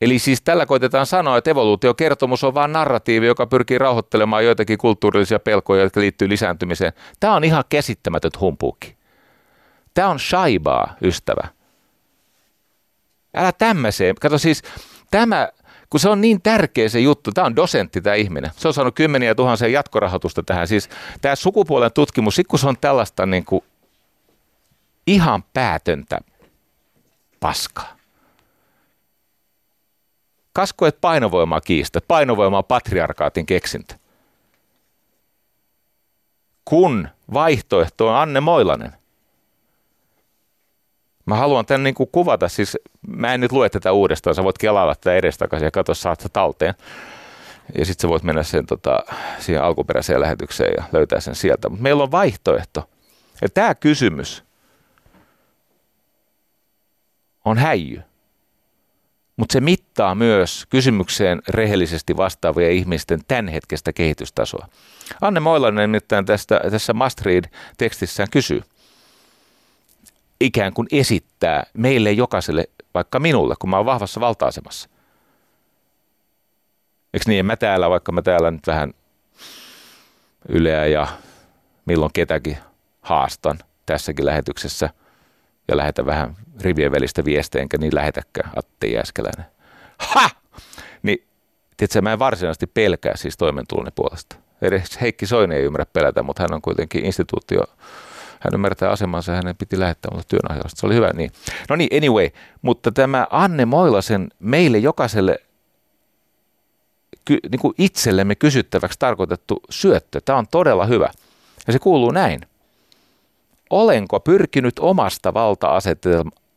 Eli 0.00 0.18
siis 0.18 0.42
tällä 0.42 0.66
koitetaan 0.66 1.06
sanoa, 1.06 1.38
että 1.38 1.50
evoluutiokertomus 1.50 2.44
on 2.44 2.54
vain 2.54 2.72
narratiivi, 2.72 3.26
joka 3.26 3.46
pyrkii 3.46 3.78
rauhoittelemaan 3.78 4.44
joitakin 4.44 4.78
kulttuurillisia 4.78 5.38
pelkoja, 5.38 5.82
jotka 5.82 6.00
liittyy 6.00 6.28
lisääntymiseen. 6.28 6.92
Tämä 7.20 7.34
on 7.34 7.44
ihan 7.44 7.64
käsittämätön 7.68 8.30
humpuuki. 8.40 8.96
Tämä 9.94 10.08
on 10.08 10.18
shaibaa, 10.18 10.96
ystävä. 11.02 11.48
Älä 13.34 13.52
tämmöiseen. 13.52 14.14
Kato 14.20 14.38
siis, 14.38 14.62
tämä, 15.10 15.48
kun 15.90 16.00
se 16.00 16.08
on 16.08 16.20
niin 16.20 16.42
tärkeä 16.42 16.88
se 16.88 17.00
juttu, 17.00 17.32
tämä 17.32 17.46
on 17.46 17.56
dosentti 17.56 18.00
tämä 18.00 18.16
ihminen. 18.16 18.50
Se 18.56 18.68
on 18.68 18.74
saanut 18.74 18.94
kymmeniä 18.94 19.34
tuhansia 19.34 19.68
jatkorahoitusta 19.68 20.42
tähän. 20.42 20.68
Siis 20.68 20.88
tämä 21.20 21.36
sukupuolen 21.36 21.92
tutkimus, 21.92 22.40
kun 22.48 22.58
se 22.58 22.68
on 22.68 22.76
tällaista 22.80 23.26
niin 23.26 23.44
kuin 23.44 23.64
ihan 25.06 25.42
päätöntä 25.54 26.18
paskaa 27.40 27.97
Kasko 30.58 30.88
painovoimaa 31.00 31.60
kiistä. 31.60 32.00
Painovoima 32.08 32.58
on 32.58 32.64
patriarkaatin 32.64 33.46
keksintö. 33.46 33.94
Kun 36.64 37.08
vaihtoehto 37.32 38.08
on 38.08 38.16
Anne 38.16 38.40
Moilanen. 38.40 38.92
Mä 41.26 41.36
haluan 41.36 41.66
tämän 41.66 41.82
niin 41.82 41.94
kuin 41.94 42.08
kuvata, 42.12 42.48
siis 42.48 42.76
mä 43.08 43.34
en 43.34 43.40
nyt 43.40 43.52
lue 43.52 43.68
tätä 43.68 43.92
uudestaan, 43.92 44.34
sä 44.34 44.44
voit 44.44 44.58
kelailla 44.58 44.94
tätä 44.94 45.14
edestakaisin 45.14 45.66
ja 45.66 45.70
katsoa, 45.70 45.94
saat 45.94 46.20
sä 46.20 46.28
talteen. 46.28 46.74
Ja 47.78 47.84
sitten 47.84 48.02
sä 48.02 48.08
voit 48.08 48.22
mennä 48.22 48.42
sen, 48.42 48.66
tota, 48.66 49.00
siihen 49.38 49.62
alkuperäiseen 49.62 50.20
lähetykseen 50.20 50.74
ja 50.76 50.84
löytää 50.92 51.20
sen 51.20 51.34
sieltä. 51.34 51.68
Mutta 51.68 51.82
meillä 51.82 52.02
on 52.02 52.10
vaihtoehto. 52.10 52.88
Ja 53.42 53.48
tämä 53.48 53.74
kysymys 53.74 54.44
on 57.44 57.58
häijy. 57.58 58.07
Mutta 59.38 59.52
se 59.52 59.60
mittaa 59.60 60.14
myös 60.14 60.66
kysymykseen 60.70 61.42
rehellisesti 61.48 62.16
vastaavia 62.16 62.70
ihmisten 62.70 63.20
tämän 63.28 63.48
hetkestä 63.48 63.92
kehitystasoa. 63.92 64.68
Anne 65.20 65.40
Moilanen 65.40 65.92
nimittäin 65.92 66.24
tästä, 66.24 66.60
tässä 66.70 66.92
Must 66.92 67.20
Read-tekstissään 67.20 68.28
kysyy, 68.30 68.62
ikään 70.40 70.72
kuin 70.72 70.88
esittää 70.92 71.66
meille 71.74 72.12
jokaiselle, 72.12 72.64
vaikka 72.94 73.18
minulle, 73.18 73.54
kun 73.58 73.70
mä 73.70 73.76
oon 73.76 73.86
vahvassa 73.86 74.20
valta-asemassa. 74.20 74.88
Eikö 77.14 77.24
niin, 77.26 77.46
mä 77.46 77.56
täällä, 77.56 77.90
vaikka 77.90 78.12
mä 78.12 78.22
täällä 78.22 78.50
nyt 78.50 78.66
vähän 78.66 78.94
yleä 80.48 80.86
ja 80.86 81.06
milloin 81.84 82.12
ketäkin 82.12 82.58
haastan 83.00 83.58
tässäkin 83.86 84.26
lähetyksessä 84.26 84.90
ja 85.68 85.76
lähetän 85.76 86.06
vähän 86.06 86.36
rivien 86.60 86.92
välistä 86.92 87.24
viestejä, 87.24 87.62
enkä 87.62 87.78
niin 87.78 87.94
lähetäkään 87.94 88.50
Atte 88.56 88.86
Jääskeläinen. 88.86 89.46
Ha! 89.98 90.30
Niin, 91.02 91.26
tiedätkö, 91.76 92.02
mä 92.02 92.12
en 92.12 92.18
varsinaisesti 92.18 92.66
pelkää 92.66 93.16
siis 93.16 93.36
toimentuloni 93.36 93.90
puolesta. 93.94 94.36
Edes 94.62 95.00
Heikki 95.00 95.26
Soini 95.26 95.54
ei 95.54 95.62
ymmärrä 95.62 95.86
pelätä, 95.92 96.22
mutta 96.22 96.42
hän 96.42 96.54
on 96.54 96.62
kuitenkin 96.62 97.04
instituutio, 97.04 97.60
hän 98.40 98.54
ymmärtää 98.54 98.90
asemansa 98.90 99.32
hänen 99.32 99.56
piti 99.56 99.80
lähettää 99.80 100.10
mulle 100.10 100.24
työnahjausta. 100.28 100.80
Se 100.80 100.86
oli 100.86 100.94
hyvä 100.94 101.10
niin. 101.14 101.30
No 101.68 101.76
niin, 101.76 101.96
anyway, 101.96 102.30
mutta 102.62 102.92
tämä 102.92 103.26
Anne 103.30 103.64
Moilasen 103.64 104.28
meille 104.38 104.78
jokaiselle 104.78 105.38
ky, 107.24 107.38
niin 107.50 107.60
kuin 107.60 107.74
itsellemme 107.78 108.34
kysyttäväksi 108.34 108.98
tarkoitettu 108.98 109.60
syöttö, 109.70 110.20
tämä 110.24 110.38
on 110.38 110.46
todella 110.50 110.86
hyvä. 110.86 111.10
Ja 111.66 111.72
se 111.72 111.78
kuuluu 111.78 112.10
näin. 112.10 112.40
Olenko 113.70 114.20
pyrkinyt 114.20 114.78
omasta 114.78 115.34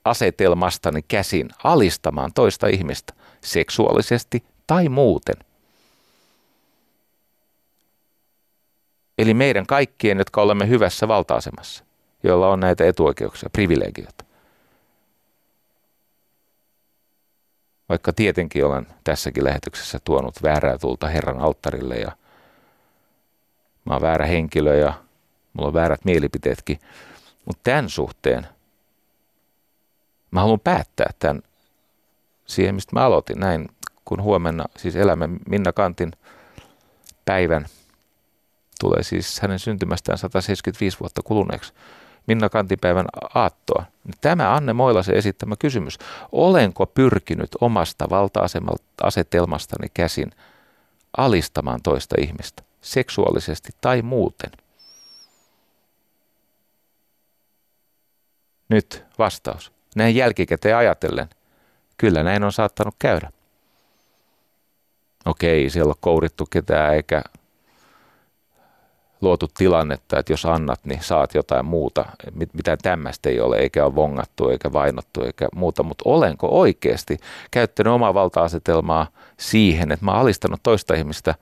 valta-asetelmastani 0.05 1.01
käsin 1.07 1.49
alistamaan 1.63 2.33
toista 2.33 2.67
ihmistä 2.67 3.13
seksuaalisesti 3.41 4.43
tai 4.67 4.89
muuten? 4.89 5.35
Eli 9.17 9.33
meidän 9.33 9.65
kaikkien, 9.65 10.17
jotka 10.17 10.41
olemme 10.41 10.67
hyvässä 10.67 11.07
valta-asemassa, 11.07 11.83
joilla 12.23 12.49
on 12.49 12.59
näitä 12.59 12.85
etuoikeuksia, 12.85 13.49
privilegioita. 13.49 14.25
Vaikka 17.89 18.13
tietenkin 18.13 18.65
olen 18.65 18.87
tässäkin 19.03 19.43
lähetyksessä 19.43 19.99
tuonut 20.03 20.43
väärää 20.43 20.77
tulta 20.77 21.07
Herran 21.07 21.39
alttarille 21.39 21.95
ja 21.95 22.11
mä 23.85 23.93
oon 23.93 24.01
väärä 24.01 24.25
henkilö 24.25 24.75
ja 24.75 24.93
mulla 25.53 25.67
on 25.67 25.73
väärät 25.73 26.05
mielipiteetkin. 26.05 26.79
Mutta 27.45 27.61
tämän 27.63 27.89
suhteen 27.89 28.47
mä 30.31 30.39
haluan 30.39 30.59
päättää 30.59 31.09
tämän 31.19 31.41
siihen, 32.45 32.75
mistä 32.75 32.95
mä 32.95 33.05
aloitin 33.05 33.39
näin, 33.39 33.69
kun 34.05 34.21
huomenna 34.21 34.65
siis 34.77 34.95
elämme 34.95 35.29
Minna 35.49 35.73
Kantin 35.73 36.11
päivän. 37.25 37.65
Tulee 38.79 39.03
siis 39.03 39.39
hänen 39.39 39.59
syntymästään 39.59 40.17
175 40.17 40.99
vuotta 40.99 41.21
kuluneeksi. 41.23 41.73
Minna 42.27 42.49
Kantipäivän 42.49 43.05
aattoa. 43.35 43.85
Tämä 44.21 44.55
Anne 44.55 44.73
Moilasen 44.73 45.15
esittämä 45.15 45.55
kysymys. 45.55 45.97
Olenko 46.31 46.85
pyrkinyt 46.85 47.49
omasta 47.61 48.09
valta-asetelmastani 48.09 49.87
käsin 49.93 50.31
alistamaan 51.17 51.81
toista 51.83 52.15
ihmistä, 52.19 52.63
seksuaalisesti 52.81 53.69
tai 53.81 54.01
muuten? 54.01 54.51
Nyt 58.69 59.05
vastaus. 59.17 59.71
Näin 59.95 60.15
jälkikäteen 60.15 60.77
ajatellen. 60.77 61.29
Kyllä 61.97 62.23
näin 62.23 62.43
on 62.43 62.51
saattanut 62.51 62.95
käydä. 62.99 63.31
Okei, 65.25 65.69
siellä 65.69 65.89
on 65.89 65.95
kourittu 65.99 66.45
ketään 66.45 66.93
eikä 66.93 67.21
luotu 69.21 69.47
tilannetta, 69.57 70.19
että 70.19 70.33
jos 70.33 70.45
annat, 70.45 70.79
niin 70.85 71.03
saat 71.03 71.33
jotain 71.33 71.65
muuta. 71.65 72.05
Mitään 72.53 72.77
tämmöistä 72.81 73.29
ei 73.29 73.39
ole, 73.39 73.57
eikä 73.57 73.85
ole 73.85 73.95
vongattu, 73.95 74.49
eikä 74.49 74.73
vainottu, 74.73 75.23
eikä 75.23 75.47
muuta. 75.55 75.83
Mutta 75.83 76.03
olenko 76.05 76.47
oikeasti 76.59 77.17
käyttänyt 77.51 77.93
omaa 77.93 78.13
valta-asetelmaa 78.13 79.07
siihen, 79.37 79.91
että 79.91 80.05
mä 80.05 80.11
alistanut 80.11 80.59
toista 80.63 80.93
ihmistä, 80.93 81.35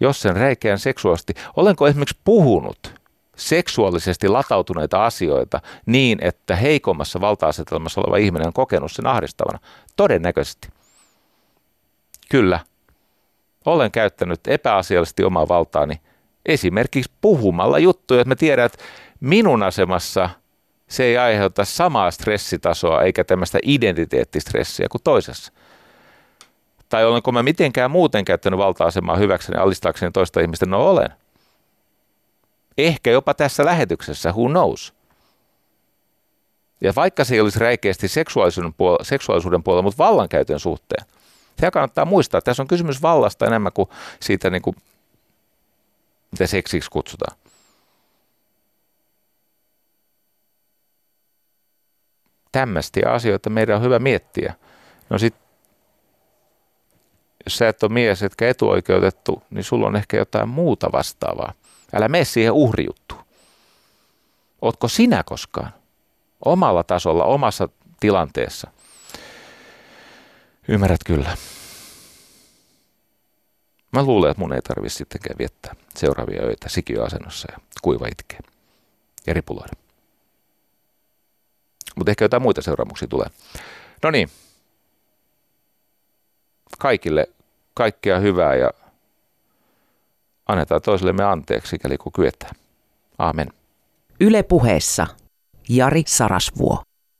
jos 0.00 0.22
sen 0.22 0.36
räikeän 0.36 0.78
seksuaalisesti. 0.78 1.34
Olenko 1.56 1.86
esimerkiksi 1.86 2.20
puhunut 2.24 2.94
seksuaalisesti 3.36 4.28
latautuneita 4.28 5.06
asioita 5.06 5.60
niin, 5.86 6.18
että 6.20 6.56
heikommassa 6.56 7.20
valta-asetelmassa 7.20 8.00
oleva 8.00 8.16
ihminen 8.16 8.46
on 8.46 8.52
kokenut 8.52 8.92
sen 8.92 9.06
ahdistavana? 9.06 9.58
Todennäköisesti. 9.96 10.68
Kyllä. 12.30 12.60
Olen 13.64 13.90
käyttänyt 13.90 14.40
epäasiallisesti 14.46 15.24
omaa 15.24 15.48
valtaani 15.48 16.00
esimerkiksi 16.46 17.12
puhumalla 17.20 17.78
juttuja, 17.78 18.20
että 18.20 18.28
mä 18.28 18.36
tiedän, 18.36 18.66
että 18.66 18.84
minun 19.20 19.62
asemassa 19.62 20.30
se 20.88 21.04
ei 21.04 21.18
aiheuta 21.18 21.64
samaa 21.64 22.10
stressitasoa 22.10 23.02
eikä 23.02 23.24
tämmöistä 23.24 23.58
identiteettistressiä 23.62 24.86
kuin 24.90 25.02
toisessa. 25.02 25.52
Tai 26.88 27.04
olenko 27.04 27.32
mä 27.32 27.42
mitenkään 27.42 27.90
muuten 27.90 28.24
käyttänyt 28.24 28.58
valta-asemaa 28.58 29.16
hyväkseni 29.16 29.58
alistaakseni 29.58 30.12
toista 30.12 30.40
ihmistä? 30.40 30.66
No 30.66 30.88
olen. 30.88 31.08
Ehkä 32.78 33.10
jopa 33.10 33.34
tässä 33.34 33.64
lähetyksessä, 33.64 34.30
who 34.30 34.48
knows? 34.48 34.94
Ja 36.80 36.92
vaikka 36.96 37.24
se 37.24 37.34
ei 37.34 37.40
olisi 37.40 37.58
räikeästi 37.58 38.08
seksuaalisuuden 38.08 38.74
puolella, 38.74 39.04
seksuaalisuuden 39.04 39.62
puolella 39.62 39.82
mutta 39.82 40.04
vallankäytön 40.04 40.60
suhteen. 40.60 41.06
Se 41.60 41.70
kannattaa 41.70 42.04
muistaa, 42.04 42.40
tässä 42.40 42.62
on 42.62 42.66
kysymys 42.68 43.02
vallasta 43.02 43.46
enemmän 43.46 43.72
kuin 43.72 43.88
siitä 44.20 44.50
niin 44.50 44.62
kuin 44.62 44.76
mitä 46.30 46.46
seksiksi 46.46 46.90
kutsutaan. 46.90 47.36
Tämmöisiä 52.52 53.10
asioita 53.10 53.50
meidän 53.50 53.76
on 53.76 53.82
hyvä 53.82 53.98
miettiä. 53.98 54.54
No 55.10 55.18
sit, 55.18 55.34
jos 57.44 57.58
sä 57.58 57.68
et 57.68 57.82
ole 57.82 57.92
mies, 57.92 58.22
etkä 58.22 58.48
etuoikeutettu, 58.48 59.42
niin 59.50 59.64
sulla 59.64 59.86
on 59.86 59.96
ehkä 59.96 60.16
jotain 60.16 60.48
muuta 60.48 60.92
vastaavaa. 60.92 61.52
Älä 61.92 62.08
mene 62.08 62.24
siihen 62.24 62.52
uhrijuttuun. 62.52 63.24
Ootko 64.62 64.88
sinä 64.88 65.22
koskaan 65.26 65.70
omalla 66.44 66.84
tasolla, 66.84 67.24
omassa 67.24 67.68
tilanteessa? 68.00 68.70
Ymmärrät 70.68 71.00
kyllä. 71.06 71.36
Mä 73.92 74.02
luulen, 74.02 74.30
että 74.30 74.40
mun 74.40 74.52
ei 74.52 74.62
tarvitse 74.62 74.96
sittenkään 74.96 75.38
viettää 75.38 75.74
seuraavia 75.94 76.42
öitä 76.42 76.68
sikiöasennossa 76.68 77.48
ja 77.52 77.58
kuiva 77.82 78.06
itkee 78.06 78.40
ja 79.26 79.34
ripuloida. 79.34 79.72
Mutta 81.96 82.10
ehkä 82.10 82.24
jotain 82.24 82.42
muita 82.42 82.62
seuraamuksia 82.62 83.08
tulee. 83.08 83.26
No 84.02 84.10
niin. 84.10 84.30
Kaikille 86.78 87.28
kaikkea 87.74 88.18
hyvää 88.18 88.54
ja 88.54 88.70
annetaan 90.46 90.82
toisillemme 90.82 91.24
anteeksi, 91.24 91.70
sikäli 91.70 91.98
kun 91.98 92.12
kyetään. 92.12 92.52
Aamen. 93.18 93.48
Yle 94.20 94.42
puheessa 94.42 95.06
Jari 95.68 96.02
Sarasvuo. 96.06 96.82